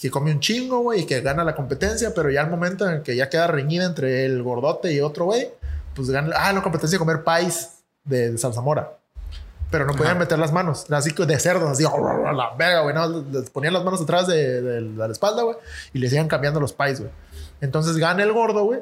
que 0.00 0.10
come 0.10 0.32
un 0.32 0.40
chingo, 0.40 0.80
güey, 0.80 1.00
y 1.02 1.06
que 1.06 1.20
gana 1.20 1.44
la 1.44 1.54
competencia, 1.54 2.14
pero 2.14 2.30
ya 2.30 2.40
al 2.40 2.50
momento 2.50 2.88
en 2.88 3.02
que 3.02 3.14
ya 3.14 3.28
queda 3.28 3.46
reñida 3.46 3.84
entre 3.84 4.24
el 4.24 4.42
gordote 4.42 4.90
y 4.92 5.00
otro, 5.00 5.26
güey, 5.26 5.50
pues 5.94 6.08
gana, 6.10 6.34
ah, 6.34 6.52
la 6.54 6.62
competencia 6.62 6.96
de 6.96 6.98
comer 6.98 7.22
pais 7.22 7.82
de, 8.04 8.32
de 8.32 8.38
salsamora. 8.38 8.96
Pero 9.70 9.84
no 9.86 9.92
podían 9.92 10.12
Ajá. 10.12 10.20
meter 10.20 10.38
las 10.38 10.52
manos, 10.52 10.86
así 10.90 11.12
de 11.12 11.38
cerdos, 11.38 11.70
así, 11.70 11.84
a 11.84 12.32
la 12.32 12.50
verga, 12.56 12.80
güey, 12.80 12.94
no, 12.94 13.06
les 13.30 13.50
ponían 13.50 13.72
las 13.72 13.84
manos 13.84 14.00
atrás 14.00 14.26
de, 14.26 14.60
de 14.62 14.80
la 14.80 15.06
espalda, 15.06 15.42
güey, 15.44 15.56
y 15.92 15.98
les 16.00 16.12
iban 16.12 16.26
cambiando 16.28 16.58
los 16.60 16.72
pais, 16.72 16.98
güey. 17.00 17.12
Entonces 17.60 17.96
gana 17.98 18.22
el 18.22 18.32
gordo, 18.32 18.64
güey. 18.64 18.80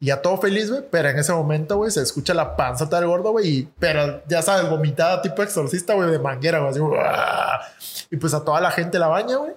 Y 0.00 0.06
ya 0.06 0.22
todo 0.22 0.36
feliz, 0.38 0.70
güey. 0.70 0.84
Pero 0.90 1.08
en 1.08 1.18
ese 1.18 1.32
momento, 1.32 1.76
güey, 1.76 1.90
se 1.90 2.00
escucha 2.02 2.32
la 2.34 2.54
panzota 2.56 3.00
del 3.00 3.08
gordo, 3.08 3.32
güey. 3.32 3.48
y- 3.48 3.68
Pero 3.80 4.22
ya 4.28 4.42
sabes, 4.42 4.70
vomitada 4.70 5.20
tipo 5.22 5.42
exorcista, 5.42 5.94
güey, 5.94 6.08
de 6.10 6.18
manguera, 6.20 6.58
güey. 6.60 6.70
Así, 6.70 6.78
¡guau! 6.78 6.94
y 8.10 8.16
pues 8.16 8.32
a 8.34 8.44
toda 8.44 8.60
la 8.60 8.70
gente 8.70 8.98
la 8.98 9.08
baña, 9.08 9.36
güey. 9.38 9.52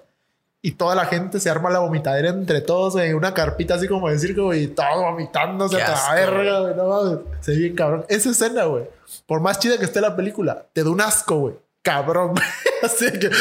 Y 0.63 0.73
toda 0.73 0.93
la 0.93 1.05
gente 1.05 1.39
se 1.39 1.49
arma 1.49 1.71
la 1.71 1.79
vomitadera 1.79 2.29
entre 2.29 2.61
todos, 2.61 2.93
güey. 2.93 3.13
Una 3.13 3.33
carpita 3.33 3.75
así 3.75 3.87
como 3.87 4.09
de 4.09 4.19
circo, 4.19 4.43
güey. 4.43 4.63
Y 4.63 4.67
todos 4.67 4.95
vomitándose 4.95 5.77
Qué 5.77 5.83
a 5.83 5.89
la 5.89 6.13
verga, 6.13 6.59
güey. 6.59 6.75
No 6.75 6.87
mames. 6.87 7.19
Se 7.39 7.51
ve 7.51 7.57
bien 7.57 7.75
cabrón. 7.75 8.05
Esa 8.09 8.29
escena, 8.29 8.65
güey. 8.65 8.87
Por 9.25 9.41
más 9.41 9.57
chida 9.59 9.79
que 9.79 9.85
esté 9.85 10.01
la 10.01 10.15
película, 10.15 10.67
te 10.73 10.83
da 10.83 10.91
un 10.91 11.01
asco, 11.01 11.35
güey. 11.37 11.55
Cabrón. 11.81 12.35
Así 12.83 13.11
que. 13.11 13.27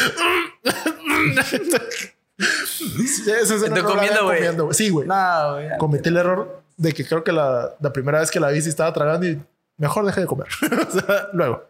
Esa 2.39 3.55
escena 3.55 3.75
no 3.75 3.75
la 3.75 3.83
comiendo, 3.83 4.23
güey. 4.23 4.37
comiendo, 4.37 4.63
güey. 4.65 4.73
Sí, 4.73 4.89
güey. 4.89 5.07
No, 5.07 5.53
güey. 5.53 5.77
Cometí 5.77 6.09
el 6.09 6.17
error 6.17 6.63
de 6.77 6.91
que 6.93 7.05
creo 7.05 7.23
que 7.23 7.31
la, 7.31 7.75
la 7.79 7.93
primera 7.93 8.19
vez 8.19 8.31
que 8.31 8.39
la 8.39 8.49
vi 8.49 8.59
sí 8.63 8.69
estaba 8.69 8.91
tragando 8.91 9.27
y 9.27 9.39
mejor 9.77 10.05
dejé 10.05 10.21
de 10.21 10.27
comer. 10.27 10.47
o 10.87 10.91
sea, 10.91 11.29
luego. 11.33 11.63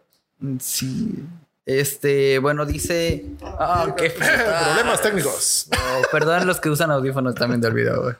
Sí. 0.58 1.22
Este, 1.64 2.38
bueno, 2.40 2.66
dice. 2.66 3.24
Ah, 3.42 3.94
qué 3.96 4.10
Problemas 4.10 5.00
técnicos. 5.00 5.68
No, 5.70 5.78
perdón 6.10 6.46
los 6.46 6.58
que 6.60 6.68
usan 6.70 6.90
audífonos 6.90 7.34
también 7.36 7.60
del 7.60 7.72
video, 7.72 8.02
güey. 8.02 8.14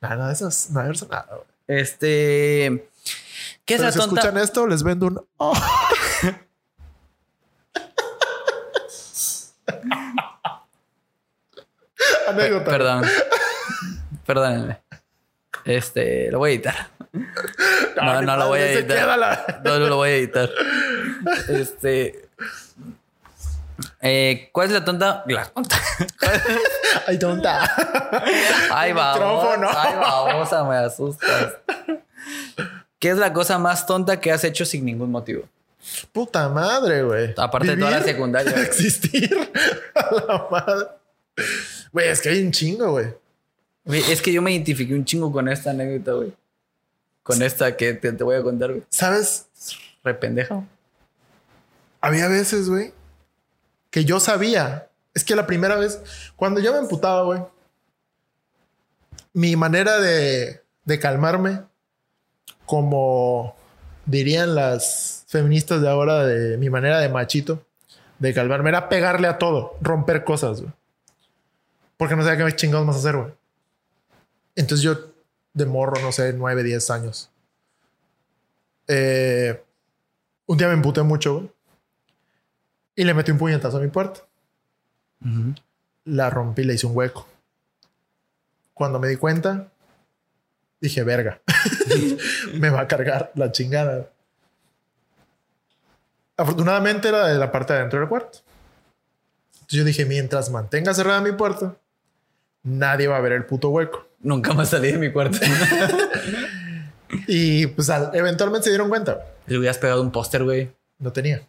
Nada 0.00 0.28
de 0.28 0.32
esas, 0.34 0.70
nada 0.70 0.86
de 0.86 0.92
eso, 0.92 1.08
nada. 1.10 1.26
Este. 1.66 2.88
¿Qué 3.64 3.74
es 3.74 3.80
Pero 3.80 3.84
la 3.84 3.92
si 3.92 3.98
tonta? 3.98 4.20
escuchan 4.20 4.38
esto, 4.38 4.66
les 4.68 4.82
vendo 4.84 5.06
un. 5.06 5.26
Oh. 5.38 5.52
Anécdota. 12.28 12.70
Perdón. 12.70 13.04
Perdónenme. 14.26 14.80
Este, 15.64 16.30
lo 16.30 16.38
voy 16.38 16.50
a 16.50 16.54
editar. 16.54 16.88
No, 17.96 18.20
ni 18.20 18.26
no 18.26 18.36
lo 18.36 18.48
voy 18.48 18.60
a 18.60 18.72
editar. 18.72 19.60
No, 19.64 19.78
no 19.78 19.88
lo 19.88 19.96
voy 19.96 20.10
a 20.10 20.16
editar. 20.16 20.50
Este. 21.48 22.25
Eh, 24.00 24.50
¿Cuál 24.52 24.68
es 24.68 24.72
la 24.74 24.84
tonta? 24.84 25.24
La 25.26 25.46
tonta. 25.46 25.76
Ay, 27.06 27.18
tonta. 27.18 27.70
Ay, 28.70 28.92
babosa. 28.94 29.82
Ay, 29.82 29.96
babosa, 29.96 30.64
me 30.64 30.76
asustas. 30.76 31.54
¿Qué 32.98 33.10
es 33.10 33.18
la 33.18 33.32
cosa 33.32 33.58
más 33.58 33.86
tonta 33.86 34.20
que 34.20 34.32
has 34.32 34.44
hecho 34.44 34.64
sin 34.64 34.84
ningún 34.84 35.10
motivo? 35.10 35.44
Puta 36.12 36.48
madre, 36.48 37.02
güey. 37.02 37.34
Aparte 37.36 37.68
de 37.68 37.76
toda 37.76 37.92
la 37.92 38.02
secundaria, 38.02 38.52
güey. 38.52 38.64
Existir. 38.64 39.50
A 39.94 40.14
la 40.14 40.46
madre. 40.50 40.86
Güey, 41.92 42.08
es 42.08 42.20
que 42.20 42.28
hay 42.30 42.42
un 42.42 42.50
chingo, 42.50 42.90
güey. 42.90 43.06
Es 43.84 44.20
que 44.20 44.32
yo 44.32 44.42
me 44.42 44.50
identifiqué 44.52 44.94
un 44.94 45.04
chingo 45.04 45.30
con 45.30 45.48
esta 45.48 45.70
anécdota, 45.70 46.12
güey. 46.12 46.32
Con 47.22 47.42
esta 47.42 47.76
que 47.76 47.94
te, 47.94 48.12
te 48.12 48.24
voy 48.24 48.36
a 48.36 48.42
contar, 48.42 48.70
güey. 48.70 48.82
¿Sabes? 48.88 49.46
Re 50.02 50.14
pendeja. 50.14 50.64
Había 52.00 52.28
veces, 52.28 52.68
güey, 52.68 52.92
que 53.96 54.04
yo 54.04 54.20
sabía. 54.20 54.90
Es 55.14 55.24
que 55.24 55.34
la 55.34 55.46
primera 55.46 55.76
vez, 55.76 56.02
cuando 56.36 56.60
yo 56.60 56.70
me 56.74 56.80
emputaba, 56.80 57.22
güey, 57.22 57.40
mi 59.32 59.56
manera 59.56 59.98
de, 59.98 60.60
de 60.84 60.98
calmarme, 60.98 61.62
como 62.66 63.56
dirían 64.04 64.54
las 64.54 65.24
feministas 65.28 65.80
de 65.80 65.88
ahora, 65.88 66.26
de 66.26 66.58
mi 66.58 66.68
manera 66.68 67.00
de 67.00 67.08
machito, 67.08 67.64
de 68.18 68.34
calmarme, 68.34 68.68
era 68.68 68.90
pegarle 68.90 69.28
a 69.28 69.38
todo, 69.38 69.78
romper 69.80 70.24
cosas, 70.24 70.60
güey. 70.60 70.74
Porque 71.96 72.16
no 72.16 72.22
sabía 72.22 72.44
qué 72.44 72.54
chingados 72.54 72.86
más 72.86 72.96
hacer, 72.96 73.16
güey. 73.16 73.32
Entonces 74.56 74.84
yo, 74.84 74.94
de 75.54 75.64
morro, 75.64 76.02
no 76.02 76.12
sé, 76.12 76.34
9, 76.34 76.62
10 76.64 76.90
años. 76.90 77.30
Eh, 78.88 79.58
un 80.44 80.58
día 80.58 80.68
me 80.68 80.74
emputé 80.74 81.00
mucho, 81.00 81.36
güey. 81.36 81.55
Y 82.96 83.04
le 83.04 83.14
metí 83.14 83.30
un 83.30 83.38
puñetazo 83.38 83.76
a 83.76 83.80
mi 83.80 83.88
puerta. 83.88 84.20
La 86.04 86.30
rompí, 86.30 86.64
le 86.64 86.74
hice 86.74 86.86
un 86.86 86.96
hueco. 86.96 87.28
Cuando 88.74 88.98
me 88.98 89.08
di 89.08 89.16
cuenta, 89.16 89.68
dije, 90.80 91.02
verga, 91.04 91.40
me 92.54 92.70
va 92.70 92.80
a 92.80 92.88
cargar 92.88 93.30
la 93.34 93.52
chingada. 93.52 94.10
Afortunadamente 96.36 97.08
era 97.08 97.26
de 97.28 97.38
la 97.38 97.50
parte 97.50 97.72
de 97.72 97.78
adentro 97.80 98.00
del 98.00 98.08
cuarto. 98.08 98.38
Entonces 99.54 99.78
yo 99.78 99.84
dije, 99.84 100.04
mientras 100.04 100.50
mantenga 100.50 100.92
cerrada 100.94 101.20
mi 101.20 101.32
puerta, 101.32 101.76
nadie 102.62 103.08
va 103.08 103.16
a 103.16 103.20
ver 103.20 103.32
el 103.32 103.46
puto 103.46 103.70
hueco. 103.70 104.06
Nunca 104.20 104.52
más 104.52 104.70
salí 104.70 104.92
de 104.92 104.98
mi 104.98 105.12
cuarto. 105.12 105.38
Y 107.28 107.68
pues 107.68 107.88
al- 107.88 108.10
eventualmente 108.14 108.64
se 108.64 108.70
dieron 108.70 108.88
cuenta. 108.88 109.24
Le 109.46 109.56
hubieras 109.58 109.78
pegado 109.78 110.02
un 110.02 110.10
póster, 110.10 110.42
güey. 110.42 110.72
No 110.98 111.12
tenía. 111.12 111.46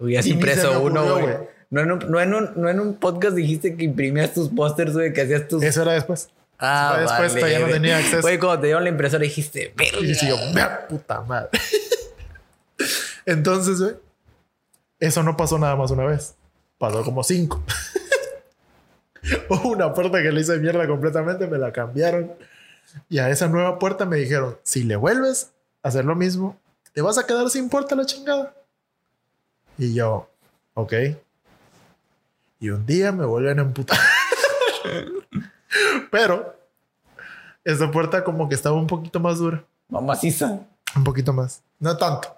Hubieras 0.00 0.26
impreso 0.26 0.80
uno, 0.82 1.18
güey. 1.20 1.36
No 1.70 1.80
en, 1.82 1.92
un, 1.92 2.10
no, 2.10 2.20
en 2.20 2.34
un, 2.34 2.50
no 2.56 2.68
en 2.68 2.80
un 2.80 2.94
podcast 2.94 3.36
dijiste 3.36 3.76
que 3.76 3.84
imprimías 3.84 4.34
tus 4.34 4.48
pósters, 4.48 4.92
güey, 4.94 5.12
que 5.12 5.22
hacías 5.22 5.46
tus. 5.46 5.62
Eso 5.62 5.82
era 5.82 5.92
después. 5.92 6.28
ah, 6.58 6.94
eso 6.96 7.02
era 7.14 7.20
después, 7.22 7.34
todavía 7.34 7.58
no 7.60 7.72
tenía 7.72 7.98
acceso. 7.98 8.22
Güey, 8.22 8.38
cuando 8.38 8.60
te 8.60 8.66
dieron 8.66 8.82
la 8.82 8.90
impresora 8.90 9.22
dijiste, 9.22 9.72
verga. 9.76 9.98
Y 10.00 10.14
yo, 10.28 10.36
"Vea, 10.52 10.88
puta 10.88 11.20
madre. 11.20 11.50
Entonces, 13.26 13.80
güey, 13.80 13.94
eso 14.98 15.22
no 15.22 15.36
pasó 15.36 15.58
nada 15.58 15.76
más 15.76 15.90
una 15.90 16.06
vez. 16.06 16.34
Pasó 16.78 17.04
como 17.04 17.22
cinco. 17.22 17.62
Hubo 19.48 19.68
una 19.70 19.92
puerta 19.92 20.22
que 20.22 20.32
le 20.32 20.40
hice 20.40 20.58
mierda 20.58 20.86
completamente, 20.88 21.46
me 21.46 21.58
la 21.58 21.72
cambiaron. 21.72 22.32
Y 23.08 23.18
a 23.18 23.28
esa 23.28 23.46
nueva 23.48 23.78
puerta 23.78 24.06
me 24.06 24.16
dijeron, 24.16 24.58
si 24.62 24.82
le 24.82 24.96
vuelves 24.96 25.52
a 25.82 25.88
hacer 25.88 26.04
lo 26.04 26.16
mismo, 26.16 26.58
te 26.92 27.02
vas 27.02 27.18
a 27.18 27.26
quedar 27.26 27.48
sin 27.50 27.68
puerta 27.68 27.94
la 27.94 28.06
chingada. 28.06 28.54
Y 29.80 29.94
yo, 29.94 30.28
ok. 30.74 30.92
Y 32.60 32.68
un 32.68 32.84
día 32.84 33.12
me 33.12 33.24
vuelven 33.24 33.58
a 33.58 33.62
emputar. 33.62 33.98
Pero 36.10 36.54
esa 37.64 37.90
puerta 37.90 38.22
como 38.22 38.46
que 38.48 38.54
estaba 38.54 38.76
un 38.76 38.86
poquito 38.86 39.18
más 39.20 39.38
dura. 39.38 39.64
Mamaciza. 39.88 40.60
Un 40.94 41.04
poquito 41.04 41.32
más. 41.32 41.62
No 41.78 41.96
tanto. 41.96 42.36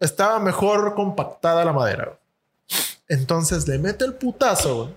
Estaba 0.00 0.40
mejor 0.40 0.94
compactada 0.96 1.64
la 1.64 1.72
madera. 1.72 2.06
güey. 2.06 2.16
Entonces 3.06 3.68
le 3.68 3.78
mete 3.78 4.04
el 4.04 4.14
putazo, 4.14 4.76
güey. 4.84 4.94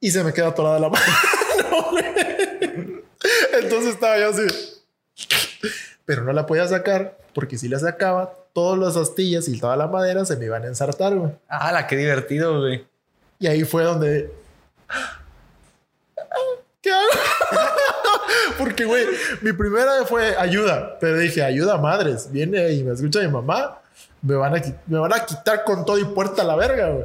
Y 0.00 0.10
se 0.10 0.24
me 0.24 0.32
queda 0.32 0.48
atorada 0.48 0.80
la 0.80 0.88
mano. 0.90 1.04
güey. 1.92 2.04
Entonces 3.62 3.94
estaba 3.94 4.18
yo 4.18 4.30
así. 4.30 4.46
Pero 6.04 6.22
no 6.24 6.32
la 6.32 6.46
podía 6.46 6.66
sacar 6.68 7.16
porque 7.34 7.58
si 7.58 7.68
la 7.68 7.78
sacaba, 7.78 8.34
todas 8.52 8.78
las 8.78 8.96
astillas 8.96 9.48
y 9.48 9.58
toda 9.58 9.76
la 9.76 9.88
madera 9.88 10.24
se 10.24 10.36
me 10.36 10.46
iban 10.46 10.62
a 10.62 10.68
ensartar, 10.68 11.14
güey. 11.14 11.32
Ah, 11.48 11.72
la 11.72 11.86
qué 11.86 11.96
divertido, 11.96 12.60
güey. 12.60 12.86
Y 13.38 13.46
ahí 13.48 13.64
fue 13.64 13.82
donde. 13.82 14.32
¿Qué 16.80 16.92
hago? 16.92 17.10
Porque, 18.58 18.84
güey, 18.84 19.06
mi 19.42 19.52
primera 19.52 20.04
fue 20.06 20.36
ayuda. 20.36 20.98
Pero 21.00 21.18
dije, 21.18 21.42
ayuda 21.42 21.76
madres. 21.78 22.30
Viene 22.30 22.72
y 22.72 22.84
me 22.84 22.92
escucha 22.92 23.20
mi 23.20 23.28
mamá. 23.28 23.80
Me 24.22 24.36
van 24.36 24.56
a, 24.56 24.62
me 24.86 24.98
van 24.98 25.12
a 25.12 25.24
quitar 25.24 25.64
con 25.64 25.84
todo 25.84 25.98
y 25.98 26.04
puerta 26.04 26.42
a 26.42 26.44
la 26.44 26.56
verga, 26.56 26.90
güey. 26.90 27.04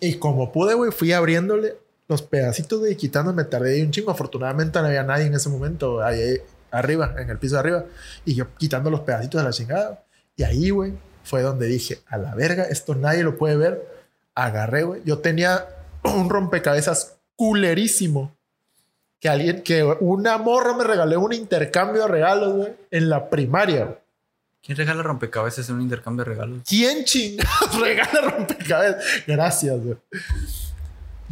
Y 0.00 0.18
como 0.18 0.50
pude, 0.50 0.74
güey, 0.74 0.90
fui 0.90 1.12
abriéndole 1.12 1.76
los 2.08 2.22
pedacitos 2.22 2.82
de 2.82 2.96
quitando. 2.96 3.32
Me 3.32 3.44
tardé 3.44 3.82
un 3.82 3.90
chingo. 3.90 4.10
Afortunadamente 4.10 4.80
no 4.80 4.86
había 4.86 5.02
nadie 5.02 5.26
en 5.26 5.34
ese 5.34 5.48
momento 5.48 6.02
ahí 6.02 6.40
arriba, 6.78 7.14
en 7.18 7.30
el 7.30 7.38
piso 7.38 7.54
de 7.54 7.60
arriba. 7.60 7.84
Y 8.24 8.34
yo 8.34 8.54
quitando 8.56 8.90
los 8.90 9.00
pedacitos 9.00 9.40
de 9.40 9.44
la 9.44 9.52
chingada. 9.52 10.04
Y 10.36 10.42
ahí, 10.42 10.70
güey, 10.70 10.92
fue 11.22 11.42
donde 11.42 11.66
dije, 11.66 12.00
a 12.06 12.18
la 12.18 12.34
verga, 12.34 12.64
esto 12.64 12.94
nadie 12.94 13.22
lo 13.22 13.36
puede 13.36 13.56
ver. 13.56 13.86
Agarré, 14.34 14.82
güey. 14.82 15.02
Yo 15.04 15.18
tenía 15.18 15.66
un 16.04 16.28
rompecabezas 16.28 17.16
culerísimo. 17.36 18.34
Que 19.20 19.28
alguien, 19.30 19.62
que 19.62 19.82
una 19.82 20.36
morra 20.36 20.76
me 20.76 20.84
regaló 20.84 21.18
un 21.20 21.32
intercambio 21.32 22.02
de 22.02 22.08
regalos, 22.08 22.52
güey, 22.54 22.72
en 22.90 23.08
la 23.08 23.30
primaria. 23.30 23.84
güey. 23.84 23.98
¿Quién 24.62 24.76
regala 24.78 25.02
rompecabezas 25.02 25.68
en 25.68 25.76
un 25.76 25.82
intercambio 25.82 26.24
de 26.24 26.30
regalos? 26.30 26.62
¿Quién 26.66 27.04
chingados 27.04 27.78
regala 27.80 28.20
rompecabezas? 28.22 29.04
Gracias, 29.26 29.78
güey. 29.80 29.96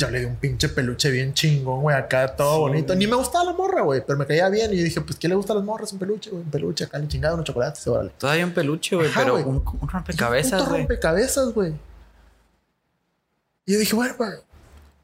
Yo 0.07 0.11
le 0.11 0.21
di 0.21 0.25
un 0.27 0.37
pinche 0.37 0.69
peluche 0.69 1.11
bien 1.11 1.33
chingón, 1.35 1.81
güey, 1.83 1.97
acá 1.97 2.35
todo 2.37 2.59
bonito. 2.61 2.95
Ni 2.95 3.07
me 3.07 3.17
gustaba 3.17 3.45
la 3.45 3.53
morra, 3.53 3.83
güey, 3.83 4.03
pero 4.07 4.19
me 4.19 4.27
caía 4.27 4.49
bien. 4.49 4.73
Y 4.73 4.79
yo 4.79 4.85
dije, 4.85 5.01
pues, 5.01 5.19
¿qué 5.19 5.29
le 5.29 5.35
gusta 5.35 5.53
a 5.53 5.57
las 5.57 5.65
morras? 5.65 5.93
Un 5.93 5.99
peluche, 5.99 6.31
güey, 6.31 6.43
un 6.43 6.51
peluche 6.51 6.85
acá, 6.85 6.99
le 6.99 7.09
chingada, 7.09 7.35
unos 7.35 7.47
chocolates, 7.47 7.87
órale. 7.87 8.11
Todavía 8.19 8.45
un 8.45 8.53
peluche, 8.53 8.97
güey, 8.97 9.09
Ajá, 9.09 9.21
pero 9.21 9.33
güey. 9.35 9.45
un, 9.45 9.57
un 9.57 9.79
Un 9.81 9.89
rompecabezas, 9.89 10.53
puto 10.61 10.71
güey. 10.71 10.81
rompecabezas, 10.83 11.53
güey. 11.53 11.73
Y 13.65 13.75
yo 13.75 13.79
dije, 13.79 13.95
bueno, 13.95 14.15
pues. 14.17 14.31
ah, 14.35 14.43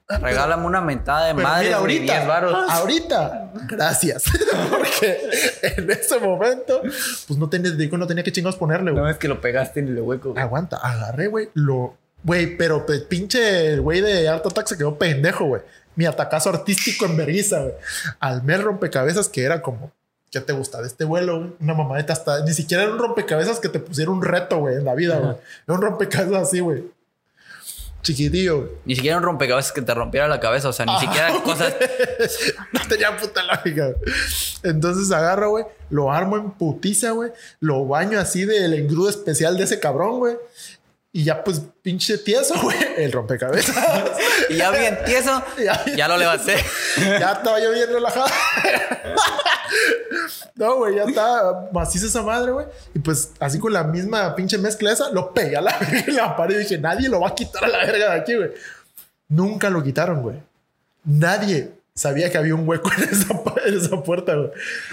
pero- 0.09 0.25
Regálame 0.25 0.67
una 0.67 0.81
mentada 0.81 1.27
de 1.27 1.35
madre 1.35 1.67
mira, 1.67 1.79
ahorita, 1.79 2.13
10 2.15 2.27
varos. 2.27 2.71
ahorita, 2.71 3.53
gracias. 3.69 4.25
Porque 4.71 5.21
en 5.63 5.91
ese 5.91 6.19
momento, 6.19 6.81
pues 6.83 7.39
no 7.39 7.49
tenía, 7.49 7.71
digo, 7.71 7.97
no 7.97 8.07
tenía 8.07 8.25
que 8.25 8.33
chingados 8.33 8.57
ponerle, 8.57 8.91
güey. 8.91 9.03
No 9.05 9.09
es 9.09 9.17
que 9.17 9.29
lo 9.29 9.41
pegaste 9.41 9.81
en 9.81 9.89
el 9.89 10.01
hueco. 10.01 10.33
güey. 10.33 10.43
Aguanta, 10.43 10.77
agarré, 10.79 11.29
güey, 11.29 11.51
lo. 11.55 11.95
Güey, 12.25 12.57
pero 12.57 12.85
pe- 12.85 13.01
pinche 13.01 13.73
el 13.75 13.81
güey 13.81 14.01
de 14.01 14.29
Art 14.29 14.45
Attack 14.45 14.67
se 14.67 14.77
quedó 14.77 14.99
pendejo, 14.99 15.45
güey. 15.47 15.63
Mi 15.97 16.05
atacazo 16.07 16.51
artístico 16.51 17.07
en 17.07 17.17
vergüenza, 17.17 17.61
güey. 17.61 17.75
Al 18.21 18.43
mes 18.43 18.63
rompecabezas 18.63 19.29
que 19.29 19.43
era 19.45 19.63
como, 19.63 19.93
¿qué 20.31 20.41
te 20.41 20.53
gusta 20.53 20.81
de 20.81 20.89
este 20.89 21.05
vuelo, 21.05 21.39
güey? 21.41 21.53
Una 21.61 21.75
mamadeta 21.75 22.13
hasta, 22.13 22.45
ni 22.45 22.53
siquiera 22.55 22.83
era 22.85 22.93
un 22.93 22.99
rompecabezas 22.99 23.61
que 23.61 23.69
te 23.69 23.79
pusiera 23.81 24.11
un 24.11 24.23
reto, 24.23 24.59
güey, 24.59 24.77
en 24.77 24.85
la 24.85 24.95
vida, 24.95 25.17
güey. 25.19 25.31
Era 25.67 25.75
un 25.77 25.83
rompecabezas 25.83 26.49
así, 26.49 26.61
güey. 26.61 26.85
Chiquitillo, 28.03 28.59
güey. 28.61 28.71
Ni 28.85 28.95
siquiera 28.95 29.17
un 29.17 29.25
rompecabezas 29.25 29.73
que 29.73 29.83
te 29.83 29.93
rompiera 29.93 30.29
la 30.29 30.39
cabeza. 30.41 30.69
O 30.69 30.73
sea, 30.73 30.87
ni 30.87 30.93
Ah, 30.95 31.01
siquiera 31.01 31.31
güey. 31.31 31.43
cosas. 31.43 31.75
no 32.73 32.81
tenía 32.89 33.17
puta 33.17 33.43
lógica. 33.43 33.87
güey. 33.89 33.97
Entonces 34.63 35.11
agarro, 35.11 35.51
güey, 35.51 35.65
lo 35.91 36.13
armo 36.13 36.37
en 36.37 36.53
putiza, 36.53 37.11
güey. 37.11 37.33
Lo 37.61 37.87
baño 37.87 38.21
así 38.21 38.45
del 38.45 38.75
engrudo 38.75 39.11
especial 39.11 39.57
de 39.57 39.65
ese 39.65 39.81
cabrón, 39.81 40.19
güey. 40.21 40.37
Y 41.19 41.25
ya, 41.25 41.43
pues, 41.43 41.61
pinche 41.83 42.17
tieso, 42.19 42.55
güey, 42.63 42.77
el 42.97 43.11
rompecabezas. 43.11 43.75
y 44.51 44.55
ya 44.55 44.71
bien 44.71 44.97
tieso, 45.05 45.43
Ya- 45.59 45.85
ya 45.97 46.07
lo 46.07 46.17
levanté. 46.17 46.55
ya 46.97 47.33
estaba 47.33 47.59
yo 47.59 47.73
bien 47.73 47.89
relajado. 47.93 48.29
no, 50.55 50.77
güey, 50.77 50.95
ya 50.95 51.03
estaba 51.03 51.69
maciza 51.73 52.07
esa 52.07 52.23
madre, 52.23 52.53
güey. 52.53 52.67
Y 52.95 53.01
pues, 53.01 53.33
así 53.41 53.59
con 53.59 53.73
la 53.73 53.83
misma 53.83 54.33
pinche 54.37 54.59
mezcla 54.59 54.93
esa, 54.93 55.11
lo 55.11 55.35
pegué 55.35 55.57
a 55.57 55.61
la 55.61 55.77
verga 55.77 56.05
en 56.07 56.15
la 56.15 56.37
pared 56.37 56.55
y 56.55 56.59
dije, 56.61 56.79
nadie 56.79 57.09
lo 57.09 57.19
va 57.21 57.31
a 57.31 57.35
quitar 57.35 57.65
a 57.65 57.69
la 57.69 57.79
verga 57.79 58.15
de 58.15 58.21
aquí, 58.21 58.37
güey. 58.37 58.51
Nunca 59.27 59.71
lo 59.71 59.83
quitaron, 59.83 60.23
güey. 60.23 60.37
Nadie 61.03 61.73
sabía 61.99 62.31
que 62.31 62.39
había 62.39 62.55
un 62.55 62.67
hueco 62.69 62.91
en 62.97 63.05
esa, 63.05 63.29
pu- 63.35 63.61
en 63.67 63.75
esa 63.77 64.03
puerta, 64.03 64.35
güey. 64.37 64.51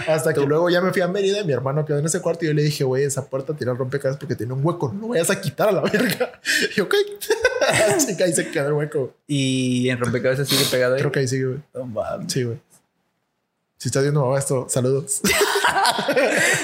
Hasta 0.07 0.33
que 0.33 0.41
luego 0.41 0.69
ya 0.69 0.81
me 0.81 0.91
fui 0.91 1.01
a 1.01 1.07
Mérida 1.07 1.39
y 1.39 1.43
mi 1.45 1.53
hermano 1.53 1.85
quedó 1.85 1.99
en 1.99 2.05
ese 2.05 2.19
cuarto 2.21 2.43
y 2.45 2.47
yo 2.49 2.53
le 2.53 2.63
dije, 2.63 2.83
güey, 2.83 3.03
esa 3.03 3.25
puerta 3.25 3.53
tiene 3.55 3.71
el 3.71 3.77
rompecabezas 3.77 4.19
porque 4.19 4.35
tiene 4.35 4.53
un 4.53 4.65
hueco. 4.65 4.91
No 4.93 5.01
lo 5.01 5.07
vayas 5.09 5.29
a 5.29 5.39
quitar 5.39 5.69
a 5.69 5.71
la 5.71 5.81
verga. 5.81 6.31
Y 6.75 6.81
ok. 6.81 6.95
Chica, 8.05 8.25
ahí 8.25 8.33
se 8.33 8.49
quedó 8.49 8.67
el 8.67 8.73
hueco. 8.73 9.13
Y 9.27 9.89
en 9.89 9.99
rompecabezas 9.99 10.47
sigue 10.47 10.65
pegado 10.65 10.95
ahí. 10.95 10.99
Creo 10.99 11.11
que 11.11 11.19
ahí 11.19 11.27
sigue, 11.27 11.45
güey. 11.45 11.59
Sí, 12.27 12.43
güey. 12.43 12.59
Si 13.77 13.89
estás 13.89 14.01
viendo 14.03 14.21
mamá 14.25 14.39
esto, 14.39 14.67
saludos. 14.69 15.21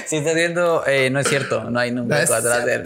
Si 0.06 0.18
estás 0.18 0.36
viendo, 0.36 0.86
eh, 0.86 1.10
no 1.10 1.20
es 1.20 1.28
cierto, 1.28 1.64
no 1.70 1.80
hay 1.80 1.92
un 1.92 2.08
No 2.08 2.16
atrás 2.16 2.66
de 2.66 2.76
es 2.76 2.82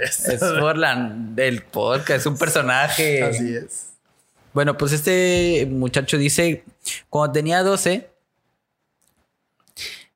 es, 0.00 0.28
es 0.28 0.40
por 0.40 0.76
la 0.78 1.12
del 1.14 1.62
podcast, 1.62 2.10
es 2.20 2.26
un 2.26 2.38
personaje. 2.38 3.22
Así 3.22 3.54
es. 3.56 3.91
Bueno, 4.52 4.76
pues 4.76 4.92
este 4.92 5.66
muchacho 5.70 6.18
dice, 6.18 6.64
cuando 7.08 7.32
tenía 7.32 7.62
12, 7.62 8.10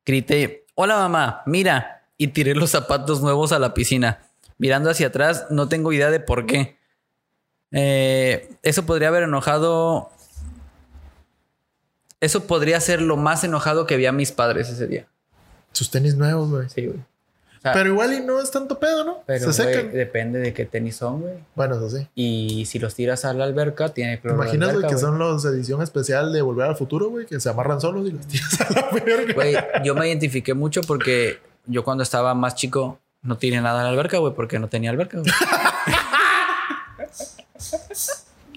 grité, 0.04 0.64
hola 0.74 0.96
mamá, 0.96 1.42
mira, 1.46 2.04
y 2.18 2.28
tiré 2.28 2.54
los 2.54 2.70
zapatos 2.70 3.22
nuevos 3.22 3.52
a 3.52 3.58
la 3.58 3.74
piscina. 3.74 4.22
Mirando 4.58 4.90
hacia 4.90 5.08
atrás, 5.08 5.46
no 5.50 5.68
tengo 5.68 5.92
idea 5.92 6.10
de 6.10 6.20
por 6.20 6.46
qué. 6.46 6.78
Eh, 7.72 8.56
eso 8.62 8.86
podría 8.86 9.08
haber 9.08 9.24
enojado... 9.24 10.10
Eso 12.20 12.46
podría 12.46 12.80
ser 12.80 13.02
lo 13.02 13.18
más 13.18 13.44
enojado 13.44 13.86
que 13.86 13.98
vi 13.98 14.06
a 14.06 14.12
mis 14.12 14.32
padres 14.32 14.70
ese 14.70 14.86
día. 14.86 15.06
Sus 15.72 15.90
tenis 15.90 16.16
nuevos, 16.16 16.48
güey. 16.50 16.68
Sí, 16.70 16.86
güey. 16.86 16.98
Sea, 17.66 17.72
Pero 17.72 17.88
igual 17.90 18.12
y 18.12 18.20
no 18.20 18.40
es 18.40 18.50
tanto 18.50 18.78
pedo, 18.78 19.02
¿no? 19.04 19.22
pero, 19.26 19.52
Se 19.52 19.64
secan. 19.64 19.92
depende 19.92 20.38
de 20.38 20.52
qué 20.52 20.64
tenis 20.66 20.96
son, 20.96 21.20
güey. 21.22 21.34
Bueno, 21.54 21.76
eso 21.76 21.90
sí. 21.90 22.06
Y 22.14 22.64
si 22.66 22.78
los 22.78 22.94
tiras 22.94 23.24
a 23.24 23.32
la 23.32 23.44
alberca, 23.44 23.88
tiene 23.88 24.16
¿Te 24.16 24.22
cloro 24.22 24.36
imaginas, 24.42 24.68
güey, 24.68 24.76
alberca, 24.84 24.94
que 24.94 25.00
son 25.00 25.18
los 25.18 25.44
edición 25.44 25.82
especial 25.82 26.32
de 26.32 26.42
Volver 26.42 26.66
al 26.68 26.76
Futuro, 26.76 27.08
güey? 27.10 27.26
Que 27.26 27.40
se 27.40 27.48
amarran 27.48 27.80
solos 27.80 28.06
y 28.08 28.12
los 28.12 28.26
tiras 28.26 28.60
a 28.60 28.72
la 28.72 28.88
verga. 29.04 29.34
Güey, 29.34 29.56
yo 29.84 29.94
me 29.94 30.06
identifiqué 30.06 30.54
mucho 30.54 30.80
porque 30.82 31.40
yo 31.66 31.82
cuando 31.82 32.02
estaba 32.02 32.34
más 32.34 32.54
chico 32.54 33.00
no 33.22 33.36
tiré 33.38 33.60
nada 33.60 33.80
a 33.80 33.84
la 33.84 33.88
alberca, 33.90 34.18
güey, 34.18 34.32
porque 34.34 34.58
no 34.60 34.68
tenía 34.68 34.90
alberca, 34.90 35.18
güey. 35.18 35.32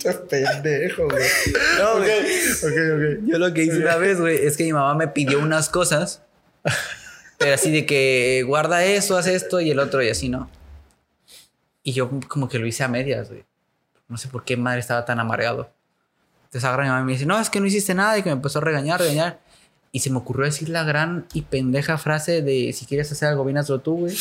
Qué 0.02 0.12
pendejo, 0.14 1.06
güey. 1.10 1.26
No, 1.78 1.92
ok, 1.94 2.00
güey. 2.00 2.52
ok, 2.54 3.20
ok. 3.20 3.28
Yo 3.28 3.38
lo 3.38 3.54
que 3.54 3.64
hice 3.64 3.78
una 3.78 3.98
vez, 3.98 4.20
güey, 4.20 4.46
es 4.46 4.56
que 4.56 4.64
mi 4.64 4.72
mamá 4.74 4.96
me 4.96 5.08
pidió 5.10 5.40
unas 5.40 5.68
cosas, 5.70 6.22
pero 7.40 7.54
así 7.56 7.72
de 7.72 7.86
que 7.86 8.44
guarda 8.46 8.84
eso, 8.84 9.18
haz 9.18 9.28
esto 9.28 9.62
y 9.62 9.72
el 9.72 9.80
otro 9.80 10.04
y 10.04 10.10
así, 10.10 10.28
¿no? 10.28 10.50
Y 11.82 11.94
yo 11.94 12.12
como 12.28 12.50
que 12.50 12.60
lo 12.60 12.68
hice 12.68 12.84
a 12.84 12.90
medias, 12.90 13.30
güey. 13.30 13.46
No 14.10 14.18
sé 14.18 14.28
por 14.28 14.44
qué 14.44 14.58
madre 14.58 14.82
estaba 14.82 15.06
tan 15.06 15.22
amargado. 15.22 15.72
Entonces 16.44 16.66
agarra 16.66 16.84
mi 16.84 16.90
mamá 16.90 17.02
y 17.02 17.06
me 17.06 17.12
dice, 17.14 17.26
no, 17.26 17.40
es 17.40 17.50
que 17.50 17.62
no 17.62 17.66
hiciste 17.66 17.94
nada 17.94 18.18
y 18.18 18.24
que 18.24 18.30
me 18.30 18.34
empezó 18.34 18.60
a 18.60 18.62
regañar, 18.62 19.00
regañar. 19.00 19.40
Y 19.94 20.02
se 20.02 20.10
me 20.10 20.18
ocurrió 20.18 20.46
decir 20.46 20.68
la 20.68 20.84
gran 20.84 21.28
y 21.34 21.44
pendeja 21.44 21.98
frase 21.98 22.42
de 22.42 22.74
si 22.74 22.86
quieres 22.86 23.10
hacer 23.12 23.30
algo 23.30 23.46
bien, 23.46 23.58
hazlo 23.58 23.80
tú, 23.80 24.00
güey. 24.00 24.18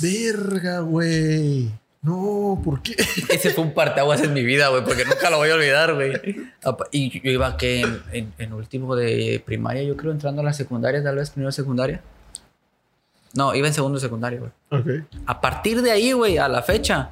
Verga, 0.00 0.80
güey. 0.80 1.70
No, 2.00 2.60
¿por 2.64 2.80
qué? 2.82 2.92
Ese 3.28 3.50
fue 3.50 3.64
un 3.64 3.74
parteaguas 3.74 4.22
en 4.22 4.32
mi 4.32 4.44
vida, 4.44 4.68
güey, 4.68 4.84
porque 4.84 5.04
nunca 5.04 5.30
lo 5.30 5.38
voy 5.38 5.50
a 5.50 5.54
olvidar, 5.54 5.94
güey. 5.94 6.12
Y 6.92 7.20
yo 7.20 7.30
iba 7.30 7.56
que 7.56 7.80
en, 7.80 8.02
en- 8.12 8.32
en 8.38 8.52
último 8.52 8.94
de 8.94 9.42
primaria, 9.44 9.82
yo 9.82 9.96
creo, 9.96 10.12
entrando 10.12 10.40
a 10.40 10.44
la 10.44 10.52
secundaria, 10.52 11.02
tal 11.02 11.16
vez 11.16 11.30
primero 11.30 11.50
secundaria. 11.50 12.00
No, 13.34 13.54
iba 13.54 13.66
en 13.66 13.74
segundo 13.74 13.98
secundaria, 13.98 14.38
güey. 14.38 14.52
Ok. 14.70 15.06
A 15.26 15.40
partir 15.40 15.82
de 15.82 15.90
ahí, 15.90 16.12
güey, 16.12 16.38
a 16.38 16.48
la 16.48 16.62
fecha, 16.62 17.10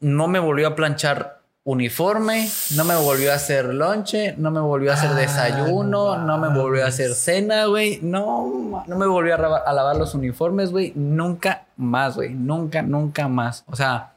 no 0.00 0.26
me 0.28 0.38
volvió 0.38 0.68
a 0.68 0.74
planchar 0.74 1.41
uniforme, 1.64 2.48
no 2.76 2.84
me 2.84 2.96
volvió 2.96 3.32
a 3.32 3.36
hacer 3.36 3.66
lonche, 3.66 4.34
no 4.36 4.50
me 4.50 4.60
volvió 4.60 4.90
a 4.90 4.94
hacer 4.94 5.10
Ah, 5.12 5.14
desayuno, 5.14 6.16
no 6.18 6.26
no 6.26 6.38
me 6.38 6.48
volvió 6.48 6.84
a 6.84 6.88
hacer 6.88 7.14
cena, 7.14 7.66
güey. 7.66 8.00
No, 8.02 8.84
no 8.86 8.96
me 8.98 9.06
volvió 9.06 9.34
a, 9.34 9.36
raba- 9.36 9.62
a 9.64 9.72
lavar 9.72 9.96
los 9.96 10.14
uniformes, 10.14 10.70
güey. 10.72 10.92
Nunca 10.96 11.66
más, 11.76 12.16
güey. 12.16 12.30
Nunca, 12.34 12.82
nunca 12.82 13.28
más. 13.28 13.64
O 13.68 13.76
sea, 13.76 14.12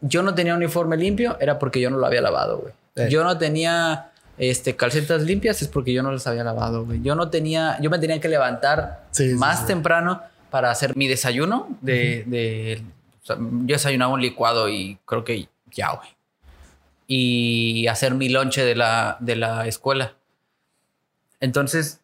yo 0.00 0.22
no 0.22 0.34
tenía 0.34 0.54
uniforme 0.54 0.96
limpio, 0.96 1.36
era 1.40 1.58
porque 1.58 1.80
yo 1.80 1.90
no 1.90 1.96
lo 1.98 2.06
había 2.06 2.20
lavado, 2.20 2.58
güey. 2.58 3.08
Yo 3.10 3.24
no 3.24 3.38
tenía 3.38 4.10
este, 4.38 4.76
calcetas 4.76 5.22
limpias, 5.22 5.62
es 5.62 5.68
porque 5.68 5.92
yo 5.92 6.02
no 6.02 6.12
las 6.12 6.26
había 6.26 6.44
lavado, 6.44 6.84
güey. 6.84 7.00
Yo 7.02 7.14
no 7.14 7.28
tenía, 7.30 7.78
yo 7.80 7.88
me 7.90 7.98
tenía 7.98 8.20
que 8.20 8.28
levantar 8.28 9.04
Sí, 9.10 9.34
más 9.34 9.60
sí. 9.60 9.66
temprano 9.66 10.22
para 10.50 10.70
hacer 10.70 10.94
mi 10.96 11.08
desayuno 11.08 11.68
de, 11.80 12.24
de- 12.26 12.82
o 13.22 13.26
sea, 13.26 13.36
yo 13.38 13.74
desayunaba 13.74 14.12
un 14.12 14.20
licuado 14.20 14.68
y 14.68 14.98
creo 15.06 15.24
que 15.24 15.48
ya, 15.72 15.92
güey. 15.94 16.08
Y 17.14 17.86
hacer 17.88 18.14
mi 18.14 18.30
lonche 18.30 18.64
de 18.64 18.74
la, 18.74 19.18
de 19.20 19.36
la 19.36 19.66
escuela. 19.66 20.14
Entonces, 21.40 22.00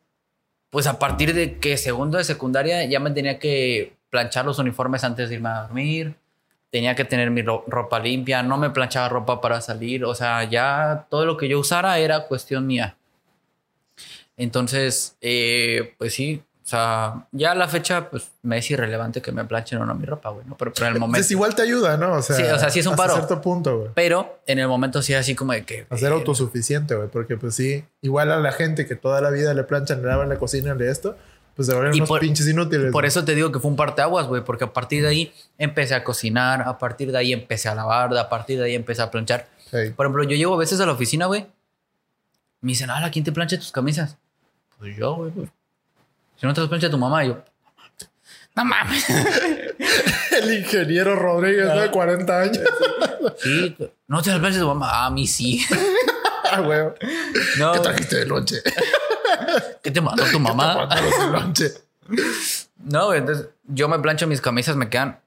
pues 0.68 0.86
a 0.86 0.98
partir 0.98 1.32
de 1.32 1.59
que 1.59 1.78
segundo 1.78 2.18
de 2.18 2.24
secundaria 2.24 2.84
ya 2.84 3.00
me 3.00 3.11
tenía 3.12 3.38
que 3.38 3.94
planchar 4.11 4.44
los 4.44 4.59
uniformes 4.59 5.04
antes 5.04 5.30
de 5.30 5.36
irme 5.36 5.48
a 5.48 5.62
dormir. 5.62 6.14
Tenía 6.70 6.94
que 6.94 7.06
tener 7.06 7.30
mi 7.30 7.40
ro- 7.40 7.64
ropa 7.68 7.98
limpia. 7.98 8.42
No 8.42 8.59
me 8.59 8.68
planchaba 8.68 9.09
ropa 9.09 9.40
para 9.40 9.62
salir. 9.62 10.04
O 10.04 10.14
sea, 10.14 10.44
ya 10.44 11.06
todo 11.09 11.24
lo 11.24 11.38
que 11.38 11.48
yo 11.48 11.59
usara 11.59 11.98
era 11.98 12.26
cuestión 12.26 12.66
mía. 12.66 12.94
Entonces, 14.36 15.16
eh, 15.22 15.94
pues 15.96 16.12
sí. 16.14 16.42
O 16.68 16.70
sea, 16.70 17.26
ya 17.32 17.52
a 17.52 17.54
la 17.54 17.66
fecha, 17.66 18.10
pues 18.10 18.30
me 18.42 18.58
es 18.58 18.70
irrelevante 18.70 19.22
que 19.22 19.32
me 19.32 19.42
planchen 19.46 19.80
o 19.80 19.86
no 19.86 19.94
mi 19.94 20.04
ropa, 20.04 20.28
güey. 20.28 20.44
¿no? 20.46 20.54
Pero, 20.58 20.70
pero 20.74 20.86
en 20.88 20.92
el 20.92 21.00
momento. 21.00 21.16
Entonces 21.16 21.30
igual 21.30 21.54
te 21.54 21.62
ayuda, 21.62 21.96
¿no? 21.96 22.12
O 22.12 22.20
sea, 22.20 22.36
Sí, 22.36 22.42
o 22.42 22.58
sea, 22.58 22.68
sí 22.68 22.80
es 22.80 22.86
un 22.86 22.92
hasta 22.92 23.04
paro. 23.04 23.14
cierto 23.14 23.40
punto, 23.40 23.78
güey. 23.78 23.90
Pero 23.94 24.40
en 24.46 24.58
el 24.58 24.68
momento 24.68 25.00
sí 25.00 25.14
era 25.14 25.20
así 25.20 25.34
como 25.34 25.54
de 25.54 25.64
que. 25.64 25.86
Hacer 25.88 26.12
eh, 26.12 26.14
autosuficiente, 26.14 26.94
güey. 26.94 27.08
Porque, 27.08 27.38
pues 27.38 27.54
sí, 27.54 27.86
igual 28.02 28.30
a 28.30 28.38
la 28.38 28.52
gente 28.52 28.86
que 28.86 28.96
toda 28.96 29.22
la 29.22 29.30
vida 29.30 29.54
le 29.54 29.64
planchan, 29.64 30.02
le 30.02 30.08
lavan 30.08 30.28
la 30.28 30.36
cocina, 30.38 30.74
le 30.74 30.90
esto, 30.90 31.16
pues 31.56 31.70
Y 31.70 31.72
unos 31.72 32.06
por- 32.06 32.20
pinches 32.20 32.46
inútiles. 32.46 32.92
Por 32.92 33.06
eso 33.06 33.24
te 33.24 33.34
digo 33.34 33.50
que 33.50 33.60
fue 33.60 33.70
un 33.70 33.76
parteaguas, 33.78 34.26
güey, 34.26 34.44
porque 34.44 34.64
a 34.64 34.72
partir 34.74 35.00
de 35.00 35.08
ahí 35.08 35.32
empecé 35.56 35.94
a 35.94 36.04
cocinar, 36.04 36.60
a 36.68 36.76
partir 36.76 37.12
de 37.12 37.16
ahí 37.16 37.32
empecé 37.32 37.70
a 37.70 37.74
lavar, 37.74 38.14
a 38.14 38.28
partir 38.28 38.58
de 38.58 38.66
ahí 38.66 38.74
empecé 38.74 39.00
a 39.00 39.10
planchar. 39.10 39.48
Hey. 39.72 39.94
Por 39.96 40.04
ejemplo, 40.04 40.22
yo 40.24 40.36
llego 40.36 40.52
a 40.52 40.58
veces 40.58 40.78
a 40.80 40.84
la 40.84 40.92
oficina, 40.92 41.24
güey. 41.24 41.46
Me 42.60 42.72
dicen, 42.72 42.90
ah, 42.90 43.08
¿quién 43.10 43.24
te 43.24 43.32
plancha 43.32 43.56
tus 43.56 43.72
camisas? 43.72 44.18
Pues 44.78 44.94
yo, 44.94 45.14
güey. 45.16 45.30
pues. 45.30 45.48
Si 46.41 46.47
no 46.47 46.55
te 46.55 46.61
las 46.61 46.68
plancha 46.68 46.89
tu 46.91 46.99
mamá, 46.99 47.24
yo. 47.24 47.43
No 48.55 48.64
mames. 48.64 49.07
El 50.41 50.59
ingeniero 50.59 51.16
Rodríguez, 51.16 51.67
¿no? 51.67 51.80
de 51.80 51.91
40 51.91 52.41
años. 52.41 52.61
Sí, 53.38 53.76
no 54.07 54.22
te 54.22 54.30
las 54.30 54.38
plancha 54.38 54.58
tu 54.61 54.67
mamá. 54.67 54.88
Ah, 54.91 55.07
a 55.07 55.11
mí 55.11 55.26
sí. 55.26 55.64
ah, 56.53 56.61
güey. 56.61 56.80
No, 57.58 57.72
¿Qué 57.72 57.80
trajiste 57.80 58.17
de 58.17 58.26
lonche? 58.26 58.62
¿qué 59.83 59.91
te 59.91 60.00
mandó 60.00 60.25
tu 60.25 60.38
mamá? 60.38 60.88
Pantalones 60.88 61.18
de 61.18 61.26
lonche. 61.26 61.72
No, 62.79 63.07
güey, 63.07 63.18
entonces 63.18 63.49
yo 63.64 63.88
me 63.88 63.99
plancho 63.99 64.26
mis 64.26 64.41
camisas, 64.41 64.76
me 64.76 64.88
quedan 64.88 65.21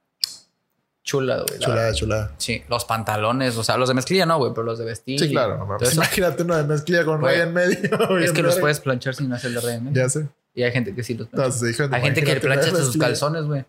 chulas, 1.04 1.44
güey. 1.46 1.60
Chulada, 1.60 1.94
chulada. 1.94 2.32
Sí, 2.38 2.64
los 2.70 2.86
pantalones, 2.86 3.58
o 3.58 3.64
sea, 3.64 3.78
los 3.78 3.90
de 3.90 3.96
mezclilla 3.96 4.26
no, 4.26 4.38
güey, 4.38 4.52
pero 4.54 4.64
los 4.64 4.80
de 4.80 4.86
vestir. 4.86 5.20
Sí, 5.20 5.30
claro. 5.30 5.58
no 5.58 5.78
y 5.80 5.94
Imagínate 5.94 6.44
uno 6.44 6.56
de 6.56 6.64
mezclilla 6.64 7.06
con 7.06 7.22
raya 7.22 7.44
en 7.44 7.54
medio. 7.54 8.18
es 8.20 8.32
que 8.32 8.42
los 8.42 8.58
puedes 8.60 8.80
planchar 8.80 9.16
sin 9.16 9.32
hacerle 9.34 9.60
raya 9.60 9.76
en 9.76 9.84
medio. 9.86 10.04
Ya 10.04 10.10
sé. 10.10 10.28
Y 10.54 10.64
hay 10.64 10.72
gente 10.72 10.94
que 10.94 11.04
sí 11.04 11.14
los 11.14 11.28
plancha. 11.28 11.48
Entonces, 11.48 11.90
hay 11.92 12.02
gente 12.02 12.24
que 12.24 12.36
plancha 12.40 12.72
de 12.72 12.84
sus 12.84 12.98
calzones, 12.98 13.44
güey. 13.44 13.64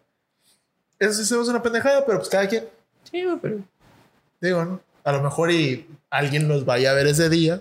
Eso 0.98 1.14
sí 1.14 1.24
se 1.24 1.38
hace 1.38 1.50
una 1.50 1.62
pendejada, 1.62 2.04
pero 2.04 2.18
pues 2.18 2.28
cada 2.28 2.48
quien. 2.48 2.64
Sí, 3.10 3.24
güey, 3.24 3.38
pero... 3.40 3.58
Digo, 4.40 4.64
¿no? 4.64 4.80
A 5.04 5.12
lo 5.12 5.22
mejor 5.22 5.50
y 5.50 5.86
alguien 6.10 6.48
los 6.48 6.64
vaya 6.64 6.90
a 6.90 6.94
ver 6.94 7.06
ese 7.06 7.28
día 7.28 7.60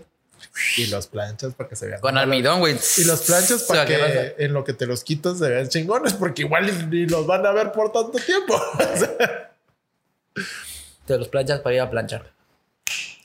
y 0.77 0.88
los 0.88 1.07
planchas 1.07 1.53
para 1.53 1.69
que 1.69 1.76
se 1.76 1.88
vean. 1.88 2.02
Con 2.02 2.18
almidón, 2.18 2.60
güey. 2.60 2.77
Y 2.98 3.03
los 3.03 3.22
planchas 3.22 3.64
para 3.64 3.85
¿qué 3.85 3.98
pasa? 3.98 4.11
que 4.11 4.35
en 4.45 4.53
lo 4.53 4.64
que 4.64 4.73
te 4.73 4.85
los 4.85 5.03
quitas 5.03 5.39
se 5.39 5.49
vean 5.49 5.68
chingones, 5.69 6.14
porque 6.14 6.43
igual 6.43 6.89
ni, 6.89 7.06
los 7.07 7.26
van 7.26 7.45
a 7.45 7.52
ver 7.52 7.72
por 7.72 7.91
tanto 7.91 8.18
tiempo. 8.19 8.60
Te 11.06 11.18
los 11.18 11.27
planchas 11.27 11.60
para 11.61 11.76
ir 11.76 11.81
a 11.81 11.89
planchar. 11.89 12.31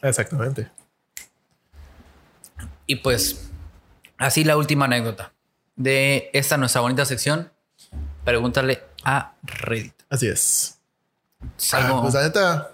Exactamente. 0.02 0.70
Y 2.86 2.96
pues, 2.96 3.50
así 4.16 4.44
la 4.44 4.56
última 4.56 4.86
anécdota 4.86 5.32
de 5.76 6.30
esta 6.32 6.56
nuestra 6.56 6.80
bonita 6.80 7.04
sección. 7.04 7.50
Pregúntale 8.24 8.82
a 9.04 9.34
Reddit. 9.42 9.94
Así 10.10 10.26
es. 10.28 10.78
Algo- 11.72 11.98
Ah, 11.98 12.02
pues 12.02 12.14
la 12.14 12.22
neta, 12.22 12.70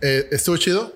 eh, 0.00 0.28
estuvo 0.30 0.56
chido. 0.56 0.92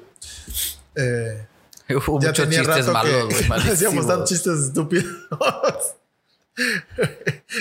Eh, 0.95 1.45
Hubo 1.89 2.21
ya 2.21 2.29
muchos 2.29 2.45
tenía 2.49 2.59
chistes 2.61 2.87
rato 2.87 2.93
malos, 2.93 3.13
que 3.13 3.23
güey. 3.23 3.29
decíamos 3.39 3.49
malísimos. 3.49 4.07
tantos 4.07 4.29
chistes 4.29 4.59
estúpidos. 4.61 5.07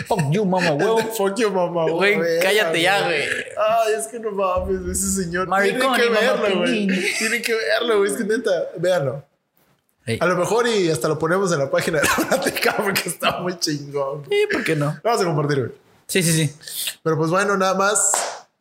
Fuck 0.08 0.32
you, 0.32 0.46
mamá, 0.46 0.72
huevo. 0.74 0.98
Fuck 1.18 1.38
you, 1.38 1.52
mamá, 1.52 1.90
Güey, 1.92 2.18
verga, 2.18 2.44
cállate 2.44 2.82
ya, 2.82 3.04
güey. 3.06 3.22
Ay, 3.58 3.94
es 4.00 4.08
que 4.08 4.20
no 4.20 4.32
mames, 4.32 4.88
ese 4.98 5.24
señor. 5.24 5.48
Maricón 5.48 5.96
Tienen 5.96 6.14
que 6.14 6.20
verlo, 6.22 6.58
güey. 6.60 6.88
Tienen 7.18 7.42
que 7.42 7.54
verlo, 7.54 7.98
güey. 8.00 8.12
Es 8.12 8.18
que 8.18 8.24
neta, 8.24 8.52
véanlo. 8.78 9.24
Ey. 10.06 10.20
A 10.22 10.26
lo 10.26 10.38
mejor 10.38 10.68
y 10.68 10.90
hasta 10.90 11.08
lo 11.08 11.18
ponemos 11.18 11.52
en 11.52 11.60
la 11.60 11.72
página 11.72 12.00
de 12.02 12.08
la 12.08 12.28
plática 12.28 12.78
porque 12.78 13.10
está 13.10 13.40
muy 13.40 13.58
chingón. 13.60 14.24
Sí, 14.30 14.48
¿por 14.52 14.64
qué 14.64 14.76
no? 14.76 14.98
Vamos 15.04 15.22
a 15.22 15.26
compartir, 15.26 15.60
güey. 15.60 15.72
Sí, 16.08 16.22
sí, 16.22 16.34
sí. 16.34 16.56
Pero 17.04 17.18
pues 17.18 17.30
bueno, 17.30 17.58
nada 17.58 17.74
más. 17.74 18.12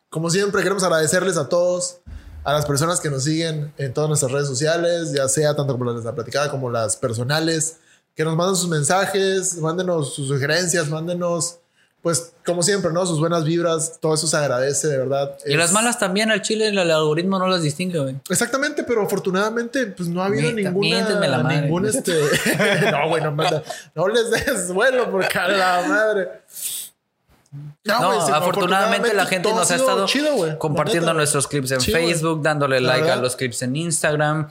Como 0.09 0.31
siempre, 0.31 0.63
queremos 0.63 0.85
agradecerles 0.85 1.37
a 1.37 1.49
todos, 1.49 1.99
a 2.45 2.53
las 2.53 2.67
personas 2.67 3.01
que 3.01 3.11
nos 3.11 3.25
siguen 3.25 3.73
en 3.79 3.93
todas 3.93 4.09
nuestras 4.09 4.31
redes 4.31 4.47
sociales, 4.47 5.13
ya 5.13 5.29
sea 5.29 5.57
tanto 5.57 5.73
como 5.73 5.87
las 5.87 6.05
de 6.05 6.05
la 6.05 6.15
platicada 6.15 6.53
como 6.53 6.71
las 6.71 6.97
personales, 6.97 7.79
que 8.15 8.25
nos 8.25 8.37
manden 8.37 8.55
sus 8.55 8.69
mensajes, 8.69 9.57
mándenos 9.59 10.15
sus 10.15 10.29
sugerencias, 10.29 10.89
mándenos, 10.89 11.59
pues 12.05 12.35
como 12.45 12.63
siempre, 12.63 12.93
¿no? 12.93 13.05
Sus 13.07 13.19
buenas 13.19 13.45
vibras, 13.45 13.99
todo 13.99 14.13
eso 14.15 14.27
se 14.27 14.37
agradece, 14.37 14.89
de 14.89 14.99
verdad. 14.99 15.37
Y 15.47 15.53
Es- 15.53 15.59
las 15.59 15.73
malas 15.73 15.99
también 15.99 16.31
al 16.31 16.43
chile 16.43 16.69
el 16.69 16.79
algoritmo 16.79 17.39
no 17.39 17.49
las 17.49 17.63
distingue, 17.63 17.99
güey. 17.99 18.17
Exactamente, 18.29 18.85
pero 18.85 19.03
afortunadamente, 19.03 19.87
pues 19.87 20.11
no 20.11 20.23
ha 20.23 20.27
habido 20.27 20.53
Neta, 20.53 20.69
ninguna. 20.71 21.09
la 21.27 21.39
madre. 21.39 21.61
ningún 21.63 21.87
este. 21.87 22.13
no, 22.93 23.09
güey, 23.09 23.23
no, 23.23 23.33
manda- 23.33 23.63
no 23.95 24.07
les 24.09 24.31
des 24.31 24.71
vuelo 24.71 25.11
porque 25.11 25.39
a 25.39 25.49
la 25.49 25.83
madre. 25.89 26.29
No, 27.85 28.11
afortunadamente 28.13 29.15
la 29.15 29.27
gente 29.27 29.49
nos 29.53 29.71
ha 29.71 29.77
estado 29.77 30.07
chido, 30.07 30.59
compartiendo 30.59 31.15
nuestros 31.15 31.47
clips 31.49 31.71
en. 31.71 31.81
Facebook, 31.81 32.43
dándole 32.43 32.81
like 32.81 33.11
a 33.11 33.17
los 33.17 33.35
clips 33.35 33.63
en 33.63 33.77
Instagram. 33.77 34.51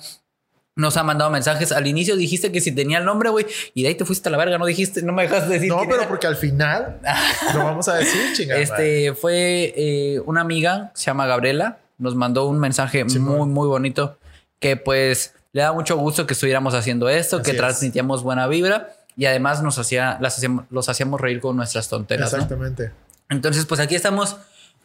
Nos 0.76 0.98
ha 0.98 1.04
mandado 1.04 1.30
mensajes. 1.30 1.72
Al 1.72 1.86
inicio 1.86 2.16
dijiste 2.16 2.52
que 2.52 2.60
si 2.60 2.72
tenía 2.72 2.98
el 2.98 3.06
nombre, 3.06 3.30
güey, 3.30 3.46
y 3.74 3.84
de 3.84 3.90
ahí 3.90 3.96
te 3.96 4.06
fuiste 4.06 4.30
a 4.30 4.32
la 4.32 4.38
verga, 4.38 4.58
no 4.58 4.66
dijiste, 4.66 5.04
no 5.04 5.14
me 5.14 5.24
dejaste 5.24 5.54
decir. 5.54 5.70
No, 5.70 5.82
pero 5.82 5.96
era. 5.98 6.08
porque 6.08 6.28
al 6.28 6.36
final 6.36 7.00
lo 7.54 7.64
vamos 7.64 7.88
a 7.88 7.96
decir, 7.96 8.22
chingada. 8.36 8.60
madre. 8.60 9.08
Este 9.08 9.14
fue 9.14 9.74
eh, 9.76 10.20
una 10.26 10.42
amiga, 10.42 10.92
se 10.96 11.06
llama 11.06 11.28
Gabriela, 11.28 11.78
nos 11.98 12.16
mandó 12.16 12.48
un 12.48 12.60
mensaje 12.60 13.06
muy, 13.06 13.48
muy 13.48 13.68
bonito 13.68 14.18
que 14.60 14.78
pues 14.78 15.36
le 15.52 15.62
da 15.62 15.74
mucho 15.74 15.98
gusto 15.98 16.26
que 16.26 16.34
estuviéramos 16.34 16.74
haciendo 16.74 17.08
esto, 17.10 17.38
Así 17.38 17.46
que 17.46 17.52
es. 17.52 17.58
transmitíamos 17.58 18.24
buena 18.24 18.48
vibra 18.48 18.96
y 19.16 19.26
además 19.26 19.62
nos 19.62 19.78
hacía, 19.78 20.18
las 20.22 20.38
hacíamos, 20.38 20.66
los 20.72 20.90
hacíamos 20.90 21.22
reír 21.22 21.40
con 21.40 21.56
nuestras 21.56 21.88
tonteras. 21.90 22.32
¿no? 22.32 22.38
Exactamente. 22.38 22.92
Entonces, 23.30 23.66
pues 23.66 23.80
aquí 23.80 23.96
estamos 23.96 24.38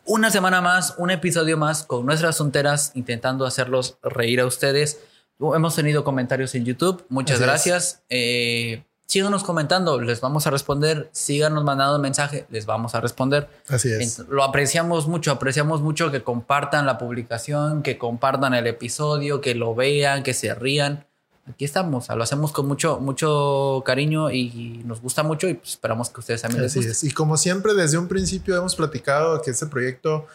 una 0.05 0.31
semana 0.31 0.61
más, 0.61 0.95
un 0.99 1.11
episodio 1.11 1.57
más 1.57 1.85
con 1.85 2.05
nuestras 2.05 2.37
tonteras, 2.37 2.93
intentando 2.95 3.47
hacerlos 3.47 3.97
reír 4.03 4.41
a 4.41 4.47
ustedes. 4.47 4.99
Hemos 5.41 5.75
tenido 5.77 6.03
comentarios 6.05 6.55
en 6.55 6.65
YouTube, 6.65 7.05
muchas 7.09 7.37
Así 7.37 7.45
gracias. 7.45 8.03
Eh, 8.09 8.83
síganos 9.07 9.45
comentando, 9.45 10.01
les 10.01 10.21
vamos 10.21 10.47
a 10.47 10.51
responder. 10.51 11.09
Síganos 11.13 11.63
mandando 11.65 11.99
mensaje, 12.01 12.47
les 12.51 12.67
vamos 12.67 12.95
a 12.97 13.01
responder. 13.01 13.49
Así 13.69 13.93
es. 13.93 14.19
Ent- 14.19 14.27
Lo 14.29 14.43
apreciamos 14.43 15.07
mucho, 15.07 15.31
apreciamos 15.31 15.81
mucho 15.81 16.11
que 16.11 16.23
compartan 16.25 16.87
la 16.87 16.99
publicación, 16.99 17.83
que 17.83 17.99
compartan 17.99 18.53
el 18.55 18.67
episodio, 18.67 19.41
que 19.41 19.55
lo 19.55 19.75
vean, 19.77 20.23
que 20.25 20.35
se 20.35 20.53
rían. 20.55 21.05
Aquí 21.49 21.65
estamos, 21.65 22.09
lo 22.11 22.23
hacemos 22.23 22.53
con 22.53 22.67
mucho, 22.67 22.99
mucho 23.01 23.83
cariño 23.87 24.31
y 24.31 24.83
nos 24.85 25.01
gusta 25.01 25.23
mucho 25.23 25.49
y 25.49 25.55
pues 25.55 25.71
esperamos 25.71 26.11
que 26.11 26.21
ustedes 26.21 26.43
también 26.43 26.63
les 26.63 26.73
Así 26.73 26.81
guste. 26.81 26.93
es. 26.93 27.05
Y 27.05 27.13
como 27.13 27.39
siempre, 27.39 27.73
desde 27.73 27.97
un 27.97 28.07
principio 28.07 28.55
hemos 28.57 28.77
platicado 28.77 29.41
que 29.41 29.53
este 29.53 29.65
proyecto 29.67 30.27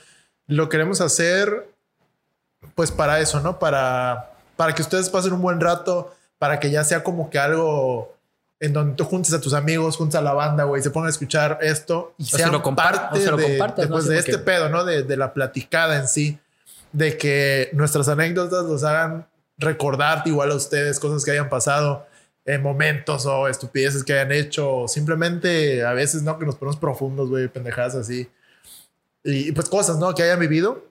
lo 0.47 0.69
queremos 0.69 1.01
hacer, 1.01 1.69
pues 2.73 2.89
para 2.91 3.19
eso, 3.19 3.41
¿no? 3.41 3.59
Para, 3.59 4.31
para 4.55 4.73
que 4.73 4.81
ustedes 4.81 5.09
pasen 5.09 5.34
un 5.34 5.41
buen 5.41 5.59
rato, 5.59 6.13
para 6.38 6.59
que 6.59 6.69
ya 6.69 6.84
sea 6.84 7.03
como 7.03 7.30
que 7.30 7.39
algo 7.39 8.13
en 8.59 8.71
donde 8.71 8.95
tú 8.95 9.03
juntes 9.03 9.34
a 9.34 9.41
tus 9.41 9.53
amigos, 9.53 9.97
juntes 9.97 10.15
a 10.15 10.21
la 10.21 10.34
banda, 10.34 10.63
güey, 10.63 10.81
se 10.81 10.89
pongan 10.89 11.07
a 11.07 11.09
escuchar 11.09 11.59
esto 11.61 12.13
y 12.17 12.25
se 12.25 12.38
sean 12.38 12.51
lo 12.51 12.63
compar- 12.63 12.93
parte 12.93 13.19
o 13.19 13.21
se 13.21 13.31
lo 13.31 13.38
de, 13.38 13.57
compartas, 13.57 14.07
de, 14.07 14.17
este 14.17 14.38
pedo, 14.38 14.69
¿no? 14.69 14.85
De, 14.85 15.03
de 15.03 15.17
la 15.17 15.34
platicada 15.34 15.97
en 15.97 16.07
sí, 16.07 16.39
de 16.93 17.17
que 17.17 17.69
nuestras 17.73 18.07
anécdotas 18.07 18.63
los 18.65 18.84
hagan 18.84 19.27
recordar 19.57 20.23
igual 20.25 20.51
a 20.51 20.55
ustedes 20.55 20.99
cosas 20.99 21.25
que 21.25 21.31
hayan 21.31 21.49
pasado 21.49 22.05
en 22.45 22.61
momentos 22.61 23.25
o 23.25 23.47
estupideces 23.47 24.03
que 24.03 24.13
hayan 24.13 24.31
hecho, 24.31 24.73
o 24.73 24.88
simplemente 24.88 25.85
a 25.85 25.93
veces, 25.93 26.23
¿no? 26.23 26.38
Que 26.39 26.45
nos 26.45 26.55
ponemos 26.55 26.77
profundos, 26.77 27.30
güey, 27.30 27.47
pendejadas 27.47 27.95
así. 27.95 28.30
Y, 29.23 29.49
y, 29.49 29.51
pues 29.51 29.69
cosas, 29.69 29.97
¿no? 29.97 30.13
Que 30.13 30.23
hayan 30.23 30.39
vivido 30.39 30.85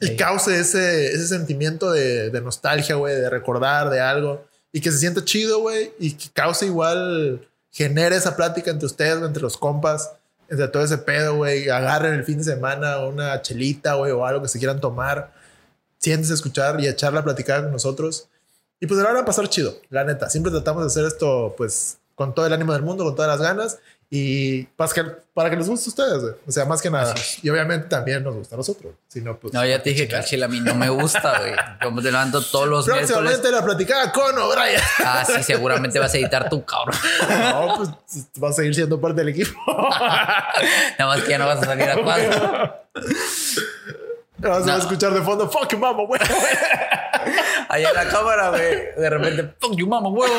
y 0.00 0.06
Sí. 0.08 0.16
cause 0.16 0.58
ese, 0.58 1.06
ese 1.12 1.26
sentimiento 1.28 1.90
de, 1.90 2.30
de 2.30 2.40
nostalgia, 2.40 2.96
güey, 2.96 3.14
de 3.14 3.30
recordar 3.30 3.90
de 3.90 4.00
algo 4.00 4.44
y 4.72 4.80
que 4.80 4.90
se 4.90 4.98
sienta 4.98 5.24
chido, 5.24 5.60
güey, 5.60 5.92
y 5.98 6.12
que 6.14 6.28
cause 6.32 6.66
igual, 6.66 7.46
genere 7.70 8.16
esa 8.16 8.36
plática 8.36 8.70
entre 8.70 8.86
ustedes, 8.86 9.22
entre 9.22 9.42
los 9.42 9.56
compas, 9.56 10.10
entre 10.48 10.68
todo 10.68 10.82
ese 10.84 10.98
pedo, 10.98 11.36
güey, 11.36 11.68
agarren 11.70 12.14
el 12.14 12.24
fin 12.24 12.38
de 12.38 12.44
semana 12.44 12.98
una 13.00 13.40
chelita, 13.42 13.94
güey, 13.94 14.12
o 14.12 14.24
algo 14.26 14.42
que 14.42 14.48
se 14.48 14.58
quieran 14.58 14.80
tomar, 14.80 15.32
siéntense 15.98 16.32
a 16.32 16.36
escuchar 16.36 16.80
y 16.80 16.86
a 16.86 16.90
echar 16.90 17.12
la 17.12 17.24
platicada 17.24 17.62
con 17.62 17.72
nosotros. 17.72 18.28
Y 18.80 18.86
pues 18.86 19.00
la 19.00 19.08
van 19.08 19.16
a 19.16 19.24
pasar 19.24 19.48
chido, 19.48 19.74
la 19.88 20.04
neta. 20.04 20.28
Siempre 20.28 20.52
tratamos 20.52 20.82
de 20.82 20.88
hacer 20.88 21.04
esto, 21.06 21.54
pues, 21.56 21.96
con 22.14 22.34
todo 22.34 22.46
el 22.46 22.52
ánimo 22.52 22.72
del 22.74 22.82
mundo, 22.82 23.04
con 23.04 23.14
todas 23.14 23.30
las 23.30 23.40
ganas 23.46 23.78
y 24.08 24.62
para 24.62 24.92
que, 24.92 25.02
para 25.34 25.50
que 25.50 25.56
les 25.56 25.68
guste 25.68 25.88
a 25.88 25.90
ustedes, 25.90 26.22
güey. 26.22 26.34
O 26.46 26.52
sea, 26.52 26.64
más 26.64 26.80
que 26.80 26.88
nada. 26.90 27.12
Y 27.42 27.50
obviamente 27.50 27.88
también 27.88 28.22
nos 28.22 28.36
gusta 28.36 28.54
a 28.54 28.58
nosotros. 28.58 28.94
Si 29.08 29.20
no, 29.20 29.36
pues. 29.36 29.52
No, 29.52 29.64
ya 29.66 29.82
te 29.82 29.90
dije 29.90 30.06
que 30.06 30.14
el 30.14 30.24
chile 30.24 30.44
a 30.44 30.48
mí 30.48 30.60
no 30.60 30.74
me 30.76 30.88
gusta, 30.88 31.38
güey. 31.40 31.52
Como 31.82 32.00
te 32.00 32.12
levanto 32.12 32.40
todos 32.40 32.68
los 32.68 32.86
miércoles. 32.86 33.10
Próximamente 33.10 33.50
la 33.50 33.64
platicada 33.64 34.12
con 34.12 34.38
O'Brien. 34.38 34.80
Ah, 35.00 35.24
sí, 35.26 35.42
seguramente 35.42 35.98
vas 35.98 36.14
a 36.14 36.18
editar 36.18 36.48
tú, 36.48 36.64
cabrón. 36.64 36.96
no, 37.28 37.74
pues 37.76 38.26
vas 38.36 38.52
a 38.52 38.54
seguir 38.54 38.74
siendo 38.76 39.00
parte 39.00 39.20
del 39.22 39.30
equipo. 39.30 39.58
Nada 40.98 41.06
más 41.16 41.22
que 41.22 41.30
ya 41.30 41.38
no 41.38 41.46
vas 41.46 41.62
a 41.62 41.64
salir 41.64 41.90
a 41.90 41.96
cuatro. 42.02 42.74
Vas 44.38 44.62
a 44.62 44.66
No. 44.66 44.76
escuchar 44.78 45.12
de 45.14 45.22
fondo, 45.22 45.50
fuck 45.50 45.72
you, 45.72 45.78
mama, 45.78 46.04
güey. 46.06 46.20
Allá 47.68 47.88
en 47.88 47.94
la 47.94 48.08
cámara, 48.08 48.50
güey. 48.50 48.94
De 48.96 49.10
repente, 49.10 49.54
fuck 49.60 49.74
you, 49.76 49.86
mama, 49.88 50.08
huevo. 50.10 50.34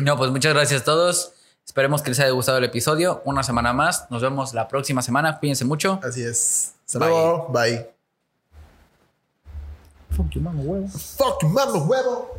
No, 0.00 0.16
pues 0.16 0.30
muchas 0.30 0.52
gracias 0.54 0.82
a 0.82 0.84
todos. 0.84 1.32
Esperemos 1.66 2.00
que 2.00 2.10
les 2.10 2.20
haya 2.20 2.30
gustado 2.30 2.58
el 2.58 2.64
episodio. 2.64 3.22
Una 3.24 3.42
semana 3.42 3.72
más. 3.72 4.08
Nos 4.10 4.22
vemos 4.22 4.54
la 4.54 4.68
próxima 4.68 5.02
semana. 5.02 5.38
Cuídense 5.38 5.64
mucho. 5.64 5.98
Así 6.02 6.22
es. 6.22 6.74
Hasta 6.86 7.00
Bye. 7.00 7.08
luego. 7.08 7.48
Bye. 7.52 7.90
Fuck 10.16 10.30
you, 10.30 10.40
mama, 10.40 10.60
huevo. 10.62 10.88
Fuck 10.88 11.42
you, 11.42 11.48
mama, 11.48 11.78
huevo. 11.78 12.38